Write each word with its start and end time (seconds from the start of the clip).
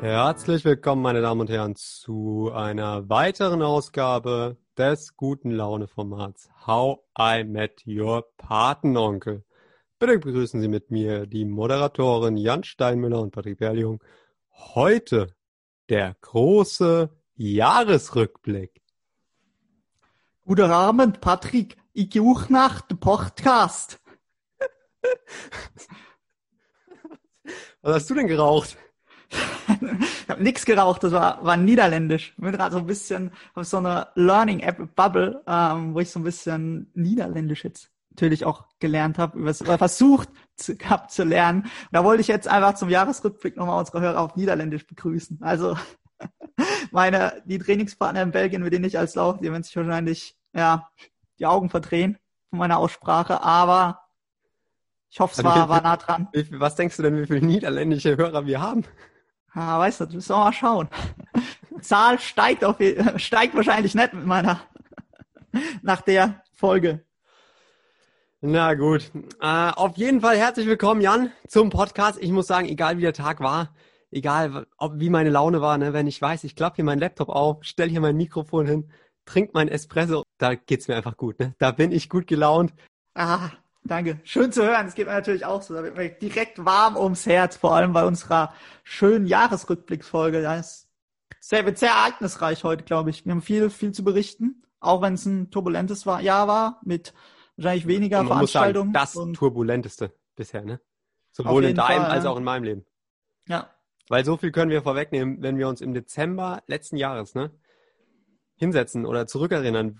Herzlich 0.00 0.64
willkommen, 0.64 1.02
meine 1.02 1.22
Damen 1.22 1.42
und 1.42 1.50
Herren, 1.50 1.76
zu 1.76 2.50
einer 2.52 3.08
weiteren 3.08 3.62
Ausgabe 3.62 4.56
des 4.76 5.16
guten 5.16 5.50
Laune-Formats 5.50 6.50
How 6.66 7.00
I 7.18 7.44
Met 7.44 7.84
Your 7.86 8.26
Patenonkel. 8.36 9.44
Bitte 9.98 10.18
begrüßen 10.18 10.60
Sie 10.60 10.68
mit 10.68 10.90
mir 10.90 11.26
die 11.26 11.44
Moderatoren 11.44 12.36
Jan 12.36 12.64
Steinmüller 12.64 13.20
und 13.20 13.30
Patrick 13.30 13.58
Berljung. 13.58 14.02
Heute 14.52 15.34
der 15.88 16.16
große 16.20 17.10
Jahresrückblick. 17.36 18.82
Guten 20.44 20.70
Abend, 20.70 21.20
Patrick. 21.20 21.76
Ich 21.92 22.20
auch 22.20 22.48
nach 22.50 22.82
dem 22.82 22.98
Podcast. 22.98 24.00
Was 27.82 27.94
hast 27.94 28.10
du 28.10 28.14
denn 28.14 28.26
geraucht? 28.26 28.76
Ich 30.22 30.28
habe 30.28 30.42
nichts 30.42 30.64
geraucht, 30.64 31.02
das 31.04 31.12
war, 31.12 31.44
war 31.44 31.56
niederländisch. 31.56 32.34
Ich 32.36 32.42
bin 32.42 32.52
gerade 32.52 32.72
so 32.72 32.78
ein 32.78 32.86
bisschen 32.86 33.32
auf 33.54 33.66
so 33.66 33.78
einer 33.78 34.08
Learning-App-Bubble, 34.14 35.42
ähm, 35.46 35.94
wo 35.94 36.00
ich 36.00 36.10
so 36.10 36.20
ein 36.20 36.24
bisschen 36.24 36.90
niederländisch 36.94 37.64
jetzt 37.64 37.90
natürlich 38.10 38.44
auch 38.44 38.64
gelernt 38.78 39.18
habe, 39.18 39.38
oder 39.38 39.78
versucht 39.78 40.28
zu, 40.56 40.76
gehabt 40.76 41.10
zu 41.10 41.24
lernen. 41.24 41.66
Da 41.90 42.04
wollte 42.04 42.20
ich 42.20 42.28
jetzt 42.28 42.46
einfach 42.46 42.74
zum 42.74 42.88
Jahresrückblick 42.88 43.56
nochmal 43.56 43.78
unsere 43.78 44.00
Hörer 44.00 44.20
auf 44.20 44.36
Niederländisch 44.36 44.86
begrüßen. 44.86 45.38
Also 45.42 45.76
meine, 46.92 47.42
die 47.44 47.58
Trainingspartner 47.58 48.22
in 48.22 48.30
Belgien, 48.30 48.62
mit 48.62 48.72
denen 48.72 48.84
ich 48.84 48.98
als 48.98 49.14
Lauf, 49.16 49.38
die 49.38 49.50
werden 49.50 49.62
sich 49.62 49.76
wahrscheinlich, 49.76 50.36
ja, 50.52 50.88
die 51.38 51.46
Augen 51.46 51.70
verdrehen 51.70 52.18
von 52.50 52.60
meiner 52.60 52.78
Aussprache, 52.78 53.42
aber 53.42 54.00
ich 55.10 55.20
hoffe, 55.20 55.34
es 55.36 55.44
war, 55.44 55.68
war 55.68 55.80
nah 55.80 55.96
dran. 55.96 56.28
Was 56.50 56.74
denkst 56.74 56.96
du 56.96 57.02
denn, 57.02 57.16
wie 57.16 57.26
viele 57.26 57.40
niederländische 57.40 58.16
Hörer 58.16 58.46
wir 58.46 58.60
haben? 58.60 58.84
Ah, 59.54 59.78
weißt 59.78 60.00
du, 60.00 60.04
das 60.06 60.14
müssen 60.14 60.30
wir 60.30 60.38
mal 60.38 60.52
schauen. 60.52 60.88
Zahl 61.80 62.18
steigt 62.18 62.64
auf, 62.64 62.76
steigt 63.16 63.54
wahrscheinlich 63.54 63.94
nicht 63.94 64.12
mit 64.12 64.26
meiner, 64.26 64.60
nach 65.82 66.00
der 66.00 66.42
Folge. 66.52 67.04
Na 68.40 68.74
gut. 68.74 69.12
Äh, 69.40 69.70
auf 69.70 69.96
jeden 69.96 70.20
Fall 70.20 70.36
herzlich 70.36 70.66
willkommen, 70.66 71.00
Jan, 71.00 71.30
zum 71.46 71.70
Podcast. 71.70 72.18
Ich 72.20 72.32
muss 72.32 72.48
sagen, 72.48 72.68
egal 72.68 72.98
wie 72.98 73.02
der 73.02 73.12
Tag 73.12 73.38
war, 73.38 73.72
egal 74.10 74.66
ob, 74.76 74.98
wie 74.98 75.08
meine 75.08 75.30
Laune 75.30 75.60
war, 75.60 75.78
ne, 75.78 75.92
wenn 75.92 76.08
ich 76.08 76.20
weiß, 76.20 76.42
ich 76.42 76.56
klappe 76.56 76.76
hier 76.76 76.84
meinen 76.84 76.98
Laptop 76.98 77.28
auf, 77.28 77.62
stelle 77.62 77.90
hier 77.90 78.00
mein 78.00 78.16
Mikrofon 78.16 78.66
hin, 78.66 78.90
trinke 79.24 79.52
mein 79.54 79.68
Espresso, 79.68 80.24
da 80.38 80.56
geht's 80.56 80.88
mir 80.88 80.96
einfach 80.96 81.16
gut. 81.16 81.38
Ne? 81.38 81.54
Da 81.58 81.70
bin 81.70 81.92
ich 81.92 82.08
gut 82.08 82.26
gelaunt. 82.26 82.74
Ah, 83.14 83.50
Danke. 83.84 84.18
Schön 84.24 84.50
zu 84.50 84.62
hören. 84.62 84.86
Es 84.86 84.94
geht 84.94 85.06
mir 85.06 85.12
natürlich 85.12 85.44
auch 85.44 85.60
so. 85.60 85.74
Da 85.74 85.82
wird 85.82 85.96
mir 85.96 86.08
direkt 86.08 86.64
warm 86.64 86.96
ums 86.96 87.26
Herz, 87.26 87.56
vor 87.56 87.74
allem 87.74 87.92
bei 87.92 88.04
unserer 88.04 88.54
schönen 88.82 89.26
Jahresrückblicksfolge. 89.26 90.42
Das 90.42 90.60
ist 90.60 90.88
sehr, 91.40 91.66
wird 91.66 91.78
sehr 91.78 91.90
ereignisreich 91.90 92.64
heute, 92.64 92.84
glaube 92.84 93.10
ich. 93.10 93.26
Wir 93.26 93.32
haben 93.32 93.42
viel, 93.42 93.68
viel 93.68 93.92
zu 93.92 94.02
berichten. 94.02 94.62
Auch 94.80 95.02
wenn 95.02 95.14
es 95.14 95.26
ein 95.26 95.50
turbulentes 95.50 96.04
Jahr 96.04 96.48
war, 96.48 96.80
mit 96.84 97.12
wahrscheinlich 97.56 97.86
weniger 97.86 98.18
man 98.18 98.28
Veranstaltungen. 98.28 98.92
Muss 98.92 99.12
sagen, 99.12 99.32
das 99.32 99.38
turbulenteste 99.38 100.12
bisher, 100.34 100.64
ne? 100.64 100.80
Sowohl 101.32 101.64
in 101.64 101.76
deinem 101.76 102.02
Fall, 102.02 102.10
als 102.10 102.26
auch 102.26 102.36
in 102.36 102.44
meinem 102.44 102.64
Leben. 102.64 102.86
Ja. 103.48 103.70
Weil 104.08 104.24
so 104.24 104.36
viel 104.36 104.52
können 104.52 104.70
wir 104.70 104.82
vorwegnehmen, 104.82 105.42
wenn 105.42 105.58
wir 105.58 105.68
uns 105.68 105.80
im 105.80 105.94
Dezember 105.94 106.62
letzten 106.66 106.96
Jahres, 106.96 107.34
ne? 107.34 107.50
hinsetzen 108.56 109.04
oder 109.04 109.26
zurückerinnern, 109.26 109.98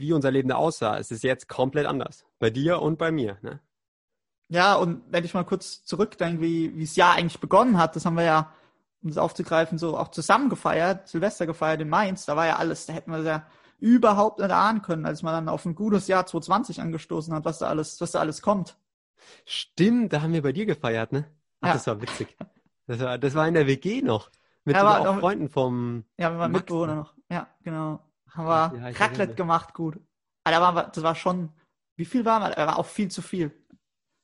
wie 0.00 0.12
unser 0.12 0.30
Leben 0.30 0.48
da 0.48 0.56
aussah, 0.56 0.98
es 0.98 1.10
ist 1.10 1.22
jetzt 1.22 1.48
komplett 1.48 1.86
anders. 1.86 2.24
Bei 2.38 2.50
dir 2.50 2.80
und 2.82 2.98
bei 2.98 3.10
mir. 3.10 3.38
Ne? 3.42 3.60
Ja, 4.48 4.74
und 4.74 5.02
wenn 5.10 5.24
ich 5.24 5.34
mal 5.34 5.44
kurz 5.44 5.84
zurückdenke, 5.84 6.42
wie, 6.42 6.74
wie 6.76 6.84
das 6.84 6.96
Jahr 6.96 7.14
eigentlich 7.14 7.40
begonnen 7.40 7.78
hat, 7.78 7.96
das 7.96 8.06
haben 8.06 8.16
wir 8.16 8.24
ja, 8.24 8.52
um 9.02 9.10
das 9.10 9.18
aufzugreifen, 9.18 9.78
so 9.78 9.96
auch 9.96 10.08
zusammen 10.08 10.48
gefeiert, 10.48 11.08
Silvester 11.08 11.46
gefeiert 11.46 11.80
in 11.80 11.88
Mainz, 11.88 12.24
da 12.24 12.36
war 12.36 12.46
ja 12.46 12.56
alles, 12.56 12.86
da 12.86 12.92
hätten 12.92 13.10
wir 13.10 13.22
ja 13.22 13.46
überhaupt 13.78 14.40
nicht 14.40 14.50
ahnen 14.50 14.82
können, 14.82 15.06
als 15.06 15.22
man 15.22 15.34
dann 15.34 15.48
auf 15.48 15.64
ein 15.64 15.74
gutes 15.74 16.08
Jahr 16.08 16.26
2020 16.26 16.80
angestoßen 16.80 17.32
hat, 17.34 17.44
was 17.44 17.58
da 17.58 17.68
alles, 17.68 18.00
was 18.00 18.12
da 18.12 18.20
alles 18.20 18.42
kommt. 18.42 18.76
Stimmt, 19.44 20.12
da 20.12 20.22
haben 20.22 20.32
wir 20.32 20.42
bei 20.42 20.52
dir 20.52 20.66
gefeiert, 20.66 21.12
ne? 21.12 21.26
Ach, 21.60 21.68
ja. 21.68 21.74
das 21.74 21.86
war 21.86 22.00
witzig. 22.00 22.36
Das 22.86 23.00
war, 23.00 23.18
das 23.18 23.34
war 23.34 23.46
in 23.46 23.54
der 23.54 23.66
WG 23.66 24.00
noch. 24.00 24.30
Mit 24.64 24.76
ja, 24.76 24.98
auch 24.98 25.04
noch, 25.04 25.20
Freunden 25.20 25.48
vom. 25.48 26.04
Ja, 26.18 26.30
mit 26.30 26.38
meinem 26.38 26.52
Mitbewohner 26.52 26.94
noch. 26.94 27.14
Ja, 27.30 27.46
genau. 27.62 28.00
Haben 28.38 28.72
wir 28.74 28.90
ja, 28.90 28.98
Raclette 28.98 29.34
gemacht, 29.34 29.74
gut. 29.74 29.98
Aber 30.44 30.56
da 30.56 30.74
wir, 30.74 30.82
das 30.84 31.02
war 31.02 31.14
schon, 31.14 31.50
wie 31.96 32.04
viel 32.04 32.24
waren 32.24 32.42
wir? 32.42 32.54
Da 32.54 32.66
war 32.66 32.78
auch 32.78 32.86
viel 32.86 33.10
zu 33.10 33.20
viel. 33.20 33.52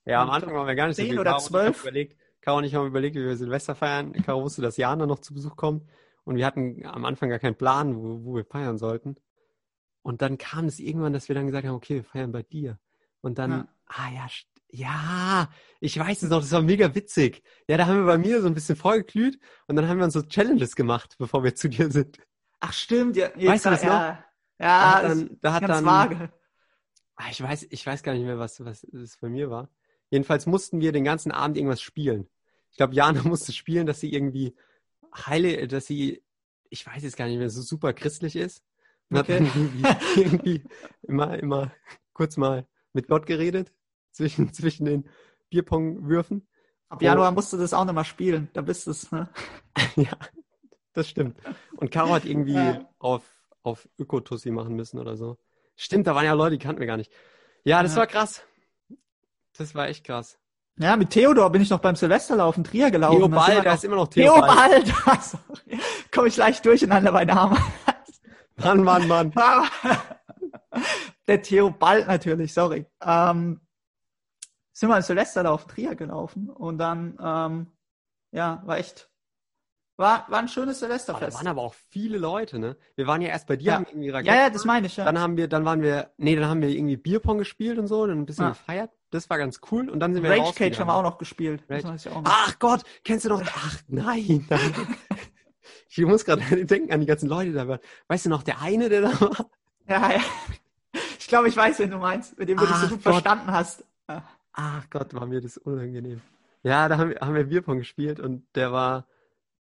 Ja, 0.06 0.22
am 0.22 0.30
Anfang 0.30 0.54
waren 0.54 0.66
wir 0.66 0.74
gar 0.74 0.86
nicht 0.86 0.96
so 0.96 1.02
viel. 1.02 1.18
oder 1.18 1.38
zwölf. 1.38 1.82
Überlegt, 1.82 2.16
Caro 2.40 2.58
und 2.58 2.64
ich 2.64 2.74
haben 2.74 2.86
überlegt, 2.86 3.16
wie 3.16 3.24
wir 3.24 3.36
Silvester 3.36 3.74
feiern. 3.74 4.12
Caro 4.12 4.42
wusste, 4.42 4.62
dass 4.62 4.76
Jana 4.76 5.06
noch 5.06 5.18
zu 5.18 5.34
Besuch 5.34 5.56
kommt. 5.56 5.88
Und 6.24 6.36
wir 6.36 6.46
hatten 6.46 6.84
am 6.86 7.04
Anfang 7.04 7.28
gar 7.28 7.38
keinen 7.38 7.56
Plan, 7.56 7.96
wo, 7.96 8.24
wo 8.24 8.36
wir 8.36 8.44
feiern 8.44 8.78
sollten. 8.78 9.16
Und 10.02 10.22
dann 10.22 10.38
kam 10.38 10.66
es 10.66 10.78
irgendwann, 10.78 11.12
dass 11.12 11.28
wir 11.28 11.34
dann 11.34 11.46
gesagt 11.46 11.66
haben, 11.66 11.74
okay, 11.74 11.96
wir 11.96 12.04
feiern 12.04 12.32
bei 12.32 12.42
dir. 12.42 12.78
Und 13.20 13.38
dann, 13.38 13.50
ja. 13.50 13.68
ah 13.86 14.10
ja, 14.14 14.26
ja, 14.70 15.48
ich 15.80 15.98
weiß 15.98 16.22
es 16.22 16.30
noch, 16.30 16.40
das 16.40 16.52
war 16.52 16.62
mega 16.62 16.94
witzig. 16.94 17.42
Ja, 17.68 17.76
da 17.76 17.86
haben 17.86 17.98
wir 17.98 18.06
bei 18.06 18.18
mir 18.18 18.40
so 18.42 18.48
ein 18.48 18.54
bisschen 18.54 18.76
vorgeglüht 18.76 19.38
und 19.66 19.76
dann 19.76 19.88
haben 19.88 19.98
wir 19.98 20.04
uns 20.04 20.14
so 20.14 20.22
Challenges 20.22 20.76
gemacht, 20.76 21.16
bevor 21.18 21.44
wir 21.44 21.54
zu 21.54 21.68
dir 21.68 21.90
sind. 21.90 22.18
Ach 22.66 22.72
stimmt, 22.72 23.16
ja. 23.16 23.28
Weißt 23.36 23.66
du 23.66 23.70
das 23.70 23.82
ja, 23.82 23.88
noch? 23.88 24.24
Ja, 24.58 24.58
da 24.58 24.94
hat 24.94 25.04
dann, 25.04 25.38
da 25.42 25.52
hat 25.52 25.60
ganz 25.60 25.74
dann, 25.74 25.84
vage. 25.84 26.32
Ah, 27.16 27.26
ich 27.30 27.42
weiß, 27.42 27.66
ich 27.68 27.86
weiß 27.86 28.02
gar 28.02 28.14
nicht 28.14 28.24
mehr, 28.24 28.38
was, 28.38 28.64
was 28.64 28.84
es 28.84 29.18
bei 29.18 29.28
mir 29.28 29.50
war. 29.50 29.68
Jedenfalls 30.08 30.46
mussten 30.46 30.80
wir 30.80 30.90
den 30.90 31.04
ganzen 31.04 31.30
Abend 31.30 31.58
irgendwas 31.58 31.82
spielen. 31.82 32.26
Ich 32.70 32.78
glaube, 32.78 32.94
Jana 32.94 33.22
musste 33.24 33.52
spielen, 33.52 33.86
dass 33.86 34.00
sie 34.00 34.12
irgendwie 34.12 34.56
heile, 35.14 35.68
dass 35.68 35.86
sie, 35.86 36.24
ich 36.70 36.86
weiß 36.86 37.02
jetzt 37.02 37.18
gar 37.18 37.26
nicht 37.26 37.36
mehr, 37.36 37.50
so 37.50 37.60
super 37.60 37.92
christlich 37.92 38.34
ist. 38.34 38.64
Und 39.10 39.18
okay. 39.18 39.34
hat 39.34 39.40
dann 39.40 39.46
irgendwie, 39.54 40.20
irgendwie 40.22 40.64
immer, 41.02 41.38
immer 41.38 41.72
kurz 42.14 42.38
mal 42.38 42.66
mit 42.94 43.08
Gott 43.08 43.26
geredet 43.26 43.72
zwischen, 44.10 44.52
zwischen 44.54 44.86
den 44.86 45.10
Bierpong-Würfen. 45.50 46.48
Ab 46.88 47.02
Januar 47.02 47.30
musst 47.32 47.52
du 47.52 47.58
das 47.58 47.74
auch 47.74 47.84
nochmal 47.84 48.04
spielen, 48.06 48.48
da 48.54 48.62
bist 48.62 48.86
du 48.86 48.92
es, 48.92 49.12
ne? 49.12 49.28
ja, 49.96 50.16
das 50.94 51.08
stimmt. 51.08 51.38
Und 51.76 51.90
Caro 51.90 52.14
hat 52.14 52.24
irgendwie 52.24 52.54
ja. 52.54 52.88
auf, 52.98 53.22
auf 53.62 53.88
Ökotussi 53.98 54.50
machen 54.50 54.74
müssen 54.74 54.98
oder 54.98 55.16
so. 55.16 55.36
Stimmt, 55.76 56.06
da 56.06 56.14
waren 56.14 56.24
ja 56.24 56.32
Leute, 56.32 56.56
die 56.56 56.64
kannten 56.64 56.80
wir 56.80 56.86
gar 56.86 56.96
nicht. 56.96 57.12
Ja, 57.64 57.82
das 57.82 57.92
ja. 57.92 57.98
war 57.98 58.06
krass. 58.06 58.42
Das 59.56 59.74
war 59.74 59.88
echt 59.88 60.04
krass. 60.04 60.38
Ja, 60.76 60.96
mit 60.96 61.10
Theodor 61.10 61.50
bin 61.50 61.62
ich 61.62 61.70
noch 61.70 61.78
beim 61.78 61.94
Silvesterlauf 61.94 62.56
in 62.56 62.64
Trier 62.64 62.90
gelaufen. 62.90 63.18
Theobald, 63.18 63.64
da 63.64 63.74
ist 63.74 63.84
immer 63.84 63.96
noch 63.96 64.08
Theobald. 64.08 64.86
Theobald, 64.86 65.38
komme 66.12 66.28
ich 66.28 66.36
leicht 66.36 66.64
durcheinander 66.66 67.12
bei 67.12 67.24
Namen. 67.24 67.58
Mann, 68.56 68.82
Mann, 68.82 69.06
Mann. 69.06 69.32
Der 71.28 71.42
Theobald 71.42 72.08
natürlich, 72.08 72.52
sorry. 72.52 72.86
Ähm, 73.00 73.60
sind 74.72 74.88
wir 74.88 74.96
im 74.96 75.02
Silvesterlauf 75.02 75.66
Trier 75.66 75.94
gelaufen 75.94 76.50
und 76.50 76.78
dann, 76.78 77.16
ähm, 77.22 77.66
ja, 78.32 78.62
war 78.66 78.78
echt, 78.78 79.08
war, 79.96 80.26
war 80.28 80.40
ein 80.40 80.48
schönes 80.48 80.80
Silvesterfest. 80.80 81.34
Da 81.34 81.38
waren 81.38 81.46
aber 81.46 81.62
auch 81.62 81.74
viele 81.90 82.18
Leute, 82.18 82.58
ne? 82.58 82.76
Wir 82.96 83.06
waren 83.06 83.22
ja 83.22 83.28
erst 83.28 83.46
bei 83.46 83.56
dir, 83.56 83.66
ja. 83.66 83.74
haben 83.74 83.86
irgendwie 83.86 84.10
Raketen. 84.10 84.34
Ja, 84.34 84.42
ja, 84.42 84.50
das 84.50 84.64
meine 84.64 84.86
ich, 84.86 84.96
ja. 84.96 85.04
Dann 85.04 85.18
haben 85.18 85.36
wir, 85.36 85.48
dann 85.48 85.64
waren 85.64 85.82
wir, 85.82 86.10
nee, 86.16 86.34
dann 86.34 86.46
haben 86.46 86.60
wir 86.62 86.68
irgendwie 86.68 86.96
Bierpong 86.96 87.38
gespielt 87.38 87.78
und 87.78 87.86
so, 87.86 88.06
dann 88.06 88.18
ein 88.18 88.26
bisschen 88.26 88.44
ja. 88.44 88.50
gefeiert. 88.50 88.90
Das 89.10 89.30
war 89.30 89.38
ganz 89.38 89.60
cool 89.70 89.88
und 89.88 90.00
dann 90.00 90.12
sind 90.12 90.24
wir 90.24 90.30
Rage 90.30 90.52
Cage 90.54 90.80
haben 90.80 90.88
wir 90.88 90.94
auch 90.94 91.02
noch 91.02 91.18
gespielt. 91.18 91.62
Rage. 91.68 92.10
Auch 92.10 92.22
noch. 92.22 92.24
Ach 92.24 92.58
Gott, 92.58 92.82
kennst 93.04 93.24
du 93.24 93.28
noch? 93.28 93.42
Ach 93.44 93.80
nein, 93.86 94.44
nein. 94.50 94.74
ich 95.88 95.98
muss 96.04 96.24
gerade 96.24 96.42
denken 96.66 96.92
an 96.92 97.00
die 97.00 97.06
ganzen 97.06 97.28
Leute 97.28 97.50
die 97.50 97.56
da 97.56 97.68
waren. 97.68 97.80
Weißt 98.08 98.26
du 98.26 98.30
noch, 98.30 98.42
der 98.42 98.60
eine, 98.60 98.88
der 98.88 99.02
da 99.02 99.20
war? 99.20 99.50
Ja, 99.88 100.12
ja. 100.12 100.20
Ich 101.18 101.28
glaube, 101.28 101.48
ich 101.48 101.56
weiß, 101.56 101.78
wen 101.78 101.90
du 101.90 101.98
meinst, 101.98 102.38
mit 102.38 102.48
dem 102.48 102.58
du 102.58 102.64
Ach, 102.64 102.80
dich 102.80 102.90
so 102.90 102.96
gut 102.96 103.04
Gott. 103.04 103.12
verstanden 103.14 103.52
hast. 103.52 103.84
Ach 104.52 104.90
Gott, 104.90 105.14
war 105.14 105.26
mir 105.26 105.40
das 105.40 105.58
unangenehm. 105.58 106.20
Ja, 106.62 106.88
da 106.88 106.98
haben 106.98 107.10
wir, 107.10 107.20
haben 107.20 107.34
wir 107.34 107.44
Bierpong 107.44 107.78
gespielt 107.78 108.20
und 108.20 108.46
der 108.54 108.72
war, 108.72 109.06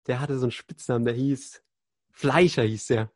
der 0.07 0.19
hatte 0.19 0.37
so 0.37 0.45
einen 0.45 0.51
Spitznamen, 0.51 1.05
der 1.05 1.13
hieß 1.13 1.61
Fleischer 2.11 2.63
hieß 2.63 2.87
der. 2.87 3.11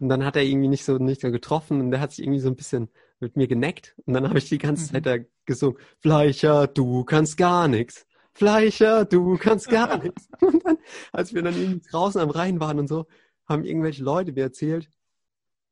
Und 0.00 0.08
dann 0.08 0.24
hat 0.24 0.36
er 0.36 0.42
irgendwie 0.42 0.68
nicht 0.68 0.84
so 0.84 0.98
nicht 0.98 1.20
so 1.20 1.30
getroffen 1.30 1.80
und 1.80 1.90
der 1.90 2.00
hat 2.00 2.12
sich 2.12 2.24
irgendwie 2.24 2.40
so 2.40 2.48
ein 2.48 2.56
bisschen 2.56 2.88
mit 3.20 3.36
mir 3.36 3.48
geneckt 3.48 3.96
und 4.06 4.14
dann 4.14 4.28
habe 4.28 4.38
ich 4.38 4.48
die 4.48 4.58
ganze 4.58 4.86
Zeit 4.92 5.04
mhm. 5.04 5.08
da 5.08 5.16
gesungen, 5.44 5.78
Fleischer, 5.98 6.68
du 6.68 7.04
kannst 7.04 7.36
gar 7.36 7.66
nichts. 7.66 8.06
Fleischer, 8.32 9.04
du 9.04 9.36
kannst 9.38 9.68
gar 9.68 9.98
nichts. 10.02 10.28
Und 10.40 10.64
dann, 10.64 10.78
als 11.12 11.34
wir 11.34 11.42
dann 11.42 11.56
irgendwie 11.56 11.88
draußen 11.90 12.20
am 12.20 12.30
Rhein 12.30 12.60
waren 12.60 12.78
und 12.78 12.88
so, 12.88 13.06
haben 13.46 13.64
irgendwelche 13.64 14.04
Leute 14.04 14.32
mir 14.32 14.44
erzählt, 14.44 14.88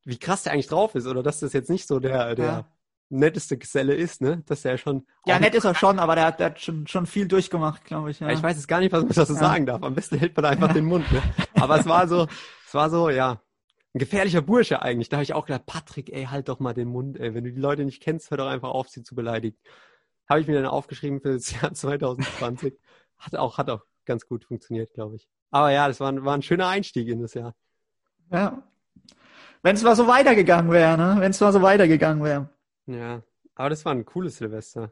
wie 0.03 0.17
krass 0.17 0.43
der 0.43 0.51
eigentlich 0.51 0.67
drauf 0.67 0.95
ist 0.95 1.07
oder 1.07 1.23
dass 1.23 1.39
das 1.39 1.53
jetzt 1.53 1.69
nicht 1.69 1.87
so 1.87 1.99
der, 1.99 2.35
der 2.35 2.45
ja 2.45 2.76
netteste 3.09 3.57
Geselle 3.57 3.95
ist, 3.95 4.21
ne? 4.21 4.43
Dass 4.45 4.65
er 4.65 4.77
schon. 4.77 5.05
Ja, 5.25 5.39
nett 5.39 5.55
ist 5.55 5.63
er 5.63 5.75
schon, 5.75 5.99
aber 5.99 6.15
der 6.15 6.25
hat, 6.25 6.39
der 6.39 6.47
hat 6.47 6.59
schon, 6.59 6.87
schon 6.87 7.05
viel 7.05 7.27
durchgemacht, 7.27 7.85
glaube 7.85 8.11
ich. 8.11 8.19
Ja. 8.19 8.27
ja. 8.27 8.33
ich 8.33 8.43
weiß 8.43 8.55
jetzt 8.55 8.67
gar 8.67 8.79
nicht, 8.79 8.91
was 8.91 9.03
man 9.03 9.13
dazu 9.13 9.33
ja. 9.33 9.39
sagen 9.39 9.65
darf. 9.65 9.83
Am 9.83 9.95
besten 9.95 10.17
hält 10.17 10.35
man 10.35 10.45
einfach 10.45 10.73
den 10.73 10.85
Mund, 10.85 11.11
ne? 11.11 11.21
Aber 11.55 11.79
es 11.79 11.85
war 11.85 12.07
so, 12.07 12.27
es 12.65 12.73
war 12.73 12.89
so, 12.89 13.09
ja, 13.09 13.41
ein 13.93 13.99
gefährlicher 13.99 14.41
Bursche 14.41 14.81
eigentlich. 14.81 15.09
Da 15.09 15.17
habe 15.17 15.23
ich 15.23 15.33
auch 15.33 15.45
gedacht, 15.45 15.65
Patrick, 15.65 16.11
ey, 16.13 16.25
halt 16.25 16.49
doch 16.49 16.59
mal 16.59 16.73
den 16.73 16.87
Mund, 16.87 17.19
ey. 17.19 17.33
Wenn 17.33 17.43
du 17.43 17.51
die 17.51 17.59
Leute 17.59 17.85
nicht 17.85 18.01
kennst, 18.01 18.31
hör 18.31 18.37
doch 18.37 18.47
einfach 18.47 18.69
auf, 18.69 18.89
sie 18.89 19.03
zu 19.03 19.15
beleidigen. 19.15 19.57
Habe 20.29 20.41
ich 20.41 20.47
mir 20.47 20.55
dann 20.55 20.65
aufgeschrieben 20.65 21.21
für 21.21 21.33
das 21.33 21.51
Jahr 21.51 21.73
2020. 21.73 22.77
Hat 23.17 23.35
auch, 23.35 23.57
hat 23.57 23.69
auch 23.69 23.81
ganz 24.05 24.27
gut 24.27 24.45
funktioniert, 24.45 24.93
glaube 24.93 25.15
ich. 25.15 25.27
Aber 25.49 25.71
ja, 25.71 25.87
das 25.87 25.99
war, 25.99 26.13
war 26.23 26.33
ein 26.33 26.41
schöner 26.41 26.67
Einstieg 26.67 27.07
in 27.07 27.21
das 27.21 27.33
Jahr. 27.33 27.55
Ja. 28.31 28.61
Wenn 29.63 29.75
es 29.75 29.83
mal 29.83 29.95
so 29.95 30.07
weitergegangen 30.07 30.71
wäre, 30.71 30.97
ne? 30.97 31.15
Wenn 31.19 31.31
es 31.31 31.39
mal 31.39 31.53
so 31.53 31.61
weitergegangen 31.61 32.23
wäre. 32.23 32.49
Ja, 32.87 33.21
aber 33.55 33.69
das 33.69 33.85
war 33.85 33.93
ein 33.93 34.05
cooles 34.05 34.37
Silvester. 34.37 34.91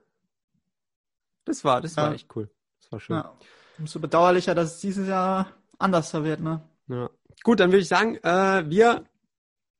Das 1.45 1.63
war, 1.63 1.81
das 1.81 1.95
war 1.97 2.09
Ja. 2.09 2.13
echt 2.13 2.35
cool. 2.35 2.49
Das 2.81 2.91
war 2.91 2.99
schön. 2.99 3.15
Ja. 3.17 3.37
Umso 3.77 3.99
bedauerlicher, 3.99 4.55
dass 4.55 4.75
es 4.75 4.79
dieses 4.81 5.07
Jahr 5.07 5.51
anders 5.79 6.13
wird, 6.13 6.39
ne? 6.39 6.61
Ja. 6.87 7.09
Gut, 7.43 7.59
dann 7.59 7.71
würde 7.71 7.81
ich 7.81 7.87
sagen, 7.87 8.15
äh, 8.17 8.69
wir 8.69 9.05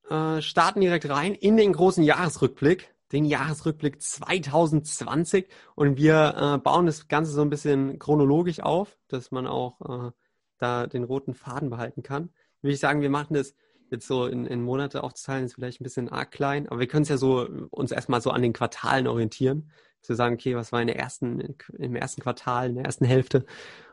äh, 0.10 0.42
starten 0.42 0.82
direkt 0.82 1.10
rein 1.10 1.34
in 1.34 1.58
den 1.58 1.74
großen 1.74 2.04
Jahresrückblick, 2.04 2.94
den 3.12 3.26
Jahresrückblick 3.26 4.02
2020 4.02 5.48
und 5.76 5.98
wir 5.98 6.36
äh, 6.56 6.58
bauen 6.60 6.86
das 6.86 7.08
Ganze 7.08 7.32
so 7.32 7.42
ein 7.42 7.50
bisschen 7.50 8.00
chronologisch 8.00 8.60
auf, 8.60 8.98
dass 9.08 9.32
man 9.32 9.48
auch 9.48 9.80
äh, 10.08 10.12
da 10.58 10.88
den 10.88 11.04
roten 11.04 11.34
Faden 11.34 11.70
behalten 11.70 12.04
kann. 12.04 12.30
Würde 12.62 12.74
ich 12.74 12.80
sagen, 12.80 13.02
wir 13.02 13.10
machen 13.10 13.34
das 13.34 13.56
jetzt 13.96 14.08
so 14.08 14.26
in, 14.26 14.46
in 14.46 14.62
Monate 14.62 15.04
aufzuteilen, 15.04 15.46
ist 15.46 15.56
vielleicht 15.56 15.82
ein 15.82 15.84
bisschen 15.84 16.10
arg 16.10 16.32
klein, 16.32 16.68
aber 16.68 16.80
wir 16.80 16.88
können 16.88 17.04
es 17.04 17.10
ja 17.10 17.18
so 17.18 17.48
uns 17.72 17.92
erstmal 17.92 18.22
so 18.22 18.32
an 18.32 18.42
den 18.42 18.54
Quartalen 18.54 19.08
orientieren, 19.08 19.72
zu 20.02 20.14
sagen, 20.14 20.36
okay, 20.36 20.56
was 20.56 20.72
war 20.72 20.82
in 20.82 20.88
der 20.88 20.98
ersten, 20.98 21.56
im 21.78 21.96
ersten 21.96 22.22
Quartal, 22.22 22.70
in 22.70 22.76
der 22.76 22.86
ersten 22.86 23.06
Hälfte 23.06 23.46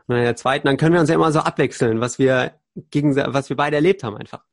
und 0.07 0.15
in 0.15 0.23
der 0.23 0.35
zweiten, 0.35 0.67
dann 0.67 0.77
können 0.77 0.93
wir 0.93 1.01
uns 1.01 1.09
ja 1.09 1.15
immer 1.15 1.31
so 1.31 1.39
abwechseln, 1.39 1.99
was 1.99 2.19
wir 2.19 2.53
gegen, 2.91 3.15
was 3.15 3.49
wir 3.49 3.55
beide 3.55 3.75
erlebt 3.75 4.03
haben 4.03 4.17
einfach. 4.17 4.43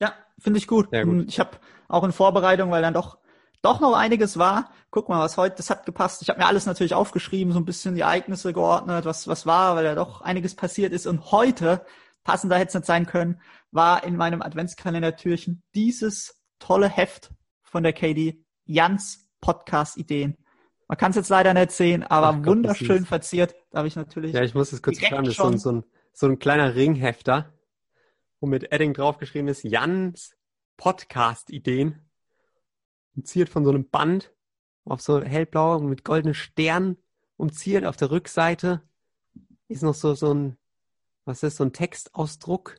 Ja, 0.00 0.12
finde 0.38 0.58
ich 0.58 0.66
gut. 0.66 0.90
Gut. 0.90 1.04
Und 1.04 1.28
Ich 1.28 1.40
habe 1.40 1.52
auch 1.88 2.04
in 2.04 2.12
Vorbereitung, 2.12 2.70
weil 2.70 2.82
dann 2.82 2.94
doch 2.94 3.18
doch 3.62 3.80
noch 3.80 3.94
einiges 3.94 4.38
war. 4.38 4.70
Guck 4.90 5.08
mal, 5.08 5.18
was 5.18 5.36
heute, 5.36 5.56
das 5.56 5.70
hat 5.70 5.86
gepasst. 5.86 6.22
Ich 6.22 6.28
habe 6.28 6.38
mir 6.38 6.46
alles 6.46 6.66
natürlich 6.66 6.94
aufgeschrieben, 6.94 7.52
so 7.52 7.58
ein 7.58 7.64
bisschen 7.64 7.94
die 7.94 8.02
Ereignisse 8.02 8.52
geordnet, 8.52 9.04
was 9.04 9.26
was 9.26 9.46
war, 9.46 9.76
weil 9.76 9.84
ja 9.84 9.94
doch 9.94 10.20
einiges 10.20 10.54
passiert 10.54 10.92
ist. 10.92 11.06
Und 11.06 11.32
heute, 11.32 11.84
passender 12.22 12.56
hätte 12.56 12.68
es 12.68 12.74
nicht 12.74 12.86
sein 12.86 13.06
können, 13.06 13.40
war 13.76 14.02
in 14.02 14.16
meinem 14.16 14.42
Adventskalendertürchen 14.42 15.62
dieses 15.74 16.42
tolle 16.58 16.88
Heft 16.88 17.30
von 17.62 17.82
der 17.82 17.92
Katie, 17.92 18.44
Jans 18.64 19.28
Podcast-Ideen. 19.40 20.36
Man 20.88 20.98
kann 20.98 21.10
es 21.10 21.16
jetzt 21.16 21.28
leider 21.28 21.54
nicht 21.54 21.72
sehen, 21.72 22.02
aber 22.02 22.28
Ach 22.28 22.36
Gott, 22.36 22.46
wunderschön 22.46 23.00
süß. 23.00 23.08
verziert. 23.08 23.54
Da 23.70 23.78
habe 23.78 23.88
ich 23.88 23.96
natürlich 23.96 24.32
Ja, 24.32 24.42
ich 24.42 24.54
muss 24.54 24.72
es 24.72 24.82
kurz 24.82 24.96
Direkt 24.96 25.10
beschreiben, 25.10 25.24
das 25.26 25.34
ist 25.34 25.38
so 25.38 25.48
ein, 25.48 25.58
so, 25.58 25.72
ein, 25.72 25.84
so 26.12 26.26
ein 26.26 26.38
kleiner 26.38 26.74
Ringhefter, 26.74 27.52
wo 28.40 28.46
mit 28.46 28.72
Edding 28.72 28.94
draufgeschrieben 28.94 29.48
ist, 29.48 29.62
Jans 29.62 30.36
Podcast-Ideen. 30.76 32.08
Umziert 33.14 33.48
von 33.48 33.64
so 33.64 33.70
einem 33.70 33.88
Band 33.88 34.32
auf 34.84 35.00
so 35.00 35.22
hellblau 35.22 35.76
und 35.76 35.88
mit 35.88 36.04
goldenen 36.04 36.34
Sternen 36.34 36.96
umziert. 37.36 37.84
Auf 37.84 37.96
der 37.96 38.10
Rückseite 38.10 38.82
ist 39.68 39.82
noch 39.82 39.94
so, 39.94 40.14
so 40.14 40.32
ein, 40.32 40.56
was 41.24 41.42
ist 41.42 41.56
so 41.56 41.64
ein 41.64 41.72
Textausdruck 41.72 42.76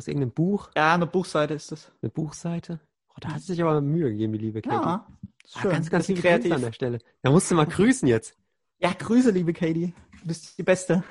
aus 0.00 0.08
irgendeinem 0.08 0.32
Buch, 0.32 0.70
ja 0.76 0.94
eine 0.94 1.06
Buchseite 1.06 1.54
ist 1.54 1.70
das. 1.72 1.92
eine 2.02 2.10
Buchseite. 2.10 2.80
Oh, 3.10 3.18
da 3.20 3.30
hat 3.34 3.40
sie 3.40 3.48
sich 3.48 3.62
aber 3.62 3.80
Mühe 3.80 4.10
gegeben, 4.10 4.32
die 4.32 4.38
liebe 4.38 4.62
Katie. 4.62 4.74
Ja, 4.86 5.06
Ah, 5.54 5.62
ganz, 5.64 5.90
ganz 5.90 6.06
liebe 6.06 6.20
Grüße 6.22 6.54
an 6.54 6.60
der 6.60 6.72
Stelle. 6.72 6.98
Da 7.22 7.30
musst 7.30 7.50
du 7.50 7.56
mal 7.56 7.66
grüßen 7.66 8.06
jetzt. 8.06 8.36
Ja, 8.78 8.92
Grüße, 8.92 9.30
liebe 9.32 9.52
Katie. 9.52 9.92
Du 10.20 10.28
bist 10.28 10.56
die 10.56 10.62
Beste. 10.62 11.02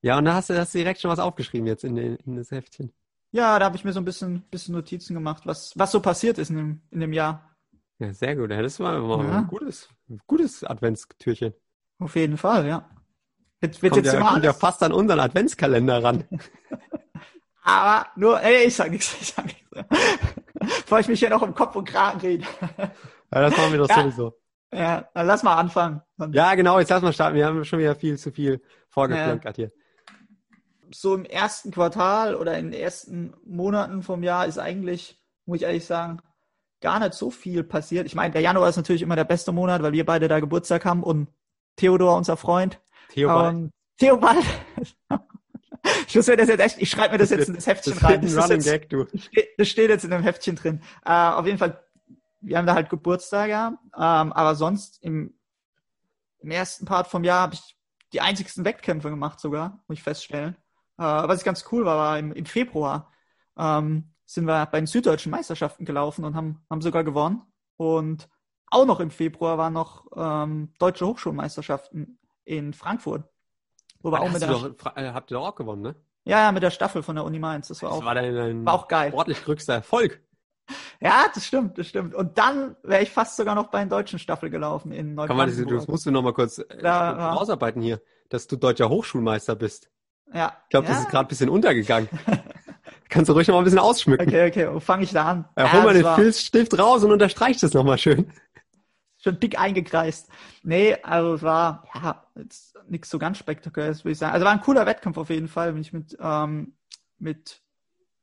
Ja, 0.00 0.16
und 0.16 0.24
da 0.26 0.34
hast 0.34 0.48
du, 0.48 0.56
hast 0.56 0.72
du 0.74 0.78
direkt 0.78 1.00
schon 1.00 1.10
was 1.10 1.18
aufgeschrieben 1.18 1.66
jetzt 1.66 1.82
in, 1.84 1.96
den, 1.96 2.16
in 2.24 2.36
das 2.36 2.50
Heftchen. 2.52 2.92
Ja, 3.32 3.58
da 3.58 3.64
habe 3.64 3.76
ich 3.76 3.84
mir 3.84 3.92
so 3.92 4.00
ein 4.00 4.04
bisschen, 4.04 4.42
bisschen 4.50 4.74
Notizen 4.74 5.14
gemacht, 5.14 5.42
was, 5.44 5.72
was 5.76 5.90
so 5.92 6.00
passiert 6.00 6.38
ist 6.38 6.50
in 6.50 6.56
dem, 6.56 6.80
in 6.90 7.00
dem 7.00 7.12
Jahr. 7.12 7.50
Ja, 7.98 8.12
sehr 8.14 8.36
gut. 8.36 8.50
Ja, 8.50 8.62
das 8.62 8.78
war, 8.80 8.94
Ja. 9.24 9.38
ein 9.40 9.46
gutes, 9.48 9.88
gutes 10.26 10.62
Adventstürchen. 10.64 11.52
Auf 11.98 12.14
jeden 12.16 12.36
Fall, 12.38 12.66
ja. 12.68 12.88
Wird, 13.60 13.82
wird 13.82 13.92
Kommt, 13.92 14.04
jetzt 14.04 14.14
ja, 14.14 14.20
immer 14.20 14.30
kommt 14.30 14.44
ja 14.44 14.52
fast 14.52 14.82
an 14.84 14.92
unseren 14.92 15.20
Adventskalender 15.20 16.02
ran. 16.02 16.24
aber 17.62 18.06
nur, 18.16 18.40
ey, 18.42 18.64
ich 18.66 18.74
sag 18.76 18.90
nichts, 18.90 19.16
ich 19.20 19.28
sag 19.34 19.44
nichts. 19.46 19.60
Bevor 20.82 21.00
ich 21.00 21.08
mich 21.08 21.18
hier 21.20 21.30
noch 21.30 21.42
im 21.42 21.54
Kopf 21.54 21.74
und 21.76 21.86
Kragen 21.88 22.20
rede. 22.20 22.44
Ja, 23.32 23.40
das 23.42 23.56
machen 23.56 23.72
wir 23.72 23.78
doch 23.78 23.88
Ja. 23.88 24.02
sowieso. 24.02 24.34
Ja, 24.72 25.08
dann 25.14 25.26
lass 25.26 25.42
mal 25.42 25.56
anfangen. 25.56 26.00
Ja, 26.32 26.54
genau, 26.54 26.78
jetzt 26.78 26.90
lass 26.90 27.02
mal 27.02 27.12
starten. 27.12 27.34
Wir 27.36 27.46
haben 27.46 27.64
schon 27.64 27.78
wieder 27.80 27.94
viel 27.96 28.16
zu 28.18 28.30
viel 28.30 28.62
vorgeplänkert 28.88 29.56
hier. 29.56 29.72
so 30.92 31.14
im 31.14 31.24
ersten 31.24 31.70
Quartal 31.70 32.34
oder 32.34 32.56
in 32.58 32.70
den 32.72 32.80
ersten 32.80 33.34
Monaten 33.44 34.02
vom 34.02 34.22
Jahr 34.22 34.46
ist 34.46 34.58
eigentlich, 34.58 35.18
muss 35.46 35.56
ich 35.58 35.62
ehrlich 35.62 35.86
sagen, 35.86 36.20
gar 36.80 36.98
nicht 36.98 37.14
so 37.14 37.30
viel 37.30 37.62
passiert. 37.64 38.06
Ich 38.06 38.14
meine, 38.14 38.32
der 38.32 38.42
Januar 38.42 38.68
ist 38.68 38.76
natürlich 38.76 39.02
immer 39.02 39.16
der 39.16 39.24
beste 39.24 39.52
Monat, 39.52 39.82
weil 39.82 39.92
wir 39.92 40.04
beide 40.06 40.26
da 40.28 40.40
Geburtstag 40.40 40.84
haben 40.84 41.02
und 41.02 41.28
Theodor, 41.76 42.16
unser 42.16 42.36
Freund, 42.36 42.80
Theobald, 43.10 43.54
Ähm, 43.54 43.70
Theobald. 43.98 44.44
Ich 46.08 46.14
muss 46.16 46.26
mir 46.26 46.36
das 46.36 46.48
jetzt 46.48 46.60
echt, 46.60 46.78
ich 46.78 46.90
schreibe 46.90 47.12
mir 47.12 47.18
das 47.18 47.30
jetzt 47.30 47.48
in 47.48 47.54
das 47.54 47.66
Heftchen 47.66 47.94
das 47.94 48.02
rein. 48.04 48.20
ein 48.20 48.22
Das, 48.22 48.32
ist 48.44 48.50
jetzt, 48.50 48.64
Gag, 48.64 48.88
du. 48.90 49.06
steht- 49.18 49.48
das 49.58 49.68
steht 49.68 49.90
jetzt 49.90 50.04
in 50.04 50.10
dem 50.10 50.22
Heftchen 50.22 50.56
drin. 50.56 50.82
Äh, 51.04 51.12
auf 51.12 51.46
jeden 51.46 51.58
Fall, 51.58 51.82
wir 52.40 52.58
haben 52.58 52.66
da 52.66 52.74
halt 52.74 52.90
Geburtstag, 52.90 53.48
ja. 53.50 53.68
Ähm, 53.96 54.32
aber 54.32 54.54
sonst 54.54 55.02
im, 55.02 55.34
im 56.40 56.50
ersten 56.50 56.84
Part 56.86 57.06
vom 57.08 57.24
Jahr 57.24 57.40
habe 57.42 57.54
ich 57.54 57.76
die 58.12 58.20
einzigsten 58.20 58.64
Wettkämpfe 58.64 59.10
gemacht 59.10 59.38
sogar, 59.40 59.82
muss 59.86 59.98
ich 59.98 60.02
feststellen. 60.02 60.56
Äh, 60.98 61.02
was 61.04 61.44
ganz 61.44 61.64
cool 61.72 61.84
war, 61.84 61.96
war 61.96 62.18
im, 62.18 62.32
im 62.32 62.46
Februar 62.46 63.12
ähm, 63.58 64.12
sind 64.26 64.44
wir 64.46 64.66
bei 64.66 64.78
den 64.80 64.86
süddeutschen 64.86 65.30
Meisterschaften 65.30 65.84
gelaufen 65.84 66.24
und 66.24 66.34
haben, 66.36 66.64
haben 66.70 66.80
sogar 66.82 67.04
gewonnen. 67.04 67.42
Und 67.76 68.28
auch 68.70 68.86
noch 68.86 69.00
im 69.00 69.10
Februar 69.10 69.58
waren 69.58 69.72
noch 69.72 70.06
ähm, 70.16 70.72
deutsche 70.78 71.06
Hochschulmeisterschaften 71.06 72.18
in 72.44 72.72
Frankfurt. 72.72 73.24
Wo 74.02 74.10
wir 74.12 74.20
auch 74.20 74.30
mit 74.30 74.40
der, 74.42 74.48
doch, 74.48 74.96
äh, 74.96 75.10
habt 75.12 75.30
ihr 75.30 75.34
doch 75.34 75.48
auch 75.48 75.54
gewonnen, 75.54 75.82
ne? 75.82 75.94
ja, 76.24 76.40
ja, 76.40 76.52
mit 76.52 76.62
der 76.62 76.70
Staffel 76.70 77.02
von 77.02 77.16
der 77.16 77.24
Uni 77.24 77.38
Mainz. 77.38 77.68
Das 77.68 77.82
war 77.82 77.90
Das 77.90 77.98
auch, 77.98 78.04
war 78.04 78.14
dein, 78.14 78.34
dein 78.34 78.64
war 78.66 78.74
auch 78.74 78.88
geil. 78.88 79.10
sportlich 79.10 79.42
größter 79.44 79.74
Erfolg. 79.74 80.20
Ja, 81.00 81.24
das 81.34 81.44
stimmt, 81.46 81.78
das 81.78 81.88
stimmt. 81.88 82.14
Und 82.14 82.38
dann 82.38 82.76
wäre 82.82 83.02
ich 83.02 83.10
fast 83.10 83.36
sogar 83.36 83.54
noch 83.54 83.68
bei 83.68 83.80
den 83.80 83.88
deutschen 83.88 84.18
Staffel 84.18 84.50
gelaufen 84.50 84.92
in 84.92 85.16
Komm 85.16 85.36
mal, 85.36 85.46
das, 85.46 85.56
Neubrandenburg. 85.56 85.88
musst 85.88 86.06
du 86.06 86.10
noch 86.12 86.22
mal 86.22 86.32
kurz 86.32 86.58
äh, 86.58 86.64
Ja, 86.82 87.16
ja. 87.18 87.32
ausarbeiten 87.32 87.82
hier, 87.82 88.00
dass 88.28 88.46
du 88.46 88.56
deutscher 88.56 88.88
Hochschulmeister 88.88 89.56
bist. 89.56 89.90
Ja. 90.32 90.52
Ich 90.64 90.70
glaube, 90.70 90.86
ja. 90.86 90.92
das 90.92 91.02
ist 91.02 91.08
gerade 91.08 91.26
ein 91.26 91.28
bisschen 91.28 91.48
untergegangen. 91.48 92.08
Kannst 93.08 93.28
du 93.28 93.32
ruhig 93.32 93.48
noch 93.48 93.54
mal 93.56 93.62
ein 93.62 93.64
bisschen 93.64 93.80
ausschmücken. 93.80 94.28
Okay, 94.28 94.48
okay, 94.48 94.68
wo 94.72 94.78
fange 94.78 95.02
ich 95.02 95.10
da 95.10 95.24
an? 95.24 95.48
Ja, 95.58 95.72
hol 95.72 95.80
mal 95.80 95.86
das 95.88 95.94
den 95.94 96.04
war 96.04 96.14
Filzstift 96.14 96.78
raus 96.78 97.02
und 97.02 97.10
unterstreich 97.10 97.58
das 97.58 97.74
noch 97.74 97.82
mal 97.82 97.98
schön. 97.98 98.30
Schon 99.22 99.38
dick 99.38 99.58
eingekreist. 99.58 100.28
Nee, 100.62 100.96
also 101.02 101.34
es 101.34 101.42
war, 101.42 101.84
ja, 101.94 102.26
jetzt 102.36 102.76
nichts 102.88 103.10
so 103.10 103.18
ganz 103.18 103.38
spektakuläres, 103.38 104.04
würde 104.04 104.12
ich 104.12 104.18
sagen. 104.18 104.32
Also 104.32 104.44
war 104.44 104.52
ein 104.52 104.60
cooler 104.60 104.86
Wettkampf 104.86 105.18
auf 105.18 105.30
jeden 105.30 105.48
Fall. 105.48 105.72
Bin 105.72 105.82
ich 105.82 105.92
mit, 105.92 106.16
ähm, 106.20 106.74
mit 107.18 107.62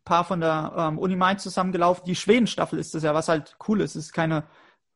paar 0.03 0.23
von 0.23 0.39
der 0.39 0.73
ähm, 0.75 0.97
Uni 0.97 1.15
Mainz 1.15 1.43
zusammengelaufen. 1.43 2.05
Die 2.05 2.15
Schwedenstaffel 2.15 2.79
ist 2.79 2.95
das 2.95 3.03
ja, 3.03 3.13
was 3.13 3.27
halt 3.27 3.57
cool 3.67 3.81
ist. 3.81 3.95
Es 3.95 4.05
ist 4.05 4.13
keine, 4.13 4.45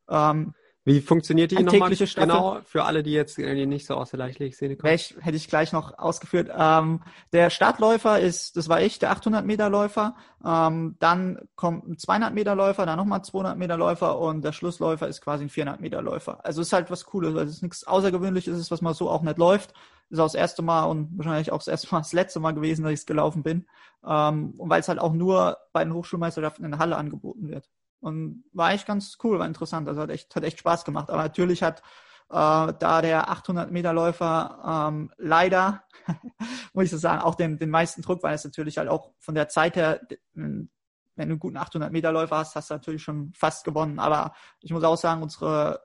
ähm, 0.09 0.53
Wie 0.83 0.99
funktioniert 0.99 1.51
die 1.51 1.61
nochmal 1.61 1.95
Staffel. 1.95 2.27
genau 2.27 2.59
für 2.65 2.85
alle, 2.85 3.03
die 3.03 3.11
jetzt 3.11 3.37
die 3.37 3.65
nicht 3.67 3.85
so 3.85 3.93
aus 3.93 4.09
der 4.09 4.17
Leichtathletik-Szene 4.17 4.77
kommen? 4.77 4.93
Ich, 4.93 5.15
hätte 5.19 5.37
ich 5.37 5.47
gleich 5.47 5.71
noch 5.73 5.99
ausgeführt. 5.99 6.49
Ähm, 6.57 7.01
der 7.33 7.51
Startläufer 7.51 8.19
ist, 8.19 8.57
das 8.57 8.67
war 8.67 8.81
ich, 8.81 8.97
der 8.97 9.11
800 9.11 9.45
Meter 9.45 9.69
Läufer. 9.69 10.15
Ähm, 10.43 10.95
dann 10.99 11.37
kommt 11.55 11.87
ein 11.87 11.99
200 11.99 12.33
Meter 12.33 12.55
Läufer, 12.55 12.87
dann 12.87 12.97
nochmal 12.97 13.23
200 13.23 13.59
Meter 13.59 13.77
Läufer 13.77 14.17
und 14.17 14.43
der 14.43 14.53
Schlussläufer 14.53 15.07
ist 15.07 15.21
quasi 15.21 15.45
ein 15.45 15.49
400 15.49 15.81
Meter 15.81 16.01
Läufer. 16.01 16.43
Also 16.43 16.61
ist 16.61 16.73
halt 16.73 16.89
was 16.89 17.05
Cooles, 17.05 17.35
weil 17.35 17.45
es 17.45 17.53
ist 17.53 17.61
nichts 17.61 17.85
Außergewöhnliches, 17.85 18.57
ist, 18.57 18.71
was 18.71 18.81
man 18.81 18.95
so 18.95 19.07
auch 19.07 19.21
nicht 19.21 19.37
läuft. 19.37 19.73
Ist 20.09 20.19
auch 20.19 20.25
das 20.25 20.35
erste 20.35 20.63
Mal 20.63 20.85
und 20.85 21.15
wahrscheinlich 21.15 21.51
auch 21.51 21.59
das 21.59 21.67
erste 21.67 21.89
Mal 21.91 21.99
das 22.01 22.13
letzte 22.13 22.39
Mal 22.39 22.53
gewesen, 22.53 22.83
dass 22.83 22.91
ich 22.91 23.01
es 23.01 23.05
gelaufen 23.05 23.43
bin. 23.43 23.67
Ähm, 24.03 24.55
und 24.57 24.69
weil 24.71 24.79
es 24.79 24.87
halt 24.87 24.97
auch 24.97 25.13
nur 25.13 25.57
bei 25.73 25.83
den 25.83 25.93
Hochschulmeisterschaften 25.93 26.65
in 26.65 26.71
der 26.71 26.79
Halle 26.79 26.97
angeboten 26.97 27.49
wird. 27.49 27.69
Und 28.01 28.43
war 28.51 28.69
eigentlich 28.69 28.85
ganz 28.85 29.17
cool, 29.23 29.39
war 29.39 29.47
interessant. 29.47 29.87
Also 29.87 30.01
hat 30.01 30.09
echt, 30.09 30.35
hat 30.35 30.43
echt 30.43 30.59
Spaß 30.59 30.83
gemacht. 30.85 31.09
Aber 31.09 31.21
natürlich 31.21 31.63
hat 31.63 31.81
äh, 32.29 32.73
da 32.79 33.01
der 33.01 33.29
800 33.29 33.71
Meter 33.71 33.93
Läufer 33.93 34.89
ähm, 34.89 35.11
leider, 35.17 35.83
muss 36.73 36.85
ich 36.85 36.91
so 36.91 36.97
sagen, 36.97 37.21
auch 37.21 37.35
den, 37.35 37.57
den 37.57 37.69
meisten 37.69 38.01
Druck, 38.01 38.23
weil 38.23 38.33
es 38.33 38.43
natürlich 38.43 38.77
halt 38.77 38.89
auch 38.89 39.11
von 39.19 39.35
der 39.35 39.47
Zeit 39.47 39.75
her, 39.75 40.01
wenn 40.33 40.69
du 41.15 41.33
einen 41.33 41.39
guten 41.39 41.57
800 41.57 41.91
Meter 41.91 42.11
Läufer 42.11 42.37
hast, 42.37 42.55
hast 42.55 42.69
du 42.69 42.73
natürlich 42.73 43.03
schon 43.03 43.31
fast 43.33 43.63
gewonnen. 43.63 43.99
Aber 43.99 44.33
ich 44.61 44.71
muss 44.71 44.83
auch 44.83 44.97
sagen, 44.97 45.21
unsere 45.21 45.81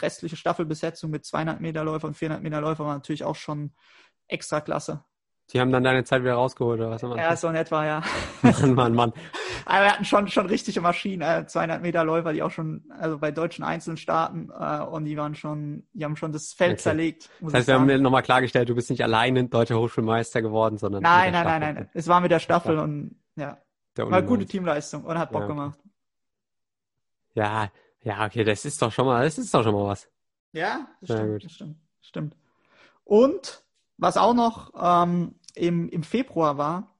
restliche 0.00 0.36
Staffelbesetzung 0.36 1.10
mit 1.10 1.24
200 1.24 1.60
Meter 1.60 1.84
Läufer 1.84 2.08
und 2.08 2.16
400 2.16 2.42
Meter 2.42 2.60
Läufer 2.60 2.84
war 2.84 2.94
natürlich 2.94 3.24
auch 3.24 3.36
schon 3.36 3.72
extra 4.26 4.60
klasse. 4.60 5.04
Die 5.52 5.60
haben 5.60 5.72
dann 5.72 5.82
deine 5.82 6.04
Zeit 6.04 6.20
wieder 6.22 6.34
rausgeholt, 6.34 6.78
oder 6.78 6.90
was? 6.90 7.02
haben 7.02 7.10
wir- 7.10 7.16
Ja, 7.22 7.34
so 7.34 7.48
in 7.48 7.54
etwa, 7.54 7.84
ja. 7.86 8.02
Mann, 8.42 8.74
Mann, 8.74 8.94
Mann. 8.94 9.12
Aber 9.64 9.84
wir 9.84 9.92
hatten 9.92 10.04
schon, 10.04 10.28
schon 10.28 10.46
richtige 10.46 10.80
Maschinen, 10.82 11.22
äh, 11.22 11.46
200 11.46 11.80
Meter 11.80 12.04
Läufer, 12.04 12.32
die 12.34 12.42
auch 12.42 12.50
schon, 12.50 12.84
also 12.90 13.18
bei 13.18 13.30
deutschen 13.30 13.64
Einzelnen 13.64 13.96
starten, 13.96 14.50
äh, 14.50 14.80
und 14.82 15.06
die 15.06 15.16
waren 15.16 15.34
schon, 15.34 15.86
die 15.94 16.04
haben 16.04 16.16
schon 16.16 16.32
das 16.32 16.52
Feld 16.52 16.72
Okay. 16.72 16.82
zerlegt. 16.82 17.30
Das 17.40 17.54
heißt, 17.54 17.66
wir 17.68 17.74
haben 17.76 18.02
nochmal 18.02 18.22
klargestellt, 18.22 18.68
du 18.68 18.74
bist 18.74 18.90
nicht 18.90 19.02
alleine 19.02 19.44
deutscher 19.48 19.78
Hochschulmeister 19.78 20.42
geworden, 20.42 20.76
sondern 20.76 21.02
Nein, 21.02 21.32
nein, 21.32 21.44
nein, 21.44 21.56
Staffel 21.62 21.74
nein, 21.74 21.90
Es 21.94 22.08
war 22.08 22.20
mit 22.20 22.30
der 22.30 22.40
Staffel 22.40 22.78
und, 22.78 23.16
ja, 23.36 23.56
der 23.96 24.10
war 24.10 24.20
gute. 24.22 24.44
Teamleistung 24.44 25.04
und 25.04 25.18
hat 25.18 25.32
Bock 25.32 25.42
Ja, 25.42 25.46
gemacht. 25.48 25.78
Ja, 27.34 27.70
ja, 28.02 28.26
okay, 28.26 28.44
das 28.44 28.64
ist 28.64 28.80
doch 28.82 28.92
schon 28.92 29.06
mal, 29.06 29.24
das 29.24 29.38
ist 29.38 29.52
doch 29.54 29.62
schon 29.62 29.74
mal 29.74 29.86
was. 29.86 30.08
Ja, 30.52 30.88
das 31.00 31.10
stimmt, 31.16 31.32
gut. 31.32 31.44
das 31.44 31.52
stimmt, 31.52 31.76
stimmt. 32.00 32.36
Und 33.04 33.62
was 33.96 34.16
auch 34.16 34.34
noch 34.34 34.72
ähm, 34.80 35.34
im, 35.58 35.88
im 35.88 36.02
Februar 36.02 36.58
war, 36.58 36.94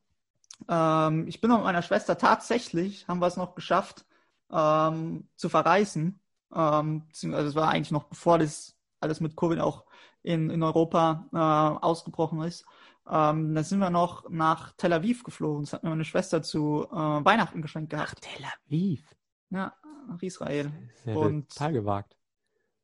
ähm, 0.68 1.26
ich 1.28 1.40
bin 1.40 1.50
mit 1.50 1.62
meiner 1.62 1.82
Schwester 1.82 2.18
tatsächlich, 2.18 3.06
haben 3.08 3.20
wir 3.20 3.26
es 3.26 3.36
noch 3.36 3.54
geschafft, 3.54 4.04
ähm, 4.50 5.28
zu 5.36 5.48
verreisen. 5.48 6.20
Ähm, 6.54 7.04
also 7.22 7.48
es 7.48 7.54
war 7.54 7.68
eigentlich 7.68 7.90
noch 7.90 8.04
bevor 8.04 8.38
das 8.38 8.76
alles 9.00 9.20
mit 9.20 9.36
Covid 9.36 9.60
auch 9.60 9.84
in, 10.22 10.50
in 10.50 10.62
Europa 10.62 11.28
äh, 11.32 11.84
ausgebrochen 11.84 12.42
ist. 12.42 12.64
Ähm, 13.08 13.54
da 13.54 13.62
sind 13.62 13.78
wir 13.78 13.90
noch 13.90 14.28
nach 14.28 14.72
Tel 14.76 14.92
Aviv 14.92 15.22
geflogen. 15.22 15.64
Das 15.64 15.72
hat 15.72 15.84
mir 15.84 15.90
meine 15.90 16.04
Schwester 16.04 16.42
zu 16.42 16.86
äh, 16.90 16.94
Weihnachten 16.94 17.62
geschenkt 17.62 17.90
gehabt. 17.90 18.14
Ach, 18.16 18.20
Tel 18.20 18.44
Aviv. 18.44 19.04
Ja, 19.50 19.72
nach 20.08 20.20
Israel. 20.20 20.72
Ja 21.04 21.14
Und 21.14 21.48
total 21.50 21.72
gewagt. 21.72 22.16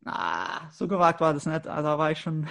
Ah, 0.07 0.71
so 0.71 0.87
gewagt 0.87 1.21
war 1.21 1.35
das 1.35 1.47
nicht. 1.47 1.67
Also 1.67 1.83
da 1.83 1.99
war 1.99 2.11
ich 2.11 2.21
schon 2.21 2.47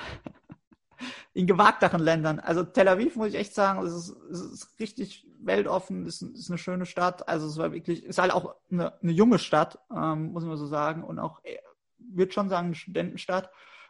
in 1.34 1.48
gewagteren 1.48 2.02
Ländern. 2.02 2.40
Also 2.40 2.64
Tel 2.64 2.88
Aviv 2.88 3.16
muss 3.16 3.30
ich 3.30 3.36
echt 3.36 3.54
sagen, 3.54 3.86
es 3.86 3.94
ist, 3.94 4.16
es 4.32 4.42
ist 4.42 4.80
richtig 4.80 5.28
weltoffen, 5.40 6.06
es 6.06 6.22
ist, 6.22 6.38
ist 6.38 6.50
eine 6.50 6.58
schöne 6.58 6.86
Stadt. 6.86 7.28
Also 7.28 7.48
es 7.48 7.58
war 7.58 7.74
wirklich, 7.74 8.04
es 8.04 8.10
ist 8.10 8.18
halt 8.20 8.34
auch 8.34 8.56
eine, 8.72 8.94
eine 9.02 9.12
junge 9.12 9.40
Stadt, 9.40 9.80
ähm, 9.96 10.32
muss 10.32 10.44
man 10.44 10.58
so 10.58 10.68
sagen, 10.68 11.04
und 11.04 11.20
auch, 11.20 11.44
äh, 11.44 11.58
würde 11.98 12.32
schon 12.32 12.50
sagen, 12.50 12.68
eine 12.68 12.76
Studentenstadt. 12.76 13.50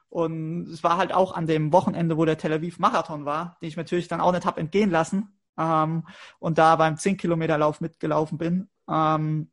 Und 0.10 0.68
es 0.68 0.84
war 0.84 0.98
halt 0.98 1.12
auch 1.12 1.34
an 1.34 1.48
dem 1.48 1.74
Wochenende, 1.74 2.18
wo 2.18 2.26
der 2.26 2.38
Tel 2.38 2.54
Aviv 2.54 2.78
Marathon 2.78 3.26
war, 3.26 3.58
den 3.62 3.70
ich 3.70 3.78
natürlich 3.78 4.08
dann 4.08 4.22
auch 4.22 4.32
nicht 4.32 4.46
hab 4.46 4.58
entgehen 4.58 4.92
lassen. 4.92 5.40
Ähm, 5.58 6.06
und 6.40 6.58
da 6.58 6.76
beim 6.76 6.98
10 6.98 7.18
Kilometer 7.18 7.58
Lauf 7.58 7.82
mitgelaufen 7.82 8.38
bin. 8.38 8.70
Ähm, 8.88 9.50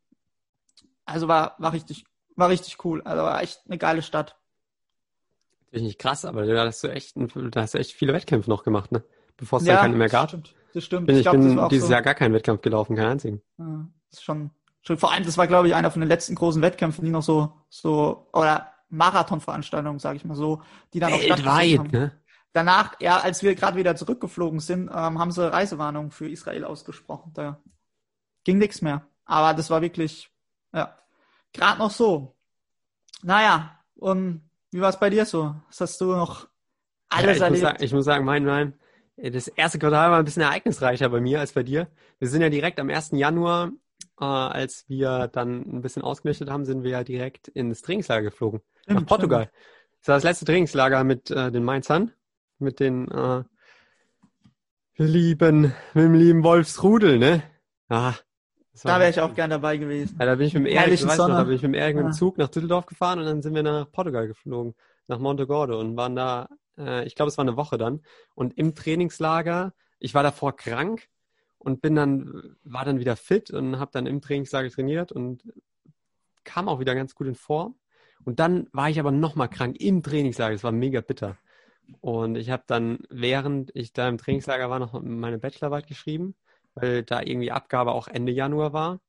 also 1.05 1.27
war, 1.27 1.55
war 1.57 1.73
richtig, 1.73 2.05
war 2.35 2.49
richtig 2.49 2.83
cool. 2.85 3.01
Also 3.01 3.23
war 3.23 3.41
echt 3.41 3.61
eine 3.67 3.77
geile 3.77 4.01
Stadt. 4.01 4.37
Natürlich 5.71 5.87
nicht 5.87 5.99
krass, 5.99 6.25
aber 6.25 6.45
da 6.45 6.65
hast 6.65 6.83
du 6.83 6.89
echt, 6.89 7.15
da 7.15 7.61
hast 7.61 7.73
du 7.73 7.77
echt 7.77 7.93
viele 7.93 8.13
Wettkämpfe 8.13 8.49
noch 8.49 8.63
gemacht, 8.63 8.91
ne? 8.91 9.03
Bevor 9.37 9.59
es 9.59 9.65
Ja, 9.65 9.73
dann 9.75 9.83
keine 9.83 9.95
mehr 9.95 10.07
das 10.07 10.11
gab. 10.11 10.29
stimmt. 10.29 10.53
Das 10.73 10.83
stimmt. 10.83 11.07
Bin, 11.07 11.15
ich 11.15 11.21
glaub, 11.23 11.35
das 11.37 11.45
bin 11.45 11.69
dieses 11.69 11.87
so- 11.87 11.93
Jahr 11.93 12.01
gar 12.01 12.13
keinen 12.13 12.33
Wettkampf 12.33 12.61
gelaufen, 12.61 12.95
keinen 12.95 13.11
einzigen. 13.11 13.41
Ja, 13.57 13.87
das 14.09 14.19
ist 14.19 14.23
schon, 14.23 14.51
schon, 14.81 14.97
vor 14.97 15.11
allem, 15.13 15.23
das 15.23 15.37
war, 15.37 15.47
glaube 15.47 15.67
ich, 15.69 15.75
einer 15.75 15.89
von 15.91 16.01
den 16.01 16.09
letzten 16.09 16.35
großen 16.35 16.61
Wettkämpfen, 16.61 17.05
die 17.05 17.11
noch 17.11 17.23
so, 17.23 17.53
so, 17.69 18.27
oder 18.33 18.73
Marathonveranstaltungen, 18.89 19.99
sage 19.99 20.17
ich 20.17 20.25
mal 20.25 20.35
so, 20.35 20.61
die 20.93 20.99
dann 20.99 21.13
auch 21.13 21.21
stattgefunden 21.21 21.77
haben. 21.79 21.89
ne? 21.91 22.11
Danach, 22.53 22.99
ja, 22.99 23.17
als 23.19 23.41
wir 23.43 23.55
gerade 23.55 23.77
wieder 23.77 23.95
zurückgeflogen 23.95 24.59
sind, 24.59 24.89
ähm, 24.93 25.19
haben 25.19 25.31
sie 25.31 25.49
Reisewarnung 25.51 26.11
für 26.11 26.29
Israel 26.29 26.65
ausgesprochen. 26.65 27.31
Da 27.33 27.61
ging 28.43 28.57
nichts 28.57 28.81
mehr. 28.81 29.07
Aber 29.23 29.53
das 29.53 29.69
war 29.69 29.81
wirklich, 29.81 30.29
ja, 30.73 30.97
gerade 31.53 31.79
noch 31.79 31.91
so. 31.91 32.35
Naja, 33.23 33.79
und 33.95 34.41
wie 34.71 34.81
war 34.81 34.89
es 34.89 34.99
bei 34.99 35.09
dir 35.09 35.25
so? 35.25 35.55
Was 35.67 35.81
hast 35.81 36.01
du 36.01 36.05
noch 36.15 36.47
Ja, 37.13 37.27
alles 37.27 37.35
ich, 37.35 37.45
muss 37.47 37.59
erlebt? 37.59 37.59
sagen, 37.59 37.83
ich 37.83 37.93
muss 37.93 38.05
sagen, 38.05 38.25
mein, 38.25 38.45
mein, 38.45 38.79
das 39.17 39.47
erste 39.47 39.79
Quartal 39.79 40.11
war 40.11 40.19
ein 40.19 40.25
bisschen 40.25 40.41
ereignisreicher 40.43 41.09
bei 41.09 41.19
mir 41.21 41.39
als 41.39 41.51
bei 41.53 41.63
dir. 41.63 41.87
Wir 42.19 42.27
sind 42.29 42.41
ja 42.41 42.49
direkt 42.49 42.79
am 42.79 42.89
1. 42.89 43.17
Januar, 43.17 43.71
äh, 44.19 44.23
als 44.25 44.85
wir 44.87 45.27
dann 45.27 45.61
ein 45.61 45.81
bisschen 45.81 46.01
ausgerichtet 46.03 46.49
haben, 46.49 46.65
sind 46.65 46.83
wir 46.83 46.91
ja 46.91 47.03
direkt 47.03 47.47
ins 47.49 47.81
Trainingslager 47.81 48.23
geflogen. 48.23 48.61
nach 48.93 49.05
Stimmt, 49.05 49.05
Portugal. 49.05 49.51
Das 49.99 50.07
war 50.09 50.15
das 50.15 50.23
letzte 50.23 50.45
Trainingslager 50.45 51.03
mit 51.03 51.29
äh, 51.31 51.51
den 51.51 51.63
Mainzern, 51.63 52.11
mit 52.59 52.79
den 52.79 53.09
äh, 53.11 53.43
lieben, 54.97 55.73
mit 55.93 56.03
dem 56.05 56.13
lieben 56.13 56.43
Wolfsrudel, 56.45 57.19
ne? 57.19 57.43
Ah, 57.89 58.15
Da 58.83 58.99
wäre 58.99 59.09
ich 59.09 59.19
auch 59.19 59.33
gern 59.33 59.49
dabei 59.49 59.77
gewesen. 59.77 60.15
ja, 60.19 60.25
da 60.25 60.35
bin 60.35 60.47
ich 60.47 60.53
mit 60.53 60.65
dem 60.65 60.73
Erik, 60.73 61.03
noch, 61.03 61.15
da 61.15 61.43
bin 61.43 61.55
ich 61.55 61.61
mit 61.61 61.71
dem 61.71 61.73
Erik 61.73 61.95
mit 61.95 62.05
dem 62.05 62.11
Ja. 62.11 62.13
Zug 62.13 62.37
nach 62.37 62.47
Düsseldorf 62.47 62.85
gefahren 62.85 63.19
und 63.19 63.25
dann 63.25 63.41
sind 63.41 63.53
wir 63.53 63.63
nach 63.63 63.91
Portugal 63.91 64.27
geflogen, 64.27 64.75
nach 65.07 65.19
Monte 65.19 65.45
Gordo 65.45 65.79
und 65.79 65.97
waren 65.97 66.15
da, 66.15 66.47
äh, 66.77 67.05
ich 67.05 67.15
glaube, 67.15 67.29
es 67.29 67.37
war 67.37 67.43
eine 67.43 67.57
Woche 67.57 67.77
dann. 67.77 68.01
Und 68.33 68.57
im 68.57 68.73
Trainingslager, 68.73 69.73
ich 69.99 70.13
war 70.13 70.23
davor 70.23 70.55
krank 70.55 71.09
und 71.57 71.81
bin 71.81 71.95
dann, 71.95 72.55
war 72.63 72.85
dann 72.85 72.99
wieder 72.99 73.15
fit 73.17 73.51
und 73.51 73.77
habe 73.77 73.91
dann 73.93 74.07
im 74.07 74.21
Trainingslager 74.21 74.69
trainiert 74.69 75.11
und 75.11 75.43
kam 76.43 76.69
auch 76.69 76.79
wieder 76.79 76.95
ganz 76.95 77.13
gut 77.13 77.27
in 77.27 77.35
Form. 77.35 77.75
Und 78.23 78.39
dann 78.39 78.67
war 78.71 78.89
ich 78.89 78.99
aber 78.99 79.11
nochmal 79.11 79.49
krank 79.49 79.75
im 79.79 80.01
Trainingslager. 80.01 80.55
Es 80.55 80.63
war 80.63 80.71
mega 80.71 81.01
bitter. 81.01 81.37
Und 81.99 82.35
ich 82.35 82.49
habe 82.49 82.63
dann, 82.67 82.99
während 83.09 83.71
ich 83.75 83.91
da 83.91 84.07
im 84.07 84.17
Trainingslager 84.17 84.69
war, 84.69 84.79
noch 84.79 84.99
meine 85.01 85.39
Bachelorarbeit 85.39 85.87
geschrieben, 85.87 86.35
weil 86.75 87.03
da 87.03 87.21
irgendwie 87.21 87.51
Abgabe 87.51 87.91
auch 87.91 88.07
Ende 88.07 88.31
Januar 88.31 88.73
war. 88.73 88.99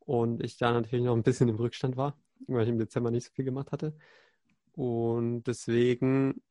Und 0.00 0.42
ich 0.42 0.58
da 0.58 0.72
natürlich 0.72 1.04
noch 1.04 1.14
ein 1.16 1.22
bisschen 1.22 1.48
im 1.48 1.56
Rückstand 1.56 1.96
war, 1.96 2.16
weil 2.46 2.64
ich 2.64 2.68
im 2.68 2.78
Dezember 2.78 3.10
nicht 3.10 3.26
so 3.26 3.32
viel 3.32 3.44
gemacht 3.44 3.72
hatte. 3.72 3.96
Und 4.72 5.44
deswegen, 5.44 6.42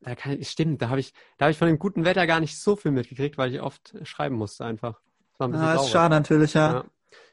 da 0.00 0.14
kann 0.14 0.38
ich, 0.38 0.50
stimmt, 0.50 0.82
da 0.82 0.90
habe 0.90 1.00
ich, 1.00 1.12
da 1.36 1.46
habe 1.46 1.52
ich 1.52 1.58
von 1.58 1.68
dem 1.68 1.78
guten 1.78 2.04
Wetter 2.04 2.26
gar 2.26 2.40
nicht 2.40 2.58
so 2.60 2.76
viel 2.76 2.90
mitgekriegt, 2.90 3.38
weil 3.38 3.54
ich 3.54 3.60
oft 3.60 3.94
schreiben 4.02 4.36
musste 4.36 4.64
einfach. 4.64 5.00
Das 5.38 5.48
ein 5.48 5.54
Ah, 5.54 5.74
ist 5.76 5.90
schade 5.90 6.14
natürlich, 6.14 6.54
ja. 6.54 6.72
Ja. 6.72 6.84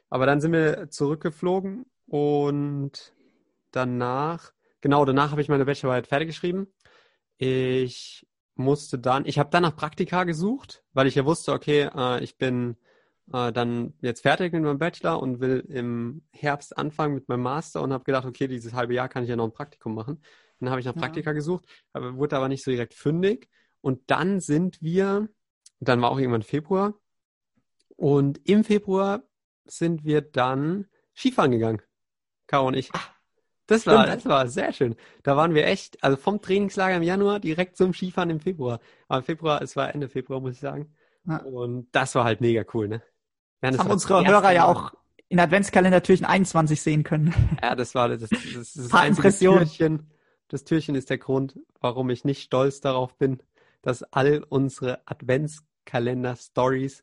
Aber 0.08 0.26
dann 0.26 0.40
sind 0.40 0.52
wir 0.52 0.88
zurückgeflogen 0.90 1.84
und 2.06 3.12
danach, 3.72 4.52
genau, 4.80 5.04
danach 5.04 5.32
habe 5.32 5.40
ich 5.40 5.48
meine 5.48 5.64
Bachelorarbeit 5.64 6.06
fertig 6.06 6.28
geschrieben. 6.28 6.68
Ich 7.38 8.26
musste 8.56 8.98
dann, 8.98 9.26
ich 9.26 9.38
habe 9.38 9.50
dann 9.50 9.62
nach 9.62 9.76
Praktika 9.76 10.24
gesucht, 10.24 10.82
weil 10.92 11.06
ich 11.06 11.14
ja 11.14 11.24
wusste, 11.24 11.52
okay, 11.52 11.90
äh, 11.94 12.22
ich 12.22 12.38
bin 12.38 12.76
äh, 13.32 13.52
dann 13.52 13.94
jetzt 14.00 14.22
fertig 14.22 14.52
mit 14.52 14.62
meinem 14.62 14.78
Bachelor 14.78 15.20
und 15.22 15.40
will 15.40 15.64
im 15.68 16.22
Herbst 16.30 16.76
anfangen 16.76 17.14
mit 17.14 17.28
meinem 17.28 17.42
Master 17.42 17.82
und 17.82 17.92
habe 17.92 18.04
gedacht, 18.04 18.26
okay, 18.26 18.48
dieses 18.48 18.72
halbe 18.72 18.94
Jahr 18.94 19.08
kann 19.08 19.24
ich 19.24 19.30
ja 19.30 19.36
noch 19.36 19.44
ein 19.44 19.52
Praktikum 19.52 19.94
machen. 19.94 20.22
Dann 20.58 20.70
habe 20.70 20.80
ich 20.80 20.86
nach 20.86 20.94
Ja. 20.94 21.00
Praktika 21.00 21.32
gesucht, 21.32 21.66
aber 21.92 22.16
wurde 22.16 22.36
aber 22.36 22.48
nicht 22.48 22.64
so 22.64 22.70
direkt 22.70 22.94
fündig. 22.94 23.48
Und 23.82 24.10
dann 24.10 24.40
sind 24.40 24.80
wir, 24.82 25.28
dann 25.80 26.00
war 26.00 26.10
auch 26.10 26.18
irgendwann 26.18 26.42
Februar, 26.42 26.94
und 27.96 28.46
im 28.48 28.62
Februar 28.62 29.22
sind 29.64 30.04
wir 30.04 30.20
dann 30.20 30.86
Skifahren 31.14 31.50
gegangen. 31.50 31.82
Caro 32.46 32.68
und 32.68 32.74
ich. 32.74 32.90
Das 33.66 33.86
war, 33.86 34.06
das 34.06 34.24
war 34.26 34.46
sehr 34.48 34.72
schön. 34.72 34.94
Da 35.24 35.36
waren 35.36 35.54
wir 35.54 35.66
echt, 35.66 36.02
also 36.04 36.16
vom 36.16 36.40
Trainingslager 36.40 36.96
im 36.96 37.02
Januar 37.02 37.40
direkt 37.40 37.76
zum 37.76 37.92
Skifahren 37.92 38.30
im 38.30 38.40
Februar. 38.40 38.80
Aber 39.08 39.22
Februar, 39.22 39.60
es 39.60 39.74
war 39.74 39.92
Ende 39.92 40.08
Februar, 40.08 40.40
muss 40.40 40.54
ich 40.54 40.60
sagen. 40.60 40.94
Ja. 41.26 41.38
Und 41.38 41.88
das 41.92 42.14
war 42.14 42.24
halt 42.24 42.40
mega 42.40 42.64
cool, 42.74 42.88
ne? 42.88 43.02
Das 43.60 43.78
haben 43.78 43.88
war 43.88 43.94
unsere 43.94 44.24
Hörer 44.24 44.52
ja 44.52 44.66
auch 44.66 44.92
in 45.28 45.40
Adventskalender 45.40 46.02
Türchen 46.02 46.26
21 46.26 46.80
sehen 46.80 47.02
können. 47.02 47.34
Ja, 47.62 47.74
das 47.74 47.94
war 47.96 48.08
das, 48.08 48.20
das, 48.20 48.30
das, 48.30 48.72
das 48.74 48.92
einzige. 48.92 49.32
Türchen. 49.32 50.10
Das 50.48 50.62
Türchen 50.62 50.94
ist 50.94 51.10
der 51.10 51.18
Grund, 51.18 51.58
warum 51.80 52.08
ich 52.10 52.24
nicht 52.24 52.42
stolz 52.42 52.80
darauf 52.80 53.16
bin, 53.16 53.42
dass 53.82 54.04
all 54.04 54.44
unsere 54.48 55.00
Adventskalender-Stories 55.06 57.02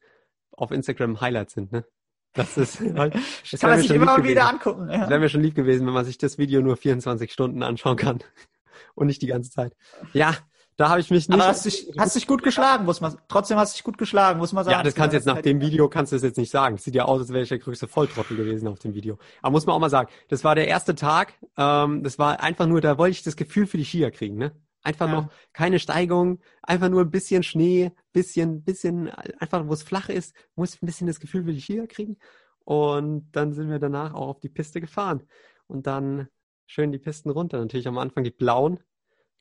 auf 0.51 0.71
Instagram 0.71 1.19
Highlights 1.19 1.53
sind, 1.53 1.73
ne? 1.73 1.85
Das 2.33 2.57
ist 2.57 2.79
halt, 2.95 3.15
das 3.51 3.59
Kann 3.59 3.69
man 3.71 3.79
sich 3.79 3.91
immer 3.91 4.05
mal 4.05 4.17
wieder 4.23 4.41
gewesen. 4.41 4.47
angucken. 4.55 4.87
Das 4.87 4.97
Ja. 4.97 5.09
wäre 5.09 5.19
mir 5.19 5.29
schon 5.29 5.41
lieb 5.41 5.55
gewesen, 5.55 5.85
wenn 5.85 5.93
man 5.93 6.05
sich 6.05 6.17
das 6.17 6.37
Video 6.37 6.61
nur 6.61 6.77
24 6.77 7.31
Stunden 7.31 7.63
anschauen 7.63 7.95
kann 7.97 8.19
und 8.95 9.07
nicht 9.07 9.21
die 9.21 9.27
ganze 9.27 9.51
Zeit. 9.51 9.73
Ja, 10.13 10.35
da 10.75 10.89
habe 10.89 10.99
ich 10.99 11.11
mich 11.11 11.29
nicht. 11.29 11.39
Aber 11.39 11.47
hast 11.47 11.65
dich, 11.65 11.91
hast 11.99 12.15
dich 12.15 12.25
gut 12.25 12.41
geschlagen, 12.41 12.85
muss 12.85 12.99
man, 12.99 13.15
trotzdem 13.27 13.57
hast 13.57 13.75
dich 13.75 13.83
gut 13.83 13.99
geschlagen, 13.99 14.39
muss 14.39 14.53
man 14.53 14.63
sagen. 14.65 14.77
ja, 14.77 14.83
das 14.83 14.95
kannst 14.95 15.13
du 15.13 15.17
jetzt 15.17 15.25
nach 15.27 15.39
dem 15.41 15.61
Video 15.61 15.87
kannst 15.87 16.11
du 16.11 16.15
das 16.15 16.23
jetzt 16.23 16.37
nicht 16.37 16.49
sagen. 16.49 16.77
Sieht 16.77 16.95
ja 16.95 17.05
aus, 17.05 17.21
als 17.21 17.29
wäre 17.29 17.43
ich 17.43 17.49
der 17.49 17.59
größte 17.59 17.87
Volltrottel 17.87 18.35
gewesen 18.35 18.67
auf 18.67 18.79
dem 18.79 18.95
Video. 18.95 19.19
Aber 19.43 19.51
muss 19.51 19.67
man 19.67 19.75
auch 19.75 19.79
mal 19.79 19.91
sagen, 19.91 20.09
das 20.29 20.43
war 20.43 20.55
der 20.55 20.67
erste 20.67 20.95
Tag. 20.95 21.33
Ähm, 21.57 22.01
das 22.03 22.17
war 22.17 22.41
einfach 22.41 22.65
nur, 22.65 22.81
da 22.81 22.97
wollte 22.97 23.11
ich 23.11 23.21
das 23.21 23.35
Gefühl 23.35 23.67
für 23.67 23.77
die 23.77 23.85
Skier 23.85 24.09
kriegen, 24.09 24.37
ne? 24.37 24.51
Einfach 24.83 25.07
Ja. 25.07 25.13
noch 25.13 25.29
keine 25.53 25.79
Steigung, 25.79 26.39
einfach 26.61 26.89
nur 26.89 27.01
ein 27.01 27.09
bisschen 27.11 27.41
Schnee, 27.43 27.91
bisschen, 28.11 28.63
bisschen, 28.63 29.09
einfach 29.09 29.67
wo 29.67 29.73
es 29.73 29.83
flach 29.83 30.09
ist, 30.09 30.35
muss 30.55 30.75
ich 30.75 30.81
ein 30.81 30.85
bisschen 30.85 31.07
das 31.07 31.19
Gefühl 31.19 31.45
für 31.45 31.53
die 31.53 31.61
Skier 31.61 31.87
kriegen. 31.87 32.17
Und 32.65 33.31
dann 33.31 33.53
sind 33.53 33.69
wir 33.69 33.79
danach 33.79 34.13
auch 34.13 34.27
auf 34.27 34.39
die 34.39 34.49
Piste 34.49 34.81
gefahren. 34.81 35.23
Und 35.67 35.87
dann 35.87 36.27
schön 36.65 36.91
die 36.91 36.99
Pisten 36.99 37.29
runter. 37.29 37.59
Natürlich 37.59 37.87
am 37.87 37.97
Anfang 37.97 38.23
die 38.23 38.31
blauen. 38.31 38.79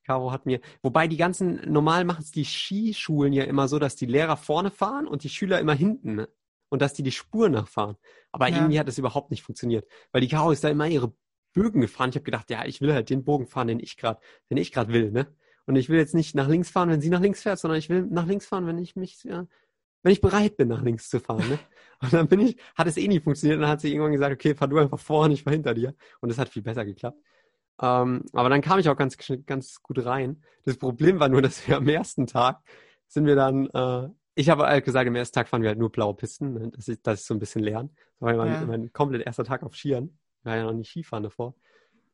Caro 0.04 0.32
hat 0.32 0.46
mir, 0.46 0.61
wobei 0.82 1.06
die 1.06 1.16
ganzen, 1.16 1.61
normal 1.72 2.04
machen 2.04 2.22
es 2.22 2.32
die 2.32 2.44
Skischulen 2.44 3.32
ja 3.32 3.44
immer 3.44 3.68
so, 3.68 3.78
dass 3.78 3.94
die 3.94 4.06
Lehrer 4.06 4.37
vorne 4.37 4.70
fahren 4.72 5.06
und 5.06 5.22
die 5.22 5.28
Schüler 5.28 5.61
immer 5.61 5.75
hinten. 5.75 6.16
Ne? 6.16 6.28
Und 6.70 6.82
dass 6.82 6.94
die 6.94 7.02
die 7.04 7.12
Spur 7.12 7.49
nachfahren. 7.49 7.96
Aber 8.32 8.49
Ja. 8.49 8.56
irgendwie 8.56 8.80
hat 8.80 8.88
das 8.88 8.99
überhaupt 8.99 9.30
nicht 9.30 9.42
funktioniert. 9.42 9.87
Weil 10.11 10.22
die 10.22 10.28
Caro 10.28 10.50
ist 10.50 10.64
da 10.64 10.68
immer 10.68 10.88
ihre 10.88 11.12
Bögen 11.52 11.80
gefahren. 11.80 12.11
Ich 12.11 12.16
habe 12.16 12.25
gedacht, 12.25 12.50
ja, 12.50 12.64
ich 12.64 12.80
will 12.80 12.92
halt 12.92 13.11
den 13.11 13.25
Bogen 13.25 13.47
fahren, 13.47 13.68
den 13.68 13.80
ich 13.80 13.97
gerade, 13.97 14.21
den 14.50 14.56
ich 14.56 14.73
gerade 14.73 14.92
will, 14.92 15.11
ne? 15.11 15.26
Und 15.66 15.76
ich 15.76 15.88
will 15.88 15.99
jetzt 15.99 16.14
nicht 16.14 16.35
nach 16.35 16.49
links 16.49 16.71
fahren, 16.71 16.90
wenn 16.90 17.00
sie 17.00 17.09
nach 17.11 17.21
links 17.21 17.42
fährt, 17.42 17.59
sondern 17.59 17.78
ich 17.78 17.88
will 17.88 18.02
nach 18.11 18.26
links 18.26 18.47
fahren, 18.47 18.66
wenn 18.66 18.78
ich 18.78 18.97
mich, 18.97 19.23
ja, 19.25 19.47
wenn 20.02 20.12
ich 20.12 20.21
bereit 20.21 20.56
bin, 20.56 20.68
nach 20.68 20.82
links 20.82 21.09
zu 21.09 21.21
fahren, 21.21 21.49
ne? 21.49 21.59
Und 22.02 22.12
dann 22.12 22.26
bin 22.28 22.40
ich, 22.40 22.56
hat 22.75 22.88
es 22.88 22.97
eh 22.97 23.06
nie 23.06 23.21
funktioniert. 23.21 23.56
Und 23.59 23.62
dann 23.62 23.71
hat 23.71 23.80
sie 23.80 23.90
irgendwann 23.92 24.12
gesagt, 24.12 24.32
okay, 24.32 24.54
fahr 24.56 24.66
du 24.68 24.78
einfach 24.78 24.99
vor 24.99 25.25
und 25.25 25.30
ich 25.30 25.44
fahr 25.44 25.52
hinter 25.52 25.73
dir. 25.73 25.94
Und 26.21 26.30
das 26.30 26.38
hat 26.38 26.49
viel 26.49 26.62
besser 26.62 26.85
geklappt. 26.85 27.16
Ähm, 27.80 28.25
aber 28.32 28.49
dann 28.49 28.61
kam 28.61 28.80
ich 28.80 28.88
auch 28.88 28.97
ganz, 28.97 29.16
ganz 29.47 29.80
gut 29.82 30.04
rein. 30.04 30.42
Das 30.64 30.76
Problem 30.76 31.21
war 31.21 31.28
nur, 31.28 31.42
dass 31.42 31.66
wir 31.68 31.76
am 31.76 31.88
ersten 31.88 32.26
Tag 32.26 32.61
sind 33.06 33.26
wir 33.26 33.37
dann, 33.37 33.66
äh, 33.71 34.09
ich 34.35 34.49
habe 34.50 34.64
halt 34.64 34.85
gesagt, 34.85 35.06
am 35.06 35.14
ersten 35.14 35.35
Tag 35.35 35.49
fahren 35.49 35.62
wir 35.62 35.68
halt 35.68 35.78
nur 35.78 35.92
blaue 35.92 36.14
Pisten, 36.14 36.54
ne? 36.54 36.71
dass 36.71 36.88
ich, 36.88 37.00
dass 37.02 37.21
ich 37.21 37.26
so 37.26 37.35
ein 37.35 37.38
bisschen 37.38 37.62
lernen. 37.62 37.90
Das 38.18 38.26
war 38.28 38.37
mein, 38.37 38.52
Ja. 38.52 38.66
mein 38.66 38.92
komplett 38.92 39.25
erster 39.25 39.44
Tag 39.44 39.62
auf 39.62 39.76
Skiern. 39.76 40.18
War 40.44 40.56
ja 40.56 40.64
noch 40.64 40.72
nie 40.72 40.84
Skifahren 40.84 41.25
davor. 41.25 41.54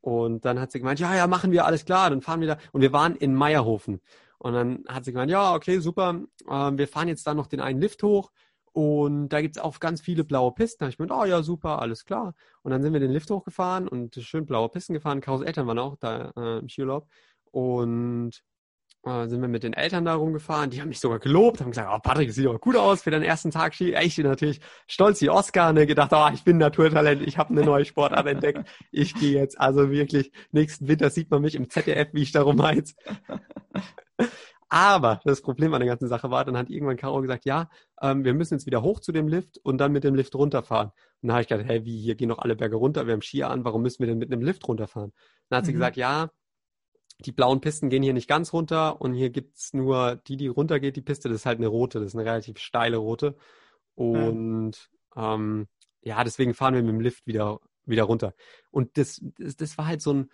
Und 0.00 0.44
dann 0.44 0.60
hat 0.60 0.72
sie 0.72 0.78
gemeint, 0.78 1.00
ja, 1.00 1.14
ja, 1.14 1.26
machen 1.26 1.50
wir, 1.52 1.66
alles 1.66 1.84
klar, 1.84 2.10
dann 2.10 2.22
fahren 2.22 2.40
wir 2.40 2.48
da. 2.48 2.58
Und 2.72 2.80
wir 2.82 2.92
waren 2.92 3.16
in 3.16 3.34
Meierhofen. 3.34 4.00
Und 4.38 4.52
dann 4.54 4.84
hat 4.88 5.04
sie 5.04 5.12
gemeint, 5.12 5.30
ja, 5.30 5.54
okay, 5.54 5.80
super, 5.80 6.20
ähm, 6.48 6.78
wir 6.78 6.88
fahren 6.88 7.08
jetzt 7.08 7.26
da 7.26 7.34
noch 7.34 7.48
den 7.48 7.60
einen 7.60 7.80
Lift 7.80 8.02
hoch 8.04 8.30
Und 8.72 9.30
da 9.30 9.40
gibt's 9.40 9.58
auch 9.58 9.80
ganz 9.80 10.00
viele 10.00 10.22
blaue 10.24 10.52
Pisten. 10.52 10.78
Da 10.80 10.86
habe 10.86 10.92
ich 10.92 10.98
mir, 10.98 11.10
oh 11.10 11.24
ja, 11.24 11.42
super, 11.42 11.82
alles 11.82 12.04
klar. 12.04 12.34
Und 12.62 12.70
dann 12.70 12.82
sind 12.82 12.92
wir 12.92 13.00
den 13.00 13.10
Lift 13.10 13.30
hochgefahren 13.30 13.88
und 13.88 14.14
schön 14.16 14.46
blaue 14.46 14.68
Pisten 14.68 14.94
gefahren. 14.94 15.20
Karos 15.20 15.42
Eltern 15.42 15.66
waren 15.66 15.78
auch 15.80 15.96
da 15.96 16.32
äh, 16.36 16.58
im 16.60 16.68
Skiurlaub. 16.68 17.08
Und 17.50 18.42
äh, 19.04 19.26
sind 19.28 19.40
wir 19.40 19.48
mit 19.48 19.62
den 19.62 19.72
Eltern 19.72 20.04
da 20.04 20.14
rumgefahren. 20.14 20.70
Die 20.70 20.80
haben 20.80 20.88
mich 20.88 21.00
sogar 21.00 21.18
gelobt, 21.18 21.60
haben 21.60 21.70
gesagt, 21.70 21.88
oh 21.92 21.98
Patrick, 22.00 22.28
das 22.28 22.36
sieht 22.36 22.46
aber 22.46 22.58
gut 22.58 22.76
aus 22.76 23.02
für 23.02 23.10
deinen 23.10 23.22
ersten 23.22 23.50
Tag 23.50 23.74
Ski. 23.74 23.94
Ich 23.94 24.16
bin 24.16 24.26
natürlich 24.26 24.60
stolz 24.86 25.20
wie 25.20 25.30
Oscar, 25.30 25.72
ne, 25.72 25.86
gedacht, 25.86 26.10
oh, 26.12 26.28
ich 26.32 26.44
bin 26.44 26.58
Naturtalent, 26.58 27.22
ich 27.22 27.38
habe 27.38 27.50
eine 27.50 27.62
neue 27.62 27.84
Sportart 27.84 28.26
entdeckt. 28.26 28.68
Ich 28.90 29.14
gehe 29.14 29.38
jetzt 29.38 29.60
also 29.60 29.90
wirklich, 29.90 30.32
nächsten 30.50 30.88
Winter 30.88 31.10
sieht 31.10 31.30
man 31.30 31.42
mich 31.42 31.54
im 31.54 31.70
ZDF, 31.70 32.08
wie 32.12 32.22
ich 32.22 32.32
da 32.32 32.42
rumheiz. 32.42 32.94
Aber 34.70 35.20
das 35.24 35.40
Problem 35.40 35.72
an 35.72 35.80
der 35.80 35.88
ganzen 35.88 36.08
Sache 36.08 36.30
war, 36.30 36.44
dann 36.44 36.56
hat 36.56 36.68
irgendwann 36.68 36.98
Caro 36.98 37.22
gesagt, 37.22 37.46
ja, 37.46 37.70
ähm, 38.02 38.24
wir 38.24 38.34
müssen 38.34 38.54
jetzt 38.54 38.66
wieder 38.66 38.82
hoch 38.82 39.00
zu 39.00 39.12
dem 39.12 39.26
Lift 39.26 39.58
und 39.62 39.78
dann 39.78 39.92
mit 39.92 40.04
dem 40.04 40.14
Lift 40.14 40.34
runterfahren. 40.34 40.88
Und 40.88 41.28
dann 41.28 41.32
habe 41.32 41.42
ich 41.42 41.48
gedacht, 41.48 41.66
hey, 41.66 41.84
wie, 41.86 41.98
hier 41.98 42.16
gehen 42.16 42.28
doch 42.28 42.38
alle 42.38 42.54
Berge 42.54 42.76
runter, 42.76 43.06
wir 43.06 43.14
haben 43.14 43.22
Skier 43.22 43.48
an, 43.48 43.64
warum 43.64 43.82
müssen 43.82 44.00
wir 44.00 44.08
denn 44.08 44.18
mit 44.18 44.30
einem 44.30 44.42
Lift 44.42 44.68
runterfahren? 44.68 45.12
Dann 45.48 45.58
hat 45.58 45.64
mhm. 45.64 45.66
sie 45.66 45.72
gesagt, 45.72 45.96
ja, 45.96 46.28
die 47.20 47.32
blauen 47.32 47.60
Pisten 47.60 47.90
gehen 47.90 48.02
hier 48.02 48.12
nicht 48.12 48.28
ganz 48.28 48.52
runter 48.52 49.00
und 49.00 49.14
hier 49.14 49.30
gibt's 49.30 49.74
nur 49.74 50.16
die, 50.16 50.36
die 50.36 50.46
runtergeht, 50.46 50.96
die 50.96 51.02
Piste, 51.02 51.28
das 51.28 51.38
ist 51.38 51.46
halt 51.46 51.58
eine 51.58 51.66
rote, 51.66 51.98
das 51.98 52.08
ist 52.08 52.14
eine 52.14 52.24
relativ 52.24 52.58
steile 52.58 52.98
rote. 52.98 53.36
Und 53.94 54.74
ja, 55.16 55.34
ähm, 55.34 55.66
ja 56.02 56.22
deswegen 56.22 56.54
fahren 56.54 56.74
wir 56.74 56.82
mit 56.82 56.92
dem 56.92 57.00
Lift 57.00 57.26
wieder, 57.26 57.60
wieder 57.84 58.04
runter. 58.04 58.34
Und 58.70 58.96
das, 58.96 59.20
das, 59.38 59.56
das 59.56 59.78
war 59.78 59.86
halt 59.86 60.00
so 60.00 60.12
ein, 60.12 60.30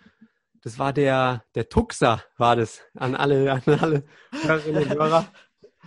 das 0.61 0.77
war 0.77 0.93
der, 0.93 1.43
der 1.55 1.69
Tuxer, 1.69 2.23
war 2.37 2.55
das, 2.55 2.81
an 2.93 3.15
alle, 3.15 3.51
an 3.51 3.61
alle 3.79 4.03
Hörerinnen 4.31 4.83
und 4.83 4.89
Hörer, 4.93 5.27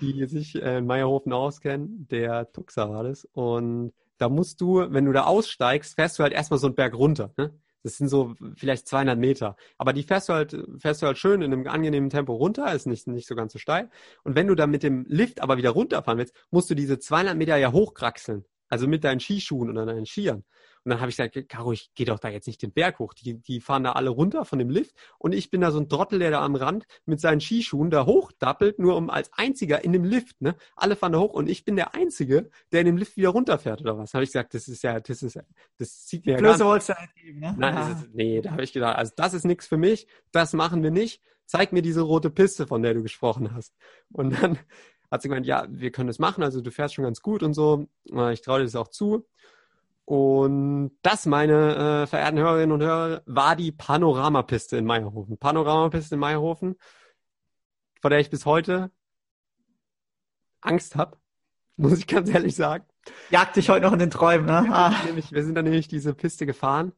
die 0.00 0.26
sich 0.26 0.61
äh, 0.61 0.78
in 0.78 0.87
Meierhofen 0.87 1.33
auskennen. 1.33 2.09
Der 2.09 2.50
Tuxer 2.52 2.90
war 2.90 3.05
das. 3.05 3.25
Und 3.25 3.93
da 4.19 4.28
musst 4.28 4.61
du, 4.61 4.85
wenn 4.90 5.05
du 5.05 5.12
da 5.12 5.25
aussteigst, 5.25 5.95
fährst 5.95 6.19
du 6.19 6.25
halt 6.25 6.33
erstmal 6.33 6.59
so 6.59 6.67
einen 6.67 6.75
Berg 6.75 6.95
runter. 6.95 7.33
Ne? 7.37 7.52
Das 7.88 7.97
sind 7.97 8.09
so 8.09 8.35
vielleicht 8.54 8.87
200 8.87 9.18
Meter. 9.18 9.57
Aber 9.78 9.95
die 9.95 10.02
fährst 10.02 10.28
du 10.28 10.35
halt, 10.35 10.54
fährst 10.78 11.00
du 11.00 11.07
halt 11.07 11.16
schön 11.16 11.40
in 11.40 11.54
einem 11.54 11.66
angenehmen 11.66 12.11
Tempo 12.11 12.35
runter, 12.35 12.71
ist 12.75 12.87
nicht, 12.87 13.07
nicht 13.07 13.26
so 13.26 13.35
ganz 13.35 13.54
so 13.54 13.59
steil. 13.59 13.88
Und 14.25 14.35
wenn 14.35 14.47
du 14.47 14.54
dann 14.54 14.71
mit 14.71 14.83
dem 14.83 15.07
Lift 15.09 15.40
aber 15.40 15.57
wieder 15.57 15.71
runterfahren 15.71 16.18
willst, 16.18 16.35
musst 16.50 16.68
du 16.68 16.75
diese 16.75 16.99
200 16.99 17.35
Meter 17.35 17.57
ja 17.57 17.73
hochkraxeln. 17.73 18.45
Also 18.68 18.87
mit 18.87 19.04
deinen 19.04 19.21
Skischuhen 19.21 19.71
oder 19.71 19.87
deinen 19.87 20.04
Skiern. 20.04 20.45
Und 20.85 20.90
dann 20.90 21.00
habe 21.00 21.11
ich 21.11 21.16
gesagt, 21.16 21.49
Caro, 21.49 21.73
ich 21.73 21.92
gehe 21.94 22.06
doch 22.06 22.18
da 22.18 22.28
jetzt 22.28 22.47
nicht 22.47 22.62
den 22.62 22.73
Berg 22.73 22.99
hoch. 22.99 23.14
Die, 23.14 23.35
die 23.35 23.61
fahren 23.61 23.85
da 23.85 23.92
alle 23.92 24.11
runter 24.11 24.44
von 24.44 24.58
dem 24.58 24.70
Lift. 24.70 24.94
Und 25.18 25.32
ich 25.32 25.50
bin 25.50 25.61
da 25.61 25.70
so 25.70 25.78
ein 25.78 25.88
Trottel, 25.88 26.18
der 26.18 26.30
da 26.30 26.44
am 26.44 26.54
Rand 26.54 26.87
mit 27.04 27.20
seinen 27.20 27.40
Skischuhen 27.40 27.90
da 27.90 28.06
hochdappelt, 28.06 28.78
nur 28.78 28.97
um 28.97 29.11
als 29.11 29.30
einziger 29.32 29.85
in 29.85 29.92
dem 29.92 30.04
Lift, 30.04 30.40
ne? 30.40 30.56
Alle 30.76 30.97
fahren 30.97 31.12
da 31.12 31.18
hoch 31.18 31.32
und 31.32 31.49
ich 31.49 31.64
bin 31.64 31.76
der 31.76 31.94
Einzige, 31.94 32.50
der 32.73 32.80
in 32.80 32.87
dem 32.87 32.97
Lift 32.97 33.16
wieder 33.16 33.30
runterfährt 33.30 33.80
oder 33.80 33.99
was. 33.99 34.14
Habe 34.14 34.25
ich 34.25 34.30
gesagt, 34.30 34.54
das 34.54 34.68
ist 34.68 34.82
ja, 34.82 35.00
das 35.00 35.23
ist, 35.23 35.38
das 35.78 36.08
sieht 36.08 36.26
mir 36.26 36.32
ja 36.32 36.38
Blöße 36.38 36.64
wolltest 36.64 36.90
du 36.90 36.94
geben, 37.23 37.40
ne? 37.40 37.54
Nein, 37.58 37.75
ja. 37.75 37.90
ist, 37.92 38.14
nee, 38.14 38.40
da 38.40 38.52
habe 38.52 38.62
ich 38.62 38.73
gedacht, 38.73 38.97
also 38.97 39.12
das 39.16 39.35
ist 39.35 39.44
nichts 39.44 39.66
für 39.66 39.76
mich, 39.76 40.06
das 40.32 40.52
machen 40.52 40.82
wir 40.82 40.90
nicht. 40.90 41.23
Zeig 41.47 41.73
mir 41.73 41.80
diese 41.80 42.02
rote 42.02 42.28
Piste, 42.28 42.66
von 42.66 42.82
der 42.82 42.92
du 42.92 43.02
gesprochen 43.02 43.54
hast. 43.54 43.75
Und 44.12 44.42
dann 44.42 44.58
hat 45.11 45.23
sie 45.23 45.28
gemeint, 45.28 45.47
ja, 45.47 45.66
wir 45.70 45.90
können 45.90 46.08
das 46.08 46.18
machen, 46.18 46.44
also 46.44 46.61
du 46.61 46.70
fährst 46.70 46.94
schon 46.94 47.04
ganz 47.04 47.23
gut 47.23 47.42
und 47.42 47.54
so. 47.54 47.87
Ich 48.32 48.42
traue 48.42 48.58
dir 48.58 48.64
das 48.64 48.76
auch 48.76 48.88
zu. 48.88 49.26
Und 50.08 50.92
das, 51.02 51.26
meine 51.26 52.04
äh, 52.04 52.06
verehrten 52.06 52.38
Hörerinnen 52.38 52.72
und 52.72 52.80
Hörer, 52.80 53.20
war 53.26 53.56
die 53.56 53.72
Panoramapiste 53.72 54.78
in 54.78 54.86
Meierhofen. 54.86 55.36
Panoramapiste 55.36 56.14
in 56.14 56.20
Meierhofen, 56.20 56.76
vor 58.00 58.08
der 58.08 58.18
ich 58.18 58.30
bis 58.30 58.46
heute 58.46 58.90
Angst 60.62 60.97
habe, 60.97 61.18
muss 61.76 61.99
ich 61.99 62.06
ganz 62.06 62.30
ehrlich 62.30 62.56
sagen. 62.56 62.86
Jagt 63.28 63.56
dich 63.56 63.68
heute 63.68 63.84
noch 63.84 63.92
in 63.92 63.99
den 63.99 64.10
Träumen, 64.10 64.47
ne? 64.47 64.66
Ah. 64.73 64.94
Wir 65.30 65.44
sind 65.44 65.54
dann 65.54 65.66
nämlich 65.66 65.88
diese 65.88 66.14
Piste 66.14 66.47
gefahren 66.47 66.94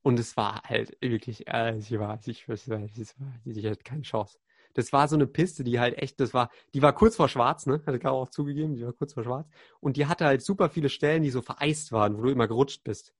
und 0.00 0.18
es 0.18 0.34
war 0.38 0.62
halt 0.64 0.96
wirklich, 1.02 1.46
äh, 1.46 1.76
ich 1.76 1.98
war, 1.98 2.18
ich, 2.24 2.48
ich, 2.48 2.66
ich, 2.66 3.14
ich, 3.44 3.56
ich 3.58 3.66
hatte 3.66 3.84
keine 3.84 4.02
Chance 4.02 4.38
das 4.74 4.92
war 4.92 5.08
so 5.08 5.16
eine 5.16 5.26
Piste, 5.26 5.64
die 5.64 5.80
halt 5.80 5.96
echt, 5.98 6.20
das 6.20 6.34
war, 6.34 6.50
die 6.74 6.82
war 6.82 6.92
kurz 6.92 7.16
vor 7.16 7.28
Schwarz, 7.28 7.66
ne? 7.66 7.82
Hatte 7.86 7.98
Caro 7.98 8.22
auch 8.22 8.28
zugegeben, 8.28 8.74
die 8.74 8.84
war 8.84 8.92
kurz 8.92 9.14
vor 9.14 9.24
Schwarz. 9.24 9.48
Und 9.80 9.96
die 9.96 10.06
hatte 10.06 10.26
halt 10.26 10.42
super 10.42 10.68
viele 10.68 10.88
Stellen, 10.88 11.22
die 11.22 11.30
so 11.30 11.42
vereist 11.42 11.92
waren, 11.92 12.18
wo 12.18 12.22
du 12.22 12.30
immer 12.30 12.48
gerutscht 12.48 12.84
bist. 12.84 13.14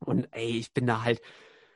Und 0.00 0.28
ey, 0.32 0.58
ich 0.58 0.72
bin 0.72 0.86
da 0.86 1.02
halt, 1.02 1.20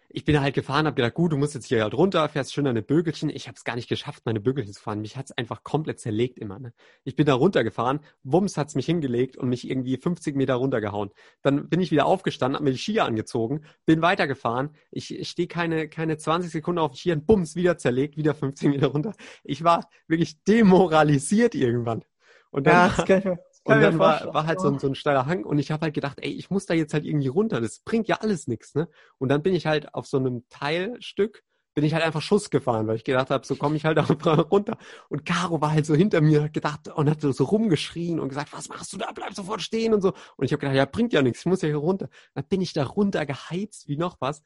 ich 0.08 0.24
bin 0.24 0.34
da 0.34 0.42
halt 0.42 0.54
gefahren, 0.54 0.86
habe 0.86 0.94
gedacht, 0.94 1.14
gut, 1.14 1.32
du 1.32 1.36
musst 1.36 1.54
jetzt 1.54 1.66
hier 1.66 1.82
halt 1.82 1.94
runter, 1.94 2.28
fährst 2.28 2.52
schön 2.52 2.64
deine 2.64 2.82
Bögelchen. 2.82 3.28
Ich 3.28 3.48
habe 3.48 3.56
es 3.56 3.64
gar 3.64 3.76
nicht 3.76 3.88
geschafft, 3.88 4.22
meine 4.24 4.40
Bögelchen 4.40 4.72
zu 4.72 4.80
fahren. 4.80 5.00
Mich 5.00 5.16
hat's 5.16 5.32
einfach 5.32 5.62
komplett 5.62 6.00
zerlegt 6.00 6.38
immer. 6.38 6.58
Ne? 6.58 6.72
Ich 7.04 7.16
bin 7.16 7.26
da 7.26 7.34
runtergefahren, 7.34 8.00
Wumms 8.22 8.56
hat's 8.56 8.74
mich 8.74 8.86
hingelegt 8.86 9.36
und 9.36 9.48
mich 9.48 9.68
irgendwie 9.68 9.96
50 9.96 10.36
Meter 10.36 10.54
runtergehauen. 10.54 11.10
Dann 11.42 11.68
bin 11.68 11.80
ich 11.80 11.90
wieder 11.90 12.06
aufgestanden, 12.06 12.56
habe 12.56 12.64
mir 12.64 12.72
die 12.72 12.78
Skier 12.78 13.04
angezogen, 13.04 13.62
bin 13.84 14.02
weitergefahren. 14.02 14.70
Ich, 14.90 15.14
ich 15.14 15.28
stehe 15.28 15.48
keine, 15.48 15.88
keine 15.88 16.16
20 16.16 16.50
Sekunden 16.50 16.78
auf 16.78 16.92
den 16.92 16.96
Skiern, 16.96 17.24
bums, 17.24 17.56
wieder 17.56 17.78
zerlegt, 17.78 18.16
wieder 18.16 18.34
50 18.34 18.70
Meter 18.70 18.88
runter. 18.88 19.12
Ich 19.44 19.64
war 19.64 19.88
wirklich 20.06 20.42
demoralisiert 20.44 21.54
irgendwann. 21.54 22.04
Und 22.50 22.66
dann, 22.66 22.74
ja, 22.74 22.94
das 22.96 23.06
kann 23.06 23.18
ich 23.18 23.24
mir, 23.24 23.38
und 23.66 23.80
dann 23.80 23.98
war, 23.98 24.32
war 24.32 24.46
halt 24.46 24.60
so 24.60 24.68
ein, 24.68 24.78
so 24.78 24.86
ein 24.86 24.94
steiler 24.94 25.26
Hang 25.26 25.44
und 25.44 25.58
ich 25.58 25.70
habe 25.70 25.82
halt 25.82 25.94
gedacht, 25.94 26.18
ey, 26.20 26.30
ich 26.30 26.50
muss 26.50 26.66
da 26.66 26.74
jetzt 26.74 26.94
halt 26.94 27.04
irgendwie 27.04 27.28
runter. 27.28 27.60
Das 27.60 27.80
bringt 27.80 28.06
ja 28.08 28.16
alles 28.20 28.46
nichts, 28.46 28.74
ne? 28.74 28.88
Und 29.18 29.28
dann 29.28 29.42
bin 29.42 29.54
ich 29.54 29.66
halt 29.66 29.92
auf 29.94 30.06
so 30.06 30.18
einem 30.18 30.44
Teilstück, 30.48 31.42
bin 31.74 31.84
ich 31.84 31.92
halt 31.92 32.04
einfach 32.04 32.22
Schuss 32.22 32.50
gefahren, 32.50 32.86
weil 32.86 32.96
ich 32.96 33.04
gedacht 33.04 33.30
habe, 33.30 33.46
so 33.46 33.56
komme 33.56 33.76
ich 33.76 33.84
halt 33.84 33.98
auch 33.98 34.50
runter. 34.50 34.78
Und 35.08 35.26
Caro 35.26 35.60
war 35.60 35.72
halt 35.72 35.84
so 35.84 35.94
hinter 35.94 36.20
mir 36.20 36.44
hat 36.44 36.52
gedacht 36.52 36.88
und 36.88 37.10
hat 37.10 37.20
so 37.20 37.44
rumgeschrien 37.44 38.20
und 38.20 38.28
gesagt, 38.28 38.52
was 38.52 38.68
machst 38.68 38.92
du 38.92 38.98
da? 38.98 39.10
Bleib 39.12 39.34
sofort 39.34 39.60
stehen 39.62 39.92
und 39.92 40.00
so. 40.00 40.12
Und 40.36 40.44
ich 40.44 40.52
habe 40.52 40.60
gedacht, 40.60 40.76
ja, 40.76 40.84
bringt 40.86 41.12
ja 41.12 41.22
nichts, 41.22 41.40
ich 41.40 41.46
muss 41.46 41.62
ja 41.62 41.68
hier 41.68 41.76
runter. 41.76 42.08
Dann 42.34 42.44
bin 42.44 42.60
ich 42.60 42.72
da 42.72 42.84
runter 42.84 43.26
geheizt 43.26 43.88
wie 43.88 43.96
noch 43.96 44.20
was. 44.20 44.42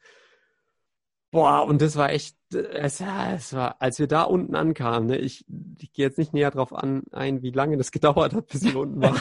Boah, 1.31 1.65
und 1.65 1.81
das 1.81 1.95
war 1.95 2.11
echt, 2.11 2.35
es, 2.53 2.99
es 3.01 3.53
war, 3.53 3.81
als 3.81 3.99
wir 3.99 4.07
da 4.07 4.23
unten 4.23 4.53
ankamen, 4.55 5.07
ne, 5.07 5.17
ich, 5.17 5.45
ich 5.79 5.93
gehe 5.93 6.05
jetzt 6.05 6.17
nicht 6.17 6.33
näher 6.33 6.51
drauf 6.51 6.73
an, 6.73 7.03
ein, 7.11 7.41
wie 7.41 7.51
lange 7.51 7.77
das 7.77 7.91
gedauert 7.91 8.33
hat, 8.33 8.47
bis 8.47 8.63
wir 8.63 8.75
unten 8.75 9.01
waren 9.01 9.19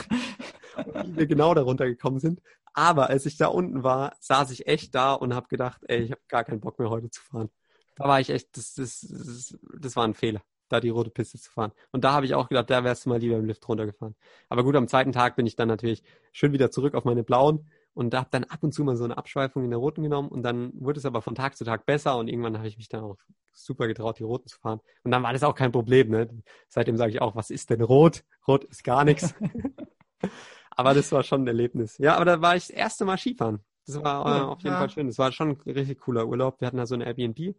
wie 1.05 1.17
wir 1.17 1.27
genau 1.27 1.55
darunter 1.55 1.87
gekommen 1.87 2.19
sind. 2.21 2.41
Aber 2.73 3.11
als 3.11 3.27
ich 3.27 3.37
da 3.37 3.49
unten 3.49 3.83
war, 3.83 4.17
saß 4.21 4.51
ich 4.53 4.67
echt 4.67 4.95
da 4.95 5.13
und 5.13 5.35
habe 5.35 5.49
gedacht, 5.49 5.83
ey, 5.89 6.03
ich 6.03 6.11
habe 6.13 6.21
gar 6.29 6.45
keinen 6.45 6.61
Bock 6.61 6.79
mehr 6.79 6.91
heute 6.91 7.11
zu 7.11 7.21
fahren. 7.21 7.51
Da 7.97 8.05
war 8.05 8.21
ich 8.21 8.31
echt, 8.31 8.57
das, 8.57 8.75
das, 8.75 9.01
das, 9.01 9.59
das 9.79 9.97
war 9.97 10.05
ein 10.05 10.15
Fehler, 10.15 10.43
da 10.69 10.81
die 10.81 10.89
rote 10.89 11.11
Piste 11.11 11.39
zu 11.39 11.51
fahren. 11.51 11.73
Und 11.93 12.05
da 12.05 12.13
habe 12.13 12.27
ich 12.27 12.35
auch 12.35 12.49
gedacht, 12.49 12.71
da 12.71 12.85
wärst 12.85 13.05
du 13.05 13.09
mal 13.11 13.19
lieber 13.19 13.37
im 13.37 13.45
Lift 13.45 13.69
runtergefahren. 13.69 14.15
Aber 14.49 14.63
gut, 14.63 14.77
am 14.77 14.89
zweiten 14.89 15.13
Tag 15.13 15.37
bin 15.37 15.47
ich 15.47 15.57
dann 15.57 15.69
natürlich 15.69 16.03
schön 16.33 16.53
wieder 16.53 16.71
zurück 16.71 16.95
auf 16.95 17.05
meine 17.05 17.25
blauen 17.25 17.69
und 18.01 18.15
habe 18.15 18.29
dann 18.31 18.45
ab 18.45 18.63
und 18.63 18.73
zu 18.73 18.83
mal 18.83 18.97
so 18.97 19.05
eine 19.05 19.19
Abschweifung 19.19 19.63
in 19.63 19.71
der 19.71 19.79
roten 19.79 20.03
genommen 20.03 20.31
und 20.31 20.43
dann 20.43 20.73
wurde 20.73 20.99
es 20.99 21.05
aber 21.05 21.21
von 21.21 21.35
Tag 21.35 21.55
zu 21.55 21.67
Tag 21.67 21.85
besser 21.85 22.17
und 22.17 22.29
irgendwann 22.29 22.57
habe 22.57 22.67
ich 22.67 22.79
mich 22.79 22.89
dann 22.89 23.05
auch 23.05 23.19
super 23.53 23.87
getraut, 23.89 24.19
die 24.19 24.23
roten 24.23 24.49
zu 24.49 24.59
fahren. 24.59 24.81
Und 25.05 25.11
dann 25.11 25.23
war 25.23 25.35
das 25.35 25.43
auch 25.43 25.55
kein 25.55 25.71
Problem. 25.71 26.09
Ne? 26.09 26.43
Seitdem 26.67 26.97
sage 26.97 27.13
ich 27.13 27.21
auch, 27.21 27.37
was 27.37 27.51
ist 27.51 27.69
denn 27.69 27.83
rot? 27.83 28.25
Rot 28.49 28.65
ist 28.65 28.85
gar 28.85 29.05
nichts. 29.05 29.35
aber 30.71 30.95
das 30.95 31.13
war 31.13 31.23
schon 31.23 31.45
ein 31.45 31.47
Erlebnis. 31.47 31.99
Ja, 31.99 32.17
aber 32.17 32.25
da 32.25 32.41
war 32.41 32.57
ich 32.57 32.69
das 32.69 32.71
erste 32.71 33.05
Mal 33.05 33.19
Skifahren. 33.19 33.63
Das 33.87 34.03
war 34.03 34.25
äh, 34.25 34.41
auf 34.45 34.63
jeden 34.63 34.73
ja. 34.73 34.79
Fall 34.79 34.89
schön. 34.89 35.07
Das 35.07 35.19
war 35.19 35.31
schon 35.31 35.51
ein 35.51 35.71
richtig 35.71 36.01
cooler 36.01 36.27
Urlaub. 36.27 36.59
Wir 36.63 36.69
hatten 36.69 36.79
da 36.79 36.87
so 36.87 36.95
eine 36.95 37.05
Airbnb 37.05 37.39
äh, 37.39 37.55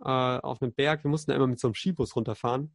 auf 0.00 0.60
einem 0.60 0.72
Berg. 0.72 1.04
Wir 1.04 1.10
mussten 1.12 1.30
da 1.30 1.36
immer 1.36 1.46
mit 1.46 1.60
so 1.60 1.68
einem 1.68 1.76
Skibus 1.76 2.16
runterfahren. 2.16 2.74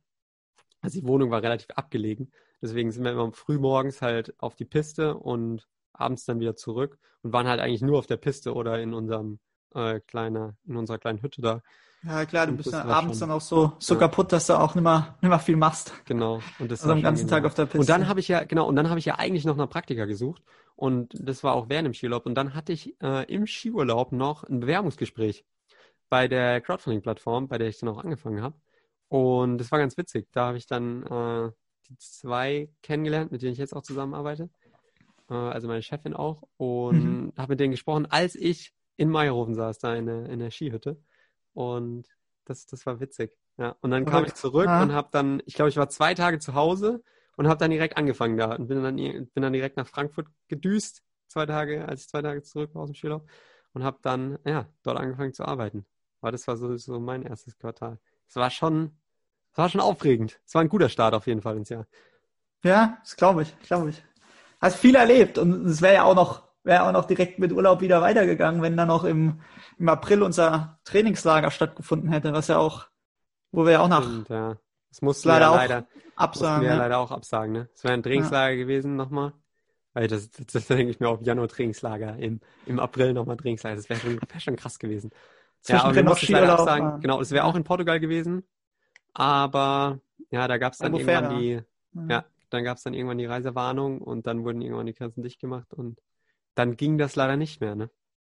Also 0.79 0.97
die 0.97 1.05
Wohnung 1.05 1.29
war 1.29 1.43
relativ 1.43 1.71
abgelegen. 1.71 2.31
Deswegen 2.61 2.89
sind 2.93 3.03
wir 3.03 3.11
immer 3.11 3.33
früh 3.33 3.59
morgens 3.59 4.01
halt 4.01 4.33
auf 4.37 4.55
die 4.55 4.65
Piste 4.65 5.17
und 5.17 5.67
abends 5.93 6.25
dann 6.25 6.39
wieder 6.39 6.55
zurück 6.55 6.97
und 7.21 7.33
waren 7.33 7.47
halt 7.47 7.59
eigentlich 7.59 7.81
nur 7.81 7.99
auf 7.99 8.07
der 8.07 8.17
Piste 8.17 8.53
oder 8.53 8.81
in 8.81 8.93
unserem 8.93 9.39
äh, 9.73 9.99
kleiner, 10.01 10.55
in 10.65 10.75
unserer 10.75 10.97
kleinen 10.97 11.21
Hütte 11.21 11.41
da. 11.41 11.61
Ja 12.03 12.25
klar, 12.25 12.47
du 12.47 12.53
und 12.53 12.57
bist 12.57 12.71
ja 12.71 12.83
abends 12.83 13.19
schon, 13.19 13.29
dann 13.29 13.37
auch 13.37 13.41
so, 13.41 13.73
so 13.77 13.93
ja. 13.93 13.99
kaputt, 13.99 14.31
dass 14.31 14.47
du 14.47 14.59
auch 14.59 14.73
nicht 14.73 14.83
mehr, 14.83 15.15
nicht 15.21 15.29
mehr 15.29 15.39
viel 15.39 15.55
machst. 15.55 15.93
Genau. 16.05 16.41
Und 16.57 16.71
das 16.71 16.81
also 16.83 16.95
den 16.95 17.03
ganzen 17.03 17.27
Tag 17.27 17.45
auf 17.45 17.53
der 17.53 17.65
Piste. 17.65 17.79
Und 17.79 17.89
dann 17.89 18.07
habe 18.07 18.19
ich 18.19 18.27
ja, 18.27 18.43
genau, 18.43 18.67
und 18.67 18.75
dann 18.75 18.89
habe 18.89 18.99
ich 18.99 19.05
ja 19.05 19.19
eigentlich 19.19 19.45
noch 19.45 19.55
nach 19.55 19.69
Praktika 19.69 20.05
gesucht. 20.05 20.41
Und 20.75 21.13
das 21.13 21.43
war 21.43 21.53
auch 21.53 21.69
während 21.69 21.85
dem 21.85 21.93
Skiurlaub. 21.93 22.25
Und 22.25 22.33
dann 22.33 22.55
hatte 22.55 22.73
ich 22.73 22.99
äh, 23.03 23.31
im 23.31 23.45
Skiurlaub 23.45 24.13
noch 24.13 24.43
ein 24.43 24.61
Bewerbungsgespräch 24.61 25.45
bei 26.09 26.27
der 26.27 26.59
Crowdfunding-Plattform, 26.61 27.47
bei 27.47 27.59
der 27.59 27.67
ich 27.67 27.79
dann 27.79 27.89
auch 27.89 28.03
angefangen 28.03 28.41
habe. 28.41 28.55
Und 29.07 29.59
das 29.59 29.71
war 29.71 29.77
ganz 29.77 29.95
witzig. 29.95 30.27
Da 30.31 30.47
habe 30.47 30.57
ich 30.57 30.65
dann 30.65 31.03
äh, 31.03 31.51
die 31.87 31.97
zwei 31.97 32.69
kennengelernt, 32.81 33.31
mit 33.31 33.43
denen 33.43 33.53
ich 33.53 33.59
jetzt 33.59 33.75
auch 33.75 33.83
zusammenarbeite. 33.83 34.49
Äh, 35.31 35.33
also 35.33 35.67
meine 35.67 35.81
Chefin 35.81 36.13
auch. 36.13 36.43
Und 36.57 37.03
mhm. 37.03 37.33
habe 37.37 37.53
mit 37.53 37.59
denen 37.59 37.71
gesprochen, 37.71 38.05
als 38.05 38.35
ich 38.35 38.73
in 38.97 39.09
Meierhofen 39.09 39.55
saß, 39.55 39.79
da 39.79 39.95
in 39.95 40.05
der, 40.05 40.27
in 40.27 40.39
der 40.39 40.51
Skihütte. 40.51 41.01
Und 41.53 42.07
das, 42.45 42.67
das 42.67 42.85
war 42.85 42.99
witzig. 42.99 43.37
Ja. 43.57 43.75
Und 43.81 43.91
dann 43.91 44.05
kam 44.05 44.25
ich 44.25 44.33
zurück 44.35 44.67
ah. 44.67 44.83
und 44.83 44.91
habe 44.93 45.09
dann, 45.11 45.41
ich 45.45 45.55
glaube, 45.55 45.69
ich 45.69 45.77
war 45.77 45.89
zwei 45.89 46.13
Tage 46.13 46.39
zu 46.39 46.53
Hause 46.53 47.03
und 47.37 47.47
habe 47.47 47.57
dann 47.57 47.71
direkt 47.71 47.97
angefangen 47.97 48.37
da 48.37 48.55
und 48.55 48.67
bin 48.67 48.83
dann, 48.83 48.95
bin 48.95 49.29
dann 49.35 49.53
direkt 49.53 49.77
nach 49.77 49.87
Frankfurt 49.87 50.27
gedüst, 50.47 51.03
zwei 51.27 51.45
Tage, 51.45 51.87
als 51.87 52.01
ich 52.01 52.09
zwei 52.09 52.21
Tage 52.21 52.43
zurück 52.43 52.75
war 52.75 52.83
aus 52.83 52.89
dem 52.89 52.95
Skiurlaub 52.95 53.27
und 53.73 53.83
habe 53.83 53.99
dann, 54.01 54.37
ja, 54.45 54.67
dort 54.83 54.97
angefangen 54.97 55.33
zu 55.33 55.45
arbeiten. 55.45 55.85
Aber 56.21 56.31
das 56.31 56.47
war 56.47 56.57
so, 56.57 56.75
so 56.77 56.99
mein 56.99 57.23
erstes 57.23 57.57
Quartal. 57.57 57.99
Es 58.27 58.35
war 58.35 58.49
schon, 58.49 58.97
es 59.51 59.57
war 59.57 59.69
schon 59.69 59.81
aufregend. 59.81 60.39
Es 60.45 60.53
war 60.53 60.61
ein 60.61 60.69
guter 60.69 60.89
Start 60.89 61.13
auf 61.13 61.27
jeden 61.27 61.41
Fall 61.41 61.57
ins 61.57 61.69
Jahr. 61.69 61.87
Ja, 62.63 62.97
das 63.01 63.15
glaube 63.15 63.41
ich, 63.43 63.59
glaube 63.59 63.89
ich. 63.89 64.03
Hast 64.61 64.77
viel 64.77 64.95
erlebt 64.95 65.37
und 65.37 65.65
es 65.65 65.81
wäre 65.81 65.95
ja 65.95 66.03
auch 66.03 66.15
noch, 66.15 66.43
wäre 66.63 66.83
auch 66.83 66.91
noch 66.91 67.05
direkt 67.05 67.39
mit 67.39 67.51
Urlaub 67.51 67.81
wieder 67.81 68.01
weitergegangen, 68.01 68.61
wenn 68.61 68.77
dann 68.77 68.87
noch 68.87 69.03
im, 69.03 69.41
im 69.77 69.89
April 69.89 70.21
unser 70.21 70.79
Trainingslager 70.85 71.51
stattgefunden 71.51 72.11
hätte, 72.11 72.31
was 72.33 72.47
ja 72.47 72.57
auch, 72.57 72.87
wo 73.51 73.65
wir 73.65 73.73
ja 73.73 73.79
auch 73.81 73.87
nach. 73.87 74.03
Stimmt, 74.03 74.29
ja. 74.29 74.57
Das 74.89 75.01
mussten 75.01 75.29
leider 75.29 75.51
wir 75.51 75.55
ja 75.55 75.61
leider 75.61 75.87
absagen. 76.15 76.67
wir 76.67 76.75
leider 76.75 76.97
auch 76.99 77.11
absagen, 77.11 77.53
ne? 77.53 77.69
Es 77.73 77.83
wäre 77.83 77.93
ein 77.93 78.03
Trainingslager 78.03 78.53
ja. 78.53 78.57
gewesen 78.57 78.95
nochmal. 78.95 79.33
Weil 79.93 80.07
das, 80.07 80.29
das, 80.31 80.45
das 80.47 80.67
denke 80.67 80.89
ich 80.89 80.99
mir 80.99 81.09
auf 81.09 81.21
Januar 81.21 81.49
Trainingslager, 81.49 82.17
im, 82.17 82.39
im 82.65 82.79
April 82.79 83.13
nochmal 83.13 83.35
Trainingslager. 83.37 83.75
Das 83.75 83.89
wäre 83.89 83.99
schon, 83.99 84.19
wär 84.21 84.39
schon 84.39 84.55
krass 84.55 84.79
gewesen. 84.79 85.11
Ja, 85.67 85.83
aber 85.83 85.95
wir 85.95 86.03
mussten 86.03 86.31
leider 86.31 86.53
absagen. 86.53 87.01
Genau, 87.01 87.19
es 87.19 87.31
wäre 87.31 87.43
auch 87.45 87.55
in 87.55 87.63
Portugal 87.63 87.99
gewesen. 87.99 88.43
Aber 89.13 89.99
ja, 90.29 90.47
da 90.47 90.57
gab 90.57 90.73
es 90.73 90.79
dann 90.79 90.93
Albufera. 90.93 91.31
irgendwann 91.33 91.39
die, 91.39 91.61
ja, 92.09 92.25
dann 92.53 92.63
gab 92.63 92.77
es 92.77 92.83
dann 92.83 92.93
irgendwann 92.93 93.17
die 93.17 93.25
Reisewarnung 93.25 94.01
und 94.01 94.27
dann 94.27 94.43
wurden 94.43 94.61
irgendwann 94.61 94.85
die 94.85 94.93
Grenzen 94.93 95.23
dicht 95.23 95.39
gemacht 95.39 95.73
und 95.73 95.99
dann 96.55 96.75
ging 96.75 96.97
das 96.97 97.15
leider 97.15 97.37
nicht 97.37 97.61
mehr, 97.61 97.75
ne? 97.75 97.89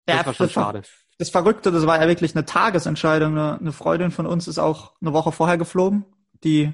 Das 0.06 0.16
ja, 0.16 0.26
war 0.26 0.34
schon 0.34 0.46
das 0.46 0.52
schade. 0.52 0.82
Das 1.18 1.30
Verrückte, 1.30 1.70
das 1.70 1.86
war 1.86 2.00
ja 2.00 2.08
wirklich 2.08 2.34
eine 2.34 2.44
Tagesentscheidung. 2.44 3.32
Eine, 3.32 3.58
eine 3.58 3.72
Freundin 3.72 4.10
von 4.10 4.26
uns 4.26 4.48
ist 4.48 4.58
auch 4.58 4.94
eine 5.00 5.12
Woche 5.12 5.32
vorher 5.32 5.58
geflogen. 5.58 6.04
Die, 6.44 6.72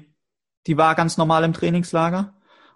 die 0.67 0.77
war 0.77 0.95
ganz 0.95 1.17
normal 1.17 1.43
im 1.43 1.53
Trainingslager. 1.53 2.33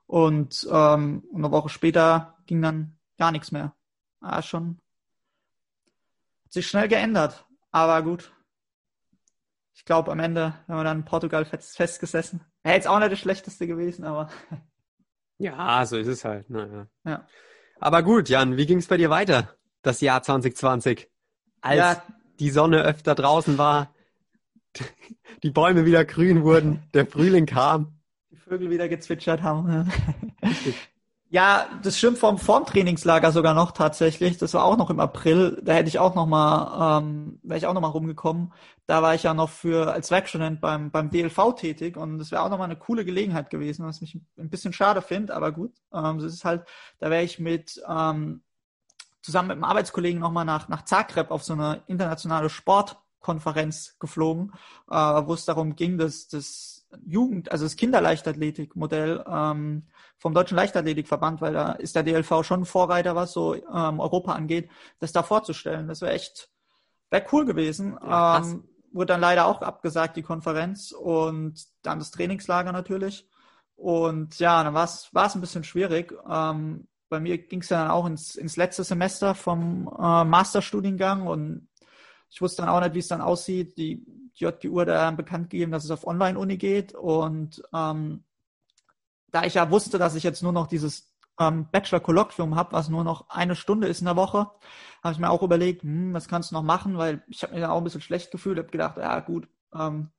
Und 0.08 0.68
ähm, 0.72 1.24
eine 1.34 1.52
Woche 1.52 1.70
später 1.70 2.38
ging 2.48 2.62
dann 2.62 2.98
gar 3.18 3.32
nichts 3.32 3.52
mehr. 3.52 3.76
Ah, 4.20 4.42
schon. 4.42 4.80
Hat 6.44 6.54
sich 6.54 6.68
schnell 6.68 6.88
geändert. 6.88 7.46
Aber 7.72 8.02
gut, 8.02 8.32
ich 9.80 9.86
glaube, 9.86 10.12
am 10.12 10.20
Ende, 10.20 10.54
wenn 10.68 10.76
wir 10.76 10.84
dann 10.84 10.98
in 11.00 11.06
Portugal 11.06 11.46
fest, 11.46 11.78
festgesessen, 11.78 12.42
wäre 12.64 12.76
jetzt 12.76 12.86
auch 12.86 13.00
nicht 13.00 13.14
das 13.14 13.20
Schlechteste 13.20 13.66
gewesen, 13.66 14.04
aber. 14.04 14.30
Ja, 15.42 15.86
so 15.86 15.96
ist 15.96 16.08
es 16.08 16.26
halt. 16.26 16.50
Naja. 16.50 16.88
Ja. 17.06 17.26
Aber 17.80 18.04
gut, 18.04 18.28
Jan, 18.28 18.58
wie 18.58 18.66
ging 18.66 18.80
es 18.80 18.88
bei 18.88 18.98
dir 18.98 19.10
weiter, 19.10 19.56
das 19.84 20.02
Jahr 20.02 20.22
2020? 20.22 21.10
Als 21.62 21.78
ja. 21.78 22.04
die 22.42 22.50
Sonne 22.50 22.82
öfter 22.82 23.16
draußen 23.16 23.58
war, 23.58 23.96
die 25.44 25.50
Bäume 25.50 25.86
wieder 25.86 26.04
grün 26.04 26.44
wurden, 26.44 26.84
der 26.94 27.06
Frühling 27.06 27.46
kam. 27.46 28.02
Die 28.32 28.36
Vögel 28.36 28.70
wieder 28.70 28.90
gezwitschert 28.90 29.42
haben. 29.42 29.90
Ja, 31.32 31.68
das 31.84 31.96
stimmt 32.00 32.18
vom 32.18 32.40
Formtrainingslager 32.40 33.32
sogar 33.32 33.54
noch 33.54 33.72
tatsächlich. 33.72 34.38
Das 34.40 34.56
war 34.56 34.64
auch 34.64 34.78
noch 34.78 34.90
im 34.90 35.00
April. 35.00 35.62
Da 35.64 35.74
hätte 35.74 35.88
ich 35.88 36.00
auch 36.00 36.16
noch 36.16 36.26
mal, 36.26 37.00
ähm, 37.02 37.40
wäre 37.44 37.60
ich 37.60 37.68
auch 37.68 37.74
noch 37.76 37.82
mal 37.82 37.88
rumgekommen. 37.90 38.52
Da 38.88 39.04
war 39.04 39.14
ich 39.14 39.22
ja 39.22 39.36
noch 39.36 39.50
für 39.50 39.94
als 39.94 40.10
Werkstudent 40.10 40.60
beim 40.60 40.90
beim 40.90 41.12
DLV 41.12 41.54
tätig 41.56 41.98
und 41.98 42.18
das 42.18 42.32
wäre 42.32 42.42
auch 42.42 42.50
noch 42.50 42.58
mal 42.58 42.64
eine 42.64 42.78
coole 42.78 43.06
Gelegenheit 43.06 43.52
gewesen, 43.52 43.86
was 43.86 44.02
mich 44.02 44.16
ein 44.40 44.50
bisschen 44.50 44.74
schade 44.74 45.04
finde, 45.04 45.36
aber 45.36 45.52
gut. 45.52 45.74
Ähm, 45.94 46.18
das 46.18 46.34
ist 46.34 46.46
halt, 46.46 46.64
da 46.98 47.12
wäre 47.12 47.22
ich 47.24 47.38
mit 47.38 47.80
ähm, 47.88 48.42
zusammen 49.22 49.50
mit 49.50 49.58
einem 49.58 49.66
Arbeitskollegen 49.66 50.20
noch 50.20 50.32
mal 50.32 50.46
nach 50.46 50.68
nach 50.68 50.84
Zagreb 50.86 51.30
auf 51.30 51.44
so 51.44 51.54
eine 51.54 51.84
internationale 51.86 52.50
Sportkonferenz 52.50 53.98
geflogen, 54.00 54.52
äh, 54.90 54.96
wo 54.96 55.34
es 55.36 55.46
darum 55.46 55.76
ging, 55.76 56.00
dass 56.00 56.28
das 56.28 56.88
Jugend, 57.06 57.52
also 57.52 57.66
das 57.66 57.76
Kinderleichtathletikmodell 57.76 59.24
ähm, 59.28 59.84
vom 60.20 60.34
Deutschen 60.34 60.56
Leichtathletikverband, 60.56 61.42
weil 61.42 61.54
da 61.54 61.72
ist 61.72 61.96
der 61.96 62.04
DLV 62.04 62.44
schon 62.44 62.66
Vorreiter, 62.66 63.16
was 63.16 63.32
so 63.32 63.56
ähm, 63.56 64.00
Europa 64.00 64.34
angeht, 64.34 64.70
das 65.00 65.14
da 65.14 65.24
vorzustellen. 65.24 65.88
Das 65.88 66.02
wäre 66.02 66.14
echt, 66.14 66.50
wäre 67.10 67.26
cool 67.32 67.46
gewesen. 67.46 67.98
Ja, 68.02 68.40
ähm, 68.40 68.66
wurde 68.92 69.14
dann 69.14 69.22
leider 69.22 69.46
auch 69.46 69.62
abgesagt, 69.62 70.18
die 70.18 70.24
Konferenz 70.24 70.92
und 70.92 71.66
dann 71.84 72.00
das 72.00 72.12
Trainingslager 72.12 72.72
natürlich. 72.72 73.28
Und 73.76 74.40
ja, 74.40 74.64
dann 74.64 74.74
war 74.74 74.84
es 74.86 75.10
ein 75.14 75.42
bisschen 75.42 75.64
schwierig. 75.64 76.14
Ähm, 76.30 76.88
bei 77.08 77.20
mir 77.20 77.38
ging 77.38 77.62
es 77.62 77.70
ja 77.70 77.82
dann 77.82 77.92
auch 77.92 78.06
ins, 78.06 78.36
ins 78.36 78.58
letzte 78.58 78.84
Semester 78.84 79.36
vom 79.36 79.88
äh, 79.88 80.24
Masterstudiengang 80.26 81.28
und 81.28 81.70
ich 82.30 82.42
wusste 82.42 82.62
dann 82.62 82.70
auch 82.70 82.82
nicht, 82.82 82.94
wie 82.94 83.00
es 83.00 83.08
dann 83.08 83.22
aussieht. 83.22 83.78
Die, 83.78 84.04
die 84.06 84.44
JGU 84.44 84.82
hat 84.82 84.90
dann 84.90 85.18
bekannt 85.18 85.50
gegeben, 85.50 85.72
dass 85.72 85.86
es 85.86 85.92
auf 85.92 86.06
Online-Uni 86.06 86.58
geht 86.58 86.94
und 86.94 87.64
ähm, 87.74 88.24
da 89.32 89.44
ich 89.44 89.56
ja 89.56 89.70
wusste, 89.72 89.98
dass 89.98 90.16
ich 90.16 90.24
jetzt 90.24 90.44
nur 90.44 90.52
noch 90.52 90.68
dieses 90.68 91.16
ähm, 91.40 91.68
Bachelor-Kolloquium 91.72 92.56
habe, 92.56 92.74
was 92.74 92.90
nur 92.90 93.04
noch 93.04 93.30
eine 93.30 93.56
Stunde 93.56 93.88
ist 93.88 94.00
in 94.00 94.06
der 94.06 94.16
Woche, 94.16 94.52
habe 95.04 95.14
ich 95.14 95.20
mir 95.20 95.30
auch 95.30 95.42
überlegt, 95.42 95.84
hm, 95.84 96.14
was 96.14 96.28
kannst 96.28 96.52
du 96.52 96.56
noch 96.56 96.64
machen, 96.64 96.98
weil 96.98 97.24
ich 97.28 97.44
habe 97.44 97.54
mir 97.54 97.62
dann 97.62 97.72
auch 97.72 97.78
ein 97.78 97.84
bisschen 97.84 98.02
schlecht 98.02 98.32
gefühlt, 98.32 98.58
habe 98.58 98.70
gedacht, 98.70 98.98
ja 98.98 99.20
gut, 99.22 99.48
ähm, 99.74 100.10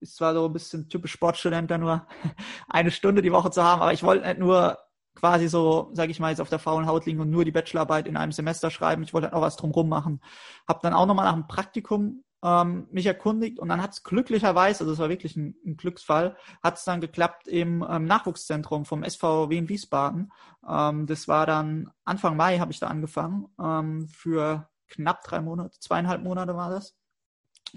ist 0.00 0.16
zwar 0.16 0.34
so 0.34 0.46
ein 0.46 0.52
bisschen 0.52 0.88
typisch 0.88 1.12
Sportstudent, 1.12 1.70
da 1.70 1.78
nur 1.78 2.06
eine 2.68 2.90
Stunde 2.90 3.22
die 3.22 3.32
Woche 3.32 3.50
zu 3.50 3.62
haben, 3.64 3.82
aber 3.82 3.92
ich 3.92 4.02
wollte 4.02 4.26
nicht 4.26 4.38
nur 4.38 4.78
quasi 5.14 5.48
so, 5.48 5.90
sage 5.94 6.12
ich 6.12 6.20
mal, 6.20 6.28
jetzt 6.30 6.40
auf 6.40 6.50
der 6.50 6.58
faulen 6.58 6.86
Haut 6.86 7.06
liegen 7.06 7.20
und 7.20 7.30
nur 7.30 7.44
die 7.44 7.50
Bachelorarbeit 7.50 8.06
in 8.06 8.18
einem 8.18 8.32
Semester 8.32 8.70
schreiben. 8.70 9.02
Ich 9.02 9.14
wollte 9.14 9.28
halt 9.28 9.34
auch 9.34 9.40
was 9.40 9.56
drumherum 9.56 9.88
machen. 9.88 10.20
Habe 10.68 10.80
dann 10.82 10.92
auch 10.92 11.06
nochmal 11.06 11.24
nach 11.24 11.32
einem 11.32 11.48
Praktikum 11.48 12.22
ähm, 12.46 12.86
mich 12.92 13.06
erkundigt 13.06 13.58
und 13.58 13.68
dann 13.68 13.82
hat 13.82 13.92
es 13.92 14.04
glücklicherweise, 14.04 14.80
also 14.80 14.92
es 14.92 14.98
war 15.00 15.08
wirklich 15.08 15.36
ein, 15.36 15.56
ein 15.66 15.76
Glücksfall, 15.76 16.36
hat 16.62 16.78
es 16.78 16.84
dann 16.84 17.00
geklappt 17.00 17.48
im 17.48 17.84
ähm, 17.88 18.04
Nachwuchszentrum 18.04 18.84
vom 18.84 19.02
SVW 19.02 19.56
in 19.58 19.68
Wiesbaden. 19.68 20.32
Ähm, 20.68 21.06
das 21.06 21.26
war 21.26 21.46
dann 21.46 21.90
Anfang 22.04 22.36
Mai 22.36 22.58
habe 22.58 22.70
ich 22.70 22.78
da 22.78 22.86
angefangen, 22.86 23.48
ähm, 23.60 24.06
für 24.08 24.68
knapp 24.88 25.24
drei 25.24 25.40
Monate, 25.40 25.76
zweieinhalb 25.80 26.22
Monate 26.22 26.54
war 26.56 26.70
das. 26.70 26.96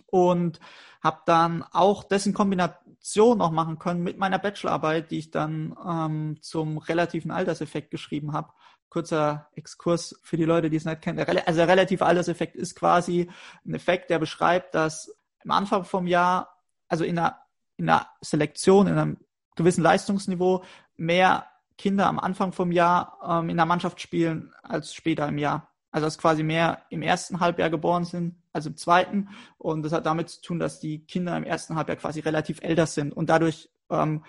Und 0.05 0.60
habe 1.01 1.21
dann 1.25 1.63
auch 1.71 2.03
dessen 2.03 2.36
Kombination 2.36 3.39
noch 3.39 3.51
machen 3.51 3.79
können 3.79 4.03
mit 4.03 4.19
meiner 4.19 4.38
Bachelorarbeit, 4.38 5.10
die 5.10 5.17
ich 5.17 5.32
dann 5.32 5.75
ähm, 5.84 6.38
zum 6.41 6.77
relativen 6.77 7.32
Alterseffekt 7.32 7.89
geschrieben 7.89 8.34
habe 8.34 8.53
kurzer 8.89 9.49
Exkurs 9.56 10.19
für 10.23 10.38
die 10.38 10.45
Leute, 10.45 10.69
die 10.69 10.78
es 10.78 10.86
nicht 10.86 11.02
kennen. 11.02 11.19
Also 11.19 11.58
der 11.58 11.67
relative 11.67 12.06
Alterseffekt 12.06 12.56
ist 12.56 12.75
quasi 12.75 13.30
ein 13.65 13.73
Effekt, 13.73 14.10
der 14.10 14.19
beschreibt, 14.19 14.75
dass 14.75 15.15
am 15.43 15.52
Anfang 15.52 15.84
vom 15.84 16.08
Jahr, 16.08 16.58
also 16.88 17.04
in 17.04 17.17
einer, 17.17 17.38
in 17.78 17.89
einer 17.89 18.08
Selektion, 18.21 18.88
in 18.88 18.97
einem 18.97 19.17
gewissen 19.56 19.84
Leistungsniveau, 19.84 20.63
mehr 20.97 21.45
Kinder 21.78 22.08
am 22.08 22.19
Anfang 22.19 22.52
vom 22.52 22.71
Jahr 22.71 23.17
ähm, 23.25 23.49
in 23.49 23.58
der 23.58 23.65
Mannschaft 23.65 24.02
spielen 24.02 24.54
als 24.63 24.93
später 24.93 25.28
im 25.28 25.38
Jahr. 25.38 25.69
Also 25.91 26.06
dass 26.06 26.17
quasi 26.17 26.43
mehr 26.43 26.84
im 26.89 27.02
ersten 27.02 27.39
Halbjahr 27.39 27.69
geboren 27.69 28.06
sind 28.06 28.36
als 28.54 28.65
im 28.65 28.78
zweiten. 28.78 29.30
Und 29.58 29.84
das 29.84 29.91
hat 29.91 30.06
damit 30.06 30.30
zu 30.30 30.41
tun, 30.41 30.60
dass 30.60 30.80
die 30.80 31.06
Kinder 31.06 31.36
im 31.36 31.43
ersten 31.43 31.75
Halbjahr 31.75 31.97
quasi 31.97 32.19
relativ 32.19 32.62
älter 32.62 32.86
sind 32.86 33.13
und 33.13 33.30
dadurch 33.30 33.69
ähm, 33.89 34.23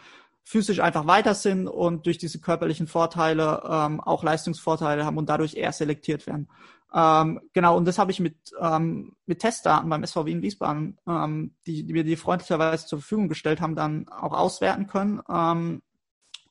physisch 0.45 0.81
einfach 0.81 1.07
weiter 1.07 1.35
sind 1.35 1.69
und 1.69 2.07
durch 2.07 2.19
diese 2.19 2.41
körperlichen 2.41 2.87
Vorteile 2.87 3.63
ähm, 3.69 4.01
auch 4.01 4.23
Leistungsvorteile 4.23 5.05
haben 5.05 5.19
und 5.19 5.29
dadurch 5.29 5.55
eher 5.55 5.73
selektiert 5.73 6.27
werden. 6.27 6.49
Ähm, 6.93 7.41
genau, 7.53 7.77
und 7.77 7.85
das 7.85 7.99
habe 7.99 8.11
ich 8.11 8.19
mit, 8.19 8.37
ähm, 8.61 9.15
mit 9.27 9.39
Testdaten 9.39 9.89
beim 9.89 10.05
SVW 10.05 10.33
in 10.33 10.43
Wiesbaden, 10.43 10.99
ähm, 11.07 11.55
die, 11.67 11.85
die 11.85 11.93
mir 11.93 12.03
die 12.03 12.17
freundlicherweise 12.17 12.87
zur 12.87 12.99
Verfügung 12.99 13.29
gestellt 13.29 13.61
haben, 13.61 13.77
dann 13.77 14.09
auch 14.09 14.33
auswerten 14.33 14.89
können 14.89 15.23
ähm, 15.29 15.83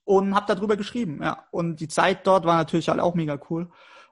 und 0.05 0.35
habe 0.35 0.53
darüber 0.53 0.77
geschrieben. 0.77 1.19
Ja, 1.21 1.45
und 1.51 1.81
die 1.81 1.89
Zeit 1.89 2.25
dort 2.25 2.45
war 2.45 2.55
natürlich 2.55 2.87
halt 2.87 3.01
auch 3.01 3.15
mega 3.15 3.37
cool, 3.49 3.69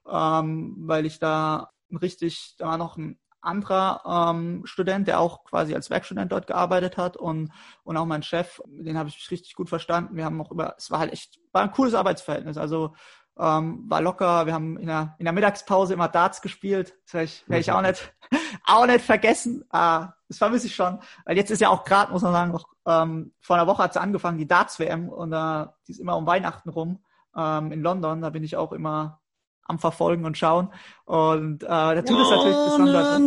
ähm, 0.10 0.76
weil 0.80 1.06
ich 1.06 1.20
da 1.20 1.72
richtig, 2.02 2.56
da 2.58 2.68
war 2.68 2.78
noch 2.78 2.98
ein 2.98 3.18
anderer 3.48 4.02
ähm, 4.06 4.62
Student, 4.66 5.08
der 5.08 5.20
auch 5.20 5.44
quasi 5.44 5.74
als 5.74 5.90
Werkstudent 5.90 6.32
dort 6.32 6.48
gearbeitet 6.48 6.98
hat 6.98 7.18
und, 7.18 7.52
und 7.84 7.98
auch 7.98 8.06
mein 8.06 8.24
Chef, 8.24 8.62
den 8.68 8.98
habe 8.98 9.10
ich 9.10 9.32
richtig 9.32 9.56
gut 9.56 9.70
verstanden. 9.70 10.16
Wir 10.16 10.26
haben 10.26 10.38
noch 10.38 10.52
über, 10.52 10.76
es 10.78 10.92
war 10.92 11.00
halt 11.00 11.14
echt, 11.14 11.40
war 11.52 11.64
ein 11.64 11.72
cooles 11.72 11.94
Arbeitsverhältnis. 11.94 12.58
Also 12.58 12.94
ähm, 13.40 13.86
war 13.88 14.02
locker, 14.02 14.46
wir 14.46 14.54
haben 14.54 14.78
in 14.78 14.88
der, 14.88 15.16
in 15.20 15.26
der 15.26 15.34
Mittagspause 15.34 15.94
immer 15.94 16.08
Darts 16.08 16.42
gespielt. 16.42 16.96
Das 17.06 17.14
werde 17.14 17.26
ich, 17.26 17.44
werd 17.48 17.62
ich 17.62 17.72
auch 17.72 17.82
nicht, 17.82 18.14
auch 18.66 18.86
nicht 18.86 19.06
vergessen. 19.06 19.64
Ah, 19.70 20.14
das 20.28 20.38
vermisse 20.38 20.68
ich 20.68 20.76
schon. 20.76 21.00
Weil 21.26 21.38
jetzt 21.38 21.52
ist 21.52 21.62
ja 21.62 21.70
auch 21.70 21.84
gerade, 21.84 22.12
muss 22.12 22.22
man 22.22 22.34
sagen, 22.34 22.52
noch 22.52 22.68
ähm, 22.86 23.34
vor 23.40 23.56
einer 23.56 23.68
Woche 23.68 23.84
hat 23.84 23.92
es 23.92 23.98
angefangen, 23.98 24.38
die 24.38 24.48
Darts-WM 24.48 25.10
und 25.10 25.34
äh, 25.34 25.66
die 25.88 25.92
ist 25.92 26.00
immer 26.00 26.18
um 26.18 26.26
Weihnachten 26.26 26.70
rum 26.70 27.04
ähm, 27.36 27.72
in 27.72 27.82
London. 27.82 28.22
Da 28.22 28.30
bin 28.30 28.44
ich 28.44 28.58
auch 28.58 28.72
immer 28.72 29.22
am 29.68 29.80
Verfolgen 29.80 30.26
und 30.26 30.38
Schauen. 30.38 30.70
Und 31.06 31.64
äh, 31.64 31.68
da 31.68 32.02
tut 32.02 32.20
es 32.20 32.30
natürlich 32.30 32.58
besonders. 32.58 33.20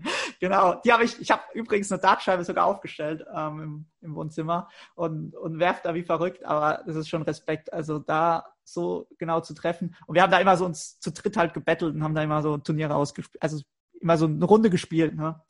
genau, 0.40 0.80
die 0.84 0.92
habe 0.92 1.04
ich, 1.04 1.20
ich 1.20 1.30
habe 1.30 1.42
übrigens 1.54 1.90
eine 1.90 2.00
Dartscheibe 2.00 2.44
sogar 2.44 2.66
aufgestellt 2.66 3.24
ähm, 3.34 3.60
im, 3.60 3.86
im 4.02 4.14
Wohnzimmer 4.14 4.68
und, 4.94 5.34
und 5.34 5.58
werft 5.58 5.84
da 5.84 5.94
wie 5.94 6.02
verrückt, 6.02 6.44
aber 6.44 6.82
das 6.86 6.96
ist 6.96 7.08
schon 7.08 7.22
Respekt. 7.22 7.72
Also 7.72 7.98
da 7.98 8.44
so 8.64 9.08
genau 9.18 9.40
zu 9.40 9.54
treffen. 9.54 9.94
Und 10.06 10.14
wir 10.14 10.22
haben 10.22 10.32
da 10.32 10.40
immer 10.40 10.56
so 10.56 10.64
uns 10.64 10.98
zu 10.98 11.12
dritt 11.12 11.36
halt 11.36 11.54
gebettelt 11.54 11.94
und 11.94 12.02
haben 12.02 12.14
da 12.14 12.22
immer 12.22 12.42
so 12.42 12.58
Turniere 12.58 12.94
ausgespielt, 12.94 13.42
also 13.42 13.62
immer 14.00 14.18
so 14.18 14.26
eine 14.26 14.44
Runde 14.44 14.70
gespielt. 14.70 15.14
Ne? 15.14 15.40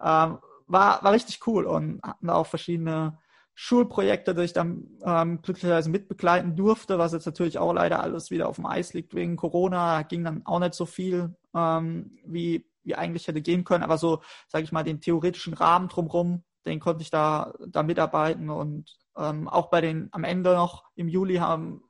Ähm, 0.00 0.38
war, 0.66 1.02
war 1.02 1.12
richtig 1.12 1.46
cool 1.46 1.66
und 1.66 2.02
hatten 2.02 2.26
da 2.26 2.34
auch 2.34 2.46
verschiedene 2.46 3.18
Schulprojekte, 3.54 4.34
die 4.34 4.42
ich 4.42 4.52
dann 4.52 4.88
ähm, 5.04 5.40
glücklicherweise 5.40 5.88
mitbegleiten 5.88 6.56
durfte, 6.56 6.98
was 6.98 7.12
jetzt 7.12 7.26
natürlich 7.26 7.58
auch 7.58 7.72
leider 7.72 8.00
alles 8.00 8.30
wieder 8.30 8.48
auf 8.48 8.56
dem 8.56 8.66
Eis 8.66 8.94
liegt 8.94 9.14
wegen 9.14 9.36
Corona. 9.36 10.02
Ging 10.02 10.24
dann 10.24 10.44
auch 10.44 10.58
nicht 10.58 10.74
so 10.74 10.86
viel, 10.86 11.36
ähm, 11.54 12.18
wie, 12.24 12.66
wie 12.82 12.96
eigentlich 12.96 13.28
hätte 13.28 13.42
gehen 13.42 13.64
können. 13.64 13.84
Aber 13.84 13.96
so, 13.96 14.22
sage 14.48 14.64
ich 14.64 14.72
mal, 14.72 14.82
den 14.82 15.00
theoretischen 15.00 15.54
Rahmen 15.54 15.88
drumherum, 15.88 16.42
den 16.66 16.80
konnte 16.80 17.02
ich 17.02 17.10
da, 17.10 17.54
da 17.68 17.84
mitarbeiten. 17.84 18.50
Und 18.50 18.98
ähm, 19.16 19.48
auch 19.48 19.70
bei 19.70 19.80
den, 19.80 20.08
am 20.10 20.24
Ende 20.24 20.54
noch 20.54 20.84
im 20.96 21.08
Juli 21.08 21.36
haben, 21.36 21.82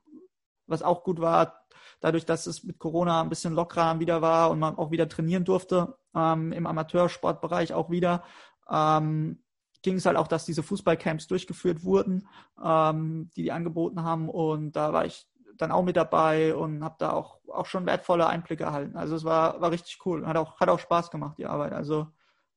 was 0.67 0.83
auch 0.83 1.03
gut 1.03 1.19
war, 1.19 1.65
dadurch, 1.99 2.25
dass 2.25 2.45
es 2.45 2.63
mit 2.63 2.77
Corona 2.77 3.21
ein 3.21 3.29
bisschen 3.29 3.53
lockerer 3.53 3.99
wieder 3.99 4.21
war 4.21 4.51
und 4.51 4.59
man 4.59 4.77
auch 4.77 4.91
wieder 4.91 5.09
trainieren 5.09 5.45
durfte, 5.45 5.95
ähm, 6.15 6.51
im 6.51 6.67
Amateursportbereich 6.67 7.73
auch 7.73 7.89
wieder, 7.89 8.23
ähm, 8.69 9.43
ging 9.85 9.95
es 9.95 10.05
halt 10.05 10.17
auch, 10.17 10.27
dass 10.27 10.45
diese 10.45 10.63
Fußballcamps 10.63 11.27
durchgeführt 11.27 11.83
wurden, 11.85 12.27
ähm, 12.61 13.29
die 13.37 13.43
die 13.43 13.51
angeboten 13.53 14.03
haben 14.03 14.27
und 14.27 14.73
da 14.73 14.91
war 14.91 15.05
ich 15.05 15.27
dann 15.57 15.71
auch 15.71 15.83
mit 15.83 15.95
dabei 15.95 16.53
und 16.53 16.83
habe 16.83 16.95
da 16.99 17.11
auch, 17.11 17.39
auch 17.47 17.65
schon 17.65 17.85
wertvolle 17.85 18.27
Einblicke 18.27 18.65
erhalten. 18.65 18.97
Also 18.97 19.15
es 19.15 19.23
war, 19.23 19.61
war 19.61 19.71
richtig 19.71 19.99
cool. 20.05 20.25
Hat 20.25 20.35
auch, 20.35 20.59
hat 20.59 20.67
auch 20.67 20.79
Spaß 20.79 21.11
gemacht, 21.11 21.37
die 21.37 21.45
Arbeit. 21.45 21.71
Also 21.71 22.07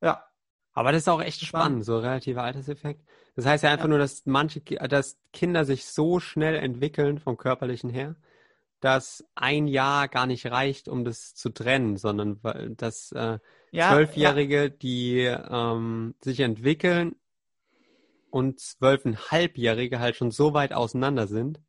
ja. 0.00 0.24
Aber 0.72 0.90
das 0.90 1.02
ist 1.02 1.08
auch 1.08 1.20
echt 1.20 1.40
spannend, 1.40 1.84
so 1.84 1.98
relativer 1.98 2.42
Alterseffekt. 2.42 3.04
Das 3.36 3.46
heißt 3.46 3.62
ja 3.62 3.70
einfach 3.70 3.84
ja. 3.84 3.90
nur, 3.90 3.98
dass 3.98 4.26
manche, 4.26 4.60
dass 4.60 5.18
Kinder 5.32 5.64
sich 5.64 5.86
so 5.86 6.18
schnell 6.18 6.56
entwickeln 6.56 7.18
vom 7.18 7.36
körperlichen 7.36 7.90
her, 7.90 8.16
dass 8.80 9.24
ein 9.34 9.66
Jahr 9.66 10.08
gar 10.08 10.26
nicht 10.26 10.46
reicht, 10.46 10.88
um 10.88 11.04
das 11.04 11.34
zu 11.34 11.50
trennen, 11.50 11.96
sondern 11.96 12.40
dass 12.76 13.12
äh, 13.12 13.38
Zwölfjährige, 13.72 14.62
ja, 14.62 14.68
die 14.68 15.20
ähm, 15.24 16.14
sich 16.20 16.40
entwickeln 16.40 17.16
und 18.30 18.60
zwölfeinhalbjährige 18.60 20.00
halt 20.00 20.16
schon 20.16 20.30
so 20.30 20.54
weit 20.54 20.72
auseinander 20.72 21.26
sind, 21.26 21.60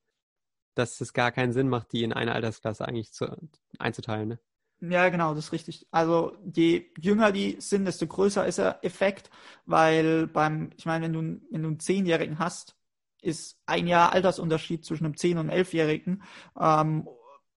dass 0.75 1.01
es 1.01 1.13
gar 1.13 1.31
keinen 1.31 1.53
Sinn 1.53 1.69
macht, 1.69 1.91
die 1.93 2.03
in 2.03 2.13
eine 2.13 2.33
Altersklasse 2.33 2.87
eigentlich 2.87 3.11
zu, 3.11 3.35
einzuteilen. 3.77 4.29
Ne? 4.29 4.39
Ja, 4.81 5.09
genau, 5.09 5.33
das 5.33 5.45
ist 5.45 5.51
richtig. 5.51 5.87
Also 5.91 6.37
je 6.53 6.85
jünger 6.97 7.31
die 7.31 7.57
sind, 7.59 7.85
desto 7.85 8.07
größer 8.07 8.47
ist 8.47 8.59
der 8.59 8.83
Effekt, 8.83 9.29
weil 9.65 10.27
beim, 10.27 10.69
ich 10.77 10.85
meine, 10.85 11.05
wenn 11.05 11.13
du, 11.13 11.19
wenn 11.51 11.63
du 11.63 11.69
einen 11.69 11.79
Zehnjährigen 11.79 12.39
hast, 12.39 12.75
ist 13.21 13.59
ein 13.65 13.87
Jahr 13.87 14.13
Altersunterschied 14.13 14.85
zwischen 14.85 15.05
einem 15.05 15.17
Zehn- 15.17 15.37
und 15.37 15.49
Elfjährigen, 15.49 16.23
ähm, 16.57 17.09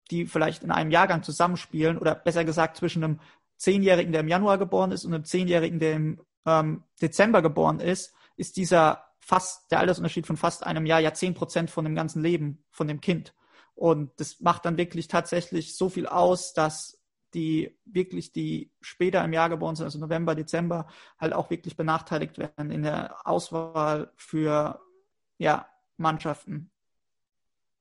die 0.09 0.25
vielleicht 0.25 0.63
in 0.63 0.71
einem 0.71 0.89
Jahrgang 0.89 1.21
zusammenspielen, 1.21 1.99
oder 1.99 2.15
besser 2.15 2.43
gesagt 2.43 2.77
zwischen 2.77 3.03
einem 3.03 3.19
Zehnjährigen, 3.61 4.11
der 4.11 4.21
im 4.21 4.27
Januar 4.27 4.57
geboren 4.57 4.91
ist, 4.91 5.05
und 5.05 5.13
einem 5.13 5.23
Zehnjährigen, 5.23 5.79
der 5.79 5.93
im 5.93 6.21
ähm, 6.47 6.83
Dezember 6.99 7.43
geboren 7.43 7.79
ist, 7.79 8.13
ist 8.35 8.57
dieser 8.57 9.05
fast, 9.19 9.71
der 9.71 9.79
Altersunterschied 9.79 10.25
von 10.25 10.35
fast 10.35 10.65
einem 10.65 10.87
Jahr, 10.87 10.99
ja 10.99 11.13
zehn 11.13 11.35
Prozent 11.35 11.69
von 11.69 11.85
dem 11.85 11.93
ganzen 11.93 12.23
Leben 12.23 12.63
von 12.71 12.87
dem 12.87 13.01
Kind. 13.01 13.35
Und 13.75 14.19
das 14.19 14.39
macht 14.39 14.65
dann 14.65 14.77
wirklich 14.77 15.07
tatsächlich 15.07 15.77
so 15.77 15.89
viel 15.89 16.07
aus, 16.07 16.53
dass 16.53 16.99
die 17.35 17.77
wirklich, 17.85 18.33
die 18.33 18.71
später 18.81 19.23
im 19.23 19.31
Jahr 19.31 19.47
geboren 19.47 19.75
sind, 19.75 19.85
also 19.85 19.99
November, 19.99 20.33
Dezember, 20.33 20.87
halt 21.19 21.33
auch 21.33 21.51
wirklich 21.51 21.77
benachteiligt 21.77 22.39
werden 22.39 22.71
in 22.71 22.81
der 22.81 23.15
Auswahl 23.27 24.11
für 24.15 24.81
ja, 25.37 25.67
Mannschaften. 25.97 26.71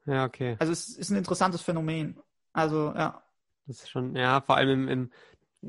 Ja, 0.05 0.27
okay. 0.27 0.57
Also 0.59 0.73
es 0.73 0.95
ist 0.95 1.11
ein 1.11 1.17
interessantes 1.17 1.63
Phänomen. 1.63 2.21
Also, 2.53 2.93
ja. 2.95 3.23
Das 3.67 3.79
ist 3.79 3.91
schon, 3.91 4.15
ja, 4.15 4.43
vor 4.43 4.57
allem 4.57 4.89
im, 4.89 4.89
im 4.89 5.11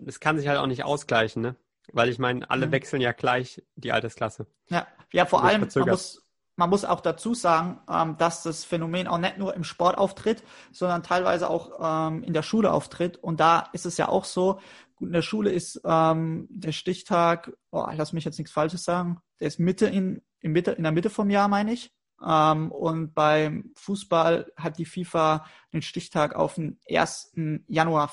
es 0.06 0.20
kann 0.20 0.38
sich 0.38 0.48
halt 0.48 0.58
auch 0.58 0.68
nicht 0.68 0.84
ausgleichen, 0.84 1.42
ne? 1.42 1.56
Weil 1.94 2.10
ich 2.10 2.20
meine, 2.20 2.50
alle 2.50 2.68
mhm. 2.68 2.72
wechseln 2.72 3.02
ja 3.02 3.12
gleich 3.12 3.64
die 3.76 3.92
Altersklasse. 3.92 4.48
Ja, 4.70 4.88
ja 5.12 5.26
vor 5.26 5.44
allem, 5.44 5.68
man 5.76 5.90
muss, 5.90 6.24
man 6.56 6.70
muss 6.70 6.86
auch 6.86 7.02
dazu 7.02 7.34
sagen, 7.34 7.80
ähm, 7.90 8.18
dass 8.18 8.44
das 8.44 8.64
Phänomen 8.64 9.08
auch 9.08 9.18
nicht 9.18 9.38
nur 9.38 9.56
im 9.56 9.64
Sport 9.64 9.98
auftritt, 9.98 10.44
sondern 10.72 11.04
teilweise 11.04 11.50
auch 11.50 12.08
ähm, 12.10 12.24
in 12.24 12.34
der 12.34 12.44
Schule 12.44 12.72
auftritt. 12.72 13.18
Und 13.18 13.40
da 13.40 13.70
ist 13.74 13.86
es 13.86 13.98
ja 13.98 14.08
auch 14.08 14.26
so, 14.26 14.60
gut, 14.96 15.08
in 15.08 15.14
der 15.14 15.22
Schule 15.22 15.52
ist 15.52 15.82
ähm, 15.84 16.48
der 16.50 16.72
Stichtag, 16.72 17.52
oh, 17.72 17.88
lass 17.94 18.14
mich 18.14 18.26
jetzt 18.26 18.38
nichts 18.38 18.54
Falsches 18.54 18.84
sagen, 18.84 19.20
der 19.40 19.48
ist 19.48 19.60
Mitte 19.60 19.88
in, 19.88 20.22
in, 20.40 20.52
Mitte, 20.52 20.72
in 20.72 20.84
der 20.84 20.92
Mitte 20.92 21.10
vom 21.10 21.30
Jahr, 21.30 21.48
meine 21.48 21.74
ich. 21.74 21.92
Ähm, 22.24 22.72
und 22.72 23.14
beim 23.16 23.72
Fußball 23.76 24.52
hat 24.56 24.78
die 24.78 24.86
FIFA 24.86 25.46
den 25.74 25.82
Stichtag 25.82 26.36
auf 26.36 26.56
den 26.56 26.80
1. 26.88 27.34
Januar 27.68 28.08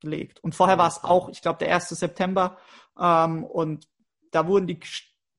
festgelegt. 0.00 0.42
Und 0.42 0.54
vorher 0.54 0.78
war 0.78 0.88
es 0.88 1.04
auch, 1.04 1.28
ich 1.28 1.42
glaube, 1.42 1.58
der 1.58 1.74
1. 1.74 1.88
September. 1.90 2.58
Ähm, 2.98 3.44
und 3.44 3.86
da 4.30 4.46
wurden 4.46 4.66
die 4.66 4.80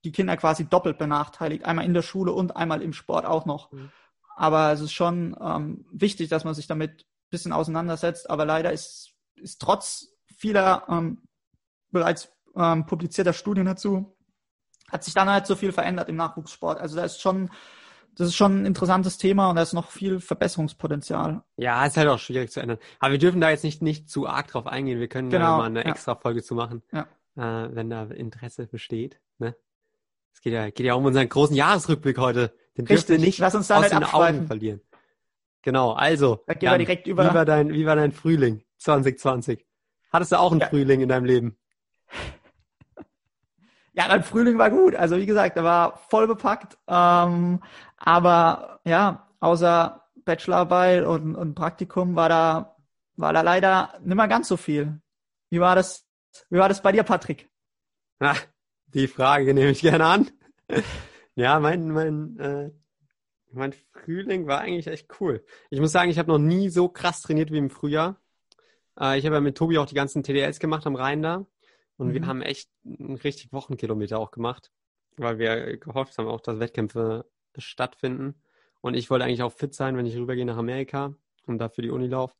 die 0.04 0.10
Kinder 0.10 0.36
quasi 0.36 0.64
doppelt 0.64 0.98
benachteiligt, 0.98 1.64
einmal 1.64 1.84
in 1.84 1.94
der 1.94 2.02
Schule 2.02 2.32
und 2.32 2.56
einmal 2.56 2.82
im 2.82 2.92
Sport 2.92 3.24
auch 3.24 3.46
noch. 3.46 3.70
Mhm. 3.70 3.92
Aber 4.34 4.72
es 4.72 4.80
ist 4.80 4.92
schon 4.92 5.36
ähm, 5.40 5.86
wichtig, 5.92 6.28
dass 6.28 6.42
man 6.42 6.54
sich 6.54 6.66
damit 6.66 7.02
ein 7.02 7.30
bisschen 7.30 7.52
auseinandersetzt. 7.52 8.28
Aber 8.28 8.44
leider 8.44 8.72
ist, 8.72 9.12
ist 9.36 9.60
trotz 9.60 10.08
vieler 10.36 10.86
ähm, 10.88 11.22
bereits 11.92 12.32
ähm, 12.56 12.84
publizierter 12.84 13.32
Studien 13.32 13.66
dazu, 13.66 14.16
hat 14.90 15.04
sich 15.04 15.14
da 15.14 15.24
noch 15.24 15.34
nicht 15.34 15.46
so 15.46 15.54
viel 15.54 15.70
verändert 15.70 16.08
im 16.08 16.16
Nachwuchssport. 16.16 16.80
Also 16.80 16.96
da 16.96 17.04
ist 17.04 17.20
schon, 17.20 17.48
das 18.14 18.28
ist 18.28 18.36
schon 18.36 18.62
ein 18.62 18.66
interessantes 18.66 19.18
Thema 19.18 19.48
und 19.50 19.56
da 19.56 19.62
ist 19.62 19.72
noch 19.72 19.90
viel 19.90 20.20
Verbesserungspotenzial. 20.20 21.42
Ja, 21.56 21.84
ist 21.86 21.96
halt 21.96 22.08
auch 22.08 22.18
schwierig 22.18 22.50
zu 22.50 22.60
ändern. 22.60 22.78
Aber 22.98 23.12
wir 23.12 23.18
dürfen 23.18 23.40
da 23.40 23.50
jetzt 23.50 23.64
nicht, 23.64 23.82
nicht 23.82 24.10
zu 24.10 24.26
arg 24.26 24.48
drauf 24.48 24.66
eingehen. 24.66 25.00
Wir 25.00 25.08
können 25.08 25.30
genau, 25.30 25.52
da 25.52 25.56
mal 25.58 25.64
eine 25.64 25.84
ja. 25.84 25.90
extra 25.90 26.14
Folge 26.14 26.42
zu 26.42 26.54
machen, 26.54 26.82
ja. 26.92 27.06
äh, 27.36 27.74
wenn 27.74 27.88
da 27.88 28.04
Interesse 28.04 28.66
besteht. 28.66 29.20
Ne? 29.38 29.56
Es 30.34 30.40
geht 30.40 30.52
ja, 30.52 30.70
geht 30.70 30.86
ja 30.86 30.94
um 30.94 31.04
unseren 31.04 31.28
großen 31.28 31.56
Jahresrückblick 31.56 32.18
heute. 32.18 32.52
Den 32.76 32.86
Richtig, 32.86 33.20
wir 33.20 33.26
nicht 33.26 33.38
lass 33.38 33.54
uns 33.54 33.68
da 33.68 33.78
aus 33.78 33.88
den 33.88 34.04
Augen 34.04 34.46
verlieren. 34.46 34.80
Genau, 35.62 35.92
also. 35.92 36.42
Da 36.46 36.54
gehen 36.54 36.66
Jan, 36.66 36.74
wir 36.74 36.86
direkt 36.86 37.06
über. 37.06 37.30
Wie 37.30 37.34
war, 37.34 37.44
dein, 37.44 37.72
wie 37.72 37.86
war 37.86 37.96
dein 37.96 38.12
Frühling 38.12 38.62
2020? 38.78 39.64
Hattest 40.12 40.32
du 40.32 40.36
auch 40.36 40.50
einen 40.50 40.60
ja. 40.60 40.68
Frühling 40.68 41.00
in 41.00 41.08
deinem 41.08 41.24
Leben? 41.24 41.56
Ja, 43.94 44.08
mein 44.08 44.22
Frühling 44.22 44.58
war 44.58 44.70
gut. 44.70 44.94
Also 44.94 45.16
wie 45.16 45.26
gesagt, 45.26 45.56
er 45.56 45.64
war 45.64 45.98
voll 46.08 46.26
bepackt. 46.26 46.78
Ähm, 46.88 47.62
aber 47.96 48.80
ja, 48.84 49.28
außer 49.40 50.02
Bachelorarbeit 50.24 51.04
und, 51.04 51.36
und 51.36 51.54
Praktikum 51.54 52.16
war 52.16 52.28
da, 52.28 52.76
war 53.16 53.32
da 53.32 53.42
leider 53.42 53.94
nicht 54.02 54.16
mehr 54.16 54.28
ganz 54.28 54.48
so 54.48 54.56
viel. 54.56 55.00
Wie 55.50 55.60
war 55.60 55.74
das, 55.74 56.06
wie 56.48 56.58
war 56.58 56.68
das 56.68 56.80
bei 56.80 56.92
dir, 56.92 57.02
Patrick? 57.02 57.50
Ach, 58.20 58.40
die 58.86 59.08
Frage 59.08 59.52
nehme 59.52 59.70
ich 59.70 59.80
gerne 59.80 60.06
an. 60.06 60.30
ja, 61.34 61.60
mein, 61.60 61.90
mein, 61.90 62.38
äh, 62.38 62.70
mein 63.50 63.74
Frühling 63.92 64.46
war 64.46 64.60
eigentlich 64.60 64.86
echt 64.86 65.08
cool. 65.20 65.44
Ich 65.70 65.80
muss 65.80 65.92
sagen, 65.92 66.10
ich 66.10 66.18
habe 66.18 66.30
noch 66.30 66.38
nie 66.38 66.70
so 66.70 66.88
krass 66.88 67.20
trainiert 67.20 67.50
wie 67.50 67.58
im 67.58 67.70
Frühjahr. 67.70 68.16
Äh, 68.98 69.18
ich 69.18 69.26
habe 69.26 69.34
ja 69.34 69.40
mit 69.40 69.56
Tobi 69.56 69.78
auch 69.78 69.86
die 69.86 69.94
ganzen 69.94 70.22
TDLs 70.22 70.58
gemacht 70.58 70.86
am 70.86 70.96
Rhein 70.96 71.22
da. 71.22 71.46
Und 72.02 72.08
mhm. 72.08 72.14
wir 72.14 72.26
haben 72.26 72.42
echt 72.42 72.68
einen 72.84 73.14
richtig 73.14 73.52
Wochenkilometer 73.52 74.18
auch 74.18 74.32
gemacht, 74.32 74.72
weil 75.16 75.38
wir 75.38 75.76
gehofft 75.76 76.18
haben 76.18 76.26
auch, 76.26 76.40
dass 76.40 76.58
Wettkämpfe 76.58 77.26
stattfinden. 77.56 78.34
Und 78.80 78.94
ich 78.94 79.08
wollte 79.08 79.24
eigentlich 79.24 79.44
auch 79.44 79.52
fit 79.52 79.72
sein, 79.72 79.96
wenn 79.96 80.06
ich 80.06 80.16
rübergehe 80.16 80.44
nach 80.44 80.56
Amerika 80.56 81.14
und 81.46 81.58
dafür 81.58 81.82
die 81.82 81.90
Uni 81.90 82.08
laufe. 82.08 82.34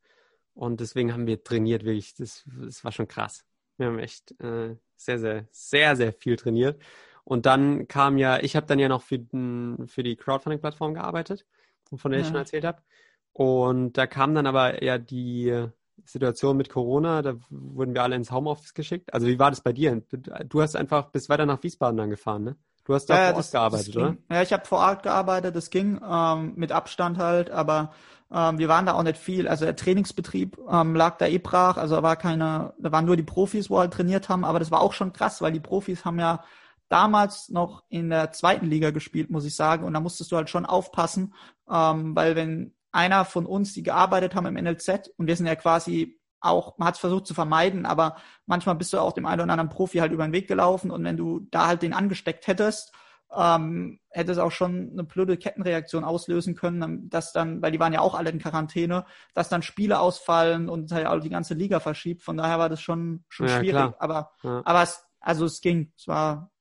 Und 0.53 0.81
deswegen 0.81 1.13
haben 1.13 1.29
wir 1.29 1.45
trainiert, 1.45 1.85
wirklich. 1.85 2.15
Das, 2.17 2.45
das 2.61 2.83
war 2.83 2.91
schon 2.91 3.07
krass. 3.07 3.45
Wir 3.77 3.87
haben 3.87 4.01
echt 4.01 4.33
äh, 4.41 4.75
sehr, 4.97 5.19
sehr, 5.21 5.47
sehr, 5.53 5.95
sehr 5.95 6.13
viel 6.13 6.37
trainiert. 6.37 6.83
Und 7.23 7.47
dann 7.47 7.87
kam 7.87 8.19
ja, 8.19 8.41
ich 8.41 8.57
habe 8.57 8.67
dann 8.67 8.81
ja 8.81 8.89
noch 8.89 9.03
für, 9.03 9.21
für 9.87 10.03
die 10.03 10.17
Crowdfunding-Plattform 10.17 10.95
gearbeitet, 10.95 11.47
von 11.95 12.11
der 12.11 12.19
ja. 12.19 12.27
ich 12.27 12.29
schon 12.29 12.37
erzählt 12.37 12.65
habe. 12.65 12.83
Und 13.33 13.93
da 13.93 14.09
kam 14.09 14.35
dann 14.35 14.47
aber 14.47 14.83
ja 14.83 14.99
die 14.99 15.69
Situation 16.05 16.57
mit 16.57 16.69
Corona, 16.69 17.23
da 17.23 17.35
wurden 17.51 17.95
wir 17.95 18.03
alle 18.03 18.17
ins 18.17 18.31
Homeoffice 18.31 18.75
geschickt. 18.75 19.13
Also 19.13 19.27
wie 19.27 19.39
war 19.39 19.51
das 19.51 19.61
bei 19.61 19.73
dir? 19.73 20.03
Du 20.49 20.63
hast 20.63 20.77
einfach 20.77 21.11
bis 21.11 21.29
weiter 21.29 21.47
nach 21.47 21.63
Wiesbaden 21.63 21.97
dann 21.97 22.11
gefahren, 22.11 22.45
ne? 22.45 22.57
Du 22.85 22.95
hast 22.95 23.07
da 23.07 23.15
ja, 23.15 23.21
vor 23.21 23.29
Ort 23.29 23.39
das, 23.39 23.51
gearbeitet, 23.53 23.89
das 23.89 23.97
oder? 23.97 24.17
Ja, 24.31 24.43
ich 24.43 24.53
habe 24.53 24.65
vor 24.65 24.79
Ort 24.79 25.03
gearbeitet, 25.05 25.55
das 25.55 25.71
ging 25.71 26.01
ähm, 26.05 26.55
mit 26.57 26.73
Abstand 26.73 27.19
halt, 27.19 27.51
aber 27.51 27.93
ähm, 28.33 28.59
wir 28.59 28.69
waren 28.69 28.87
da 28.87 28.95
auch 28.95 29.03
nicht 29.03 29.19
viel. 29.19 29.47
Also 29.47 29.65
der 29.65 29.77
Trainingsbetrieb 29.77 30.59
ähm, 30.69 30.97
lag 30.97 31.19
da 31.19 31.27
eh 31.27 31.39
brach. 31.39 31.77
Also 31.77 31.97
da 31.97 32.03
war 32.03 32.17
keine, 32.17 32.75
da 32.79 32.91
waren 32.91 33.05
nur 33.05 33.17
die 33.17 33.23
Profis, 33.23 33.69
wo 33.69 33.79
halt 33.79 33.93
trainiert 33.93 34.29
haben. 34.29 34.45
Aber 34.45 34.59
das 34.59 34.71
war 34.71 34.81
auch 34.81 34.95
schon 34.95 35.13
krass, 35.13 35.43
weil 35.43 35.53
die 35.53 35.61
Profis 35.61 36.05
haben 36.05 36.19
ja 36.19 36.43
damals 36.89 37.51
noch 37.51 37.85
in 37.89 38.11
der 38.11 38.33
zweiten 38.33 38.67
Liga 38.67 38.91
gespielt, 38.91 39.31
muss 39.31 39.45
ich 39.45 39.55
sagen. 39.55 39.85
Und 39.85 39.93
da 39.95 40.01
musstest 40.01 40.33
du 40.33 40.37
halt 40.37 40.51
schon 40.51 40.67
aufpassen, 40.67 41.35
ähm, 41.71 42.17
weil 42.17 42.35
wenn 42.35 42.75
einer 42.93 43.25
von 43.25 43.47
uns, 43.47 43.73
die 43.73 43.83
gearbeitet 43.83 44.35
haben 44.35 44.47
im 44.47 44.63
NLZ, 44.63 45.11
und 45.17 45.27
wir 45.27 45.37
sind 45.37 45.47
ja 45.47 45.57
quasi 45.57 46.21
auch, 46.41 46.77
man 46.79 46.89
hat 46.89 46.95
es 46.95 47.01
versucht 47.01 47.27
zu 47.27 47.35
vermeiden, 47.35 47.87
aber 47.87 48.17
manchmal 48.47 48.75
bist 48.75 48.93
du 48.93 48.99
auch 48.99 49.13
dem 49.13 49.27
einen 49.27 49.43
oder 49.43 49.53
anderen 49.53 49.71
Profi 49.71 49.99
halt 49.99 50.13
über 50.13 50.25
den 50.25 50.33
Weg 50.33 50.49
gelaufen 50.49 50.91
und 50.91 51.05
wenn 51.05 51.17
du 51.17 51.47
da 51.51 51.67
halt 51.67 51.83
den 51.83 51.93
angesteckt 51.93 52.47
hättest, 52.47 52.93
ähm, 53.35 54.01
hätte 54.11 54.33
es 54.33 54.39
auch 54.39 54.51
schon 54.51 54.91
eine 54.93 55.05
blöde 55.05 55.37
Kettenreaktion 55.37 56.05
auslösen 56.05 56.55
können, 56.55 57.09
dass 57.09 57.33
dann, 57.33 57.63
weil 57.63 57.73
die 57.73 57.81
waren 57.81 57.93
ja 57.93 58.01
auch 58.01 58.15
alle 58.15 58.31
in 58.31 58.39
Quarantäne, 58.39 59.07
dass 59.35 59.49
dann 59.49 59.63
Spiele 59.63 60.01
ausfallen 60.01 60.69
und 60.69 60.93
halt 60.93 61.07
auch 61.07 61.21
die 61.21 61.31
ganze 61.31 61.55
Liga 61.55 61.81
verschiebt. 61.81 62.23
Von 62.23 62.37
daher 62.37 62.59
war 62.59 62.69
das 62.69 62.83
schon, 62.83 63.25
schon 63.29 63.49
ja, 63.49 63.59
schwierig. 63.59 63.73
Klar. 63.73 63.97
Aber, 63.99 64.33
ja. 64.43 64.63
aber 64.65 64.83
es, 64.83 65.05
also 65.21 65.47
es 65.47 65.61
ging. 65.61 65.93
Es 65.97 66.07
war 66.09 66.52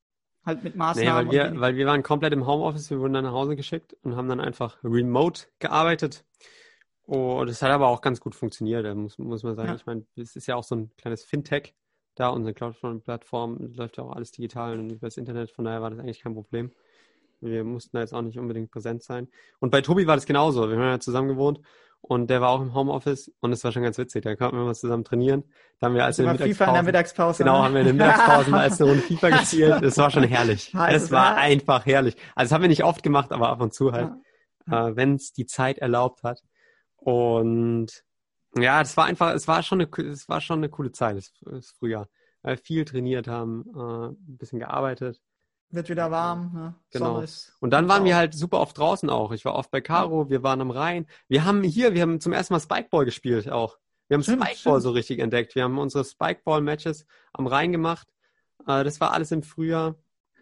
halt 0.46 0.64
mit 0.64 0.76
Maßnahmen. 0.76 1.28
Nee, 1.28 1.38
weil 1.38 1.54
wir, 1.54 1.60
weil 1.60 1.76
wir 1.76 1.86
waren 1.86 2.04
komplett 2.04 2.34
im 2.34 2.48
Homeoffice, 2.48 2.90
wir 2.90 3.00
wurden 3.00 3.14
dann 3.14 3.26
nach 3.26 3.32
Hause 3.34 3.56
geschickt 3.56 3.96
und 4.04 4.16
haben 4.16 4.28
dann 4.28 4.40
einfach 4.40 4.78
remote 4.84 5.44
gearbeitet. 5.60 6.26
Oh, 7.06 7.44
das 7.46 7.62
hat 7.62 7.72
aber 7.72 7.88
auch 7.88 8.02
ganz 8.02 8.20
gut 8.20 8.36
funktioniert, 8.36 8.96
muss, 8.96 9.18
muss 9.18 9.44
man 9.44 9.56
sagen. 9.56 9.70
Ja. 9.70 9.76
Ich 9.76 9.86
meine, 9.86 10.06
es 10.16 10.36
ist 10.36 10.48
ja 10.48 10.56
auch 10.56 10.64
so 10.64 10.76
ein 10.76 10.92
kleines 10.98 11.24
Fintech 11.24 11.74
da, 12.16 12.30
unsere 12.30 12.54
Cloud-Plattform 12.54 13.74
läuft 13.76 13.98
ja 13.98 14.04
auch 14.04 14.16
alles 14.16 14.32
digital 14.32 14.78
und 14.80 14.92
über 14.92 15.08
das 15.08 15.18
Internet, 15.18 15.52
von 15.52 15.66
daher 15.66 15.82
war 15.82 15.90
das 15.90 16.00
eigentlich 16.00 16.22
kein 16.22 16.34
Problem. 16.34 16.72
Wir 17.40 17.64
mussten 17.64 17.92
da 17.94 18.02
jetzt 18.02 18.14
auch 18.14 18.22
nicht 18.22 18.38
unbedingt 18.38 18.70
präsent 18.70 19.02
sein. 19.02 19.28
Und 19.60 19.72
bei 19.72 19.82
Tobi 19.82 20.06
war 20.06 20.16
das 20.16 20.28
genauso. 20.28 20.70
Wir 20.70 20.78
haben 20.78 20.84
ja 20.84 21.00
zusammen 21.00 21.30
gewohnt 21.30 21.60
und 22.02 22.30
der 22.30 22.42
war 22.42 22.50
auch 22.50 22.62
im 22.62 22.74
Homeoffice 22.74 23.32
und 23.40 23.54
es 23.54 23.64
war 23.64 23.72
schon 23.72 23.84
ganz 23.84 23.98
witzig. 23.98 24.24
Da 24.24 24.36
konnten 24.36 24.58
wir 24.58 24.66
mal 24.66 24.76
zusammen 24.76 25.04
trainieren. 25.04 25.44
Da 25.80 25.88
haben 25.88 25.96
wir 25.96 26.04
als 26.06 26.20
Also 26.20 26.30
in 26.32 26.38
der 26.38 26.48
FIFA 26.48 26.66
in 26.68 26.74
der 26.74 26.84
Mittagspause, 26.84 26.84
Mittagspause. 26.84 27.44
genau, 27.44 27.58
ne? 27.60 27.64
haben 27.66 27.74
wir 27.74 27.82
in 27.82 27.88
den 27.88 27.96
Mittagspausen 27.98 28.54
als 28.54 28.82
eine 28.82 28.90
Runde 28.90 29.04
FIFA 29.04 29.30
gespielt. 29.40 29.84
Es 29.84 29.98
war 29.98 30.12
schon 30.12 30.24
herrlich. 30.24 30.74
Es 30.90 31.12
war 31.12 31.32
ne? 31.32 31.38
einfach 31.38 31.86
herrlich. 31.86 32.16
Also 32.36 32.50
das 32.50 32.52
haben 32.54 32.62
wir 32.64 32.70
nicht 32.70 32.84
oft 32.84 33.04
gemacht, 33.04 33.32
aber 33.32 33.50
ab 33.50 33.62
und 33.62 33.74
zu 33.74 33.92
halt, 33.92 34.10
Ja. 34.68 34.90
äh, 34.90 34.96
wenn 34.96 35.16
es 35.16 35.32
die 35.34 35.46
Zeit 35.46 35.78
erlaubt 35.78 36.24
hat. 36.24 36.42
Und 36.98 38.04
ja, 38.56 38.82
es 38.82 38.98
war 38.98 39.06
einfach, 39.06 39.34
es 39.34 39.48
war 39.48 39.64
schon 39.64 39.82
eine, 39.82 39.90
es 40.08 40.28
war 40.30 40.42
schon 40.42 40.60
eine 40.60 40.70
coole 40.70 40.92
Zeit, 40.92 41.18
das, 41.18 41.32
das 41.42 41.70
Frühjahr. 41.72 42.08
Weil 42.42 42.56
wir 42.58 42.64
viel 42.64 42.86
trainiert 42.86 43.28
haben, 43.28 43.66
äh, 43.76 44.08
ein 44.10 44.38
bisschen 44.38 44.60
gearbeitet. 44.60 45.20
Wird 45.72 45.90
wieder 45.90 46.12
warm. 46.12 46.52
Ne? 46.54 46.76
Genau. 46.92 47.14
Sonne 47.14 47.24
ist 47.24 47.54
Und 47.60 47.72
dann 47.72 47.88
waren 47.88 48.04
wir 48.04 48.16
halt 48.16 48.34
super 48.34 48.60
oft 48.60 48.78
draußen 48.78 49.10
auch. 49.10 49.32
Ich 49.32 49.46
war 49.46 49.56
oft 49.56 49.72
bei 49.72 49.80
Caro, 49.82 50.30
wir 50.30 50.44
waren 50.44 50.60
am 50.62 50.72
Rhein. 50.72 51.08
Wir 51.28 51.46
haben 51.46 51.64
hier, 51.64 51.94
wir 51.94 52.02
haben 52.02 52.20
zum 52.20 52.34
ersten 52.34 52.54
Mal 52.54 52.60
Spikeball 52.60 53.06
gespielt 53.06 53.50
auch. 53.50 53.78
Wir 54.08 54.16
haben 54.16 54.24
Stimmt, 54.24 54.44
Spikeball 54.44 54.74
stimmt. 54.74 54.84
so 54.84 54.92
richtig 54.92 55.20
entdeckt. 55.20 55.56
Wir 55.56 55.64
haben 55.64 55.78
unsere 55.80 56.04
Spikeball-Matches 56.04 57.06
am 57.34 57.48
Rhein 57.48 57.72
gemacht. 57.72 58.08
Äh, 58.68 58.84
das 58.84 59.00
war 59.00 59.14
alles 59.14 59.32
im 59.32 59.44
Frühjahr. 59.44 59.96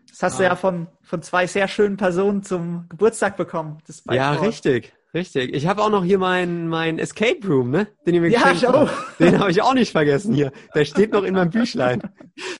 Das 0.10 0.24
hast 0.24 0.40
du 0.40 0.44
Ah. 0.44 0.48
ja 0.48 0.56
von, 0.56 0.88
von 1.04 1.22
zwei 1.22 1.46
sehr 1.46 1.68
schönen 1.68 1.96
Personen 1.96 2.42
zum 2.42 2.88
Geburtstag 2.90 3.38
bekommen. 3.38 3.78
Das 3.86 4.02
Ja, 4.10 4.32
richtig, 4.32 4.94
richtig. 5.14 5.54
Ich 5.54 5.68
habe 5.68 5.82
auch 5.82 5.90
noch 5.90 6.04
hier 6.04 6.18
meinen 6.20 6.68
mein 6.68 7.00
Escape 7.00 7.46
Room, 7.48 7.72
ne? 7.72 7.88
Den 8.06 8.16
ihr 8.16 8.22
mir 8.22 8.30
Ja, 8.30 8.40
geschenkt 8.52 8.58
ich 8.64 8.68
auch. 8.68 8.90
habt. 8.90 9.20
Den 9.20 9.40
habe 9.40 9.52
ich 9.52 9.62
auch 9.62 9.74
nicht 9.74 9.92
vergessen 9.92 10.34
hier. 10.34 10.52
Der 10.76 10.86
steht 10.86 11.12
noch 11.14 11.24
in 11.24 11.34
meinem 11.34 11.50
Büchlein. 11.52 12.02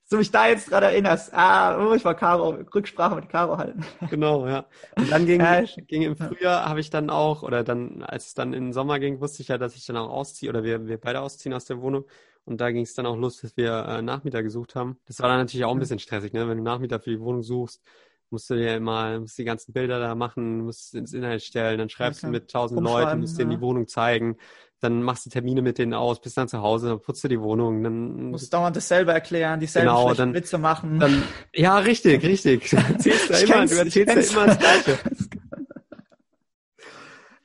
Du 0.10 0.18
mich 0.18 0.32
da 0.32 0.48
jetzt 0.48 0.72
dran 0.72 0.84
erinnerst. 0.84 1.34
Ah, 1.34 1.78
oh, 1.88 1.94
ich 1.94 2.04
war 2.04 2.16
Caro, 2.16 2.58
Rücksprache 2.74 3.16
mit 3.16 3.30
Caro 3.30 3.58
halten. 3.58 3.86
Genau, 4.10 4.48
ja. 4.48 4.66
Und 4.98 5.12
dann 5.12 5.26
ging, 5.26 5.40
Ja, 5.42 5.62
ging 5.88 6.02
im 6.02 6.16
Frühjahr, 6.18 6.66
habe 6.66 6.80
ich 6.80 6.90
dann 6.90 7.10
auch, 7.10 7.44
oder 7.44 7.64
dann, 7.64 8.02
als 8.04 8.28
es 8.28 8.34
dann 8.34 8.54
in 8.54 8.66
den 8.66 8.74
Sommer 8.74 9.00
ging, 9.00 9.22
wusste 9.22 9.42
ich 9.42 9.50
ja, 9.50 9.58
dass 9.58 9.76
ich 9.76 9.86
dann 9.86 9.98
auch 9.98 10.10
ausziehe, 10.10 10.50
oder 10.50 10.64
wir, 10.64 10.88
wir 10.88 10.98
beide 11.00 11.22
ausziehen 11.22 11.54
aus 11.54 11.66
der 11.66 11.82
Wohnung. 11.82 12.06
Und 12.46 12.60
da 12.62 12.72
ging 12.72 12.82
es 12.84 12.96
dann 12.96 13.06
auch 13.06 13.16
los, 13.16 13.42
dass 13.42 13.56
wir 13.58 13.86
äh, 13.88 14.02
Nachmieter 14.02 14.42
gesucht 14.42 14.74
haben. 14.74 14.98
Das 15.06 15.20
war 15.20 15.30
dann 15.30 15.38
natürlich 15.38 15.66
auch 15.66 15.72
ein 15.74 15.80
bisschen 15.80 16.00
stressig, 16.00 16.34
ne? 16.34 16.48
Wenn 16.50 16.58
du 16.58 16.64
Nachmieter 16.64 17.00
für 17.00 17.12
die 17.12 17.20
Wohnung 17.20 17.44
suchst, 17.44 17.84
musst 18.32 18.50
du 18.50 18.56
dir 18.56 18.76
immer, 18.76 19.20
musst 19.20 19.38
die 19.38 19.44
ganzen 19.44 19.74
Bilder 19.74 20.00
da 20.00 20.16
machen, 20.16 20.62
musst 20.66 20.94
ins 20.96 21.14
Internet 21.14 21.42
stellen, 21.44 21.78
dann 21.80 21.90
schreibst 21.90 22.24
du 22.24 22.28
mit 22.28 22.50
tausend 22.52 22.82
Leuten, 22.82 23.20
musst 23.22 23.38
denen 23.40 23.52
ja. 23.52 23.58
die 23.58 23.62
Wohnung 23.64 23.88
zeigen, 23.88 24.38
dann 24.82 25.04
machst 25.04 25.26
du 25.26 25.30
Termine 25.30 25.62
mit 25.62 25.78
denen 25.78 25.94
aus, 25.94 26.22
bist 26.22 26.38
dann 26.38 26.48
zu 26.48 26.62
Hause, 26.62 26.88
dann 26.90 27.02
putzt 27.02 27.24
du 27.24 27.28
die 27.28 27.42
Wohnung, 27.42 27.84
dann 27.84 28.30
musst 28.32 28.54
dauernd 28.54 28.76
dasselbe 28.76 29.12
erklären, 29.12 29.60
dieselben 29.60 29.88
Genau, 29.90 30.14
dann- 30.14 30.34
Witze 30.34 30.58
machen. 30.58 31.00
dann, 31.00 31.24
ja, 31.54 31.78
richtig, 31.80 32.24
richtig. 32.24 32.70
Du 32.72 32.78
erzählst 32.78 33.30
da 33.30 33.34
Ich 33.36 33.44
immer, 33.44 33.54
kenn's, 33.56 33.72
du 33.72 33.76
ich 33.86 33.98
erzählst 33.98 34.14
kenn's. 34.14 34.34
da 34.34 34.38
immer 34.38 34.48
das 34.48 34.60
Gleiche. 34.60 35.00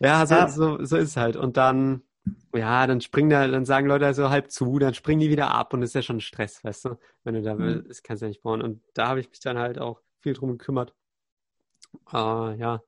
Ja, 0.00 0.26
so, 0.26 0.34
Ja. 0.34 0.48
so, 0.48 0.84
so 0.84 0.96
ist 0.96 1.10
es 1.10 1.16
halt. 1.16 1.36
Und 1.36 1.56
dann, 1.56 2.02
ja, 2.54 2.86
dann 2.86 3.00
springen 3.00 3.30
da, 3.30 3.46
dann 3.46 3.64
sagen 3.64 3.86
Leute 3.86 4.12
so 4.12 4.28
halb 4.28 4.50
zu, 4.50 4.78
dann 4.78 4.92
springen 4.94 5.20
die 5.20 5.30
wieder 5.30 5.50
ab 5.52 5.72
und 5.72 5.80
das 5.80 5.90
ist 5.90 5.94
ja 5.94 6.02
schon 6.02 6.20
Stress, 6.20 6.62
weißt 6.62 6.86
du? 6.86 6.98
Wenn 7.22 7.34
du 7.34 7.42
da, 7.42 7.54
Mhm. 7.54 7.84
das 7.88 8.02
kannst 8.02 8.20
du 8.22 8.26
ja 8.26 8.28
nicht 8.28 8.42
bauen. 8.42 8.60
Und 8.60 8.82
da 8.94 9.08
habe 9.08 9.20
ich 9.20 9.30
mich 9.30 9.40
dann 9.40 9.56
halt 9.58 9.78
auch 9.78 10.00
viel 10.24 10.32
drum 10.32 10.56
gekümmert. 10.56 10.94
Äh, 12.12 12.56
ja. 12.56 12.80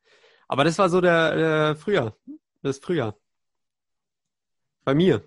Aber 0.48 0.64
das 0.64 0.78
war 0.78 0.88
so 0.88 1.00
der, 1.02 1.36
der 1.36 1.76
Frühjahr. 1.76 2.16
Das 2.62 2.78
Frühjahr. 2.78 3.14
Bei 4.84 4.94
mir. 4.94 5.22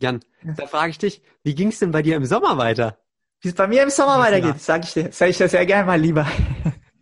Jan, 0.00 0.20
Ja. 0.42 0.52
da 0.52 0.66
frage 0.66 0.90
ich 0.90 0.98
dich, 0.98 1.22
wie 1.42 1.54
ging 1.54 1.68
es 1.68 1.78
denn 1.78 1.90
bei 1.90 2.02
dir 2.02 2.16
im 2.16 2.24
Sommer 2.26 2.58
weiter? 2.58 2.98
Wie 3.40 3.48
es 3.48 3.54
bei 3.54 3.66
mir 3.66 3.82
im 3.82 3.90
Sommer 3.90 4.18
weitergeht, 4.18 4.60
sage 4.60 4.84
ich 4.84 4.92
dir, 4.92 5.10
sage 5.10 5.30
ich 5.30 5.38
dir 5.38 5.48
sehr 5.48 5.64
gerne 5.64 5.86
mal 5.86 5.98
lieber. 6.00 6.26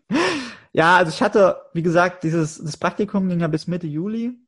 ja, 0.72 0.96
also 0.96 1.10
ich 1.10 1.20
hatte, 1.22 1.60
wie 1.72 1.82
gesagt, 1.82 2.22
dieses 2.24 2.62
das 2.62 2.76
Praktikum 2.76 3.28
ging 3.28 3.40
ja 3.40 3.48
bis 3.48 3.66
Mitte 3.66 3.86
Juli 3.86 4.38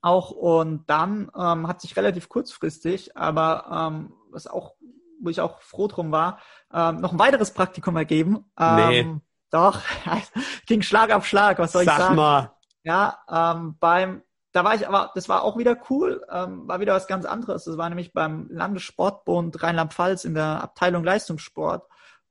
auch 0.00 0.30
und 0.32 0.88
dann 0.90 1.30
ähm, 1.36 1.68
hat 1.68 1.80
sich 1.80 1.96
relativ 1.96 2.28
kurzfristig, 2.28 3.16
aber 3.16 3.90
ähm, 3.90 4.12
was 4.30 4.46
auch, 4.46 4.74
wo 5.22 5.30
ich 5.30 5.40
auch 5.40 5.62
froh 5.62 5.88
drum 5.88 6.12
war, 6.12 6.38
ähm, 6.72 6.96
noch 7.00 7.12
ein 7.12 7.18
weiteres 7.18 7.52
Praktikum 7.52 7.96
ergeben. 7.96 8.50
Ähm, 8.58 8.76
Nee. 8.76 9.20
Doch, 9.50 9.80
ging 10.66 10.80
Schlag 10.82 11.12
auf 11.12 11.26
Schlag, 11.26 11.58
was 11.58 11.72
soll 11.72 11.82
ich 11.82 11.88
Sag 11.88 11.98
sagen? 11.98 12.16
mal. 12.16 12.52
Ja, 12.84 13.18
ähm, 13.30 13.76
beim, 13.78 14.22
da 14.52 14.64
war 14.64 14.74
ich 14.74 14.88
aber, 14.88 15.10
das 15.14 15.28
war 15.28 15.42
auch 15.42 15.58
wieder 15.58 15.76
cool, 15.90 16.24
ähm, 16.30 16.66
war 16.66 16.80
wieder 16.80 16.94
was 16.94 17.06
ganz 17.06 17.26
anderes. 17.26 17.64
Das 17.64 17.76
war 17.76 17.88
nämlich 17.88 18.12
beim 18.12 18.48
Landessportbund 18.50 19.62
Rheinland-Pfalz 19.62 20.24
in 20.24 20.34
der 20.34 20.62
Abteilung 20.62 21.04
Leistungssport. 21.04 21.86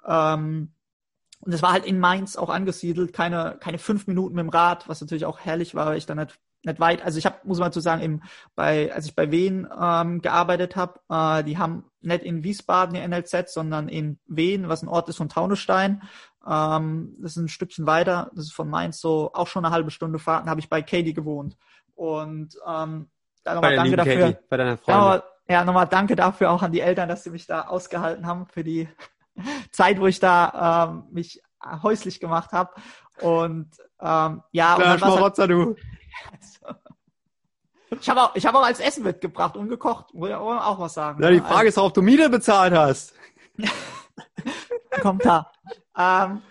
Ähm, 0.05 0.73
und 1.41 1.53
das 1.53 1.61
war 1.61 1.71
halt 1.71 1.85
in 1.85 1.99
Mainz 1.99 2.35
auch 2.35 2.49
angesiedelt, 2.49 3.13
keine, 3.13 3.57
keine 3.59 3.77
fünf 3.77 4.07
Minuten 4.07 4.35
mit 4.35 4.43
dem 4.43 4.49
Rad, 4.49 4.89
was 4.89 5.01
natürlich 5.01 5.25
auch 5.25 5.39
herrlich 5.39 5.73
war, 5.75 5.87
weil 5.87 5.97
ich 5.97 6.05
dann 6.07 6.17
nicht, 6.17 6.39
nicht 6.63 6.79
weit, 6.79 7.03
also 7.03 7.17
ich 7.17 7.25
habe, 7.25 7.37
muss 7.43 7.59
man 7.59 7.71
zu 7.71 7.79
sagen, 7.79 8.01
im, 8.01 8.23
bei, 8.55 8.93
als 8.93 9.05
ich 9.05 9.15
bei 9.15 9.31
Wien 9.31 9.67
ähm, 9.79 10.21
gearbeitet 10.21 10.75
habe, 10.75 10.99
äh, 11.09 11.43
die 11.43 11.57
haben 11.57 11.85
nicht 12.01 12.23
in 12.23 12.43
Wiesbaden 12.43 12.95
ihr 12.95 13.07
NLZ, 13.07 13.51
sondern 13.51 13.89
in 13.89 14.19
Wien, 14.27 14.69
was 14.69 14.83
ein 14.83 14.87
Ort 14.87 15.09
ist 15.09 15.17
von 15.17 15.29
Taunusstein. 15.29 16.03
Ähm, 16.47 17.15
das 17.19 17.31
ist 17.31 17.37
ein 17.37 17.47
Stückchen 17.49 17.85
weiter, 17.85 18.31
das 18.35 18.45
ist 18.45 18.53
von 18.53 18.69
Mainz 18.69 18.99
so 18.99 19.31
auch 19.33 19.47
schon 19.47 19.65
eine 19.65 19.73
halbe 19.73 19.91
Stunde 19.91 20.19
Fahrt, 20.19 20.45
da 20.45 20.51
habe 20.51 20.59
ich 20.59 20.69
bei 20.69 20.81
Katie 20.81 21.13
gewohnt. 21.13 21.57
Und 21.95 22.55
ähm, 22.67 23.09
da 23.43 23.55
nochmal 23.55 23.75
danke 23.75 23.95
dafür. 23.95 24.19
Katie, 24.19 24.37
bei 24.49 24.57
deiner 24.57 24.71
Ja, 24.71 24.77
Freundin. 24.77 24.99
nochmal, 24.99 25.23
ja, 25.47 25.65
nochmal 25.65 25.87
danke 25.87 26.15
dafür 26.15 26.51
auch 26.51 26.61
an 26.61 26.71
die 26.71 26.81
Eltern, 26.81 27.09
dass 27.09 27.23
sie 27.23 27.31
mich 27.31 27.47
da 27.47 27.61
ausgehalten 27.61 28.25
haben 28.25 28.45
für 28.47 28.63
die 28.63 28.87
Zeit, 29.71 29.99
wo 29.99 30.07
ich 30.07 30.19
da 30.19 30.89
ähm, 30.89 31.03
mich 31.11 31.41
häuslich 31.83 32.19
gemacht 32.19 32.51
habe. 32.51 32.71
Und 33.21 33.69
ähm, 33.99 34.41
ja, 34.51 34.75
und 34.75 34.81
Kleiner 34.81 34.81
dann 34.81 34.89
halt, 34.89 34.99
Schmarotzer, 34.99 35.47
du. 36.61 37.95
ich 37.99 38.09
habe 38.09 38.21
auch, 38.21 38.35
ich 38.35 38.45
hab 38.45 38.55
auch 38.55 38.65
als 38.65 38.79
Essen 38.79 39.03
mitgebracht 39.03 39.57
und 39.57 39.69
gekocht, 39.69 40.13
muss 40.13 40.29
ich 40.29 40.35
auch 40.35 40.79
was 40.79 40.93
sagen. 40.93 41.21
Ja, 41.21 41.29
die 41.29 41.41
ne? 41.41 41.45
Frage 41.45 41.69
ist 41.69 41.77
auch, 41.77 41.87
ob 41.87 41.93
du 41.93 42.01
Miete 42.01 42.29
bezahlt 42.29 42.73
hast. 42.73 43.13
kommt 45.01 45.25
da. 45.25 45.51
ähm, 45.97 46.41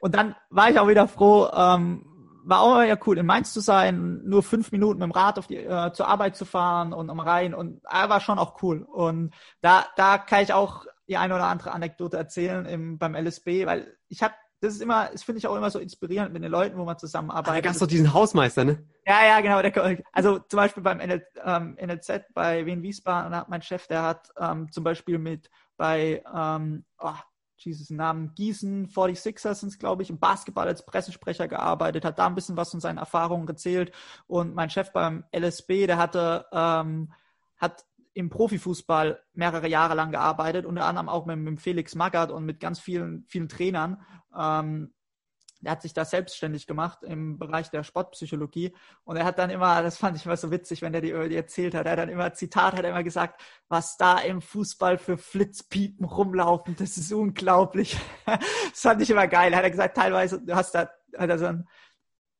und 0.00 0.14
dann 0.14 0.34
war 0.48 0.70
ich 0.70 0.78
auch 0.78 0.88
wieder 0.88 1.08
froh, 1.08 1.48
ähm, 1.52 2.06
war 2.44 2.60
auch 2.60 2.82
ja 2.82 2.96
cool, 3.06 3.18
in 3.18 3.26
Mainz 3.26 3.52
zu 3.52 3.60
sein, 3.60 4.22
nur 4.24 4.42
fünf 4.42 4.72
Minuten 4.72 4.98
mit 4.98 5.06
dem 5.06 5.12
Rad 5.12 5.38
auf 5.38 5.46
die, 5.46 5.56
äh, 5.56 5.92
zur 5.92 6.08
Arbeit 6.08 6.36
zu 6.36 6.44
fahren 6.44 6.92
und 6.92 7.10
am 7.10 7.20
Rhein 7.20 7.54
und 7.54 7.82
äh, 7.84 8.08
war 8.08 8.20
schon 8.20 8.38
auch 8.38 8.62
cool. 8.62 8.82
Und 8.82 9.34
da, 9.60 9.86
da 9.96 10.18
kann 10.18 10.42
ich 10.42 10.52
auch 10.52 10.86
die 11.08 11.16
eine 11.16 11.34
oder 11.34 11.44
andere 11.44 11.72
Anekdote 11.72 12.16
erzählen 12.16 12.64
im, 12.66 12.98
beim 12.98 13.14
LSB, 13.14 13.66
weil 13.66 13.96
ich 14.08 14.22
habe, 14.22 14.34
das 14.60 14.74
ist 14.74 14.82
immer, 14.82 15.08
das 15.10 15.22
finde 15.22 15.38
ich 15.38 15.46
auch 15.46 15.56
immer 15.56 15.70
so 15.70 15.78
inspirierend 15.78 16.32
mit 16.32 16.42
den 16.42 16.50
Leuten, 16.50 16.76
wo 16.76 16.80
man 16.80 16.88
Aber 16.88 16.94
da 16.94 16.98
zusammenarbeitet. 16.98 17.64
gab 17.64 17.72
es 17.72 17.78
doch 17.78 17.86
diesen 17.86 18.12
Hausmeister, 18.12 18.64
ne? 18.64 18.84
Ja, 19.06 19.24
ja, 19.24 19.40
genau. 19.40 19.62
Der, 19.62 20.02
also 20.12 20.38
zum 20.38 20.56
Beispiel 20.58 20.82
beim 20.82 20.98
NL, 20.98 21.26
ähm, 21.44 21.78
NLZ 21.80 22.32
bei 22.34 22.66
Wien 22.66 22.82
Wiesbaden 22.82 23.34
hat 23.34 23.48
mein 23.48 23.62
Chef, 23.62 23.86
der 23.86 24.02
hat 24.02 24.30
ähm, 24.38 24.70
zum 24.70 24.84
Beispiel 24.84 25.18
mit 25.18 25.50
bei 25.76 26.22
ähm, 26.34 26.84
oh, 26.98 27.14
Jesus 27.56 27.90
Namen 27.90 28.34
Gießen 28.34 28.88
46ers 28.88 29.54
sind 29.54 29.78
glaube 29.78 30.02
ich, 30.02 30.10
im 30.10 30.18
Basketball 30.18 30.66
als 30.66 30.84
Pressesprecher 30.84 31.48
gearbeitet, 31.48 32.04
hat 32.04 32.18
da 32.18 32.26
ein 32.26 32.34
bisschen 32.34 32.56
was 32.56 32.70
von 32.70 32.80
seinen 32.80 32.98
Erfahrungen 32.98 33.48
erzählt. 33.48 33.92
Und 34.26 34.54
mein 34.54 34.70
Chef 34.70 34.92
beim 34.92 35.24
LSB, 35.34 35.86
der 35.86 35.96
hatte 35.96 36.46
ähm, 36.52 37.12
hat 37.56 37.84
im 38.12 38.28
Profifußball 38.28 39.22
mehrere 39.32 39.68
Jahre 39.68 39.94
lang 39.94 40.10
gearbeitet, 40.10 40.66
unter 40.66 40.84
anderem 40.84 41.08
auch 41.08 41.26
mit, 41.26 41.38
mit 41.38 41.60
Felix 41.60 41.94
Magath 41.94 42.30
und 42.30 42.44
mit 42.44 42.60
ganz 42.60 42.80
vielen, 42.80 43.24
vielen 43.26 43.48
Trainern. 43.48 44.02
Ähm, 44.36 44.92
der 45.60 45.72
hat 45.72 45.82
sich 45.82 45.92
da 45.92 46.04
selbstständig 46.04 46.66
gemacht 46.66 47.02
im 47.02 47.38
Bereich 47.38 47.70
der 47.70 47.84
Sportpsychologie 47.84 48.74
und 49.04 49.16
er 49.16 49.24
hat 49.24 49.38
dann 49.38 49.50
immer, 49.50 49.82
das 49.82 49.98
fand 49.98 50.16
ich 50.16 50.24
immer 50.24 50.36
so 50.36 50.50
witzig, 50.50 50.80
wenn 50.80 50.92
der 50.92 51.02
die, 51.02 51.12
die 51.28 51.36
erzählt 51.36 51.74
hat, 51.74 51.84
er 51.84 51.92
hat 51.92 51.98
dann 51.98 52.08
immer, 52.08 52.32
Zitat, 52.32 52.74
hat 52.74 52.84
er 52.84 52.90
immer 52.90 53.04
gesagt, 53.04 53.42
was 53.68 53.96
da 53.98 54.18
im 54.18 54.40
Fußball 54.40 54.96
für 54.96 55.18
Flitzpiepen 55.18 56.06
rumlaufen, 56.06 56.76
das 56.76 56.96
ist 56.96 57.12
unglaublich. 57.12 57.98
Das 58.70 58.82
fand 58.82 59.02
ich 59.02 59.10
immer 59.10 59.26
geil. 59.26 59.54
Hat 59.54 59.64
er 59.64 59.70
gesagt, 59.70 59.96
teilweise, 59.96 60.40
du 60.40 60.54
hast 60.54 60.72
da, 60.72 60.88
hat 61.16 61.28
er 61.28 61.38
so 61.38 61.46
ein, 61.46 61.68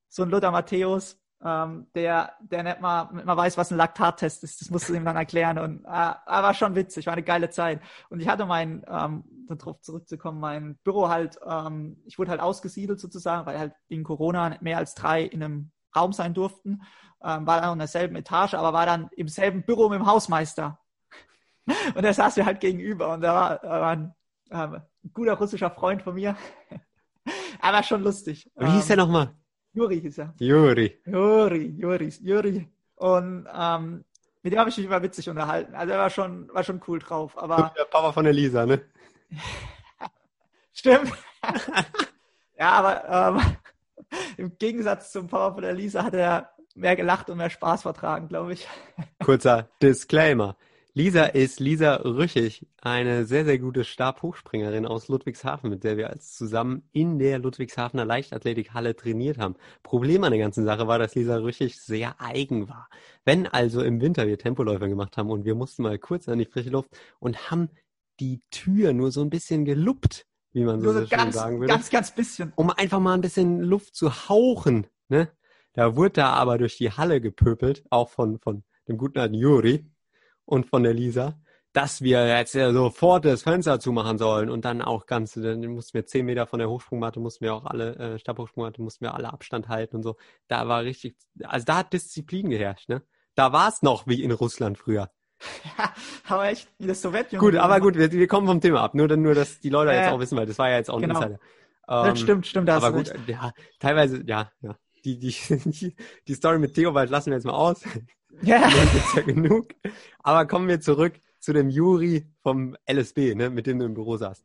so 0.08 0.22
ein 0.22 0.30
Luther 0.30 0.50
Matthäus, 0.52 1.19
ähm, 1.42 1.86
der, 1.94 2.34
der 2.40 2.62
nicht 2.62 2.80
mal, 2.80 3.10
nicht 3.12 3.24
mal 3.24 3.36
weiß, 3.36 3.56
was 3.56 3.70
ein 3.70 3.76
Laktattest 3.76 4.44
ist. 4.44 4.60
Das 4.60 4.70
musst 4.70 4.88
du 4.88 4.94
ihm 4.94 5.04
dann 5.04 5.16
erklären. 5.16 5.58
Und 5.58 5.84
äh, 5.84 5.88
war 5.88 6.54
schon 6.54 6.74
witzig, 6.74 7.06
war 7.06 7.14
eine 7.14 7.22
geile 7.22 7.50
Zeit. 7.50 7.80
Und 8.10 8.20
ich 8.20 8.28
hatte 8.28 8.46
mein, 8.46 8.84
ähm, 8.88 9.24
darauf 9.48 9.80
zurückzukommen, 9.80 10.40
mein 10.40 10.76
Büro 10.84 11.08
halt, 11.08 11.38
ähm, 11.46 11.96
ich 12.04 12.18
wurde 12.18 12.30
halt 12.30 12.40
ausgesiedelt 12.40 13.00
sozusagen, 13.00 13.46
weil 13.46 13.58
halt 13.58 13.72
wegen 13.88 14.04
Corona 14.04 14.56
mehr 14.60 14.78
als 14.78 14.94
drei 14.94 15.22
in 15.22 15.42
einem 15.42 15.72
Raum 15.96 16.12
sein 16.12 16.34
durften. 16.34 16.82
Ähm, 17.22 17.46
war 17.46 17.60
dann 17.60 17.72
in 17.72 17.78
derselben 17.78 18.16
Etage, 18.16 18.54
aber 18.54 18.72
war 18.72 18.86
dann 18.86 19.08
im 19.16 19.28
selben 19.28 19.64
Büro 19.64 19.88
mit 19.88 19.98
dem 19.98 20.06
Hausmeister. 20.06 20.78
Und 21.94 22.02
der 22.02 22.14
saß 22.14 22.36
mir 22.36 22.46
halt 22.46 22.60
gegenüber 22.60 23.12
und 23.12 23.20
da 23.20 23.34
war, 23.34 23.58
da 23.58 23.80
war 23.80 23.90
ein, 23.90 24.14
ähm, 24.50 24.74
ein 25.04 25.12
guter 25.12 25.34
russischer 25.34 25.70
Freund 25.70 26.02
von 26.02 26.14
mir. 26.14 26.36
aber 27.60 27.82
schon 27.82 28.02
lustig. 28.02 28.50
Wie 28.56 28.66
hieß 28.66 28.86
der 28.86 28.98
Ähm, 28.98 29.04
nochmal? 29.04 29.34
Juri 29.72 30.00
hieß 30.00 30.18
er. 30.18 30.34
Juri. 30.38 30.98
Juri, 31.06 31.74
Juri, 31.78 32.12
Juri. 32.20 32.68
Und 32.96 33.46
ähm, 33.52 34.04
mit 34.42 34.52
dem 34.52 34.58
habe 34.58 34.70
ich 34.70 34.76
mich 34.76 34.86
immer 34.86 35.02
witzig 35.02 35.28
unterhalten. 35.28 35.74
Also 35.74 35.92
er 35.92 35.98
war 35.98 36.10
schon, 36.10 36.48
war 36.52 36.64
schon 36.64 36.80
cool 36.88 36.98
drauf. 36.98 37.36
Aber 37.36 37.72
Der 37.76 37.84
Papa 37.84 38.12
von 38.12 38.24
der 38.24 38.32
Lisa, 38.32 38.66
ne? 38.66 38.82
stimmt. 40.72 41.12
ja, 42.58 42.70
aber 42.72 43.38
ähm, 43.38 43.56
im 44.36 44.58
Gegensatz 44.58 45.12
zum 45.12 45.28
Papa 45.28 45.54
von 45.54 45.62
der 45.62 45.74
Lisa 45.74 46.04
hat 46.04 46.14
er 46.14 46.50
mehr 46.74 46.96
gelacht 46.96 47.30
und 47.30 47.38
mehr 47.38 47.50
Spaß 47.50 47.82
vertragen, 47.82 48.28
glaube 48.28 48.54
ich. 48.54 48.66
Kurzer 49.22 49.68
Disclaimer. 49.82 50.56
Lisa 50.92 51.24
ist 51.24 51.60
Lisa 51.60 51.96
Rüchig, 52.04 52.66
eine 52.82 53.24
sehr, 53.24 53.44
sehr 53.44 53.60
gute 53.60 53.84
Stabhochspringerin 53.84 54.86
aus 54.86 55.06
Ludwigshafen, 55.06 55.70
mit 55.70 55.84
der 55.84 55.96
wir 55.96 56.10
als 56.10 56.34
zusammen 56.34 56.82
in 56.90 57.20
der 57.20 57.38
Ludwigshafener 57.38 58.04
Leichtathletikhalle 58.04 58.96
trainiert 58.96 59.38
haben. 59.38 59.54
Problem 59.84 60.24
an 60.24 60.32
der 60.32 60.40
ganzen 60.40 60.64
Sache 60.64 60.88
war, 60.88 60.98
dass 60.98 61.14
Lisa 61.14 61.36
Rüchig 61.36 61.80
sehr 61.80 62.16
eigen 62.20 62.68
war. 62.68 62.88
Wenn 63.24 63.46
also 63.46 63.82
im 63.82 64.00
Winter 64.00 64.26
wir 64.26 64.36
Tempoläufer 64.36 64.88
gemacht 64.88 65.16
haben 65.16 65.30
und 65.30 65.44
wir 65.44 65.54
mussten 65.54 65.82
mal 65.82 65.96
kurz 65.96 66.28
an 66.28 66.40
die 66.40 66.44
frische 66.44 66.70
Luft 66.70 66.90
und 67.20 67.50
haben 67.50 67.70
die 68.18 68.40
Tür 68.50 68.92
nur 68.92 69.12
so 69.12 69.20
ein 69.20 69.30
bisschen 69.30 69.64
geluppt, 69.64 70.26
wie 70.52 70.64
man 70.64 70.80
so, 70.80 70.92
so 70.92 71.06
schön 71.06 71.08
ganz, 71.08 71.36
sagen 71.36 71.60
würde, 71.60 71.72
ganz, 71.72 71.90
ganz 71.90 72.12
bisschen. 72.12 72.52
um 72.56 72.70
einfach 72.70 72.98
mal 72.98 73.14
ein 73.14 73.20
bisschen 73.20 73.60
Luft 73.60 73.94
zu 73.94 74.28
hauchen. 74.28 74.88
Ne? 75.08 75.28
Da 75.72 75.94
wurde 75.94 76.14
da 76.14 76.30
aber 76.30 76.58
durch 76.58 76.76
die 76.76 76.90
Halle 76.90 77.20
gepöbelt, 77.20 77.84
auch 77.90 78.08
von, 78.08 78.40
von 78.40 78.64
dem 78.88 78.98
guten 78.98 79.20
alten 79.20 79.34
Juri 79.34 79.86
und 80.50 80.66
von 80.66 80.82
der 80.82 80.94
Lisa, 80.94 81.38
dass 81.72 82.02
wir 82.02 82.26
jetzt 82.26 82.52
sofort 82.52 83.24
das 83.24 83.42
Fenster 83.44 83.78
zumachen 83.78 84.18
sollen 84.18 84.50
und 84.50 84.64
dann 84.64 84.82
auch 84.82 85.06
ganz, 85.06 85.34
dann 85.34 85.60
mussten 85.66 85.94
wir 85.94 86.06
zehn 86.06 86.26
Meter 86.26 86.46
von 86.46 86.58
der 86.58 86.68
Hochsprungmatte, 86.68 87.20
mussten 87.20 87.44
wir 87.44 87.54
auch 87.54 87.64
alle, 87.64 87.94
äh, 87.96 88.18
Stabhochsprungmatte, 88.18 88.82
mussten 88.82 89.04
wir 89.04 89.14
alle 89.14 89.32
Abstand 89.32 89.68
halten 89.68 89.96
und 89.96 90.02
so. 90.02 90.16
Da 90.48 90.66
war 90.66 90.82
richtig, 90.82 91.16
also 91.44 91.64
da 91.64 91.76
hat 91.78 91.92
Disziplin 91.92 92.50
geherrscht, 92.50 92.88
ne? 92.88 93.02
Da 93.36 93.52
war 93.52 93.68
es 93.68 93.82
noch 93.82 94.06
wie 94.08 94.22
in 94.22 94.32
Russland 94.32 94.78
früher. 94.78 95.10
Ja, 95.78 95.94
aber 96.28 96.48
echt, 96.48 96.68
wie 96.78 96.86
das 96.86 97.00
Sowjetunion. 97.00 97.52
Gut, 97.52 97.56
aber 97.60 97.80
gut, 97.80 97.94
wir, 97.96 98.10
wir 98.12 98.26
kommen 98.26 98.46
vom 98.46 98.60
Thema 98.60 98.82
ab. 98.82 98.94
Nur, 98.94 99.08
nur 99.16 99.34
dass 99.34 99.60
die 99.60 99.70
Leute 99.70 99.92
Ja, 99.92 99.98
jetzt 100.00 100.08
auch 100.08 100.20
wissen, 100.20 100.36
weil 100.36 100.46
das 100.46 100.58
war 100.58 100.68
ja 100.68 100.76
jetzt 100.76 100.90
auch 100.90 100.96
ein 100.98 101.02
Genau. 101.02 101.20
Insider. 101.20 101.38
Das 101.86 102.08
Ähm, 102.10 102.16
stimmt, 102.16 102.46
stimmt, 102.46 102.68
da 102.68 102.76
aber 102.76 102.92
gut, 102.92 103.08
recht. 103.08 103.28
ja, 103.28 103.52
teilweise, 103.78 104.22
ja, 104.26 104.50
ja. 104.60 104.76
Die, 105.04 105.18
die, 105.18 105.30
die, 105.64 105.96
die 106.28 106.34
Story 106.34 106.58
mit 106.58 106.74
Theobald 106.74 107.10
lassen 107.10 107.30
wir 107.30 107.36
jetzt 107.36 107.46
mal 107.46 107.52
aus. 107.54 107.82
Ja, 108.42 108.68
ist 108.96 109.14
ja 109.16 109.22
genug. 109.22 109.68
Aber 110.22 110.46
kommen 110.46 110.68
wir 110.68 110.80
zurück 110.80 111.14
zu 111.38 111.52
dem 111.52 111.68
Juri 111.70 112.26
vom 112.42 112.76
LSB, 112.90 113.34
ne, 113.34 113.50
mit 113.50 113.66
dem 113.66 113.78
du 113.78 113.86
im 113.86 113.94
Büro 113.94 114.16
saßt. 114.16 114.44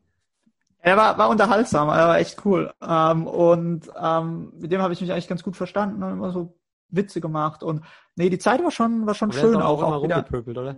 er 0.80 0.96
war, 0.96 1.18
war 1.18 1.28
unterhaltsam, 1.28 1.88
er 1.88 2.08
war 2.08 2.18
echt 2.18 2.44
cool. 2.44 2.72
Ähm, 2.82 3.26
und 3.26 3.90
ähm, 4.00 4.52
mit 4.56 4.72
dem 4.72 4.80
habe 4.82 4.92
ich 4.92 5.00
mich 5.00 5.12
eigentlich 5.12 5.28
ganz 5.28 5.42
gut 5.42 5.56
verstanden 5.56 6.02
und 6.02 6.12
immer 6.12 6.30
so 6.30 6.58
Witze 6.88 7.20
gemacht. 7.20 7.62
Und 7.62 7.84
nee, 8.14 8.30
die 8.30 8.38
Zeit 8.38 8.62
war 8.62 8.70
schon, 8.70 9.06
war 9.06 9.14
schon 9.14 9.32
schön 9.32 9.56
auch, 9.56 9.78
immer 9.80 9.96
auch 9.96 10.02
wieder. 10.02 10.24
oder? 10.60 10.76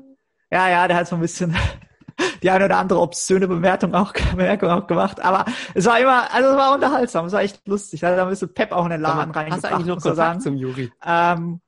Ja, 0.51 0.69
ja, 0.69 0.89
der 0.89 0.97
hat 0.97 1.09
so 1.09 1.17
ein 1.17 1.21
bisschen 1.21 1.55
die 2.43 2.51
eine 2.51 2.65
oder 2.65 2.79
andere 2.79 3.01
obszöne 3.01 3.47
Bemerkung 3.47 3.95
auch, 3.95 4.13
Bemerkung 4.31 4.71
auch 4.71 4.87
gemacht. 4.87 5.21
Aber 5.21 5.45
es 5.75 5.87
war 5.87 6.01
immer, 6.01 6.33
also 6.33 6.51
es 6.51 6.57
war 6.57 6.75
unterhaltsam, 6.75 7.27
es 7.27 7.33
war 7.33 7.43
echt 7.43 7.67
lustig. 7.69 8.01
Da 8.01 8.09
hat 8.09 8.17
er 8.17 8.23
ein 8.25 8.31
bisschen 8.31 8.53
Pep 8.53 8.73
auch 8.73 8.85
in 8.85 8.91
den 8.91 9.01
Laden 9.01 9.31
reingebracht, 9.31 9.53
Hast 9.53 9.65
du 9.65 9.69
eigentlich 9.69 9.87
noch 9.87 10.03
Kontakt 10.03 10.17
sagen. 10.17 10.41
zum 10.41 10.57
Juri? 10.57 10.91
Ähm, 11.05 11.61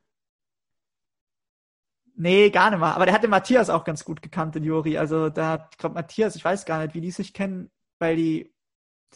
nee, 2.20 2.50
gar 2.50 2.70
nicht 2.70 2.80
mal. 2.80 2.92
Aber 2.94 3.06
der 3.06 3.14
hat 3.14 3.22
den 3.22 3.30
Matthias 3.30 3.70
auch 3.70 3.84
ganz 3.84 4.04
gut 4.04 4.22
gekannt, 4.22 4.54
den 4.54 4.64
Juri. 4.64 4.98
Also 4.98 5.28
da 5.30 5.48
hat, 5.50 5.68
ich 5.72 5.78
glaube, 5.78 5.94
Matthias, 5.94 6.36
ich 6.36 6.44
weiß 6.44 6.64
gar 6.66 6.82
nicht, 6.82 6.94
wie 6.94 7.00
die 7.00 7.10
sich 7.10 7.34
kennen, 7.34 7.70
weil 7.98 8.16
die, 8.16 8.54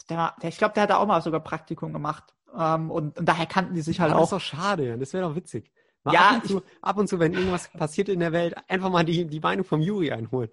der, 0.09 0.35
der, 0.41 0.49
ich 0.49 0.57
glaube, 0.57 0.73
der 0.73 0.83
hat 0.83 0.89
da 0.89 0.97
auch 0.97 1.07
mal 1.07 1.21
sogar 1.21 1.41
Praktikum 1.41 1.93
gemacht. 1.93 2.33
Ähm, 2.57 2.91
und, 2.91 3.17
und 3.19 3.25
daher 3.27 3.45
kannten 3.47 3.73
die 3.75 3.81
sich 3.81 3.99
halt 3.99 4.11
Aber 4.11 4.21
das 4.21 4.29
ist 4.29 4.33
auch. 4.33 4.37
doch 4.37 4.41
schade, 4.45 4.97
das 4.97 5.13
wäre 5.13 5.27
doch 5.27 5.35
witzig. 5.35 5.71
Mal 6.03 6.13
Ja, 6.13 6.29
ab, 6.29 6.35
und 6.43 6.47
zu, 6.47 6.63
ab 6.81 6.97
und 6.97 7.07
zu, 7.07 7.19
wenn 7.19 7.33
irgendwas 7.33 7.69
passiert 7.69 8.09
in 8.09 8.19
der 8.19 8.31
Welt, 8.31 8.55
einfach 8.67 8.89
mal 8.91 9.03
die, 9.05 9.25
die 9.25 9.39
Meinung 9.39 9.65
vom 9.65 9.81
Juri 9.81 10.11
einholen. 10.11 10.51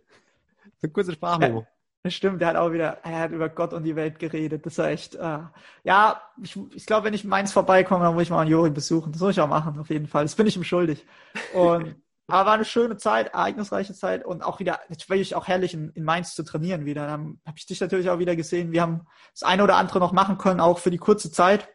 So 0.78 0.86
eine 0.86 0.92
kurze 0.92 1.12
Sprachmemo. 1.12 1.66
Das 2.04 2.14
stimmt, 2.14 2.40
der 2.40 2.48
hat 2.48 2.56
auch 2.56 2.72
wieder, 2.72 2.98
er 3.04 3.20
hat 3.20 3.30
über 3.30 3.48
Gott 3.48 3.72
und 3.72 3.84
die 3.84 3.94
Welt 3.94 4.18
geredet. 4.18 4.66
Das 4.66 4.78
war 4.78 4.88
echt, 4.88 5.14
äh, 5.14 5.38
ja, 5.84 6.20
ich, 6.42 6.58
ich 6.74 6.84
glaube, 6.86 7.04
wenn 7.06 7.14
ich 7.14 7.22
in 7.22 7.30
Mainz 7.30 7.52
vorbeikomme, 7.52 8.04
dann 8.04 8.14
muss 8.14 8.24
ich 8.24 8.30
mal 8.30 8.40
einen 8.40 8.50
Juri 8.50 8.70
besuchen. 8.70 9.12
Das 9.12 9.20
muss 9.20 9.32
ich 9.32 9.40
auch 9.40 9.48
machen, 9.48 9.78
auf 9.78 9.88
jeden 9.90 10.08
Fall. 10.08 10.24
Das 10.24 10.34
bin 10.34 10.48
ich 10.48 10.56
ihm 10.56 10.64
schuldig. 10.64 11.06
Und, 11.52 12.01
aber 12.28 12.46
war 12.46 12.54
eine 12.54 12.64
schöne 12.64 12.96
Zeit, 12.96 13.28
ereignisreiche 13.28 13.94
Zeit 13.94 14.24
und 14.24 14.42
auch 14.42 14.60
wieder, 14.60 14.80
natürlich 14.88 15.34
auch 15.34 15.48
herrlich 15.48 15.74
in, 15.74 15.90
in 15.90 16.04
Mainz 16.04 16.34
zu 16.34 16.44
trainieren 16.44 16.84
wieder. 16.84 17.06
Dann 17.06 17.40
habe 17.46 17.58
ich 17.58 17.66
dich 17.66 17.80
natürlich 17.80 18.10
auch 18.10 18.18
wieder 18.18 18.36
gesehen. 18.36 18.72
Wir 18.72 18.82
haben 18.82 19.06
das 19.32 19.42
eine 19.42 19.62
oder 19.64 19.76
andere 19.76 19.98
noch 19.98 20.12
machen 20.12 20.38
können, 20.38 20.60
auch 20.60 20.78
für 20.78 20.90
die 20.90 20.98
kurze 20.98 21.30
Zeit, 21.30 21.68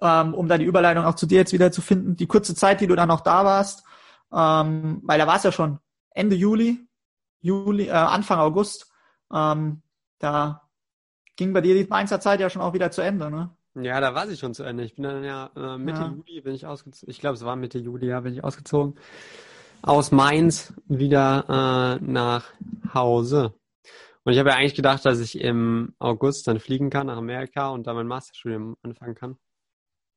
ähm, 0.00 0.34
um 0.34 0.48
da 0.48 0.56
die 0.56 0.64
Überleitung 0.64 1.04
auch 1.04 1.14
zu 1.14 1.26
dir 1.26 1.38
jetzt 1.38 1.52
wieder 1.52 1.72
zu 1.72 1.82
finden. 1.82 2.16
Die 2.16 2.26
kurze 2.26 2.54
Zeit, 2.54 2.80
die 2.80 2.86
du 2.86 2.94
dann 2.96 3.08
noch 3.08 3.20
da 3.20 3.44
warst, 3.44 3.84
ähm, 4.32 5.00
weil 5.04 5.18
da 5.18 5.26
war 5.26 5.36
es 5.36 5.42
ja 5.42 5.52
schon 5.52 5.78
Ende 6.10 6.36
Juli, 6.36 6.86
Juli, 7.40 7.88
äh, 7.88 7.92
Anfang 7.92 8.38
August. 8.38 8.90
Ähm, 9.32 9.82
da 10.18 10.68
ging 11.36 11.52
bei 11.52 11.60
dir 11.60 11.74
die 11.74 11.88
Mainzer 11.88 12.20
Zeit 12.20 12.40
ja 12.40 12.50
schon 12.50 12.62
auch 12.62 12.72
wieder 12.72 12.90
zu 12.90 13.00
Ende, 13.00 13.30
ne? 13.30 13.56
Ja, 13.74 14.00
da 14.00 14.14
war 14.14 14.26
sie 14.26 14.36
schon 14.36 14.54
zu 14.54 14.64
Ende. 14.64 14.84
Ich 14.84 14.94
bin 14.96 15.04
dann 15.04 15.22
ja 15.24 15.50
äh, 15.56 15.78
Mitte 15.78 16.00
Ja. 16.00 16.08
Juli 16.08 16.40
bin 16.40 16.54
ich 16.54 16.66
ausgezogen. 16.66 17.10
Ich 17.10 17.20
glaube, 17.20 17.34
es 17.36 17.44
war 17.44 17.56
Mitte 17.56 17.78
Juli, 17.78 18.06
ja, 18.08 18.20
bin 18.20 18.32
ich 18.34 18.42
ausgezogen. 18.42 18.98
Aus 19.82 20.10
Mainz 20.10 20.74
wieder 20.86 21.98
äh, 22.00 22.04
nach 22.04 22.52
Hause. 22.92 23.54
Und 24.24 24.32
ich 24.32 24.38
habe 24.38 24.50
ja 24.50 24.56
eigentlich 24.56 24.74
gedacht, 24.74 25.04
dass 25.04 25.20
ich 25.20 25.40
im 25.40 25.94
August 25.98 26.46
dann 26.48 26.60
fliegen 26.60 26.90
kann 26.90 27.06
nach 27.06 27.16
Amerika 27.16 27.70
und 27.70 27.86
da 27.86 27.94
mein 27.94 28.06
Masterstudium 28.06 28.76
anfangen 28.82 29.14
kann. 29.14 29.38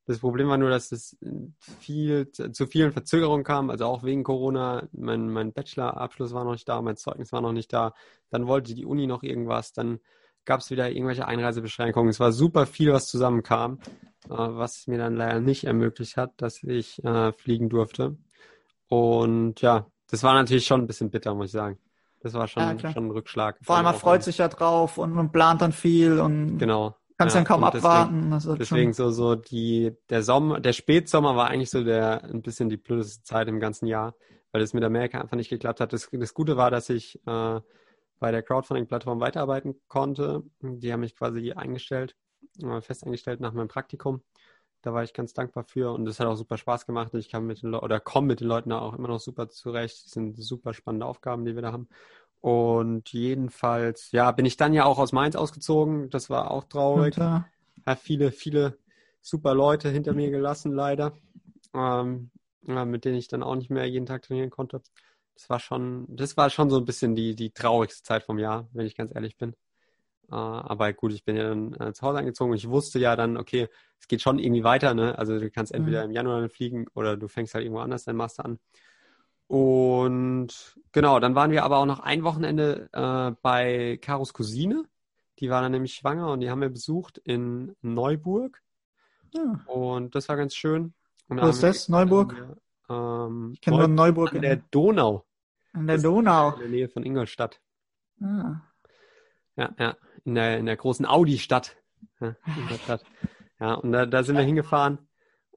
Das 0.06 0.18
Problem 0.18 0.48
war 0.48 0.58
nur, 0.58 0.68
dass 0.68 0.92
es 0.92 1.16
viel 1.80 2.30
zu 2.30 2.66
vielen 2.66 2.92
Verzögerungen 2.92 3.44
kam, 3.44 3.70
also 3.70 3.86
auch 3.86 4.02
wegen 4.02 4.22
Corona. 4.22 4.86
Mein, 4.92 5.30
mein 5.30 5.52
Bachelorabschluss 5.54 6.34
war 6.34 6.44
noch 6.44 6.52
nicht 6.52 6.68
da, 6.68 6.82
mein 6.82 6.96
Zeugnis 6.96 7.32
war 7.32 7.40
noch 7.40 7.52
nicht 7.52 7.72
da. 7.72 7.94
Dann 8.30 8.46
wollte 8.46 8.74
die 8.74 8.84
Uni 8.84 9.06
noch 9.06 9.22
irgendwas, 9.22 9.72
dann 9.72 10.00
gab 10.44 10.60
es 10.60 10.70
wieder 10.70 10.90
irgendwelche 10.90 11.26
Einreisebeschränkungen. 11.26 12.10
Es 12.10 12.20
war 12.20 12.32
super 12.32 12.66
viel, 12.66 12.92
was 12.92 13.06
zusammenkam, 13.06 13.78
äh, 14.26 14.30
was 14.30 14.86
mir 14.86 14.98
dann 14.98 15.16
leider 15.16 15.40
nicht 15.40 15.64
ermöglicht 15.64 16.16
hat, 16.16 16.32
dass 16.36 16.62
ich 16.62 17.02
äh, 17.04 17.32
fliegen 17.32 17.68
durfte. 17.68 18.16
Und 18.88 19.60
ja, 19.60 19.86
das 20.10 20.22
war 20.22 20.34
natürlich 20.34 20.66
schon 20.66 20.82
ein 20.82 20.86
bisschen 20.86 21.10
bitter, 21.10 21.34
muss 21.34 21.46
ich 21.46 21.52
sagen. 21.52 21.78
Das 22.20 22.32
war 22.34 22.48
schon, 22.48 22.62
Ja, 22.78 22.92
schon 22.92 23.06
ein 23.06 23.10
Rückschlag. 23.10 23.58
Vor 23.62 23.76
allem 23.76 23.84
man 23.84 23.94
freut 23.94 24.22
sich 24.22 24.38
ja 24.38 24.48
drauf 24.48 24.96
und 24.98 25.12
man 25.12 25.30
plant 25.30 25.60
dann 25.60 25.72
viel 25.72 26.20
und 26.20 26.58
Genau. 26.58 26.96
kannst 27.18 27.34
Ja, 27.34 27.40
dann 27.40 27.46
kaum 27.46 27.60
deswegen- 27.70 27.84
abwarten. 27.86 28.56
Deswegen 28.58 28.94
schon, 28.94 29.10
so, 29.12 29.34
so 29.34 29.34
die, 29.34 29.92
der 30.08 30.22
Sommer, 30.22 30.60
der 30.60 30.72
Spätsommer 30.72 31.36
war 31.36 31.48
eigentlich 31.48 31.70
so 31.70 31.84
der, 31.84 32.24
ein 32.24 32.40
bisschen 32.42 32.68
die 32.68 32.76
blödeste 32.78 33.22
Zeit 33.24 33.48
im 33.48 33.60
ganzen 33.60 33.86
Jahr, 33.86 34.14
weil 34.52 34.62
es 34.62 34.72
mit 34.72 34.84
Amerika 34.84 35.20
einfach 35.20 35.36
nicht 35.36 35.50
geklappt 35.50 35.80
hat. 35.80 35.92
Das, 35.92 36.08
das 36.10 36.32
Gute 36.34 36.56
war, 36.56 36.70
dass 36.70 36.88
ich 36.88 37.20
äh, 37.26 37.60
bei 38.18 38.30
der 38.30 38.42
Crowdfunding-Plattform 38.42 39.20
weiterarbeiten 39.20 39.74
konnte. 39.88 40.42
Die 40.60 40.92
haben 40.92 41.00
mich 41.00 41.16
quasi 41.16 41.52
eingestellt, 41.52 42.16
äh, 42.62 42.80
fest 42.80 43.04
eingestellt 43.04 43.40
nach 43.40 43.52
meinem 43.52 43.68
Praktikum. 43.68 44.22
Da 44.82 44.92
war 44.92 45.02
ich 45.02 45.14
ganz 45.14 45.32
dankbar 45.32 45.64
für 45.64 45.92
und 45.92 46.06
es 46.06 46.20
hat 46.20 46.26
auch 46.26 46.36
super 46.36 46.58
Spaß 46.58 46.86
gemacht. 46.86 47.14
Ich 47.14 47.30
kann 47.30 47.46
mit 47.46 47.62
den 47.62 47.70
Leuten 47.70 47.84
oder 47.84 48.00
komme 48.00 48.28
mit 48.28 48.40
den 48.40 48.48
Leuten 48.48 48.70
auch 48.72 48.94
immer 48.94 49.08
noch 49.08 49.20
super 49.20 49.48
zurecht. 49.48 50.04
Das 50.04 50.12
sind 50.12 50.36
super 50.36 50.74
spannende 50.74 51.06
Aufgaben, 51.06 51.44
die 51.44 51.54
wir 51.54 51.62
da 51.62 51.72
haben. 51.72 51.88
Und 52.40 53.10
jedenfalls, 53.12 54.12
ja, 54.12 54.30
bin 54.32 54.44
ich 54.44 54.58
dann 54.58 54.74
ja 54.74 54.84
auch 54.84 54.98
aus 54.98 55.12
Mainz 55.12 55.36
ausgezogen. 55.36 56.10
Das 56.10 56.28
war 56.28 56.50
auch 56.50 56.64
traurig 56.64 57.16
habe 57.86 58.00
viele, 58.00 58.32
viele 58.32 58.78
super 59.20 59.54
Leute 59.54 59.88
hinter 59.90 60.12
mir 60.12 60.30
gelassen, 60.30 60.72
leider, 60.72 61.16
ähm, 61.74 62.30
ja, 62.66 62.84
mit 62.84 63.04
denen 63.04 63.16
ich 63.16 63.28
dann 63.28 63.42
auch 63.42 63.56
nicht 63.56 63.70
mehr 63.70 63.88
jeden 63.88 64.06
Tag 64.06 64.22
trainieren 64.22 64.50
konnte. 64.50 64.82
Das 65.34 65.50
war 65.50 65.58
schon, 65.60 66.06
das 66.08 66.36
war 66.36 66.50
schon 66.50 66.70
so 66.70 66.76
ein 66.78 66.84
bisschen 66.84 67.14
die, 67.16 67.34
die 67.34 67.50
traurigste 67.50 68.02
Zeit 68.04 68.22
vom 68.24 68.38
Jahr, 68.38 68.68
wenn 68.72 68.86
ich 68.86 68.96
ganz 68.96 69.12
ehrlich 69.14 69.36
bin. 69.36 69.54
Äh, 70.30 70.34
aber 70.36 70.92
gut, 70.92 71.12
ich 71.12 71.24
bin 71.24 71.36
ja 71.36 71.48
dann 71.48 71.74
äh, 71.80 71.92
zu 71.92 72.02
Hause 72.06 72.18
angezogen 72.18 72.52
und 72.52 72.56
ich 72.58 72.68
wusste 72.68 72.98
ja 72.98 73.16
dann, 73.16 73.36
okay, 73.36 73.68
es 74.00 74.08
geht 74.08 74.22
schon 74.22 74.38
irgendwie 74.38 74.64
weiter, 74.64 74.94
ne? 74.94 75.18
Also 75.18 75.38
du 75.38 75.50
kannst 75.50 75.72
entweder 75.74 76.00
Mhm. 76.04 76.10
im 76.10 76.12
Januar 76.12 76.40
dann 76.40 76.50
fliegen 76.50 76.86
oder 76.94 77.16
du 77.16 77.28
fängst 77.28 77.54
halt 77.54 77.64
irgendwo 77.64 77.82
anders 77.82 78.04
dein 78.04 78.16
Master 78.16 78.44
an. 78.44 78.58
Und 79.46 80.76
genau, 80.92 81.20
dann 81.20 81.34
waren 81.34 81.50
wir 81.50 81.64
aber 81.64 81.78
auch 81.78 81.86
noch 81.86 82.00
ein 82.00 82.24
Wochenende 82.24 82.88
äh, 82.92 83.36
bei 83.42 83.98
Karos 84.00 84.32
Cousine. 84.32 84.84
Die 85.40 85.50
war 85.50 85.60
dann 85.62 85.72
nämlich 85.72 85.94
schwanger 85.94 86.30
und 86.32 86.40
die 86.40 86.50
haben 86.50 86.60
wir 86.60 86.70
besucht 86.70 87.18
in 87.18 87.76
Neuburg. 87.82 88.62
ja. 89.32 89.60
Und 89.66 90.14
das 90.14 90.28
war 90.28 90.36
ganz 90.36 90.54
schön. 90.54 90.94
Und 91.28 91.40
Wo 91.40 91.48
ist 91.48 91.62
das? 91.62 91.88
Neuburg? 91.88 92.34
Ähm, 92.88 93.52
Ich 93.54 93.60
kenne 93.60 93.78
nur 93.78 93.88
Neu- 93.88 93.94
Neuburg 93.94 94.34
an 94.34 94.42
der 94.42 94.52
in, 94.54 94.64
Donau, 94.70 95.24
an 95.72 95.86
der 95.86 95.98
Donau. 95.98 96.52
in 96.54 96.60
der 96.60 96.68
Nähe 96.68 96.88
von 96.88 97.04
Ingolstadt. 97.04 97.60
Ah. 98.20 98.60
Ja, 99.56 99.74
ja, 99.78 99.96
in 100.24 100.34
der, 100.34 100.58
in 100.58 100.66
der 100.66 100.76
großen 100.76 101.06
Audi-Stadt. 101.06 101.76
Ja, 102.20 102.34
Ingolstadt. 102.56 103.04
Ja, 103.60 103.74
und 103.74 103.92
da, 103.92 104.06
da 104.06 104.22
sind 104.22 104.36
wir 104.36 104.42
hingefahren. 104.44 104.98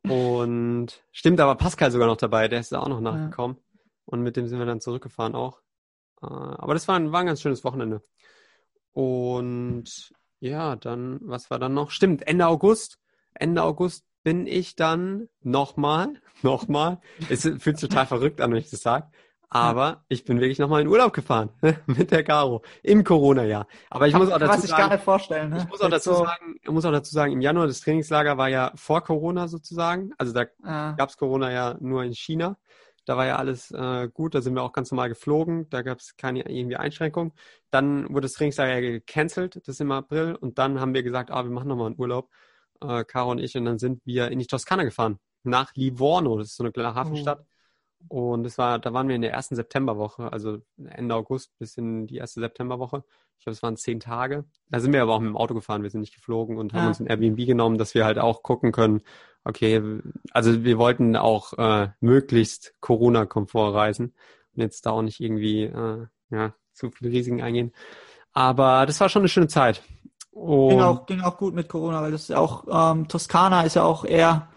Und 0.04 1.04
stimmt, 1.12 1.40
aber 1.40 1.56
Pascal 1.56 1.92
sogar 1.92 2.08
noch 2.08 2.18
dabei, 2.18 2.48
der 2.48 2.60
ist 2.60 2.72
da 2.72 2.80
auch 2.80 2.88
noch 2.88 3.02
nachgekommen. 3.02 3.58
Und 4.06 4.22
mit 4.22 4.38
dem 4.38 4.48
sind 4.48 4.60
wir 4.60 4.66
dann 4.66 4.80
zurückgefahren 4.80 5.36
auch. 5.36 5.60
Äh, 6.22 6.28
Aber 6.28 6.74
das 6.74 6.88
war 6.88 6.96
ein, 6.96 7.12
war 7.12 7.20
ein 7.22 7.26
ganz 7.26 7.42
schönes 7.42 7.64
Wochenende. 7.64 8.02
Und 8.94 10.14
ja, 10.40 10.76
dann, 10.76 11.20
was 11.24 11.50
war 11.50 11.60
dann 11.60 11.74
noch? 11.74 11.92
Stimmt, 11.92 12.26
Ende 12.28 12.48
August. 12.48 13.00
Ende 13.34 13.64
August 13.64 14.06
bin 14.24 14.48
ich 14.48 14.76
dann 14.76 15.30
nochmal, 15.42 16.10
nochmal. 16.42 17.00
Es 17.30 17.44
fühlt 17.44 17.78
sich 17.78 17.90
total 17.90 18.06
verrückt 18.06 18.42
an, 18.42 18.52
wenn 18.52 18.60
ich 18.60 18.70
das 18.70 18.82
sage. 18.82 19.08
Aber 19.50 20.04
ich 20.10 20.26
bin 20.26 20.42
wirklich 20.42 20.60
nochmal 20.60 20.82
in 20.82 20.90
Urlaub 20.90 21.14
gefahren 21.14 21.50
mit 21.86 22.12
der 22.12 22.24
Caro 22.24 22.64
im 22.84 23.04
Corona-Jahr. 23.04 23.66
Aber 23.90 24.08
ich 24.08 24.12
Kann, 24.12 24.24
muss 24.24 24.32
auch 24.32 24.40
dazu 24.40 24.68
sagen, 24.68 25.00
vorstellen. 25.00 25.52
Ne? 25.52 25.60
ich 25.60 25.70
muss 25.70 25.80
auch 25.80 25.90
Jetzt 25.90 26.06
dazu 26.06 26.18
so, 26.18 26.26
sagen, 26.26 26.56
ich 26.62 26.70
muss 26.70 26.84
auch 26.84 26.92
dazu 26.92 27.14
sagen, 27.14 27.32
im 27.32 27.40
Januar 27.40 27.68
das 27.68 27.80
Trainingslager 27.80 28.38
war 28.38 28.50
ja 28.50 28.74
vor 28.76 29.02
Corona 29.04 29.48
sozusagen. 29.48 30.12
Also 30.18 30.34
da 30.34 30.42
äh, 30.42 30.48
gab 30.98 31.10
es 31.10 31.16
Corona 31.16 31.52
ja 31.52 31.78
nur 31.80 32.04
in 32.04 32.14
China. 32.14 32.58
Da 33.06 33.16
war 33.16 33.26
ja 33.26 33.38
alles 33.38 33.72
äh, 33.72 34.10
gut, 34.14 34.36
da 34.36 34.42
sind 34.42 34.54
wir 34.54 34.64
auch 34.64 34.74
ganz 34.74 34.92
normal 34.92 35.08
geflogen, 35.08 35.70
da 35.70 35.82
gab 35.82 36.00
es 36.00 36.18
keine 36.18 36.42
irgendwie 36.42 36.76
Einschränkungen. 36.76 37.32
Dann 37.72 38.10
wurde 38.10 38.26
das 38.26 38.34
Trainingslager 38.34 38.74
ja 38.74 38.82
gecancelt, 38.82 39.66
das 39.66 39.80
im 39.80 39.94
April, 39.94 40.36
und 40.36 40.58
dann 40.58 40.82
haben 40.82 40.94
wir 40.94 41.04
gesagt, 41.04 41.32
ah, 41.32 41.42
wir 41.46 41.52
machen 41.52 41.70
nochmal 41.70 41.88
einen 41.88 41.98
Urlaub, 41.98 42.30
äh, 42.82 43.04
Caro 43.04 43.32
und 43.32 43.40
ich, 43.40 43.56
und 43.58 43.66
dann 43.66 43.80
sind 43.80 44.02
wir 44.06 44.30
in 44.30 44.40
die 44.40 44.48
Toskana 44.48 44.84
gefahren, 44.84 45.20
nach 45.44 45.74
Livorno, 45.76 46.38
das 46.38 46.48
ist 46.50 46.58
so 46.58 46.64
eine 46.64 46.72
kleine 46.72 46.96
Hafenstadt. 46.96 47.46
Und 48.10 48.44
das 48.44 48.58
war, 48.58 48.78
da 48.80 48.94
waren 48.94 49.08
wir 49.08 49.16
in 49.16 49.22
der 49.24 49.32
ersten 49.34 49.56
Septemberwoche, 49.56 50.32
also 50.32 50.60
Ende 50.78 51.16
August 51.16 51.58
bis 51.58 51.78
in 51.78 52.06
die 52.06 52.18
erste 52.18 52.40
Septemberwoche. 52.40 53.04
Ich 53.38 53.44
glaube, 53.44 53.56
es 53.56 53.64
waren 53.64 53.76
zehn 53.76 54.00
Tage. 54.00 54.46
Da 54.70 54.80
sind 54.80 54.94
wir 54.94 55.02
aber 55.02 55.16
auch 55.16 55.20
mit 55.20 55.30
dem 55.30 55.38
Auto 55.38 55.54
gefahren, 55.56 55.84
wir 55.84 55.90
sind 55.90 56.02
nicht 56.02 56.14
geflogen 56.14 56.58
und 56.58 56.74
haben 56.74 56.84
Ja. 56.84 56.88
uns 56.90 57.00
ein 57.00 57.08
Airbnb 57.08 57.46
genommen, 57.46 57.78
dass 57.78 57.96
wir 57.96 58.06
halt 58.06 58.20
auch 58.20 58.44
gucken 58.44 58.72
können, 58.72 59.02
okay, 59.44 59.82
also 60.32 60.64
wir 60.64 60.78
wollten 60.78 61.16
auch 61.16 61.54
äh, 61.54 61.90
möglichst 62.00 62.76
Corona-Komfort 62.82 63.74
reisen 63.74 64.14
und 64.56 64.62
jetzt 64.62 64.86
da 64.86 64.92
auch 64.92 65.02
nicht 65.02 65.20
irgendwie 65.20 65.64
äh, 65.64 66.06
ja, 66.30 66.54
zu 66.74 66.92
viele 66.92 67.12
Risiken 67.12 67.42
eingehen. 67.42 67.74
Aber 68.32 68.86
das 68.86 69.00
war 69.00 69.10
schon 69.10 69.22
eine 69.22 69.30
schöne 69.30 69.48
Zeit. 69.48 69.82
Und 70.38 70.70
ging, 70.70 70.82
auch, 70.82 71.06
ging 71.08 71.22
auch 71.22 71.38
gut 71.38 71.54
mit 71.56 71.68
Corona, 71.68 72.02
weil 72.02 72.12
das 72.12 72.22
ist 72.24 72.28
ja 72.30 72.38
auch, 72.38 72.64
ähm, 72.70 73.08
Toskana 73.08 73.64
ist 73.64 73.76
ja 73.76 73.84
auch 73.84 74.06
eher 74.06 74.48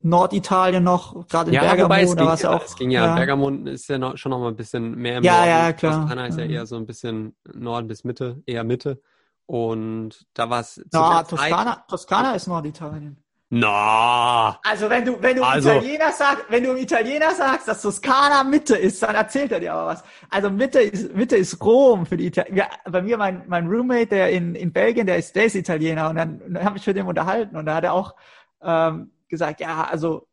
Norditalien 0.00 0.82
noch, 0.82 1.28
gerade 1.28 1.50
in 1.50 1.54
ja, 1.54 1.60
Bergamo, 1.60 1.84
wobei 1.84 2.02
es 2.02 2.14
da 2.16 2.26
war 2.26 2.34
es 2.34 2.42
ja 2.42 2.50
auch. 2.50 2.64
es 2.64 2.74
ging 2.74 2.90
ja, 2.90 3.14
Bergamo 3.14 3.48
ist 3.50 3.88
ja 3.88 3.98
noch, 3.98 4.16
schon 4.16 4.30
noch 4.30 4.40
mal 4.40 4.48
ein 4.48 4.56
bisschen 4.56 4.96
mehr 4.96 5.18
im 5.18 5.24
Ja, 5.24 5.32
Norden. 5.36 5.48
ja, 5.48 5.72
klar. 5.74 6.00
Toskana 6.00 6.26
ist 6.26 6.38
ja 6.38 6.44
eher 6.44 6.66
so 6.66 6.76
ein 6.76 6.86
bisschen 6.86 7.36
Norden 7.52 7.86
bis 7.88 8.02
Mitte, 8.04 8.42
eher 8.46 8.64
Mitte. 8.64 9.00
Und 9.46 10.26
da 10.34 10.48
war 10.50 10.60
es 10.60 10.74
Zeit- 10.90 11.28
Toskana, 11.28 11.84
Toskana 11.88 12.32
ist 12.32 12.46
Norditalien. 12.48 13.22
Na, 13.54 14.58
Also 14.64 14.88
wenn 14.88 15.04
du, 15.04 15.20
wenn 15.20 15.36
du 15.36 15.42
Also- 15.44 15.72
Italiener 15.72 16.10
sagst, 16.10 16.44
wenn 16.48 16.64
du 16.64 16.74
Italiener 16.74 17.34
sagst, 17.34 17.68
dass 17.68 17.82
Toskana 17.82 18.44
Mitte 18.44 18.74
ist, 18.76 19.02
dann 19.02 19.14
erzählt 19.14 19.52
er 19.52 19.60
dir 19.60 19.74
aber 19.74 19.88
was. 19.88 20.02
Also 20.30 20.48
Mitte 20.48 20.80
ist, 20.80 21.14
Mitte 21.14 21.36
ist 21.36 21.62
Rom 21.62 22.06
für 22.06 22.16
die 22.16 22.28
Italiener. 22.28 22.56
Ja, 22.56 22.68
bei 22.90 23.02
mir, 23.02 23.18
mein, 23.18 23.44
mein 23.48 23.66
Roommate, 23.66 24.06
der 24.06 24.30
in, 24.30 24.54
in 24.54 24.72
Belgien, 24.72 25.06
der 25.06 25.18
ist, 25.18 25.36
der 25.36 25.44
ist 25.44 25.54
Italiener 25.54 26.08
und 26.08 26.16
dann, 26.16 26.40
dann 26.50 26.64
habe 26.64 26.78
ich 26.78 26.86
mit 26.86 26.96
dem 26.96 27.06
unterhalten 27.06 27.56
und 27.56 27.66
da 27.66 27.74
hat 27.74 27.84
er 27.84 27.92
auch 27.92 28.14
ähm, 28.62 29.10
gesagt, 29.28 29.60
ja, 29.60 29.84
also 29.84 30.26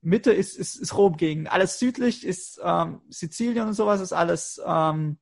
Mitte 0.00 0.32
ist, 0.32 0.58
ist, 0.58 0.74
ist 0.74 0.96
Rom 0.96 1.16
gegen. 1.16 1.46
Alles 1.46 1.78
südlich 1.78 2.26
ist 2.26 2.60
ähm, 2.64 3.00
Sizilien 3.10 3.68
und 3.68 3.74
sowas, 3.74 4.00
ist 4.00 4.12
alles, 4.12 4.60
ähm, 4.66 5.18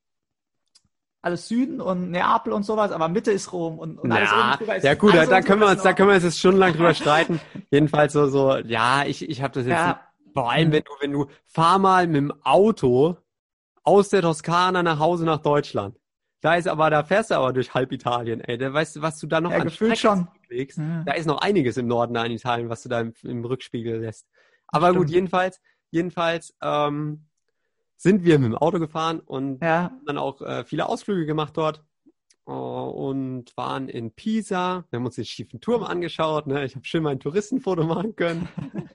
alles 1.22 1.48
Süden 1.48 1.80
und 1.80 2.10
Neapel 2.10 2.52
und 2.52 2.64
sowas, 2.64 2.90
aber 2.90 3.08
Mitte 3.08 3.30
ist 3.30 3.52
Rom 3.52 3.78
und, 3.78 3.98
und 3.98 4.10
alles 4.10 4.58
drüber 4.58 4.76
ist 4.76 4.84
ja 4.84 4.94
gut, 4.94 5.14
da, 5.14 5.40
können 5.40 5.60
wir 5.60 5.68
uns, 5.68 5.82
da 5.82 5.92
können 5.92 6.08
wir 6.08 6.16
uns 6.16 6.24
jetzt 6.24 6.38
stundenlang 6.38 6.72
drüber 6.72 6.94
streiten. 7.02 7.40
Jedenfalls 7.70 8.12
so, 8.12 8.26
so, 8.26 8.56
ja, 8.58 9.04
ich, 9.06 9.28
ich 9.28 9.40
habe 9.40 9.54
das 9.54 9.66
jetzt, 9.66 9.78
Ja. 9.78 10.00
vor 10.34 10.50
allem 10.50 10.72
wenn 10.72 10.82
du, 10.82 10.90
wenn 11.00 11.12
du, 11.12 11.26
fahr 11.46 11.78
mal 11.78 12.06
mit 12.08 12.16
dem 12.16 12.32
Auto 12.42 13.16
aus 13.84 14.08
der 14.08 14.22
Toskana 14.22 14.82
nach 14.82 14.98
Hause 14.98 15.24
nach 15.24 15.38
Deutschland. 15.38 15.96
Da 16.40 16.56
ist 16.56 16.66
aber, 16.66 16.90
da 16.90 17.04
fährst 17.04 17.30
du 17.30 17.36
aber 17.36 17.52
durch 17.52 17.72
halb 17.72 17.92
Italien, 17.92 18.40
ey. 18.40 18.58
Da 18.58 18.72
weißt 18.72 18.96
du, 18.96 19.02
was 19.02 19.18
du 19.20 19.28
da 19.28 19.40
noch 19.40 19.52
Ja, 19.52 19.58
an 19.58 19.64
gefühlt 19.64 19.96
schon. 19.96 20.26
Ja. 20.50 21.02
Da 21.06 21.12
ist 21.12 21.26
noch 21.26 21.40
einiges 21.40 21.76
im 21.76 21.86
Norden 21.86 22.14
da 22.14 22.24
in 22.24 22.32
Italien, 22.32 22.68
was 22.68 22.82
du 22.82 22.88
da 22.88 23.00
im, 23.00 23.14
im 23.22 23.44
Rückspiegel 23.44 24.00
lässt. 24.00 24.26
Aber 24.66 24.88
Stimmt. 24.88 24.98
gut, 24.98 25.10
jedenfalls, 25.10 25.60
jedenfalls 25.92 26.52
ähm, 26.60 27.26
sind 28.02 28.24
wir 28.24 28.38
mit 28.40 28.46
dem 28.50 28.56
Auto 28.56 28.78
gefahren 28.80 29.20
und 29.20 29.62
Ja, 29.62 29.84
haben 29.84 30.04
dann 30.06 30.18
auch 30.18 30.42
äh, 30.42 30.64
viele 30.64 30.88
Ausflüge 30.88 31.24
gemacht 31.24 31.56
dort 31.56 31.84
äh, 32.48 32.50
und 32.50 33.56
waren 33.56 33.88
in 33.88 34.10
Pisa. 34.12 34.84
Wir 34.90 34.98
haben 34.98 35.06
uns 35.06 35.14
den 35.14 35.24
schiefen 35.24 35.60
Turm 35.60 35.84
angeschaut. 35.84 36.48
Ne? 36.48 36.64
Ich 36.64 36.74
habe 36.74 36.84
schön 36.84 37.04
mein 37.04 37.20
Touristenfoto 37.20 37.84
machen 37.84 38.16
können. 38.16 38.48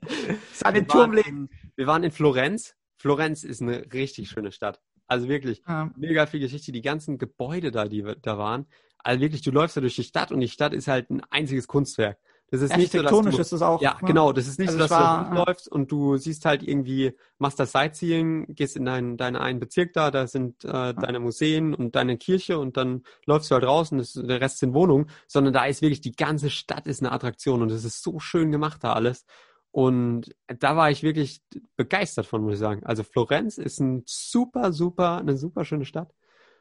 Wir 0.61 0.87
waren 0.89 1.17
in- 1.17 1.49
Wir 1.75 1.87
waren 1.87 2.03
in 2.03 2.11
Florenz. 2.11 2.75
Florenz 2.97 3.43
ist 3.43 3.61
eine 3.61 3.93
richtig 3.93 4.29
schöne 4.29 4.51
Stadt. 4.51 4.81
Also 5.07 5.29
wirklich 5.29 5.61
Ja. 5.67 5.89
mega 5.95 6.25
viel 6.25 6.41
Geschichte. 6.41 6.71
Die 6.73 6.81
ganzen 6.81 7.17
Gebäude 7.17 7.71
da, 7.71 7.85
die 7.87 8.03
da 8.21 8.37
waren. 8.37 8.65
Also 8.97 9.21
wirklich, 9.21 9.41
du 9.41 9.51
läufst 9.51 9.77
da 9.77 9.81
durch 9.81 9.95
die 9.95 10.03
Stadt 10.03 10.33
und 10.33 10.41
die 10.41 10.49
Stadt 10.49 10.73
ist 10.73 10.87
halt 10.89 11.09
ein 11.09 11.21
einziges 11.29 11.67
Kunstwerk. 11.67 12.17
Das 12.49 12.61
ist 12.61 12.77
nicht 12.77 12.93
so, 12.93 13.01
dass 13.01 13.11
du, 13.11 13.27
ist 13.41 13.51
es 13.51 13.61
auch. 13.61 13.81
ja, 13.81 13.95
ne? 13.95 14.07
genau. 14.07 14.31
Das 14.31 14.47
ist 14.47 14.57
nicht 14.57 14.69
Also 14.69 14.79
so, 14.79 14.83
dass 14.85 14.91
war- 14.91 15.23
du 15.23 15.35
rumläufst 15.35 15.67
und 15.69 15.91
du 15.91 16.15
siehst 16.15 16.45
halt 16.45 16.63
irgendwie, 16.63 17.13
machst 17.39 17.59
das 17.59 17.73
Sightseeing, 17.73 18.55
gehst 18.55 18.77
in 18.77 18.85
deinen, 18.85 19.17
deinen 19.17 19.35
einen 19.35 19.59
Bezirk 19.59 19.91
da, 19.91 20.11
da 20.11 20.27
sind 20.27 20.63
äh, 20.63 20.93
deine 20.93 21.19
Museen 21.19 21.73
und 21.73 21.95
deine 21.97 22.17
Kirche 22.17 22.57
und 22.57 22.77
dann 22.77 23.03
läufst 23.25 23.51
du 23.51 23.55
halt 23.55 23.65
raus 23.65 23.91
und 23.91 23.97
das, 23.97 24.13
der 24.13 24.39
Rest 24.39 24.59
sind 24.59 24.73
Wohnungen, 24.73 25.09
sondern 25.27 25.53
da 25.53 25.65
ist 25.65 25.81
wirklich 25.81 25.99
die 25.99 26.13
ganze 26.13 26.49
Stadt 26.49 26.87
ist 26.87 27.01
eine 27.01 27.11
Attraktion 27.11 27.61
und 27.61 27.69
es 27.69 27.83
ist 27.83 28.01
so 28.01 28.19
schön 28.19 28.49
gemacht 28.51 28.81
da 28.83 28.93
alles. 28.93 29.25
Und 29.71 30.33
da 30.47 30.75
war 30.77 30.89
ich 30.89 31.03
wirklich 31.03 31.41
begeistert 31.75 32.25
von, 32.25 32.41
muss 32.41 32.53
ich 32.53 32.59
sagen. 32.59 32.83
Also 32.85 33.03
Florenz 33.03 33.57
ist 33.57 33.79
ein 33.79 34.03
super, 34.07 34.71
super, 34.71 35.17
eine 35.17 35.35
super 35.37 35.65
schöne 35.65 35.85
Stadt. 35.85 36.15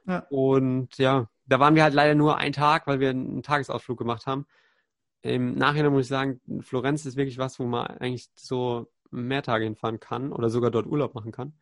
Ja. 0.06 0.26
Und 0.30 0.98
ja, 0.98 1.28
da 1.46 1.60
waren 1.60 1.76
wir 1.76 1.84
halt 1.84 1.94
leider 1.94 2.14
nur 2.16 2.36
einen 2.36 2.52
Tag, 2.52 2.86
weil 2.88 2.98
wir 3.00 3.10
einen 3.10 3.42
Tagesausflug 3.42 3.98
gemacht 3.98 4.26
haben. 4.26 4.46
Im 5.26 5.54
Nachhinein 5.54 5.92
muss 5.92 6.02
ich 6.02 6.08
sagen, 6.08 6.40
Florenz 6.60 7.04
ist 7.06 7.16
wirklich 7.16 7.38
was, 7.38 7.58
wo 7.58 7.64
man 7.64 7.86
eigentlich 7.86 8.28
so 8.34 8.90
mehr 9.10 9.42
Tage 9.42 9.64
hinfahren 9.64 10.00
kann 10.00 10.32
oder 10.32 10.50
sogar 10.50 10.70
dort 10.70 10.86
Urlaub 10.86 11.14
machen 11.14 11.32
kann. 11.32 11.54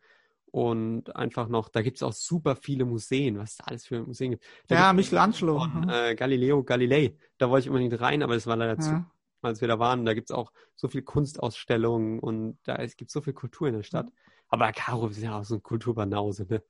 Und 0.51 1.13
einfach 1.15 1.49
noch, 1.49 1.67
da 1.67 1.81
gibt 1.81 1.97
es 1.97 2.03
auch 2.03 2.13
super 2.13 2.55
viele 2.55 2.85
Museen, 2.85 3.37
was 3.37 3.51
es 3.51 3.57
da 3.57 3.65
alles 3.65 3.85
für 3.85 4.01
Museen 4.03 4.31
gibt. 4.31 4.45
Da 4.67 4.75
Ja, 4.75 4.91
gibt's 4.91 5.11
Michelangelo. 5.11 5.59
Von 5.59 5.81
mhm. 5.81 5.89
äh, 5.89 6.15
Galileo 6.15 6.63
Galilei. 6.63 7.15
Da 7.37 7.49
wollte 7.49 7.65
ich 7.65 7.69
unbedingt 7.69 7.99
rein, 7.99 8.23
aber 8.23 8.35
das 8.35 8.47
war 8.47 8.55
leider 8.55 8.79
zu, 8.79 8.91
ja. 8.91 9.11
als 9.41 9.59
wir 9.59 9.67
da 9.67 9.79
waren. 9.79 10.05
Da 10.05 10.13
gibt 10.13 10.29
es 10.29 10.35
auch 10.35 10.53
so 10.75 10.87
viel 10.87 11.01
Kunstausstellungen 11.01 12.19
und 12.19 12.57
da 12.63 12.77
es 12.77 12.95
gibt 12.95 13.11
so 13.11 13.19
viel 13.19 13.33
Kultur 13.33 13.67
in 13.67 13.73
der 13.73 13.83
Stadt. 13.83 14.07
Aber 14.47 14.71
Caro 14.71 15.07
ist 15.07 15.21
ja 15.21 15.39
auch 15.39 15.43
so 15.43 15.55
ein 15.55 15.63
Kulturbanause, 15.63 16.45
ne? 16.49 16.63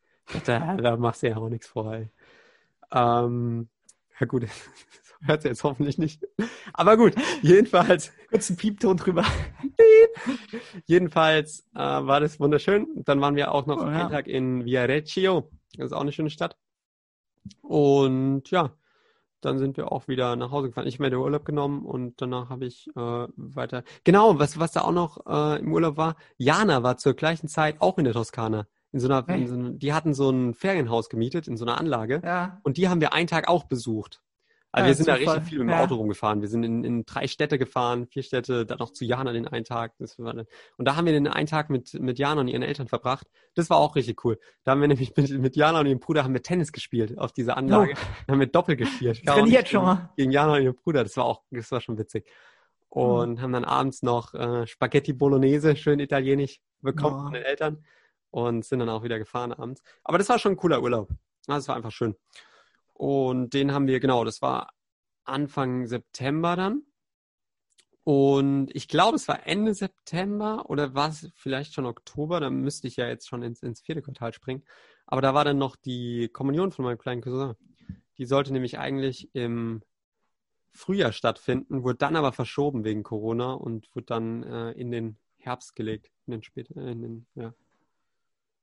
Da, 0.45 0.75
da 0.75 0.97
machst 0.97 1.21
du 1.21 1.27
ja 1.27 1.37
auch 1.37 1.49
nichts 1.49 1.67
vor, 1.67 1.93
ey. 1.93 2.09
Ähm, 2.91 3.69
ja 4.19 4.25
gut, 4.27 4.43
das 4.43 4.69
hört 5.21 5.41
sie 5.41 5.49
jetzt 5.49 5.63
hoffentlich 5.63 5.97
nicht. 5.97 6.23
Aber 6.73 6.97
gut, 6.97 7.15
jedenfalls, 7.41 8.11
Kurz 8.29 8.49
einen 8.49 8.57
Piepton 8.57 8.97
drüber. 8.97 9.23
jedenfalls 10.85 11.61
äh, 11.73 11.79
war 11.79 12.19
das 12.19 12.39
wunderschön. 12.39 12.87
Dann 13.05 13.21
waren 13.21 13.35
wir 13.35 13.51
auch 13.51 13.65
noch 13.65 13.77
Oh, 13.77 13.85
ja. 13.85 14.01
einen 14.01 14.09
Tag 14.09 14.27
in 14.27 14.65
Viareggio. 14.65 15.49
Das 15.77 15.87
ist 15.87 15.93
auch 15.93 16.01
eine 16.01 16.11
schöne 16.11 16.29
Stadt. 16.29 16.57
Und 17.61 18.49
ja, 18.51 18.71
dann 19.41 19.59
sind 19.59 19.77
wir 19.77 19.91
auch 19.91 20.07
wieder 20.07 20.35
nach 20.35 20.51
Hause 20.51 20.69
gefahren. 20.69 20.87
Ich 20.87 20.95
habe 20.95 21.03
mir 21.03 21.09
den 21.11 21.19
Urlaub 21.19 21.45
genommen 21.45 21.85
und 21.85 22.19
danach 22.21 22.49
habe 22.49 22.65
ich 22.65 22.87
äh, 22.95 23.27
weiter. 23.35 23.83
Genau, 24.03 24.39
was, 24.39 24.59
was 24.59 24.71
da 24.71 24.81
auch 24.81 24.91
noch 24.91 25.25
äh, 25.27 25.59
im 25.59 25.71
Urlaub 25.71 25.97
war, 25.97 26.15
Jana 26.37 26.81
war 26.83 26.97
zur 26.97 27.13
gleichen 27.13 27.47
Zeit 27.47 27.79
auch 27.79 27.97
in 27.97 28.05
der 28.05 28.13
Toskana. 28.13 28.67
In 28.95 29.01
so 29.01 29.09
einer, 29.09 29.27
in 29.27 29.47
so 29.47 29.55
einer, 29.55 29.69
die 29.71 29.91
hatten 29.91 30.13
so 30.13 30.29
ein 30.29 30.53
Ferienhaus 30.53 31.09
gemietet 31.09 31.49
in 31.49 31.57
so 31.57 31.65
einer 31.65 31.77
Anlage. 31.77 32.21
Ja. 32.23 32.61
Und 32.63 32.77
die 32.77 32.87
haben 32.87 33.01
wir 33.01 33.11
einen 33.11 33.27
Tag 33.27 33.49
auch 33.49 33.65
besucht. 33.65 34.21
Also 34.71 34.85
Ja, 34.85 34.87
wir 34.89 34.95
sind 34.95 35.07
da 35.09 35.17
Zufall. 35.17 35.33
richtig 35.35 35.49
viel 35.49 35.59
mit 35.59 35.67
dem 35.67 35.71
Ja. 35.71 35.83
Auto 35.83 35.95
rumgefahren. 35.95 36.39
Wir 36.41 36.47
sind 36.47 36.63
in, 36.63 36.83
in 36.85 37.05
drei 37.05 37.27
Städte 37.27 37.57
gefahren, 37.57 38.07
vier 38.07 38.23
Städte, 38.23 38.65
dann 38.65 38.77
noch 38.77 38.91
zu 38.91 39.03
Jana 39.03 39.33
den 39.33 39.49
einen 39.49 39.65
Tag. 39.65 39.95
Dann, 39.99 40.45
und 40.77 40.85
da 40.87 40.95
haben 40.95 41.05
wir 41.05 41.11
den 41.11 41.27
einen 41.27 41.45
Tag 41.47 41.69
mit, 41.69 41.93
mit 41.95 42.19
Jana 42.19 42.39
und 42.39 42.47
ihren 42.47 42.61
Eltern 42.61 42.87
verbracht. 42.87 43.27
Das 43.53 43.69
war 43.69 43.77
auch 43.77 43.97
richtig 43.97 44.23
cool. 44.23 44.39
Da 44.63 44.71
haben 44.71 44.79
wir 44.79 44.87
nämlich 44.87 45.13
mit, 45.17 45.29
mit 45.39 45.55
Jana 45.57 45.81
und 45.81 45.87
ihrem 45.87 45.99
Bruder 45.99 46.23
haben 46.23 46.33
wir 46.33 46.41
Tennis 46.41 46.71
gespielt 46.71 47.17
auf 47.17 47.33
dieser 47.33 47.57
Anlage. 47.57 47.95
Da 48.27 48.31
haben 48.33 48.39
wir 48.39 48.47
Doppel 48.47 48.77
gespielt. 48.77 49.19
Ich 49.21 49.29
Oh. 49.29 49.33
Trainiert 49.33 49.67
schon 49.67 49.81
gegen- 49.81 49.85
mal. 49.93 50.09
Gegen 50.15 50.31
Jana 50.31 50.53
und 50.55 50.61
ihren 50.63 50.75
Bruder. 50.75 51.03
Das 51.03 51.15
war 51.17 51.25
auch, 51.25 51.41
das 51.51 51.69
war 51.71 51.81
schon 51.81 51.97
witzig. 51.97 52.29
Und 52.89 53.41
haben 53.41 53.51
dann 53.51 53.65
abends 53.65 54.03
noch 54.03 54.33
äh, 54.33 54.65
Spaghetti 54.67 55.11
Bolognese, 55.13 55.75
schön 55.75 55.99
italienisch, 55.99 56.61
bekommen 56.81 57.17
Ja. 57.17 57.23
von 57.23 57.33
den 57.33 57.43
Eltern. 57.43 57.83
Und 58.35 58.65
sind 58.65 58.79
dann 58.79 58.89
auch 58.89 59.03
wieder 59.03 59.17
gefahren 59.17 59.53
abends. 59.53 59.81
Aber 60.03 60.17
das 60.17 60.27
war 60.27 60.39
schon 60.39 60.51
ein 60.51 60.57
cooler 60.57 60.81
Urlaub. 60.81 61.09
Das 61.47 61.69
war 61.69 61.77
einfach 61.77 61.93
schön. 61.93 62.17
Und 62.93 63.53
den 63.53 63.71
haben 63.71 63.87
wir, 63.87 64.01
genau, 64.01 64.25
das 64.25 64.41
war 64.41 64.73
Anfang 65.23 65.87
September 65.87 66.57
dann. 66.57 66.81
Und 68.03 68.75
ich 68.75 68.89
glaube, 68.89 69.15
es 69.15 69.29
war 69.29 69.47
Ende 69.47 69.73
September 69.73 70.69
oder 70.69 70.93
war 70.93 71.11
es 71.11 71.31
vielleicht 71.33 71.73
schon 71.73 71.85
Oktober, 71.85 72.41
da 72.41 72.49
müsste 72.49 72.89
ich 72.89 72.97
ja 72.97 73.07
jetzt 73.07 73.29
schon 73.29 73.41
ins, 73.41 73.63
ins 73.63 73.79
vierte 73.79 74.01
Quartal 74.01 74.33
springen. 74.33 74.65
Aber 75.05 75.21
da 75.21 75.33
war 75.33 75.45
dann 75.45 75.57
noch 75.57 75.77
die 75.77 76.27
Kommunion 76.27 76.73
von 76.73 76.83
meinem 76.83 76.97
kleinen 76.97 77.21
Cousin. 77.21 77.55
Die 78.17 78.25
sollte 78.25 78.51
nämlich 78.51 78.77
eigentlich 78.77 79.33
im 79.33 79.81
Frühjahr 80.73 81.13
stattfinden, 81.13 81.83
wurde 81.83 81.99
dann 81.99 82.17
aber 82.17 82.33
verschoben 82.33 82.83
wegen 82.83 83.03
Corona 83.03 83.53
und 83.53 83.95
wurde 83.95 84.07
dann 84.07 84.43
äh, 84.43 84.71
in 84.73 84.91
den 84.91 85.15
Herbst 85.37 85.73
gelegt, 85.73 86.11
in 86.27 86.31
den 86.31 86.43
späten, 86.43 86.77
in 86.79 87.01
den, 87.01 87.27
ja, 87.35 87.53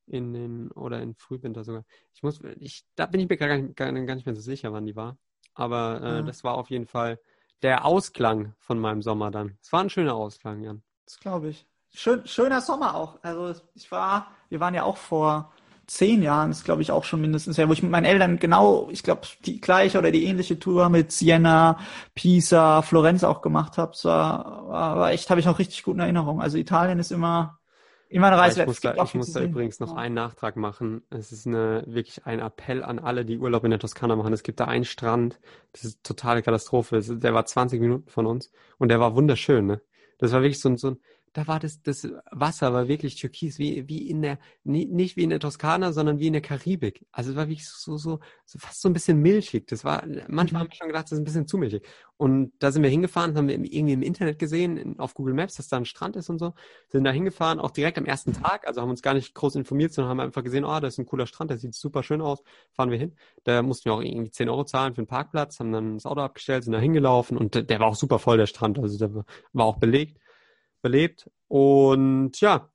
in 0.07 0.33
den, 0.33 0.71
oder 0.73 1.01
in 1.03 1.15
Frühwinter 1.15 1.65
sogar. 1.65 1.85
Ich 2.15 2.23
muss, 2.23 2.41
ich, 2.59 2.85
da 2.97 3.07
bin 3.07 3.21
ich 3.21 3.29
mir 3.29 3.37
gar 3.37 3.57
nicht, 3.57 3.77
gar, 3.77 3.93
gar 3.93 4.15
nicht 4.15 4.27
mehr 4.27 4.35
so 4.35 4.41
sicher, 4.43 4.73
wann 4.73 4.87
die 4.87 4.97
war. 4.97 5.17
Aber 5.55 6.01
äh, 6.03 6.17
Ja. 6.17 6.23
das 6.25 6.45
war 6.45 6.55
auf 6.55 6.71
jeden 6.71 6.87
Fall 6.87 7.19
der 7.63 7.85
Ausklang 7.85 8.55
von 8.59 8.79
meinem 8.79 9.03
Sommer 9.03 9.31
dann. 9.31 9.59
Es 9.63 9.73
war 9.73 9.81
ein 9.81 9.91
schöner 9.91 10.15
Ausklang, 10.15 10.63
Jan. 10.63 10.83
Das 11.07 11.19
glaube 11.21 11.49
ich. 11.51 11.67
schön, 11.95 12.27
schöner 12.27 12.61
Sommer 12.61 12.95
auch. 12.95 13.19
Also 13.23 13.55
ich 13.75 13.91
war, 13.91 14.29
wir 14.49 14.61
waren 14.61 14.75
ja 14.75 14.85
auch 14.85 14.97
vor 14.97 15.53
zehn 15.87 16.23
Jahren, 16.23 16.51
ist 16.51 16.65
glaube 16.65 16.83
ich 16.83 16.91
auch 16.93 17.05
schon 17.05 17.21
mindestens 17.21 17.59
her, 17.59 17.69
wo 17.69 17.73
ich 17.73 17.83
mit 17.83 17.91
meinen 17.91 18.05
Eltern 18.05 18.39
genau, 18.39 18.89
ich 18.91 19.03
glaube, 19.03 19.23
die 19.45 19.61
gleiche 19.61 19.99
oder 19.99 20.11
die 20.11 20.25
ähnliche 20.25 20.59
Tour 20.59 20.89
mit 20.89 21.13
Siena, 21.13 21.79
Pisa, 22.15 22.83
Florenz 22.83 23.25
auch 23.25 23.43
gemacht 23.43 23.79
habe. 23.79 23.93
Es 23.93 24.05
war, 24.05 24.69
war, 24.69 24.97
war 24.99 25.11
echt, 25.13 25.29
habe 25.31 25.41
ich 25.41 25.47
noch 25.47 25.59
richtig 25.59 25.83
gute 25.83 26.01
Erinnerungen. 26.03 26.41
Also 26.41 26.57
Italien 26.59 26.99
ist 26.99 27.13
immer 27.13 27.59
immer 28.13 28.29
eine 28.29 28.39
Reise. 28.39 28.61
Ich 28.61 28.67
muss, 28.67 28.81
da, 28.81 28.95
ich 29.03 29.15
muss 29.15 29.33
da 29.33 29.41
übrigens 29.43 29.81
noch 29.81 29.95
einen 29.95 30.15
Nachtrag 30.15 30.57
machen. 30.57 31.03
Es 31.11 31.33
ist 31.33 31.47
eine, 31.47 31.85
wirklich 31.87 32.27
ein 32.27 32.41
Appell 32.41 32.83
an 32.83 32.99
alle, 32.99 33.25
die 33.25 33.39
Urlaub 33.39 33.65
in 33.65 33.71
der 33.71 33.81
Toskana 33.81 34.17
machen. 34.17 34.33
Es 34.33 34.43
gibt 34.43 34.61
da 34.61 34.67
einen 34.67 34.85
Strand, 34.85 35.41
das 35.73 35.85
ist 35.85 36.05
totale 36.05 36.43
Katastrophe. 36.43 37.01
Der 37.01 37.35
war 37.35 37.45
20 37.45 37.81
Minuten 37.81 38.09
von 38.09 38.27
uns 38.27 38.51
und 38.79 38.89
der 38.89 39.01
war 39.01 39.17
wunderschön. 39.17 39.67
Ne? 39.67 39.81
Das 40.19 40.33
war 40.33 40.43
wirklich 40.43 40.61
so 40.61 40.69
ein, 40.69 40.77
so 40.77 40.91
ein 40.91 41.01
da 41.33 41.47
war 41.47 41.59
das, 41.59 41.81
das 41.83 42.07
Wasser 42.31 42.73
war 42.75 42.89
wirklich 42.89 43.17
türkis, 43.17 43.59
wie, 43.59 43.89
wie 43.89 44.09
in 44.09 44.21
der, 44.21 44.39
nicht 44.65 45.17
wie 45.17 45.23
in 45.23 45.31
der 45.31 45.41
Toskana, 45.41 45.93
sondern 45.93 46.19
wie 46.19 46.27
in 46.27 46.35
der 46.35 46.43
Karibik. 46.43 47.07
Also 47.11 47.31
es 47.31 47.37
war 47.37 47.49
wirklich 47.49 47.67
so, 47.69 47.97
so, 47.97 48.21
so 48.45 48.59
fast 48.59 48.83
so 48.83 48.89
ein 48.89 48.93
bisschen 48.93 49.19
milchig. 49.19 49.67
Das 49.67 49.85
war, 49.85 50.05
manchmal 50.29 50.63
haben 50.63 50.69
wir 50.69 50.77
schon 50.77 50.89
gedacht, 50.89 51.07
das 51.07 51.13
ist 51.13 51.19
ein 51.19 51.25
bisschen 51.25 51.47
zu 51.47 51.57
milchig. 51.57 51.87
Und 52.19 52.53
da 52.59 52.71
sind 52.71 52.83
wir 52.83 52.91
hingefahren, 52.91 53.35
haben 53.37 53.49
wir 53.49 53.55
irgendwie 53.55 53.95
im 53.95 54.03
Internet 54.03 54.39
gesehen, 54.39 54.99
auf 54.99 55.15
Google 55.15 55.33
Maps, 55.33 55.55
dass 55.55 55.69
da 55.69 55.79
ein 55.79 55.87
Strand 55.87 56.17
ist 56.17 56.29
und 56.29 56.39
so. 56.39 56.53
Sind 56.89 57.05
da 57.05 57.11
hingefahren, 57.11 57.59
auch 57.59 57.71
direkt 57.71 57.97
am 57.97 58.05
ersten 58.05 58.35
Tag, 58.35 58.67
also 58.67 58.83
haben 58.83 58.91
uns 58.91 59.03
gar 59.03 59.15
nicht 59.15 59.35
groß 59.35 59.55
informiert, 59.57 59.95
sondern 59.95 60.11
haben 60.11 60.21
einfach 60.21 60.45
gesehen, 60.45 60.65
oh, 60.65 60.81
das 60.81 60.95
ist 60.95 60.99
ein 60.99 61.07
cooler 61.07 61.27
Strand, 61.27 61.51
der 61.51 61.59
sieht 61.59 61.75
super 61.75 62.03
schön 62.03 62.21
aus. 62.21 62.43
Fahren 62.73 62.91
wir 62.91 62.99
hin. 62.99 63.17
Da 63.45 63.63
mussten 63.63 63.87
wir 63.87 63.95
auch 63.95 64.03
irgendwie 64.03 64.31
10 64.31 64.51
Euro 64.51 64.65
zahlen 64.65 64.95
für 64.95 65.03
den 65.03 65.09
Parkplatz, 65.09 65.61
haben 65.61 65.73
dann 65.73 65.95
das 65.95 66.05
Auto 66.05 66.21
abgestellt, 66.21 66.65
sind 66.65 66.75
da 66.75 66.79
hingelaufen 66.79 67.39
und 67.39 67.71
der 67.71 67.81
war 67.81 67.87
auch 67.87 67.97
super 67.97 68.19
voll, 68.19 68.37
der 68.37 68.47
Strand. 68.47 68.79
Also 68.79 68.99
der 68.99 69.25
war 69.53 69.65
auch 69.65 69.79
belegt 69.79 70.19
belebt. 70.83 71.31
Und 71.49 72.41
ja, 72.41 72.69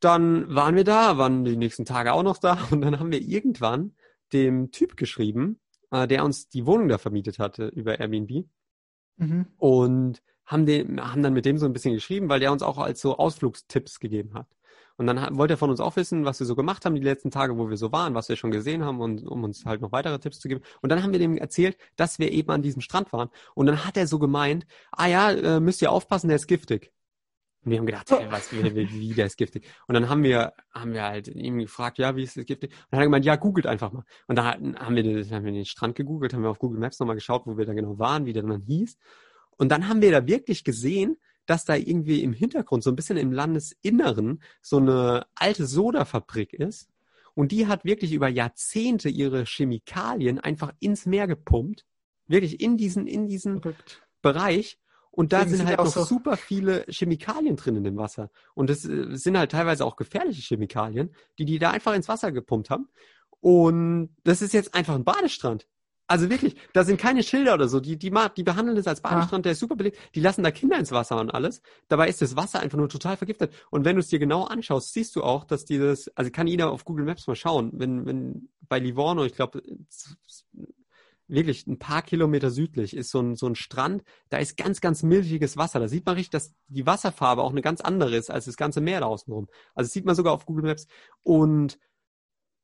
dann 0.00 0.54
waren 0.54 0.76
wir 0.76 0.84
da, 0.84 1.18
waren 1.18 1.44
die 1.44 1.56
nächsten 1.56 1.84
Tage 1.84 2.12
auch 2.12 2.22
noch 2.22 2.38
da 2.38 2.58
und 2.70 2.82
dann 2.82 3.00
haben 3.00 3.10
wir 3.10 3.20
irgendwann 3.20 3.94
dem 4.32 4.70
Typ 4.70 4.96
geschrieben, 4.96 5.60
äh, 5.90 6.06
der 6.06 6.24
uns 6.24 6.48
die 6.48 6.66
Wohnung 6.66 6.88
da 6.88 6.98
vermietet 6.98 7.38
hatte 7.38 7.68
über 7.68 7.98
Airbnb. 7.98 8.46
Mhm. 9.16 9.46
Und 9.56 10.22
haben, 10.46 10.66
den, 10.66 11.00
haben 11.00 11.22
dann 11.22 11.32
mit 11.32 11.46
dem 11.46 11.58
so 11.58 11.66
ein 11.66 11.72
bisschen 11.72 11.94
geschrieben, 11.94 12.28
weil 12.28 12.40
der 12.40 12.52
uns 12.52 12.62
auch 12.62 12.78
als 12.78 13.00
so 13.00 13.16
Ausflugstipps 13.16 13.98
gegeben 13.98 14.34
hat. 14.34 14.46
Und 14.96 15.06
dann 15.06 15.36
wollte 15.36 15.54
er 15.54 15.58
von 15.58 15.70
uns 15.70 15.80
auch 15.80 15.96
wissen, 15.96 16.24
was 16.24 16.38
wir 16.38 16.46
so 16.46 16.54
gemacht 16.54 16.84
haben 16.84 16.94
die 16.94 17.00
letzten 17.00 17.30
Tage, 17.30 17.58
wo 17.58 17.68
wir 17.68 17.76
so 17.76 17.90
waren, 17.90 18.14
was 18.14 18.28
wir 18.28 18.36
schon 18.36 18.52
gesehen 18.52 18.84
haben 18.84 19.00
und 19.00 19.26
um 19.26 19.42
uns 19.42 19.64
halt 19.64 19.80
noch 19.80 19.90
weitere 19.90 20.18
Tipps 20.20 20.38
zu 20.38 20.48
geben. 20.48 20.62
Und 20.82 20.90
dann 20.90 21.02
haben 21.02 21.12
wir 21.12 21.18
dem 21.18 21.36
erzählt, 21.36 21.76
dass 21.96 22.20
wir 22.20 22.30
eben 22.30 22.50
an 22.50 22.62
diesem 22.62 22.80
Strand 22.80 23.12
waren. 23.12 23.28
Und 23.54 23.66
dann 23.66 23.84
hat 23.84 23.96
er 23.96 24.06
so 24.06 24.20
gemeint, 24.20 24.66
ah 24.92 25.06
ja, 25.06 25.30
äh, 25.32 25.60
müsst 25.60 25.82
ihr 25.82 25.90
aufpassen, 25.90 26.28
der 26.28 26.36
ist 26.36 26.46
giftig. 26.46 26.92
Und 27.64 27.70
wir 27.70 27.78
haben 27.78 27.86
gedacht, 27.86 28.10
hey, 28.10 28.26
was, 28.30 28.52
wie, 28.52 28.74
wie, 28.74 29.14
der 29.14 29.26
ist 29.26 29.36
giftig. 29.36 29.66
Und 29.86 29.94
dann 29.94 30.08
haben 30.08 30.22
wir, 30.22 30.52
haben 30.72 30.92
wir 30.92 31.02
halt 31.02 31.28
ihm 31.28 31.58
gefragt, 31.58 31.98
ja, 31.98 32.14
wie 32.14 32.22
ist 32.22 32.36
das 32.36 32.44
giftig? 32.44 32.70
Und 32.70 32.78
dann 32.90 32.98
hat 32.98 33.04
er 33.04 33.06
gemeint, 33.06 33.24
ja, 33.24 33.36
googelt 33.36 33.66
einfach 33.66 33.92
mal. 33.92 34.04
Und 34.26 34.36
dann 34.36 34.76
haben 34.78 34.96
wir, 34.96 35.02
den, 35.02 35.30
haben 35.30 35.44
wir 35.44 35.52
den 35.52 35.64
Strand 35.64 35.94
gegoogelt, 35.94 36.34
haben 36.34 36.42
wir 36.42 36.50
auf 36.50 36.58
Google 36.58 36.78
Maps 36.78 37.00
nochmal 37.00 37.16
geschaut, 37.16 37.46
wo 37.46 37.56
wir 37.56 37.64
da 37.64 37.72
genau 37.72 37.98
waren, 37.98 38.26
wie 38.26 38.32
der 38.32 38.42
dann 38.42 38.62
hieß. 38.62 38.98
Und 39.56 39.70
dann 39.70 39.88
haben 39.88 40.02
wir 40.02 40.10
da 40.10 40.26
wirklich 40.26 40.64
gesehen, 40.64 41.16
dass 41.46 41.64
da 41.64 41.74
irgendwie 41.74 42.22
im 42.22 42.32
Hintergrund, 42.32 42.82
so 42.82 42.90
ein 42.90 42.96
bisschen 42.96 43.16
im 43.16 43.32
Landesinneren, 43.32 44.42
so 44.62 44.78
eine 44.78 45.26
alte 45.34 45.66
Sodafabrik 45.66 46.52
ist. 46.52 46.88
Und 47.34 47.52
die 47.52 47.66
hat 47.66 47.84
wirklich 47.84 48.12
über 48.12 48.28
Jahrzehnte 48.28 49.08
ihre 49.08 49.44
Chemikalien 49.44 50.38
einfach 50.38 50.72
ins 50.80 51.06
Meer 51.06 51.26
gepumpt. 51.26 51.84
Wirklich 52.26 52.60
in 52.60 52.76
diesen, 52.76 53.06
in 53.06 53.28
diesen 53.28 53.60
Bereich. 54.22 54.78
Und 55.14 55.32
da 55.32 55.46
sind 55.46 55.64
halt 55.64 55.78
noch 55.78 55.86
so 55.86 56.02
super 56.02 56.36
viele 56.36 56.84
Chemikalien 56.88 57.54
drin 57.54 57.76
in 57.76 57.84
dem 57.84 57.96
Wasser. 57.96 58.30
Und 58.54 58.68
das 58.68 58.84
äh, 58.84 59.16
sind 59.16 59.38
halt 59.38 59.52
teilweise 59.52 59.84
auch 59.84 59.94
gefährliche 59.94 60.42
Chemikalien, 60.42 61.14
die 61.38 61.44
die 61.44 61.60
da 61.60 61.70
einfach 61.70 61.94
ins 61.94 62.08
Wasser 62.08 62.32
gepumpt 62.32 62.68
haben. 62.68 62.88
Und 63.38 64.10
das 64.24 64.42
ist 64.42 64.54
jetzt 64.54 64.74
einfach 64.74 64.94
ein 64.96 65.04
Badestrand. 65.04 65.68
Also 66.06 66.28
wirklich, 66.30 66.56
da 66.72 66.84
sind 66.84 67.00
keine 67.00 67.22
Schilder 67.22 67.54
oder 67.54 67.68
so. 67.68 67.78
Die, 67.78 67.96
die, 67.96 68.12
die 68.36 68.42
behandeln 68.42 68.76
das 68.76 68.88
als 68.88 69.00
Badestrand, 69.00 69.44
der 69.44 69.52
ist 69.52 69.60
super 69.60 69.76
belegt. 69.76 69.98
Die 70.16 70.20
lassen 70.20 70.42
da 70.42 70.50
Kinder 70.50 70.78
ins 70.78 70.90
Wasser 70.90 71.18
und 71.20 71.30
alles. 71.32 71.62
Dabei 71.88 72.08
ist 72.08 72.20
das 72.20 72.34
Wasser 72.34 72.60
einfach 72.60 72.76
nur 72.76 72.88
total 72.88 73.16
vergiftet. 73.16 73.54
Und 73.70 73.84
wenn 73.84 73.94
du 73.94 74.00
es 74.00 74.08
dir 74.08 74.18
genau 74.18 74.44
anschaust, 74.44 74.92
siehst 74.92 75.14
du 75.14 75.22
auch, 75.22 75.44
dass 75.44 75.64
dieses, 75.64 76.08
also 76.16 76.30
kann 76.30 76.48
jeder 76.48 76.72
auf 76.72 76.84
Google 76.84 77.06
Maps 77.06 77.26
mal 77.26 77.36
schauen, 77.36 77.70
wenn, 77.74 78.04
wenn 78.04 78.48
bei 78.68 78.80
Livorno, 78.80 79.24
ich 79.24 79.34
glaube, 79.34 79.62
wirklich 81.26 81.66
ein 81.66 81.78
paar 81.78 82.02
Kilometer 82.02 82.50
südlich 82.50 82.96
ist 82.96 83.10
so 83.10 83.20
ein, 83.20 83.36
so 83.36 83.46
ein 83.46 83.54
Strand, 83.54 84.02
da 84.28 84.38
ist 84.38 84.56
ganz, 84.56 84.80
ganz 84.80 85.02
milchiges 85.02 85.56
Wasser. 85.56 85.80
Da 85.80 85.88
sieht 85.88 86.06
man 86.06 86.16
richtig, 86.16 86.30
dass 86.30 86.54
die 86.68 86.86
Wasserfarbe 86.86 87.42
auch 87.42 87.50
eine 87.50 87.62
ganz 87.62 87.80
andere 87.80 88.16
ist 88.16 88.30
als 88.30 88.44
das 88.44 88.56
ganze 88.56 88.80
Meer 88.80 89.00
da 89.00 89.06
außenrum. 89.06 89.48
Also 89.74 89.88
das 89.88 89.92
sieht 89.92 90.04
man 90.04 90.14
sogar 90.14 90.32
auf 90.32 90.46
Google 90.46 90.64
Maps. 90.64 90.86
Und 91.22 91.78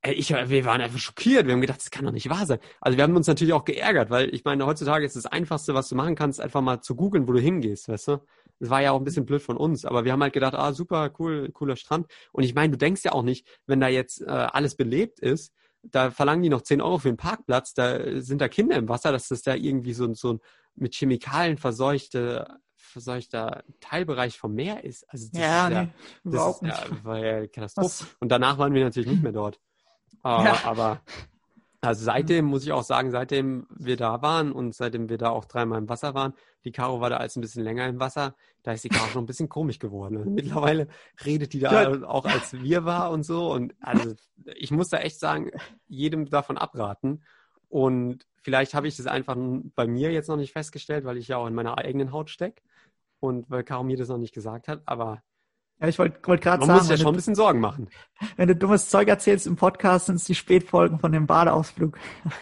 ich, 0.02 0.30
wir 0.30 0.64
waren 0.64 0.80
einfach 0.80 0.98
schockiert. 0.98 1.46
Wir 1.46 1.52
haben 1.52 1.61
gedacht, 1.61 1.80
das 1.80 1.90
kann 1.90 2.06
doch 2.06 2.12
nicht 2.12 2.30
wahr 2.30 2.46
sein. 2.46 2.58
Also 2.80 2.96
wir 2.96 3.04
haben 3.04 3.16
uns 3.16 3.26
natürlich 3.26 3.52
auch 3.52 3.64
geärgert, 3.64 4.11
weil 4.11 4.34
ich 4.34 4.44
meine, 4.44 4.64
heutzutage 4.64 5.04
ist 5.04 5.16
das 5.16 5.26
Einfachste, 5.26 5.74
was 5.74 5.88
du 5.88 5.94
machen 5.94 6.14
kannst, 6.14 6.40
einfach 6.40 6.62
mal 6.62 6.80
zu 6.80 6.94
googeln, 6.94 7.28
wo 7.28 7.32
du 7.32 7.40
hingehst, 7.40 7.88
weißt 7.88 8.08
du? 8.08 8.18
Das 8.61 8.70
war 8.70 8.82
ja 8.82 8.92
auch 8.92 8.98
ein 8.98 9.04
bisschen 9.04 9.26
blöd 9.26 9.42
von 9.42 9.56
uns, 9.56 9.84
aber 9.86 10.04
wir 10.04 10.12
haben 10.12 10.22
halt 10.22 10.34
gedacht, 10.34 10.54
ah, 10.54 10.72
super, 10.72 11.11
cool, 11.18 11.50
cooler 11.52 11.76
Strand. 11.76 12.06
Und 12.32 12.44
ich 12.44 12.54
meine, 12.54 12.72
du 12.72 12.78
denkst 12.78 13.02
ja 13.04 13.12
auch 13.12 13.22
nicht, 13.22 13.46
wenn 13.66 13.80
da 13.80 13.88
jetzt 13.88 14.20
äh, 14.20 14.26
alles 14.26 14.74
belebt 14.74 15.20
ist, 15.20 15.52
da 15.83 16.11
verlangen 16.11 16.43
die 16.43 16.49
noch 16.49 16.62
10 16.62 16.81
Euro 16.81 16.99
für 16.99 17.09
den 17.09 17.16
Parkplatz, 17.16 17.74
da 17.74 18.20
sind 18.20 18.41
da 18.41 18.49
Kinder 18.49 18.76
im 18.76 18.89
Wasser, 18.89 19.12
dass 19.12 19.28
das 19.28 19.43
da 19.43 19.55
irgendwie 19.55 19.93
so, 19.93 20.12
so 20.14 20.35
ein 20.35 20.41
mit 20.74 20.95
Chemikalien 20.95 21.57
verseuchte, 21.57 22.61
verseuchter 22.76 23.64
Teilbereich 23.81 24.39
vom 24.39 24.55
Meer 24.55 24.85
ist. 24.85 25.05
Also 25.09 25.28
das 25.33 25.41
ja, 25.41 25.68
ist 25.68 25.72
ja, 25.72 25.83
nee, 25.83 25.91
das 26.24 26.33
überhaupt 26.33 26.62
ist, 26.62 26.62
nicht. 26.62 26.89
Ja, 26.91 27.05
war 27.05 27.18
ja 27.18 27.47
Katastrophe. 27.47 27.87
Was? 27.87 28.16
Und 28.18 28.28
danach 28.31 28.59
waren 28.59 28.74
wir 28.74 28.85
natürlich 28.85 29.11
nicht 29.11 29.22
mehr 29.22 29.33
dort. 29.33 29.61
Uh, 30.24 30.28
ja. 30.45 30.61
Aber 30.64 31.01
also 31.83 32.05
seitdem 32.05 32.45
muss 32.45 32.64
ich 32.64 32.72
auch 32.72 32.83
sagen, 32.83 33.11
seitdem 33.11 33.66
wir 33.70 33.97
da 33.97 34.20
waren 34.20 34.53
und 34.53 34.74
seitdem 34.74 35.09
wir 35.09 35.16
da 35.16 35.31
auch 35.31 35.47
dreimal 35.47 35.78
im 35.78 35.89
Wasser 35.89 36.14
waren, 36.14 36.35
die 36.64 36.72
Caro 36.72 37.01
war 37.01 37.09
da 37.09 37.16
als 37.16 37.37
ein 37.37 37.41
bisschen 37.41 37.64
länger 37.64 37.87
im 37.87 37.99
Wasser, 38.01 38.35
da 38.62 38.72
ist 38.72 38.85
die 38.85 38.91
Caro 38.91 39.07
schon 39.07 39.24
ein 39.24 39.26
bisschen 39.26 39.49
komisch 39.49 39.78
geworden. 39.78 40.18
Also 40.18 40.31
mittlerweile 40.31 40.89
redet 41.24 41.55
die 41.55 41.61
da 41.61 41.91
ja. 41.91 42.07
auch 42.07 42.26
als 42.26 42.53
wir 42.53 42.85
war 42.85 43.11
und 43.11 43.22
so. 43.24 43.51
Und 43.51 43.74
also 43.81 44.14
ich 44.57 44.70
muss 44.70 44.91
da 44.91 44.99
echt 44.99 45.18
sagen, 45.18 45.51
jedem 45.89 46.28
davon 46.28 46.59
abraten. 46.59 47.22
Und 47.70 48.26
vielleicht 48.43 48.74
habe 48.74 48.87
ich 48.87 48.97
das 48.97 49.07
einfach 49.07 49.37
bei 49.74 49.87
mir 49.87 50.12
jetzt 50.12 50.28
noch 50.28 50.37
nicht 50.37 50.53
festgestellt, 50.53 51.05
weil 51.05 51.16
ich 51.16 51.28
ja 51.28 51.39
auch 51.39 51.47
in 51.47 51.55
meiner 51.55 51.78
eigenen 51.78 52.12
Haut 52.12 52.28
stecke 52.28 52.62
und 53.20 53.49
weil 53.49 53.64
Caro 53.64 53.85
mir 53.85 53.97
das 53.97 54.09
noch 54.09 54.18
nicht 54.18 54.35
gesagt 54.35 54.68
hat. 54.68 54.83
Aber 54.85 55.22
ja, 55.81 55.89
ich 55.89 55.99
wollte 55.99 56.18
wollt 56.24 56.43
gerade 56.43 56.61
sagen. 56.61 56.72
Man 56.72 56.78
muss 56.78 56.91
ja 56.91 56.97
schon 56.97 57.09
ein 57.09 57.16
bisschen 57.16 57.35
Sorgen 57.35 57.61
machen. 57.61 57.89
Wenn 58.37 58.49
du 58.49 58.57
dummes 58.57 58.89
Zeug 58.91 59.09
erzählst 59.09 59.47
im 59.47 59.57
Podcast, 59.57 60.07
sind 60.07 60.16
es 60.16 60.24
die 60.24 60.35
Spätfolgen 60.35 60.99
von 60.99 61.12
dem 61.12 61.26
Badeausflug. 61.26 61.99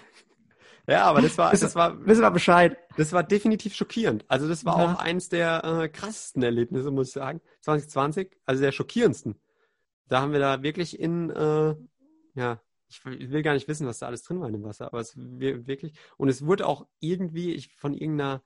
Ja, 0.90 1.04
aber 1.04 1.20
das 1.20 1.36
war, 1.36 1.50
das 1.50 1.74
war, 1.74 2.06
wissen 2.06 2.22
wir 2.22 2.30
Bescheid. 2.30 2.78
Das 2.96 3.12
war 3.12 3.22
definitiv 3.22 3.74
schockierend. 3.74 4.24
Also 4.26 4.48
das 4.48 4.64
war 4.64 4.78
ja. 4.78 4.86
auch 4.86 4.98
eins 4.98 5.28
der 5.28 5.62
äh, 5.62 5.88
krassesten 5.90 6.42
Erlebnisse, 6.42 6.90
muss 6.90 7.08
ich 7.08 7.12
sagen. 7.12 7.42
2020, 7.60 8.30
also 8.46 8.62
der 8.62 8.72
schockierendsten. 8.72 9.34
Da 10.06 10.22
haben 10.22 10.32
wir 10.32 10.38
da 10.38 10.62
wirklich 10.62 10.98
in, 10.98 11.28
äh, 11.28 11.76
ja, 12.36 12.62
ich 12.88 13.04
will 13.04 13.42
gar 13.42 13.52
nicht 13.52 13.68
wissen, 13.68 13.86
was 13.86 13.98
da 13.98 14.06
alles 14.06 14.22
drin 14.22 14.40
war 14.40 14.46
in 14.46 14.54
dem 14.54 14.64
Wasser, 14.64 14.86
aber 14.86 15.00
es 15.00 15.12
wirklich, 15.14 15.92
und 16.16 16.30
es 16.30 16.46
wurde 16.46 16.66
auch 16.66 16.86
irgendwie 17.00 17.52
ich, 17.52 17.76
von 17.76 17.92
irgendeiner 17.92 18.42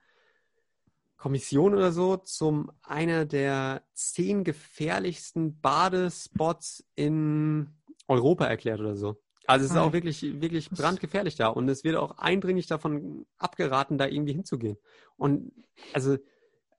Kommission 1.23 1.73
oder 1.73 1.93
so 1.93 2.17
zum 2.17 2.69
einer 2.81 3.23
der 3.23 3.81
zehn 3.93 4.43
gefährlichsten 4.43 5.57
Badespots 5.61 6.83
in 6.95 7.69
Europa 8.09 8.45
erklärt 8.45 8.81
oder 8.81 8.97
so. 8.97 9.15
Also 9.47 9.63
es 9.63 9.71
ist 9.71 9.77
auch 9.77 9.93
wirklich, 9.93 10.21
wirklich 10.41 10.69
brandgefährlich 10.69 11.35
da 11.35 11.47
und 11.47 11.69
es 11.69 11.85
wird 11.85 11.95
auch 11.95 12.17
eindringlich 12.17 12.67
davon 12.67 13.25
abgeraten, 13.37 13.97
da 13.97 14.05
irgendwie 14.05 14.33
hinzugehen. 14.33 14.75
Und 15.15 15.53
also 15.93 16.15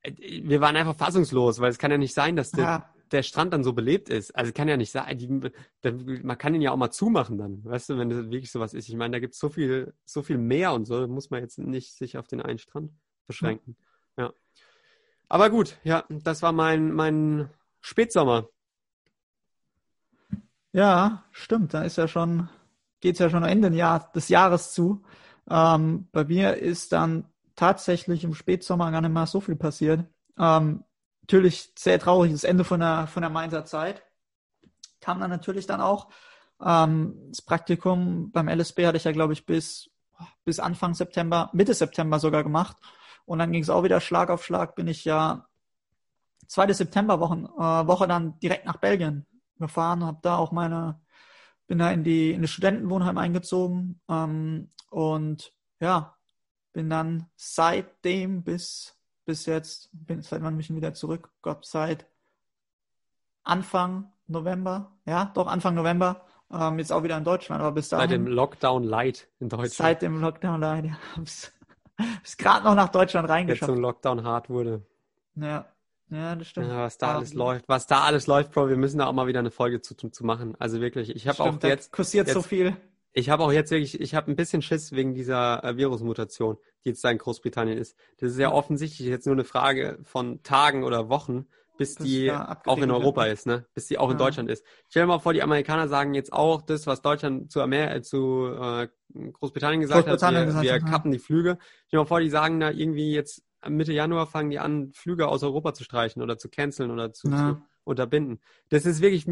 äh, 0.02 0.12
wir 0.42 0.60
waren 0.60 0.76
einfach 0.76 0.94
fassungslos, 0.94 1.60
weil 1.60 1.70
es 1.70 1.78
kann 1.78 1.90
ja 1.90 1.96
nicht 1.96 2.12
sein, 2.12 2.36
dass 2.36 2.50
der, 2.50 2.64
ja. 2.64 2.94
der 3.12 3.22
Strand 3.22 3.54
dann 3.54 3.64
so 3.64 3.72
belebt 3.72 4.10
ist. 4.10 4.36
Also 4.36 4.50
es 4.50 4.54
kann 4.54 4.68
ja 4.68 4.76
nicht 4.76 4.90
sein, 4.90 5.50
man 6.22 6.36
kann 6.36 6.54
ihn 6.54 6.60
ja 6.60 6.70
auch 6.70 6.76
mal 6.76 6.90
zumachen 6.90 7.38
dann, 7.38 7.64
weißt 7.64 7.88
du, 7.88 7.96
wenn 7.96 8.10
das 8.10 8.18
wirklich 8.24 8.52
sowas 8.52 8.74
ist. 8.74 8.90
Ich 8.90 8.96
meine, 8.96 9.12
da 9.12 9.20
gibt 9.20 9.32
es 9.32 9.40
so 9.40 9.48
viel, 9.48 9.94
so 10.04 10.20
viel 10.20 10.36
mehr 10.36 10.74
und 10.74 10.84
so, 10.84 11.08
muss 11.08 11.30
man 11.30 11.40
jetzt 11.40 11.58
nicht 11.58 11.94
sich 11.94 12.18
auf 12.18 12.28
den 12.28 12.42
einen 12.42 12.58
Strand 12.58 12.92
beschränken. 13.26 13.78
Ja. 14.16 14.32
Aber 15.28 15.50
gut, 15.50 15.78
ja, 15.84 16.04
das 16.08 16.42
war 16.42 16.52
mein, 16.52 16.92
mein 16.92 17.50
Spätsommer. 17.80 18.48
Ja, 20.72 21.24
stimmt. 21.30 21.72
Da 21.74 21.82
ist 21.84 21.96
ja 21.96 22.08
schon, 22.08 22.48
geht's 23.00 23.20
ja 23.20 23.30
schon 23.30 23.44
Ende 23.44 23.70
des 23.70 24.28
Jahres 24.28 24.72
zu. 24.72 25.04
Ähm, 25.48 26.08
bei 26.12 26.24
mir 26.24 26.56
ist 26.56 26.92
dann 26.92 27.26
tatsächlich 27.54 28.24
im 28.24 28.34
Spätsommer 28.34 28.90
gar 28.90 29.00
nicht 29.00 29.12
mehr 29.12 29.26
so 29.26 29.40
viel 29.40 29.56
passiert. 29.56 30.04
Ähm, 30.38 30.84
natürlich 31.22 31.72
sehr 31.78 31.98
traurig, 31.98 32.32
das 32.32 32.44
Ende 32.44 32.64
von 32.64 32.80
der, 32.80 33.06
von 33.06 33.22
der 33.22 33.30
Mainzer 33.30 33.64
Zeit. 33.64 34.02
Kam 35.00 35.20
dann 35.20 35.30
natürlich 35.30 35.66
dann 35.66 35.80
auch. 35.80 36.08
Ähm, 36.64 37.16
das 37.28 37.42
Praktikum 37.42 38.30
beim 38.32 38.48
LSB 38.48 38.86
hatte 38.86 38.96
ich 38.96 39.04
ja, 39.04 39.12
glaube 39.12 39.32
ich, 39.32 39.46
bis, 39.46 39.90
bis 40.44 40.58
Anfang 40.58 40.94
September, 40.94 41.50
Mitte 41.52 41.74
September 41.74 42.18
sogar 42.18 42.42
gemacht. 42.42 42.76
Und 43.26 43.38
dann 43.38 43.52
ging 43.52 43.62
es 43.62 43.70
auch 43.70 43.84
wieder 43.84 44.00
Schlag 44.00 44.30
auf 44.30 44.44
Schlag, 44.44 44.74
bin 44.74 44.88
ich 44.88 45.04
ja 45.04 45.46
zweite 46.46 46.74
Septemberwoche 46.74 47.34
äh, 47.56 47.86
Woche 47.86 48.06
dann 48.06 48.38
direkt 48.40 48.66
nach 48.66 48.76
Belgien 48.76 49.26
gefahren, 49.58 50.04
habe 50.04 50.18
da 50.22 50.36
auch 50.36 50.52
meine, 50.52 51.00
bin 51.66 51.78
da 51.78 51.90
in 51.90 52.04
die 52.04 52.32
in 52.32 52.42
das 52.42 52.50
Studentenwohnheim 52.50 53.16
eingezogen 53.18 54.00
ähm, 54.08 54.70
und 54.90 55.52
ja, 55.80 56.16
bin 56.72 56.90
dann 56.90 57.30
seitdem 57.36 58.42
bis 58.42 58.94
bis 59.24 59.46
jetzt, 59.46 59.88
bin 59.92 60.22
seit 60.22 60.42
wann 60.42 60.56
mich 60.56 60.74
wieder 60.74 60.94
zurück, 60.94 61.30
Gott 61.42 61.64
seit 61.64 62.06
Anfang 63.42 64.12
November, 64.26 64.92
ja, 65.06 65.26
doch 65.34 65.46
Anfang 65.46 65.74
November, 65.74 66.24
ähm, 66.52 66.78
jetzt 66.78 66.92
auch 66.92 67.02
wieder 67.02 67.16
in 67.16 67.24
Deutschland, 67.24 67.62
aber 67.62 67.72
bis 67.72 67.88
dahin. 67.88 68.08
Seit 68.08 68.18
dem 68.18 68.26
Lockdown 68.26 68.84
Light 68.84 69.28
in 69.40 69.48
Deutschland. 69.48 69.72
Seit 69.72 70.02
dem 70.02 70.20
Lockdown 70.20 70.60
Light, 70.60 70.84
ja. 70.84 70.96
Bis, 71.16 71.52
bis 72.22 72.36
gerade 72.36 72.64
noch 72.64 72.74
nach 72.74 72.88
Deutschland 72.88 73.28
reingeschafft. 73.28 73.68
Jetzt 73.68 73.74
zum 73.74 73.82
Lockdown 73.82 74.24
hart 74.24 74.50
wurde. 74.50 74.82
Ja. 75.36 75.66
Ja, 76.10 76.36
das 76.36 76.48
stimmt. 76.48 76.68
Ja, 76.68 76.82
was 76.82 76.98
da 76.98 77.16
alles 77.16 77.34
läuft, 77.34 77.68
was 77.68 77.86
da 77.86 78.02
alles 78.02 78.26
läuft, 78.26 78.52
Bro, 78.52 78.68
wir 78.68 78.76
müssen 78.76 78.98
da 78.98 79.06
auch 79.06 79.12
mal 79.12 79.26
wieder 79.26 79.40
eine 79.40 79.50
Folge 79.50 79.80
zu, 79.80 79.94
zu 79.94 80.24
machen. 80.24 80.54
Also 80.58 80.80
wirklich, 80.80 81.14
ich 81.14 81.26
habe 81.26 81.42
auch 81.42 81.62
jetzt 81.62 81.92
kursiert 81.92 82.26
jetzt, 82.26 82.34
so 82.34 82.42
viel. 82.42 82.76
Ich 83.12 83.30
habe 83.30 83.42
auch 83.42 83.52
jetzt 83.52 83.70
wirklich, 83.70 84.00
ich 84.00 84.14
habe 84.14 84.30
ein 84.30 84.36
bisschen 84.36 84.60
Schiss 84.60 84.92
wegen 84.92 85.14
dieser 85.14 85.64
äh, 85.64 85.76
Virusmutation, 85.76 86.58
die 86.84 86.90
jetzt 86.90 87.02
da 87.04 87.10
in 87.10 87.18
Großbritannien 87.18 87.78
ist. 87.78 87.96
Das 88.18 88.32
ist 88.32 88.38
ja 88.38 88.52
offensichtlich 88.52 89.08
jetzt 89.08 89.26
nur 89.26 89.34
eine 89.34 89.44
Frage 89.44 89.98
von 90.02 90.42
Tagen 90.42 90.84
oder 90.84 91.08
Wochen, 91.08 91.46
bis 91.76 91.96
das 91.96 92.06
die 92.06 92.30
auch 92.30 92.78
in 92.78 92.90
Europa 92.90 93.24
wird. 93.24 93.34
ist, 93.34 93.46
ne? 93.46 93.66
Bis 93.74 93.86
die 93.86 93.98
auch 93.98 94.08
ja. 94.08 94.12
in 94.12 94.18
Deutschland 94.18 94.50
ist. 94.50 94.64
Stell 94.88 95.02
dir 95.02 95.06
mal 95.08 95.18
vor, 95.18 95.32
die 95.32 95.42
Amerikaner 95.42 95.88
sagen 95.88 96.14
jetzt 96.14 96.32
auch 96.32 96.62
das, 96.62 96.86
was 96.86 97.02
Deutschland 97.02 97.50
zu, 97.50 97.60
Amer 97.60 97.94
äh, 97.94 98.02
zu 98.02 98.46
äh, 98.46 98.88
Großbritannien 99.32 99.80
gesagt 99.80 100.06
Großbritannien 100.06 100.40
hat, 100.40 100.46
wir, 100.46 100.62
gesagt, 100.62 100.64
wir 100.64 100.70
ja. 100.70 100.78
kappen 100.78 101.10
die 101.10 101.18
Flüge. 101.18 101.58
Stell 101.86 101.98
dir 101.98 102.02
mal 102.02 102.06
vor, 102.06 102.20
die 102.20 102.30
sagen 102.30 102.60
da 102.60 102.70
irgendwie 102.70 103.12
jetzt 103.12 103.42
Mitte 103.68 103.92
Januar 103.92 104.26
fangen 104.26 104.50
die 104.50 104.58
an, 104.58 104.92
Flüge 104.92 105.28
aus 105.28 105.42
Europa 105.42 105.74
zu 105.74 105.84
streichen 105.84 106.22
oder 106.22 106.38
zu 106.38 106.48
canceln 106.48 106.90
oder 106.90 107.12
zu, 107.12 107.28
ja. 107.28 107.36
zu 107.36 107.62
unterbinden. 107.84 108.40
Das 108.68 108.86
ist 108.86 109.00
wirklich, 109.00 109.26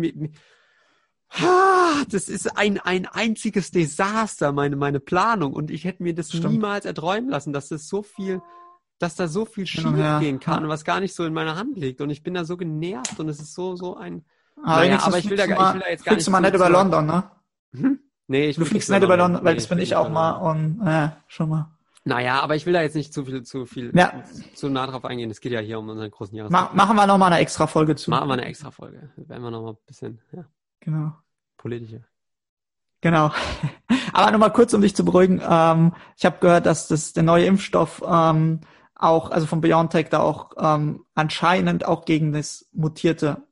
das 2.08 2.28
ist 2.28 2.56
ein, 2.56 2.78
ein 2.78 3.06
einziges 3.06 3.70
Desaster, 3.70 4.52
meine, 4.52 4.76
meine 4.76 5.00
Planung. 5.00 5.52
Und 5.52 5.70
ich 5.70 5.84
hätte 5.84 6.02
mir 6.02 6.14
das 6.14 6.28
Stimmt. 6.28 6.52
niemals 6.52 6.84
erträumen 6.84 7.30
lassen, 7.30 7.52
dass 7.52 7.68
das 7.68 7.88
so 7.88 8.02
viel, 8.02 8.40
dass 9.02 9.16
da 9.16 9.26
so 9.26 9.44
viel 9.44 9.66
schief 9.66 9.96
ja, 9.96 10.20
gehen 10.20 10.38
kann, 10.38 10.62
ja. 10.62 10.68
was 10.68 10.84
gar 10.84 11.00
nicht 11.00 11.14
so 11.14 11.24
in 11.24 11.34
meiner 11.34 11.56
Hand 11.56 11.76
liegt. 11.76 12.00
Und 12.00 12.10
ich 12.10 12.22
bin 12.22 12.34
da 12.34 12.44
so 12.44 12.56
genervt 12.56 13.18
und 13.18 13.28
es 13.28 13.40
ist 13.40 13.54
so, 13.54 13.74
so 13.74 13.96
ein, 13.96 14.24
aber, 14.56 14.76
naja, 14.76 15.00
aber 15.02 15.18
ich 15.18 15.28
will, 15.28 15.36
da, 15.36 15.46
mal, 15.46 15.68
ich 15.68 15.74
will 15.74 15.80
da 15.80 15.88
jetzt 15.90 16.04
gar 16.04 16.14
nicht. 16.14 16.26
du 16.26 16.30
mal 16.30 16.40
nicht 16.40 16.54
über 16.54 16.70
London, 16.70 17.06
ne? 17.06 17.24
Hm? 17.72 17.98
Nee, 18.28 18.50
ich 18.50 18.56
Du 18.56 18.64
fliegst 18.64 18.90
nicht 18.90 19.02
über 19.02 19.16
London, 19.16 19.44
weil 19.44 19.54
nee, 19.54 19.58
das 19.58 19.66
bin 19.66 19.78
ich 19.78 19.96
auch 19.96 20.08
mal 20.08 20.32
und, 20.32 20.86
äh, 20.86 21.10
schon 21.26 21.48
mal. 21.48 21.68
Naja, 22.04 22.40
aber 22.40 22.56
ich 22.56 22.66
will 22.66 22.72
da 22.72 22.82
jetzt 22.82 22.94
nicht 22.94 23.12
zu 23.12 23.24
viel, 23.24 23.42
zu 23.42 23.66
viel, 23.66 23.92
ja. 23.94 24.22
zu 24.54 24.68
nah 24.68 24.86
drauf 24.86 25.04
eingehen. 25.04 25.30
Es 25.30 25.40
geht 25.40 25.52
ja 25.52 25.60
hier 25.60 25.78
um 25.78 25.88
unseren 25.88 26.10
großen 26.10 26.36
Jahres. 26.36 26.50
Ma 26.50 26.70
machen 26.72 26.96
wir 26.96 27.06
nochmal 27.06 27.32
eine 27.32 27.40
extra 27.40 27.66
Folge 27.66 27.94
zu. 27.94 28.10
Machen 28.10 28.28
wir 28.28 28.34
eine 28.34 28.44
extra 28.44 28.70
Folge. 28.70 29.10
Werden 29.16 29.42
wir 29.42 29.50
nochmal 29.50 29.72
ein 29.72 29.78
bisschen, 29.86 30.20
ja. 30.32 30.44
Genau. 30.80 31.12
Politische. 31.56 32.04
Genau. 33.00 33.32
aber 34.12 34.30
nochmal 34.30 34.52
kurz, 34.52 34.74
um 34.74 34.80
dich 34.80 34.96
zu 34.96 35.04
beruhigen. 35.04 35.40
Ähm, 35.48 35.92
ich 36.16 36.24
habe 36.24 36.38
gehört, 36.40 36.66
dass 36.66 36.88
das 36.88 37.12
der 37.12 37.22
neue 37.22 37.46
Impfstoff 37.46 38.02
ähm, 38.06 38.60
auch, 38.94 39.30
also 39.30 39.46
von 39.46 39.60
BioNTech 39.60 40.08
da 40.08 40.20
auch 40.20 40.52
ähm, 40.58 41.04
anscheinend 41.14 41.86
auch 41.86 42.04
gegen 42.04 42.32
das 42.32 42.68
mutierte 42.72 43.42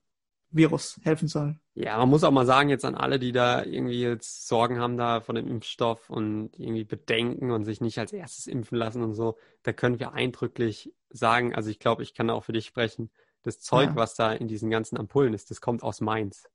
Virus 0.51 1.01
helfen 1.03 1.29
soll. 1.29 1.59
Ja, 1.75 1.97
man 1.99 2.09
muss 2.09 2.25
auch 2.25 2.31
mal 2.31 2.47
sagen, 2.47 2.69
jetzt 2.69 2.85
an 2.85 2.95
alle, 2.95 3.19
die 3.19 3.33
da 3.33 3.65
irgendwie 3.65 4.03
jetzt 4.03 4.49
Sorgen 4.49 4.81
haben 4.81 4.97
da 4.97 5.21
von 5.21 5.37
dem 5.37 5.49
Impfstoff 5.49 6.11
und 6.11 6.51
irgendwie 6.59 6.85
bedenken 6.85 7.53
und 7.53 7.65
sich 7.65 7.81
nicht 7.81 7.99
als 7.99 8.13
erstes 8.13 8.47
impfen 8.47 8.77
lassen 8.77 9.03
und 9.03 9.15
so, 9.15 9.39
da 9.63 9.73
können 9.73 9.99
wir 9.99 10.13
eindrücklich 10.13 10.93
sagen, 11.09 11.55
also 11.55 11.71
ich 11.71 11.79
glaube, 11.79 12.03
ich 12.03 12.15
kann 12.15 12.29
da 12.29 12.35
auch 12.35 12.45
für 12.45 12.53
dich 12.53 12.67
sprechen, 12.67 13.11
das 13.43 13.61
Zeug, 13.61 13.91
ja. 13.91 13.97
was 13.97 14.15
da 14.15 14.33
in 14.33 14.49
diesen 14.49 14.71
ganzen 14.71 14.99
Ampullen 14.99 15.33
ist, 15.33 15.51
das 15.51 15.61
kommt 15.61 15.83
aus 15.83 16.01
Mainz. 16.01 16.49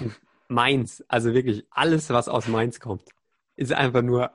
Und 0.00 0.20
Mainz, 0.48 1.04
also 1.08 1.34
wirklich 1.34 1.64
alles, 1.70 2.10
was 2.10 2.28
aus 2.28 2.48
Mainz 2.48 2.80
kommt, 2.80 3.04
ist 3.54 3.72
einfach 3.72 4.02
nur 4.02 4.32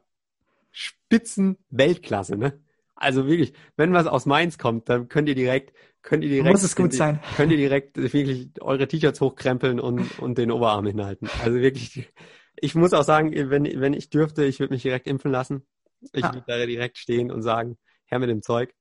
Spitzen-Weltklasse, 0.71 2.37
ne? 2.37 2.59
Also 3.01 3.25
wirklich, 3.25 3.53
wenn 3.77 3.93
was 3.93 4.05
aus 4.05 4.27
Mainz 4.27 4.59
kommt, 4.59 4.87
dann 4.87 5.07
könnt 5.07 5.27
ihr 5.27 5.33
direkt, 5.33 5.73
könnt 6.03 6.23
ihr 6.23 6.29
direkt, 6.29 6.51
muss 6.51 6.63
es 6.63 6.75
gut 6.75 6.93
sein. 6.93 7.19
Könnt 7.35 7.51
ihr 7.51 7.57
direkt 7.57 7.97
wirklich 7.97 8.49
eure 8.61 8.87
T-Shirts 8.87 9.19
hochkrempeln 9.21 9.79
und, 9.79 10.19
und 10.19 10.37
den 10.37 10.51
Oberarm 10.51 10.85
hinhalten. 10.85 11.27
Also 11.43 11.59
wirklich, 11.59 12.11
ich 12.57 12.75
muss 12.75 12.93
auch 12.93 13.03
sagen, 13.03 13.31
wenn, 13.49 13.65
wenn 13.81 13.93
ich 13.93 14.11
dürfte, 14.11 14.45
ich 14.45 14.59
würde 14.59 14.73
mich 14.73 14.83
direkt 14.83 15.07
impfen 15.07 15.31
lassen. 15.31 15.65
Ich 16.13 16.23
ah. 16.23 16.33
würde 16.33 16.45
da 16.47 16.65
direkt 16.65 16.99
stehen 16.99 17.31
und 17.31 17.41
sagen, 17.41 17.77
her 18.05 18.19
mit 18.19 18.29
dem 18.29 18.43
Zeug. 18.43 18.73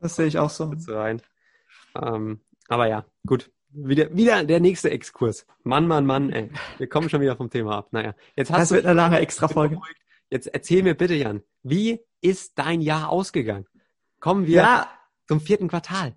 Das 0.00 0.16
sehe 0.16 0.26
ich 0.26 0.38
auch 0.38 0.50
so. 0.50 0.72
Rein. 0.88 1.20
Ähm, 2.02 2.40
aber 2.68 2.88
ja, 2.88 3.04
gut. 3.26 3.50
Wieder, 3.68 4.14
wieder 4.16 4.42
der 4.42 4.60
nächste 4.60 4.90
Exkurs. 4.90 5.46
Mann, 5.64 5.86
Mann, 5.86 6.06
Mann, 6.06 6.30
ey. 6.30 6.50
Wir 6.78 6.88
kommen 6.88 7.10
schon 7.10 7.20
wieder 7.20 7.36
vom 7.36 7.50
Thema 7.50 7.76
ab. 7.76 7.88
Naja, 7.90 8.14
jetzt 8.36 8.50
hast 8.50 8.58
das 8.58 8.70
wird 8.70 8.86
eine 8.86 8.94
lange 8.94 9.18
Extra-Folge. 9.18 9.78
Jetzt 10.30 10.48
erzähl 10.48 10.82
mir 10.82 10.94
bitte, 10.94 11.14
Jan, 11.14 11.42
wie 11.62 12.00
ist 12.20 12.58
dein 12.58 12.80
Jahr 12.80 13.10
ausgegangen? 13.10 13.66
Kommen 14.20 14.46
wir 14.46 14.56
ja, 14.56 14.88
zum 15.28 15.40
vierten 15.40 15.68
Quartal. 15.68 16.14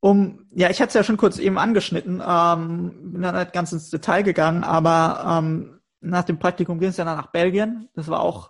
Um, 0.00 0.46
ja, 0.52 0.70
ich 0.70 0.80
hatte 0.80 0.88
es 0.88 0.94
ja 0.94 1.04
schon 1.04 1.18
kurz 1.18 1.38
eben 1.38 1.58
angeschnitten, 1.58 2.22
ähm, 2.26 3.12
bin 3.12 3.22
dann 3.22 3.36
nicht 3.36 3.52
ganz 3.52 3.72
ins 3.72 3.90
Detail 3.90 4.22
gegangen, 4.22 4.64
aber 4.64 5.38
ähm, 5.38 5.80
nach 6.00 6.24
dem 6.24 6.38
Praktikum 6.38 6.78
ging 6.78 6.88
es 6.88 6.96
ja 6.96 7.04
dann 7.04 7.18
nach 7.18 7.30
Belgien. 7.32 7.88
Das 7.94 8.08
war 8.08 8.20
auch 8.20 8.49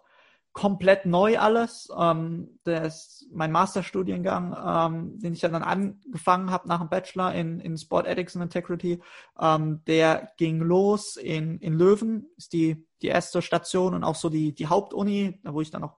komplett 0.52 1.06
neu 1.06 1.38
alles. 1.38 1.88
Ähm, 1.96 2.58
das 2.64 3.26
mein 3.32 3.52
Masterstudiengang, 3.52 4.56
ähm, 4.64 5.18
den 5.20 5.32
ich 5.32 5.42
ja 5.42 5.48
dann 5.48 5.62
angefangen 5.62 6.50
habe 6.50 6.68
nach 6.68 6.80
dem 6.80 6.88
Bachelor 6.88 7.32
in, 7.34 7.60
in 7.60 7.76
Sport 7.76 8.06
Ethics 8.06 8.36
and 8.36 8.44
Integrity, 8.44 9.00
ähm, 9.38 9.82
der 9.86 10.32
ging 10.36 10.60
los 10.60 11.16
in, 11.16 11.58
in 11.58 11.74
Löwen, 11.74 12.26
ist 12.36 12.52
die, 12.52 12.84
die 13.02 13.08
erste 13.08 13.42
Station 13.42 13.94
und 13.94 14.04
auch 14.04 14.16
so 14.16 14.28
die, 14.28 14.52
die 14.52 14.66
Hauptuni, 14.66 15.40
wo 15.44 15.60
ich 15.60 15.70
dann 15.70 15.84
auch 15.84 15.96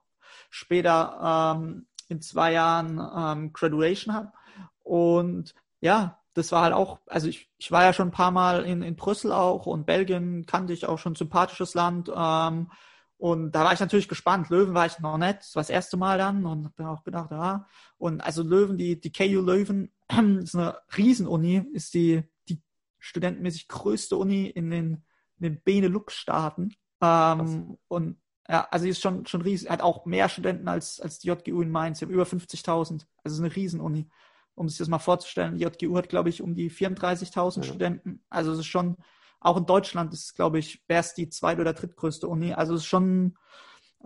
später 0.49 1.55
ähm, 1.57 1.87
in 2.09 2.21
zwei 2.21 2.53
Jahren 2.53 3.01
ähm, 3.15 3.53
Graduation 3.53 4.13
habe. 4.13 4.31
Und 4.83 5.55
ja, 5.81 6.19
das 6.35 6.51
war 6.51 6.63
halt 6.63 6.73
auch, 6.73 6.99
also 7.07 7.27
ich, 7.27 7.49
ich 7.57 7.71
war 7.71 7.83
ja 7.83 7.93
schon 7.93 8.09
ein 8.09 8.11
paar 8.11 8.31
Mal 8.31 8.65
in, 8.65 8.81
in 8.83 8.95
Brüssel 8.95 9.31
auch 9.31 9.65
und 9.65 9.85
Belgien 9.85 10.45
kannte 10.45 10.73
ich 10.73 10.85
auch 10.85 10.99
schon 10.99 11.15
sympathisches 11.15 11.73
Land. 11.73 12.11
Ähm, 12.15 12.71
und 13.23 13.53
da 13.53 13.63
war 13.63 13.71
ich 13.71 13.79
natürlich 13.79 14.09
gespannt. 14.09 14.49
Löwen 14.49 14.73
war 14.73 14.85
ich 14.85 14.99
noch 14.99 15.17
nicht, 15.17 15.39
das 15.39 15.55
war 15.55 15.61
das 15.61 15.69
erste 15.69 15.95
Mal 15.95 16.17
dann 16.17 16.45
und 16.45 16.65
habe 16.77 16.89
auch 16.89 17.05
gedacht, 17.05 17.31
ja. 17.31 17.65
Und 17.97 18.19
also 18.19 18.43
Löwen, 18.43 18.77
die, 18.77 18.99
die 18.99 19.13
KU 19.13 19.39
Löwen 19.39 19.93
ist 20.43 20.55
eine 20.55 20.77
Riesenuni, 20.97 21.65
ist 21.71 21.93
die, 21.93 22.23
die 22.49 22.61
studentenmäßig 22.99 23.69
größte 23.69 24.17
Uni 24.17 24.47
in 24.47 24.69
den, 24.69 25.05
in 25.39 25.43
den 25.43 25.61
Benelux-Staaten. 25.61 26.75
Ähm, 27.01 27.77
und 27.87 28.17
ja, 28.49 28.67
also 28.69 28.83
die 28.83 28.91
ist 28.91 29.01
schon, 29.01 29.25
schon 29.25 29.41
riesig, 29.41 29.69
hat 29.69 29.79
auch 29.79 30.05
mehr 30.05 30.27
Studenten 30.27 30.67
als, 30.67 30.99
als 30.99 31.19
die 31.19 31.29
JGU 31.29 31.61
in 31.61 31.71
Mainz, 31.71 31.99
sie 31.99 32.05
haben 32.05 32.11
über 32.11 32.25
50.000. 32.25 32.65
Also 32.67 33.05
es 33.23 33.33
ist 33.35 33.39
eine 33.39 33.55
Riesenuni. 33.55 34.09
Um 34.55 34.67
sich 34.67 34.79
das 34.79 34.89
mal 34.89 34.99
vorzustellen, 34.99 35.57
die 35.57 35.63
JGU 35.63 35.95
hat, 35.95 36.09
glaube 36.09 36.27
ich, 36.27 36.41
um 36.41 36.55
die 36.55 36.69
34.000 36.69 37.55
ja. 37.55 37.63
Studenten. 37.63 38.21
Also 38.29 38.51
es 38.51 38.59
ist 38.59 38.65
schon, 38.65 38.97
auch 39.43 39.57
in 39.57 39.65
Deutschland 39.65 40.13
ist, 40.13 40.35
glaube 40.35 40.59
ich, 40.59 40.81
es 40.87 41.13
die 41.13 41.29
zweit- 41.29 41.59
oder 41.59 41.73
drittgrößte 41.73 42.27
Uni. 42.27 42.53
Also 42.53 42.75
ist 42.75 42.85
schon 42.85 43.37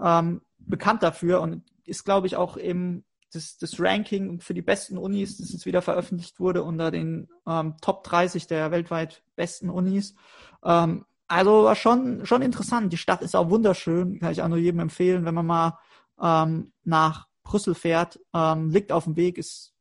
ähm, 0.01 0.41
bekannt 0.57 1.03
dafür 1.03 1.41
und 1.41 1.63
ist, 1.85 2.03
glaube 2.03 2.27
ich, 2.27 2.35
auch 2.35 2.57
eben 2.57 3.05
das, 3.33 3.57
das 3.57 3.79
Ranking 3.79 4.39
für 4.39 4.53
die 4.53 4.61
besten 4.61 4.97
Unis, 4.97 5.38
das 5.38 5.51
jetzt 5.51 5.65
wieder 5.65 5.81
veröffentlicht 5.81 6.39
wurde, 6.39 6.63
unter 6.63 6.91
den 6.91 7.29
ähm, 7.45 7.75
Top 7.81 8.03
30 8.03 8.47
der 8.47 8.71
weltweit 8.71 9.23
besten 9.35 9.69
Unis. 9.69 10.15
Ähm, 10.63 11.05
also 11.27 11.65
war 11.65 11.75
schon, 11.75 12.25
schon 12.25 12.41
interessant. 12.41 12.91
Die 12.91 12.97
Stadt 12.97 13.21
ist 13.21 13.35
auch 13.35 13.49
wunderschön, 13.49 14.19
kann 14.19 14.31
ich 14.31 14.41
auch 14.41 14.47
nur 14.47 14.57
jedem 14.57 14.79
empfehlen, 14.79 15.25
wenn 15.25 15.35
man 15.35 15.45
mal 15.45 15.79
ähm, 16.21 16.71
nach 16.83 17.27
Brüssel 17.43 17.75
fährt, 17.75 18.19
ähm, 18.33 18.69
liegt 18.71 18.91
auf 18.91 19.03
dem 19.03 19.15
Weg, 19.15 19.38
ist, 19.38 19.73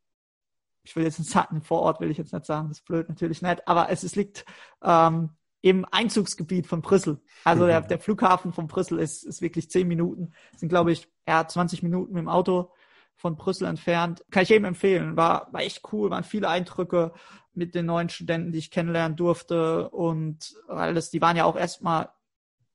ich 0.82 0.94
will 0.96 1.04
jetzt 1.04 1.18
nicht 1.18 1.30
sagen, 1.30 1.62
vor 1.62 1.80
Ort 1.80 2.00
will 2.00 2.10
ich 2.10 2.18
jetzt 2.18 2.32
nicht 2.32 2.46
sagen, 2.46 2.68
das 2.68 2.78
ist 2.78 2.84
blöd, 2.84 3.08
natürlich 3.08 3.42
nicht, 3.42 3.66
aber 3.66 3.90
es, 3.90 4.02
es 4.02 4.16
liegt 4.16 4.44
ähm, 4.82 5.30
im 5.66 5.84
Einzugsgebiet 5.90 6.68
von 6.68 6.80
Brüssel. 6.80 7.20
Also 7.42 7.66
der, 7.66 7.80
der 7.80 7.98
Flughafen 7.98 8.52
von 8.52 8.68
Brüssel 8.68 9.00
ist, 9.00 9.24
ist 9.24 9.42
wirklich 9.42 9.68
zehn 9.68 9.88
Minuten, 9.88 10.32
sind 10.54 10.68
glaube 10.68 10.92
ich 10.92 11.08
eher 11.24 11.48
20 11.48 11.82
Minuten 11.82 12.12
mit 12.12 12.20
dem 12.20 12.28
Auto 12.28 12.70
von 13.16 13.34
Brüssel 13.34 13.66
entfernt. 13.66 14.24
Kann 14.30 14.44
ich 14.44 14.50
jedem 14.50 14.66
empfehlen. 14.66 15.16
War, 15.16 15.48
war 15.52 15.62
echt 15.62 15.82
cool, 15.92 16.10
waren 16.10 16.22
viele 16.22 16.48
Eindrücke 16.48 17.12
mit 17.52 17.74
den 17.74 17.86
neuen 17.86 18.10
Studenten, 18.10 18.52
die 18.52 18.60
ich 18.60 18.70
kennenlernen 18.70 19.16
durfte. 19.16 19.90
Und 19.90 20.54
alles, 20.68 21.10
die 21.10 21.20
waren 21.20 21.36
ja 21.36 21.46
auch 21.46 21.56
erstmal, 21.56 22.10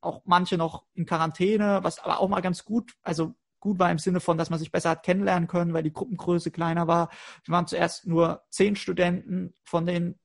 auch 0.02 0.24
manche 0.26 0.58
noch 0.58 0.84
in 0.94 1.06
Quarantäne, 1.06 1.80
was 1.84 2.00
aber 2.00 2.20
auch 2.20 2.28
mal 2.28 2.42
ganz 2.42 2.66
gut, 2.66 2.98
also 3.04 3.36
gut 3.62 3.80
war 3.80 3.90
im 3.90 4.00
Sinne 4.00 4.20
von, 4.20 4.38
dass 4.38 4.50
man 4.50 4.60
sich 4.60 4.74
besser 4.74 4.90
hat 4.90 5.04
kennenlernen 5.04 5.48
können, 5.48 5.74
weil 5.74 5.84
die 5.84 5.94
Gruppengröße 5.94 6.52
kleiner 6.52 6.88
war. 6.88 7.10
Wir 7.46 7.54
waren 7.54 7.68
zuerst 7.68 8.06
nur 8.06 8.44
zehn 8.50 8.76
Studenten 8.76 9.54
von 9.64 9.86
den 9.86 10.20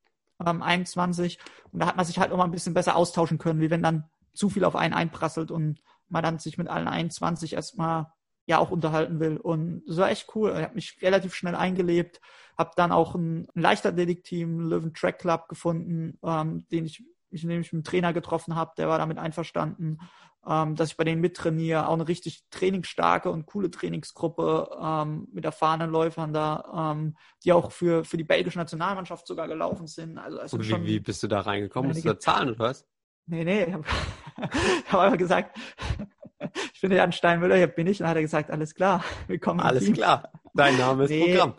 ähm, 0.44 0.62
21 0.62 1.38
und 1.72 1.80
da 1.80 1.86
hat 1.86 1.96
man 1.96 2.04
sich 2.04 2.18
halt 2.18 2.32
auch 2.32 2.36
mal 2.36 2.44
ein 2.44 2.50
bisschen 2.50 2.74
besser 2.74 2.96
austauschen 2.96 3.38
können, 3.38 3.60
wie 3.60 3.70
wenn 3.70 3.82
dann 3.82 4.04
zu 4.32 4.50
viel 4.50 4.64
auf 4.64 4.76
einen 4.76 4.94
einprasselt 4.94 5.50
und 5.50 5.80
man 6.08 6.22
dann 6.22 6.38
sich 6.38 6.58
mit 6.58 6.68
allen 6.68 6.88
21 6.88 7.54
erstmal 7.54 8.12
ja 8.46 8.58
auch 8.58 8.70
unterhalten 8.70 9.18
will. 9.18 9.38
Und 9.38 9.82
das 9.86 9.96
war 9.96 10.10
echt 10.10 10.34
cool. 10.34 10.54
Ich 10.56 10.62
habe 10.62 10.74
mich 10.74 10.98
relativ 11.02 11.34
schnell 11.34 11.56
eingelebt, 11.56 12.20
habe 12.56 12.70
dann 12.76 12.92
auch 12.92 13.14
ein, 13.14 13.48
ein 13.54 13.60
Leichtathletik-Team, 13.60 14.60
Löwen 14.60 14.94
Track 14.94 15.18
Club 15.18 15.48
gefunden, 15.48 16.18
ähm, 16.22 16.66
den 16.70 16.86
ich, 16.86 17.04
ich 17.30 17.44
nämlich 17.44 17.72
mit 17.72 17.78
einem 17.78 17.84
Trainer 17.84 18.12
getroffen 18.12 18.54
habe, 18.54 18.72
der 18.78 18.88
war 18.88 18.98
damit 18.98 19.18
einverstanden, 19.18 19.98
ähm, 20.48 20.76
dass 20.76 20.90
ich 20.90 20.96
bei 20.96 21.04
denen 21.04 21.20
mittrainiere. 21.20 21.88
Auch 21.88 21.94
eine 21.94 22.08
richtig 22.08 22.44
trainingsstarke 22.50 23.30
und 23.30 23.46
coole 23.46 23.70
Trainingsgruppe 23.70 24.70
ähm, 24.80 25.28
mit 25.32 25.44
erfahrenen 25.44 25.90
Läufern 25.90 26.32
da, 26.32 26.92
ähm, 26.92 27.16
die 27.44 27.52
auch 27.52 27.72
für, 27.72 28.04
für 28.04 28.16
die 28.16 28.24
belgische 28.24 28.58
Nationalmannschaft 28.58 29.26
sogar 29.26 29.48
gelaufen 29.48 29.86
sind. 29.86 30.18
Also, 30.18 30.38
also 30.38 30.56
Und 30.56 30.68
wie, 30.68 30.86
wie 30.86 31.00
bist 31.00 31.22
du 31.22 31.26
da 31.26 31.40
reingekommen? 31.40 31.90
Musst 31.90 32.04
du 32.04 32.08
da 32.08 32.18
zahlen 32.18 32.50
oder 32.50 32.58
was? 32.60 32.86
Nee, 33.26 33.44
nee, 33.44 33.64
ich 33.64 33.72
habe 33.72 33.84
hab 34.88 35.00
einfach 35.00 35.18
gesagt, 35.18 35.58
ich 36.74 36.80
bin 36.80 36.90
der 36.90 36.98
Jan 36.98 37.12
Steinmüller, 37.12 37.56
hier 37.56 37.66
bin 37.66 37.86
ich. 37.86 38.00
Und 38.00 38.04
dann 38.04 38.10
hat 38.10 38.16
er 38.16 38.22
gesagt, 38.22 38.50
alles 38.50 38.74
klar, 38.74 39.02
willkommen 39.26 39.60
Alles 39.60 39.92
klar. 39.92 40.30
Dein 40.54 40.76
Name 40.76 41.04
ist 41.04 41.10
Nee. 41.10 41.32
Programm. 41.32 41.54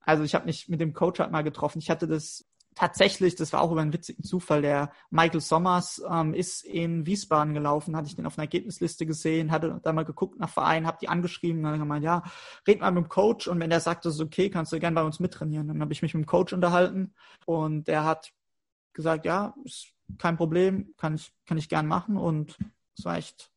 Also 0.00 0.22
ich 0.22 0.34
habe 0.34 0.46
mich 0.46 0.68
mit 0.68 0.80
dem 0.80 0.94
Coach 0.94 1.18
halt 1.18 1.32
mal 1.32 1.42
getroffen. 1.42 1.80
Ich 1.80 1.90
hatte 1.90 2.06
das 2.06 2.46
tatsächlich, 2.78 3.34
das 3.34 3.52
war 3.52 3.60
auch 3.60 3.72
über 3.72 3.80
einen 3.80 3.92
witzigen 3.92 4.22
Zufall, 4.22 4.62
der 4.62 4.92
Michael 5.10 5.40
Sommers 5.40 6.00
ähm, 6.08 6.32
ist 6.32 6.64
in 6.64 7.06
Wiesbaden 7.06 7.52
gelaufen, 7.52 7.96
hatte 7.96 8.06
ich 8.06 8.14
den 8.14 8.24
auf 8.24 8.38
einer 8.38 8.44
Ergebnisliste 8.44 9.04
gesehen, 9.04 9.50
hatte 9.50 9.80
da 9.82 9.92
mal 9.92 10.04
geguckt 10.04 10.38
nach 10.38 10.48
Vereinen, 10.48 10.86
habe 10.86 10.98
die 11.00 11.08
angeschrieben, 11.08 11.62
dann 11.62 11.78
gemeint, 11.78 12.04
ja, 12.04 12.22
red 12.68 12.80
mal 12.80 12.92
mit 12.92 13.04
dem 13.04 13.08
Coach. 13.08 13.48
Und 13.48 13.58
wenn 13.58 13.70
der 13.70 13.80
sagt, 13.80 14.04
das 14.04 14.14
ist 14.14 14.20
okay, 14.20 14.48
kannst 14.48 14.72
du 14.72 14.78
gern 14.78 14.94
bei 14.94 15.02
uns 15.02 15.18
mittrainieren. 15.18 15.66
Dann 15.66 15.80
habe 15.80 15.92
ich 15.92 16.02
mich 16.02 16.14
mit 16.14 16.24
dem 16.24 16.28
Coach 16.28 16.52
unterhalten 16.52 17.14
und 17.46 17.88
der 17.88 18.04
hat 18.04 18.32
gesagt, 18.92 19.26
ja, 19.26 19.54
ist 19.64 19.88
kein 20.18 20.36
Problem, 20.36 20.94
kann 20.96 21.16
ich, 21.16 21.32
kann 21.46 21.58
ich 21.58 21.68
gern 21.68 21.86
machen. 21.86 22.16
Und 22.16 22.56
es 22.96 23.04
war 23.04 23.16
echt, 23.16 23.50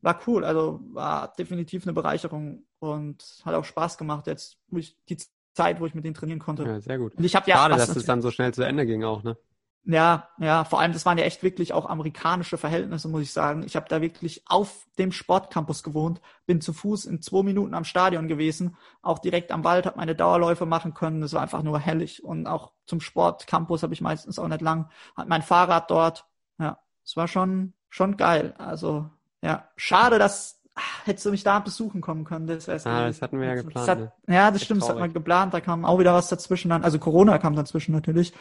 war 0.00 0.20
cool, 0.26 0.44
also 0.44 0.80
war 0.92 1.32
definitiv 1.38 1.84
eine 1.84 1.92
Bereicherung 1.92 2.64
und 2.80 3.40
hat 3.44 3.54
auch 3.54 3.64
Spaß 3.64 3.98
gemacht 3.98 4.26
jetzt, 4.26 4.58
wo 4.66 4.78
ich 4.78 4.96
die 5.08 5.16
Zeit, 5.52 5.80
wo 5.80 5.86
ich 5.86 5.94
mit 5.94 6.04
denen 6.04 6.14
trainieren 6.14 6.38
konnte. 6.38 6.64
Ja, 6.64 6.80
sehr 6.80 6.98
gut. 6.98 7.14
Und 7.14 7.24
ich 7.24 7.36
habe 7.36 7.48
ja 7.50 7.56
Schade, 7.56 7.76
dass 7.76 7.94
es 7.94 8.04
dann 8.04 8.22
so 8.22 8.30
schnell 8.30 8.54
zu 8.54 8.62
Ende 8.62 8.86
ging 8.86 9.04
auch, 9.04 9.22
ne? 9.22 9.36
ja, 9.84 10.28
ja, 10.38 10.64
vor 10.64 10.80
allem, 10.80 10.92
das 10.92 11.04
waren 11.06 11.18
ja 11.18 11.24
echt 11.24 11.42
wirklich 11.42 11.72
auch 11.72 11.86
amerikanische 11.86 12.56
Verhältnisse, 12.56 13.08
muss 13.08 13.22
ich 13.22 13.32
sagen. 13.32 13.64
Ich 13.64 13.74
habe 13.74 13.88
da 13.88 14.00
wirklich 14.00 14.44
auf 14.46 14.86
dem 14.96 15.10
Sportcampus 15.10 15.82
gewohnt, 15.82 16.20
bin 16.46 16.60
zu 16.60 16.72
Fuß 16.72 17.04
in 17.06 17.20
zwei 17.20 17.42
Minuten 17.42 17.74
am 17.74 17.84
Stadion 17.84 18.28
gewesen, 18.28 18.76
auch 19.02 19.18
direkt 19.18 19.50
am 19.50 19.64
Wald, 19.64 19.86
habe 19.86 19.96
meine 19.96 20.14
Dauerläufe 20.14 20.66
machen 20.66 20.94
können. 20.94 21.20
Das 21.20 21.32
war 21.32 21.42
einfach 21.42 21.64
nur 21.64 21.80
herrlich. 21.80 22.22
Und 22.22 22.46
auch 22.46 22.72
zum 22.86 23.00
Sportcampus 23.00 23.82
habe 23.82 23.92
ich 23.92 24.00
meistens 24.00 24.38
auch 24.38 24.46
nicht 24.46 24.60
lang, 24.60 24.88
hat 25.16 25.28
mein 25.28 25.42
Fahrrad 25.42 25.90
dort. 25.90 26.26
Ja, 26.58 26.78
es 27.04 27.16
war 27.16 27.26
schon, 27.26 27.72
schon 27.88 28.16
geil. 28.16 28.54
Also, 28.58 29.10
ja, 29.42 29.68
schade, 29.76 30.20
dass 30.20 30.61
hättest 31.04 31.26
du 31.26 31.30
mich 31.30 31.42
da 31.44 31.58
besuchen 31.58 32.00
kommen 32.00 32.24
können. 32.24 32.46
Das, 32.46 32.66
wär's 32.66 32.86
Ah, 32.86 33.06
das 33.06 33.20
hatten 33.22 33.38
wir 33.40 33.48
ja 33.48 33.54
Das 33.56 33.64
geplant, 33.64 33.88
Hat, 33.88 33.98
ne? 33.98 34.12
Ja, 34.28 34.46
das 34.50 34.56
Echt 34.56 34.64
stimmt, 34.66 34.82
das 34.82 34.88
hat 34.88 34.96
traurig. 34.96 35.08
man 35.10 35.14
geplant. 35.14 35.54
Da 35.54 35.60
kam 35.60 35.84
auch 35.84 35.98
wieder 35.98 36.14
was 36.14 36.28
dazwischen 36.28 36.70
dann. 36.70 36.84
Also 36.84 36.98
Corona 36.98 37.38
kam 37.38 37.54
dazwischen 37.56 37.92
natürlich 37.92 38.32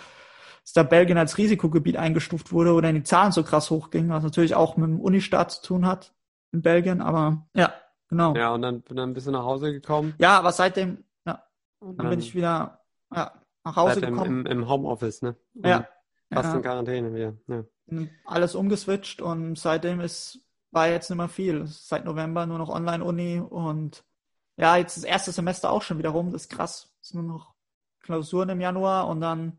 dass 0.63 0.73
da 0.73 0.83
Belgien 0.83 1.17
als 1.17 1.37
Risikogebiet 1.37 1.97
eingestuft 1.97 2.51
wurde 2.51 2.73
oder 2.73 2.93
die 2.93 3.03
Zahlen 3.03 3.31
so 3.31 3.43
krass 3.43 3.69
hochgingen, 3.71 4.11
was 4.11 4.23
natürlich 4.23 4.55
auch 4.55 4.77
mit 4.77 4.89
dem 4.89 4.99
Unistaat 4.99 5.51
zu 5.51 5.61
tun 5.63 5.85
hat 5.87 6.13
in 6.51 6.61
Belgien, 6.61 7.01
aber 7.01 7.47
ja, 7.55 7.73
genau. 8.09 8.35
Ja, 8.35 8.41
Ja, 8.41 8.53
und 8.53 8.61
dann, 8.61 8.83
dann 8.89 9.13
bist 9.13 9.27
du 9.27 9.31
nach 9.31 9.43
Hause 9.43 9.71
gekommen. 9.71 10.13
aber 10.21 10.51
seitdem, 10.51 11.03
ja, 11.25 11.43
Und 11.79 11.97
dann 11.97 12.09
bin 12.09 12.19
ich 12.19 12.35
wieder 12.35 12.79
ja, 13.11 13.31
nach 13.63 13.75
Hause 13.75 14.01
gekommen. 14.01 14.45
im, 14.45 14.59
im 14.61 14.69
Homeoffice, 14.69 15.21
ne? 15.21 15.35
Und 15.55 15.65
ja, 15.65 15.87
Fast 16.31 16.49
in 16.49 16.55
ja, 16.57 16.61
Quarantäne 16.61 17.13
wieder. 17.13 17.33
Ja. 17.47 17.63
alles 18.25 18.55
umgeswitcht 18.55 19.21
und 19.21 19.57
seitdem 19.57 19.99
ist, 19.99 20.39
war 20.71 20.87
jetzt 20.87 21.09
nicht 21.09 21.17
mehr 21.17 21.29
viel. 21.29 21.65
Seit 21.67 22.05
November 22.05 22.45
nur 22.45 22.57
noch 22.57 22.69
Online-Uni 22.69 23.39
und 23.39 24.03
ja, 24.57 24.77
jetzt 24.77 24.97
das 24.97 25.03
erste 25.03 25.31
Semester 25.31 25.71
auch 25.71 25.81
schon 25.81 25.97
wieder 25.97 26.09
rum, 26.09 26.31
das 26.31 26.43
ist 26.43 26.49
krass. 26.49 26.93
Es 27.01 27.09
ist 27.09 27.13
nur 27.13 27.23
noch 27.23 27.53
Klausuren 28.01 28.49
im 28.49 28.61
Januar 28.61 29.07
und 29.07 29.21
dann 29.21 29.57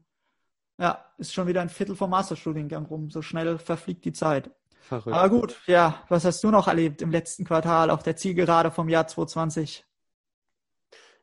ja, 0.78 1.04
ist 1.18 1.32
schon 1.32 1.46
wieder 1.46 1.60
ein 1.60 1.68
Viertel 1.68 1.96
vom 1.96 2.10
Masterstudiengang 2.10 2.86
rum. 2.86 3.10
So 3.10 3.22
schnell 3.22 3.58
verfliegt 3.58 4.04
die 4.04 4.12
Zeit. 4.12 4.50
Verrückt. 4.80 5.16
Aber 5.16 5.28
gut, 5.28 5.60
ja, 5.66 6.02
was 6.08 6.24
hast 6.24 6.42
du 6.42 6.50
noch 6.50 6.66
erlebt 6.66 7.02
im 7.02 7.12
letzten 7.12 7.44
Quartal 7.44 7.90
auf 7.90 8.02
der 8.02 8.16
Zielgerade 8.16 8.70
vom 8.70 8.88
Jahr 8.88 9.06
2020? 9.06 9.84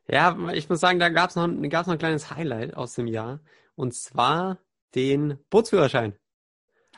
Ja, 0.08 0.36
ich 0.52 0.68
muss 0.68 0.80
sagen, 0.80 0.98
da 0.98 1.08
gab's 1.08 1.36
noch, 1.36 1.46
gab's 1.68 1.86
noch 1.86 1.94
ein 1.94 1.98
kleines 1.98 2.30
Highlight 2.30 2.74
aus 2.74 2.94
dem 2.94 3.06
Jahr. 3.06 3.40
Und 3.76 3.94
zwar 3.94 4.58
den 4.94 5.38
Bootsführerschein. 5.50 6.14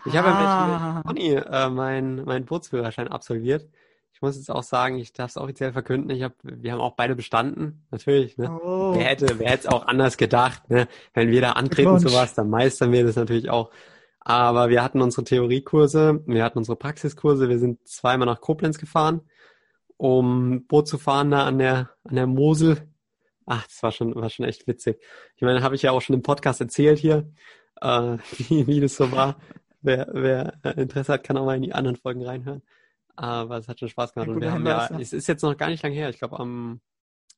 Ich 0.04 0.16
habe 0.16 0.28
Ah. 0.28 0.96
mit 0.96 1.06
Conny 1.06 1.34
äh, 1.34 1.68
meinen 1.70 2.24
meinen 2.24 2.44
Bootsführerschein 2.44 3.08
absolviert. 3.08 3.68
Ich 4.14 4.20
muss 4.22 4.36
jetzt 4.36 4.50
auch 4.50 4.62
sagen, 4.62 4.98
ich 4.98 5.12
darf 5.12 5.30
es 5.30 5.36
offiziell 5.36 5.72
verkünden, 5.72 6.10
ich 6.10 6.22
hab, 6.22 6.34
wir 6.42 6.72
haben 6.72 6.80
auch 6.80 6.94
beide 6.94 7.16
bestanden, 7.16 7.84
natürlich. 7.90 8.36
Ne? 8.38 8.50
Oh, 8.62 8.94
Wer 8.94 9.04
hätte, 9.04 9.38
wer 9.38 9.52
es 9.52 9.66
auch 9.66 9.86
anders 9.86 10.16
gedacht, 10.16 10.68
ne? 10.70 10.86
Wenn 11.14 11.30
wir 11.30 11.40
da 11.40 11.52
antreten 11.52 11.90
Glückwunsch. 11.90 12.12
sowas, 12.12 12.34
dann 12.34 12.48
meistern 12.50 12.92
wir 12.92 13.04
das 13.04 13.16
natürlich 13.16 13.50
auch. 13.50 13.70
Aber 14.20 14.68
wir 14.68 14.82
hatten 14.84 15.00
unsere 15.02 15.24
Theoriekurse, 15.24 16.22
wir 16.26 16.44
hatten 16.44 16.58
unsere 16.58 16.76
Praxiskurse, 16.76 17.48
wir 17.48 17.58
sind 17.58 17.84
zweimal 17.88 18.26
nach 18.26 18.40
Koblenz 18.40 18.78
gefahren, 18.78 19.22
um 19.96 20.66
Boot 20.66 20.86
zu 20.86 20.98
fahren 20.98 21.30
da 21.32 21.44
an 21.44 21.58
der, 21.58 21.90
an 22.04 22.14
der 22.14 22.26
Mosel. 22.28 22.88
Ach, 23.46 23.64
das 23.66 23.82
war 23.82 23.90
schon, 23.90 24.14
war 24.14 24.30
schon 24.30 24.46
echt 24.46 24.68
witzig. 24.68 25.00
Ich 25.34 25.42
meine, 25.42 25.62
habe 25.62 25.74
ich 25.74 25.82
ja 25.82 25.90
auch 25.90 26.00
schon 26.00 26.14
im 26.14 26.22
Podcast 26.22 26.60
erzählt 26.60 27.00
hier, 27.00 27.28
äh, 27.80 28.18
wie, 28.38 28.66
wie 28.68 28.80
das 28.80 28.94
so 28.94 29.10
war. 29.10 29.36
Wer, 29.82 30.08
wer 30.12 30.58
äh, 30.64 30.80
Interesse 30.80 31.12
hat, 31.12 31.24
kann 31.24 31.36
auch 31.36 31.44
mal 31.44 31.56
in 31.56 31.62
die 31.62 31.74
anderen 31.74 31.96
Folgen 31.96 32.24
reinhören. 32.24 32.62
Aber 33.14 33.58
es 33.58 33.68
hat 33.68 33.80
schon 33.80 33.88
Spaß 33.88 34.14
gemacht. 34.14 34.28
Ein 34.28 34.36
Und 34.36 34.40
wir 34.40 34.52
haben 34.52 34.66
ja, 34.66 34.88
ja. 34.90 34.98
es 34.98 35.12
ist 35.12 35.26
jetzt 35.26 35.42
noch 35.42 35.56
gar 35.56 35.68
nicht 35.68 35.82
lang 35.82 35.92
her. 35.92 36.08
Ich 36.08 36.18
glaube, 36.18 36.38
am, 36.38 36.80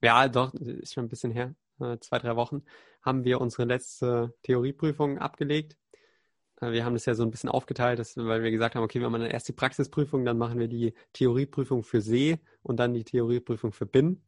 ja, 0.02 0.28
doch, 0.28 0.54
ist 0.54 0.94
schon 0.94 1.06
ein 1.06 1.08
bisschen 1.08 1.32
her, 1.32 1.54
äh, 1.80 1.98
zwei, 1.98 2.18
drei 2.18 2.36
Wochen, 2.36 2.62
haben 3.02 3.24
wir 3.24 3.40
unsere 3.40 3.64
letzte 3.64 4.34
Theorieprüfung 4.42 5.18
abgelegt. 5.18 5.76
Äh, 6.60 6.72
Wir 6.72 6.84
haben 6.84 6.94
das 6.94 7.06
ja 7.06 7.14
so 7.14 7.24
ein 7.24 7.30
bisschen 7.30 7.50
aufgeteilt, 7.50 7.98
dass, 7.98 8.16
weil 8.16 8.42
wir 8.42 8.50
gesagt 8.50 8.74
haben, 8.74 8.84
okay, 8.84 9.00
wir 9.00 9.08
machen 9.10 9.22
dann 9.22 9.30
erst 9.30 9.48
die 9.48 9.52
Praxisprüfung, 9.52 10.24
dann 10.24 10.38
machen 10.38 10.58
wir 10.58 10.68
die 10.68 10.94
Theorieprüfung 11.12 11.82
für 11.82 12.00
See 12.00 12.38
und 12.62 12.78
dann 12.78 12.94
die 12.94 13.04
Theorieprüfung 13.04 13.72
für 13.72 13.86
BIM. 13.86 14.22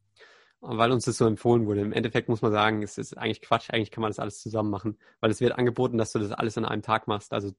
Weil 0.59 0.91
uns 0.91 1.05
das 1.05 1.17
so 1.17 1.27
empfohlen 1.27 1.67
wurde. 1.67 1.81
Im 1.81 1.93
Endeffekt 1.93 2.29
muss 2.29 2.41
man 2.41 2.51
sagen, 2.51 2.81
es 2.81 2.97
ist 2.97 3.15
eigentlich 3.15 3.41
Quatsch. 3.41 3.69
Eigentlich 3.69 3.91
kann 3.91 4.01
man 4.01 4.09
das 4.09 4.17
alles 4.17 4.41
zusammen 4.41 4.71
machen, 4.71 4.97
weil 5.19 5.29
es 5.29 5.39
wird 5.39 5.51
angeboten, 5.51 5.99
dass 5.99 6.13
du 6.13 6.19
das 6.19 6.31
alles 6.31 6.57
an 6.57 6.65
einem 6.65 6.81
Tag 6.81 7.07
machst. 7.07 7.31
Also 7.31 7.51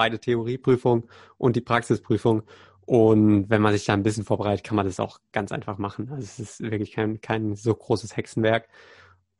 beide 0.00 0.18
Theorieprüfung 0.18 1.10
und 1.36 1.56
die 1.56 1.60
Praxisprüfung. 1.60 2.42
Und 2.86 3.50
wenn 3.50 3.60
man 3.60 3.74
sich 3.74 3.84
da 3.84 3.92
ein 3.92 4.02
bisschen 4.02 4.24
vorbereitet, 4.24 4.64
kann 4.64 4.76
man 4.76 4.86
das 4.86 4.98
auch 4.98 5.18
ganz 5.30 5.52
einfach 5.52 5.76
machen. 5.76 6.08
Also 6.10 6.22
es 6.22 6.38
ist 6.38 6.60
wirklich 6.62 6.92
kein, 6.92 7.20
kein 7.20 7.54
so 7.54 7.74
großes 7.74 8.16
Hexenwerk. 8.16 8.66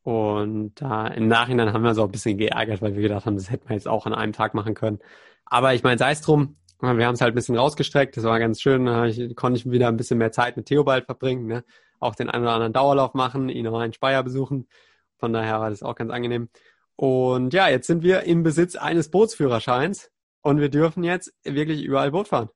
Und 0.03 0.75
da 0.75 1.07
im 1.07 1.29
Nachhinein 1.29 1.73
haben 1.73 1.83
wir 1.83 1.89
uns 1.89 1.99
auch 1.99 2.05
ein 2.05 2.13
bisschen 2.13 2.37
geärgert, 2.37 2.83
weil 2.83 2.95
wir 2.95 3.01
gedacht 3.01 3.25
haben, 3.25 3.37
das 3.37 3.51
hätten 3.51 3.71
wir 3.71 3.75
jetzt 3.75 3.89
auch 3.89 4.05
an 4.05 4.13
einem 4.13 4.35
Tag 4.35 4.53
machen 4.53 4.75
können. 4.75 4.99
Aber 5.47 5.73
ich 5.73 5.83
meine, 5.83 5.97
sei 5.97 6.11
es 6.13 6.21
drum, 6.21 6.57
wir 6.83 7.07
haben 7.07 7.15
es 7.15 7.23
halt 7.23 7.33
ein 7.33 7.37
bisschen 7.37 7.57
rausgestreckt, 7.57 8.19
das 8.19 8.25
war 8.25 8.39
ganz 8.39 8.61
schön. 8.61 8.85
Da 8.85 9.07
ich, 9.07 9.35
konnte 9.35 9.59
ich 9.59 9.71
wieder 9.71 9.89
ein 9.89 9.97
bisschen 9.97 10.19
mehr 10.19 10.33
Zeit 10.33 10.59
mit 10.59 10.67
Theobald 10.67 11.07
verbringen, 11.07 11.47
ne? 11.47 11.65
auch 12.01 12.15
den 12.15 12.29
einen 12.29 12.45
oder 12.45 12.53
anderen 12.53 12.75
Dauerlauf 12.75 13.15
machen, 13.15 13.49
ihn 13.49 13.65
noch 13.65 13.81
in 13.81 13.95
Speyer 13.95 14.23
besuchen. 14.23 14.69
Von 15.17 15.33
daher 15.33 15.61
war 15.61 15.71
das 15.71 15.83
auch 15.83 15.95
ganz 15.95 16.13
angenehm. 16.13 16.51
Und 16.97 17.55
ja, 17.55 17.67
jetzt 17.69 17.87
sind 17.87 18.03
wir 18.03 18.25
im 18.25 18.43
Besitz 18.43 18.77
eines 18.77 19.11
Bootsführerscheins 19.11 20.11
und 20.43 20.61
wir 20.61 20.69
dürfen 20.69 21.05
jetzt 21.05 21.33
wirklich 21.45 21.83
überall 21.83 22.11
Boot 22.11 22.29
fahren. 22.29 22.51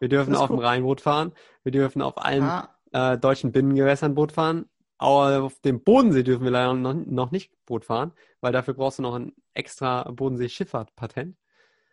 Wir 0.00 0.08
dürfen 0.08 0.34
auf 0.34 0.48
dem 0.48 0.58
cool. 0.58 0.64
Rhein 0.64 0.82
Boot 0.82 1.00
fahren, 1.00 1.32
wir 1.62 1.72
dürfen 1.72 2.02
auf 2.02 2.18
allen 2.18 2.42
Ah, 2.42 2.74
äh, 2.92 3.18
deutschen 3.18 3.52
Binnengewässern 3.52 4.14
Boot 4.14 4.32
fahren. 4.32 4.66
Aber 4.98 5.42
auf 5.42 5.60
dem 5.60 5.82
Bodensee 5.82 6.22
dürfen 6.22 6.44
wir 6.44 6.52
leider 6.52 6.74
noch, 6.74 6.94
noch 6.94 7.30
nicht 7.32 7.52
Boot 7.66 7.84
fahren, 7.84 8.12
weil 8.40 8.52
dafür 8.52 8.74
brauchst 8.74 8.98
du 8.98 9.02
noch 9.02 9.14
ein 9.14 9.32
extra 9.52 10.08
Bodensee-Schifffahrt-Patent. 10.12 11.36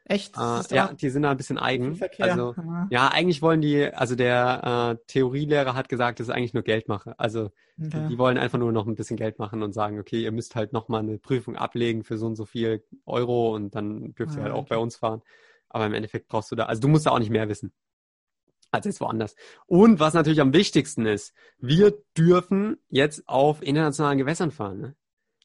Echt? 0.10 0.38
Äh, 0.38 0.76
ja, 0.76 0.94
die 0.94 1.10
sind 1.10 1.24
da 1.24 1.32
ein 1.32 1.38
bisschen 1.38 1.58
eigen. 1.58 2.00
Also, 2.20 2.56
Ah, 2.58 2.88
ja, 2.90 3.08
eigentlich 3.10 3.42
wollen 3.42 3.62
die, 3.62 3.86
also 3.86 4.16
der 4.16 4.98
äh, 5.00 5.06
Theorielehrer 5.08 5.76
hat 5.76 5.90
gesagt, 5.90 6.20
das 6.20 6.28
ist 6.28 6.34
eigentlich 6.34 6.54
nur 6.54 6.64
Geldmache. 6.64 7.18
Also 7.20 7.52
okay. 7.82 8.08
die 8.10 8.18
wollen 8.18 8.38
einfach 8.38 8.58
nur 8.60 8.72
noch 8.72 8.88
ein 8.88 8.96
bisschen 8.96 9.18
Geld 9.18 9.40
machen 9.40 9.64
und 9.64 9.74
sagen, 9.74 10.00
okay, 10.00 10.22
ihr 10.22 10.32
müsst 10.32 10.56
halt 10.56 10.74
nochmal 10.74 11.02
eine 11.02 11.18
Prüfung 11.18 11.56
ablegen 11.56 12.04
für 12.04 12.18
so 12.18 12.26
und 12.28 12.36
so 12.36 12.46
viel 12.46 12.84
Euro 13.06 13.56
und 13.56 13.76
dann 13.76 14.14
dürft 14.16 14.36
ihr 14.36 14.42
Ah, 14.42 14.44
halt 14.44 14.54
auch 14.54 14.60
okay. 14.62 14.70
bei 14.72 14.78
uns 14.78 14.98
fahren. 14.98 15.22
Aber 15.70 15.86
im 15.86 15.94
Endeffekt 15.94 16.28
brauchst 16.28 16.52
du 16.52 16.56
da, 16.56 16.66
also 16.66 16.82
du 16.82 16.88
musst 16.88 17.06
da 17.06 17.12
auch 17.12 17.20
nicht 17.20 17.30
mehr 17.32 17.48
wissen 17.48 17.72
als 18.72 18.86
jetzt 18.86 19.02
woanders. 19.02 19.36
Und 19.66 20.00
was 20.00 20.14
natürlich 20.14 20.42
am 20.42 20.54
wichtigsten 20.54 21.06
ist, 21.06 21.34
wir 21.58 21.94
dürfen 22.18 22.78
jetzt 22.90 23.28
auf 23.28 23.64
internationalen 23.64 24.18
Gewässern 24.18 24.52
fahren. 24.52 24.80
Ne? 24.80 24.96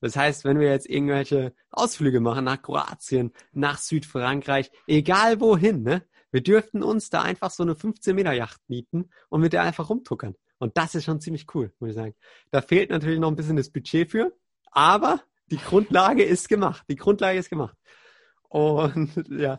Das 0.05 0.17
heißt, 0.17 0.45
wenn 0.45 0.61
wir 0.61 0.69
jetzt 0.69 0.87
irgendwelche 0.87 1.55
Ausflüge 1.71 2.21
machen 2.21 2.45
nach 2.45 2.61
Kroatien, 2.61 3.33
nach 3.53 3.79
Südfrankreich, 3.79 4.71
egal 4.87 5.41
wohin, 5.41 5.83
ne? 5.83 6.03
wir 6.31 6.43
dürften 6.43 6.83
uns 6.83 7.09
da 7.09 7.23
einfach 7.23 7.51
so 7.51 7.63
eine 7.63 7.75
15 7.75 8.15
Meter 8.15 8.35
Yacht 8.35 8.61
mieten 8.69 9.09
und 9.31 9.41
mit 9.41 9.55
der 9.55 9.63
einfach 9.63 9.89
rumtuckern. 9.89 10.35
Und 10.59 10.77
das 10.77 10.95
ist 10.95 11.05
schon 11.05 11.23
ziemlich 11.23 11.47
cool, 11.55 11.73
muss 11.79 11.89
ich 11.89 11.95
sagen. 11.97 12.15
Da 12.51 12.61
fehlt 12.61 12.91
natürlich 12.91 13.19
noch 13.19 13.29
ein 13.29 13.35
bisschen 13.37 13.57
das 13.57 13.71
Budget 13.71 14.11
für, 14.11 14.37
aber 14.73 15.23
die 15.51 15.57
Grundlage 15.57 16.23
ist 16.23 16.51
gemacht. 16.51 16.85
Die 16.91 16.97
Grundlage 16.97 17.39
ist 17.39 17.49
gemacht. 17.49 17.75
Und 18.51 19.11
ja, 19.31 19.55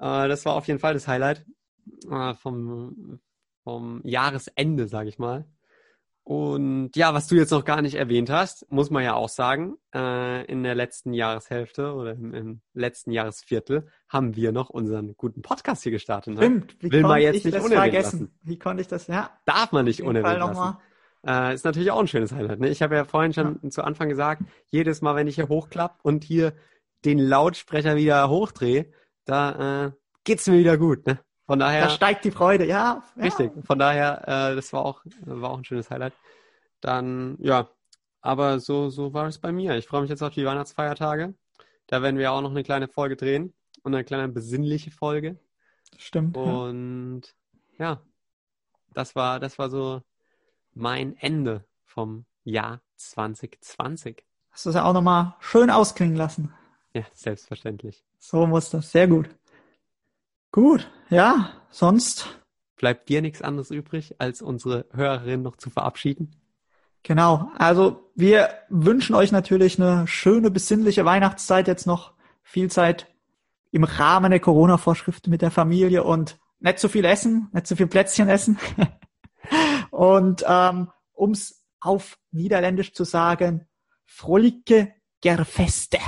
äh, 0.00 0.28
das 0.28 0.46
war 0.46 0.54
auf 0.54 0.66
jeden 0.66 0.80
Fall 0.80 0.94
das 0.94 1.06
Highlight 1.06 1.44
äh, 2.10 2.32
vom, 2.36 3.20
vom 3.64 4.00
Jahresende, 4.02 4.88
sage 4.88 5.10
ich 5.10 5.18
mal. 5.18 5.46
Und 6.26 6.96
ja, 6.96 7.12
was 7.12 7.26
du 7.26 7.34
jetzt 7.34 7.50
noch 7.50 7.66
gar 7.66 7.82
nicht 7.82 7.96
erwähnt 7.96 8.30
hast, 8.30 8.70
muss 8.72 8.88
man 8.88 9.04
ja 9.04 9.12
auch 9.12 9.28
sagen, 9.28 9.76
äh, 9.94 10.42
in 10.46 10.62
der 10.62 10.74
letzten 10.74 11.12
Jahreshälfte 11.12 11.92
oder 11.92 12.12
im, 12.12 12.32
im, 12.32 12.60
letzten 12.72 13.10
Jahresviertel 13.10 13.88
haben 14.08 14.34
wir 14.34 14.50
noch 14.50 14.70
unseren 14.70 15.14
guten 15.18 15.42
Podcast 15.42 15.82
hier 15.82 15.92
gestartet. 15.92 16.34
Ne? 16.34 16.40
Stimmt. 16.40 16.76
Wie 16.80 16.90
Will 16.90 17.02
man 17.02 17.20
jetzt 17.20 17.44
nicht 17.44 17.60
unerwähnt 17.60 17.92
lassen. 17.92 18.38
Wie 18.42 18.58
konnte 18.58 18.80
ich 18.80 18.88
das? 18.88 19.06
Ja. 19.06 19.38
Darf 19.44 19.72
man 19.72 19.84
nicht 19.84 20.02
unerwähnt 20.02 20.38
lassen. 20.38 20.78
Äh, 21.26 21.54
ist 21.54 21.66
natürlich 21.66 21.90
auch 21.90 22.00
ein 22.00 22.08
schönes 22.08 22.32
Highlight. 22.32 22.60
Ne? 22.60 22.70
Ich 22.70 22.80
habe 22.80 22.94
ja 22.94 23.04
vorhin 23.04 23.34
schon 23.34 23.60
ja. 23.62 23.68
zu 23.68 23.82
Anfang 23.82 24.08
gesagt, 24.08 24.42
jedes 24.70 25.02
Mal, 25.02 25.16
wenn 25.16 25.26
ich 25.26 25.34
hier 25.34 25.48
hochklappe 25.50 25.98
und 26.02 26.24
hier 26.24 26.54
den 27.04 27.18
Lautsprecher 27.18 27.96
wieder 27.96 28.30
hochdrehe, 28.30 28.90
da 29.26 29.86
äh, 29.86 29.92
geht's 30.24 30.46
mir 30.46 30.58
wieder 30.58 30.78
gut. 30.78 31.06
Ne? 31.06 31.18
Von 31.46 31.58
daher. 31.58 31.84
Da 31.84 31.90
steigt 31.90 32.24
die 32.24 32.30
Freude, 32.30 32.66
ja. 32.66 33.02
Richtig. 33.20 33.52
Ja. 33.54 33.62
Von 33.62 33.78
daher, 33.78 34.22
äh, 34.26 34.54
das 34.54 34.72
war 34.72 34.84
auch, 34.84 35.02
war 35.24 35.50
auch 35.50 35.58
ein 35.58 35.64
schönes 35.64 35.90
Highlight. 35.90 36.14
Dann, 36.80 37.36
ja, 37.40 37.68
aber 38.20 38.60
so, 38.60 38.88
so 38.88 39.12
war 39.12 39.26
es 39.26 39.38
bei 39.38 39.52
mir. 39.52 39.76
Ich 39.76 39.86
freue 39.86 40.00
mich 40.00 40.10
jetzt 40.10 40.22
auf 40.22 40.32
die 40.32 40.46
Weihnachtsfeiertage. 40.46 41.34
Da 41.86 42.02
werden 42.02 42.18
wir 42.18 42.32
auch 42.32 42.40
noch 42.40 42.50
eine 42.50 42.62
kleine 42.62 42.88
Folge 42.88 43.16
drehen 43.16 43.52
und 43.82 43.94
eine 43.94 44.04
kleine 44.04 44.28
besinnliche 44.28 44.90
Folge. 44.90 45.38
Stimmt. 45.98 46.36
Und 46.36 47.22
ja, 47.78 47.84
ja 47.84 48.00
das 48.94 49.14
war, 49.14 49.40
das 49.40 49.58
war 49.58 49.68
so 49.68 50.00
mein 50.72 51.16
Ende 51.18 51.64
vom 51.84 52.24
Jahr 52.44 52.80
2020. 52.96 54.24
Hast 54.50 54.66
du 54.66 54.70
es 54.70 54.76
ja 54.76 54.84
auch 54.84 54.92
nochmal 54.92 55.34
schön 55.40 55.70
ausklingen 55.70 56.16
lassen. 56.16 56.54
Ja, 56.94 57.02
selbstverständlich. 57.12 58.04
So 58.18 58.46
muss 58.46 58.70
das. 58.70 58.90
Sehr 58.92 59.08
gut. 59.08 59.28
Gut, 60.54 60.88
ja, 61.10 61.50
sonst. 61.68 62.28
Bleibt 62.76 63.08
dir 63.08 63.22
nichts 63.22 63.42
anderes 63.42 63.72
übrig, 63.72 64.14
als 64.20 64.40
unsere 64.40 64.86
Hörerin 64.92 65.42
noch 65.42 65.56
zu 65.56 65.68
verabschieden? 65.68 66.36
Genau, 67.02 67.50
also 67.58 68.08
wir 68.14 68.50
wünschen 68.68 69.16
euch 69.16 69.32
natürlich 69.32 69.82
eine 69.82 70.06
schöne, 70.06 70.52
besinnliche 70.52 71.04
Weihnachtszeit 71.04 71.66
jetzt 71.66 71.88
noch. 71.88 72.12
Viel 72.44 72.70
Zeit 72.70 73.12
im 73.72 73.82
Rahmen 73.82 74.30
der 74.30 74.38
Corona-Vorschriften 74.38 75.30
mit 75.30 75.42
der 75.42 75.50
Familie 75.50 76.04
und 76.04 76.38
nicht 76.60 76.78
zu 76.78 76.88
viel 76.88 77.04
essen, 77.04 77.48
nicht 77.52 77.66
zu 77.66 77.74
viel 77.74 77.88
Plätzchen 77.88 78.28
essen. 78.28 78.56
und 79.90 80.44
ähm, 80.46 80.88
um 81.14 81.32
es 81.32 81.66
auf 81.80 82.16
Niederländisch 82.30 82.92
zu 82.92 83.02
sagen, 83.02 83.66
frohliche 84.06 84.92
Gerfeste. 85.20 85.98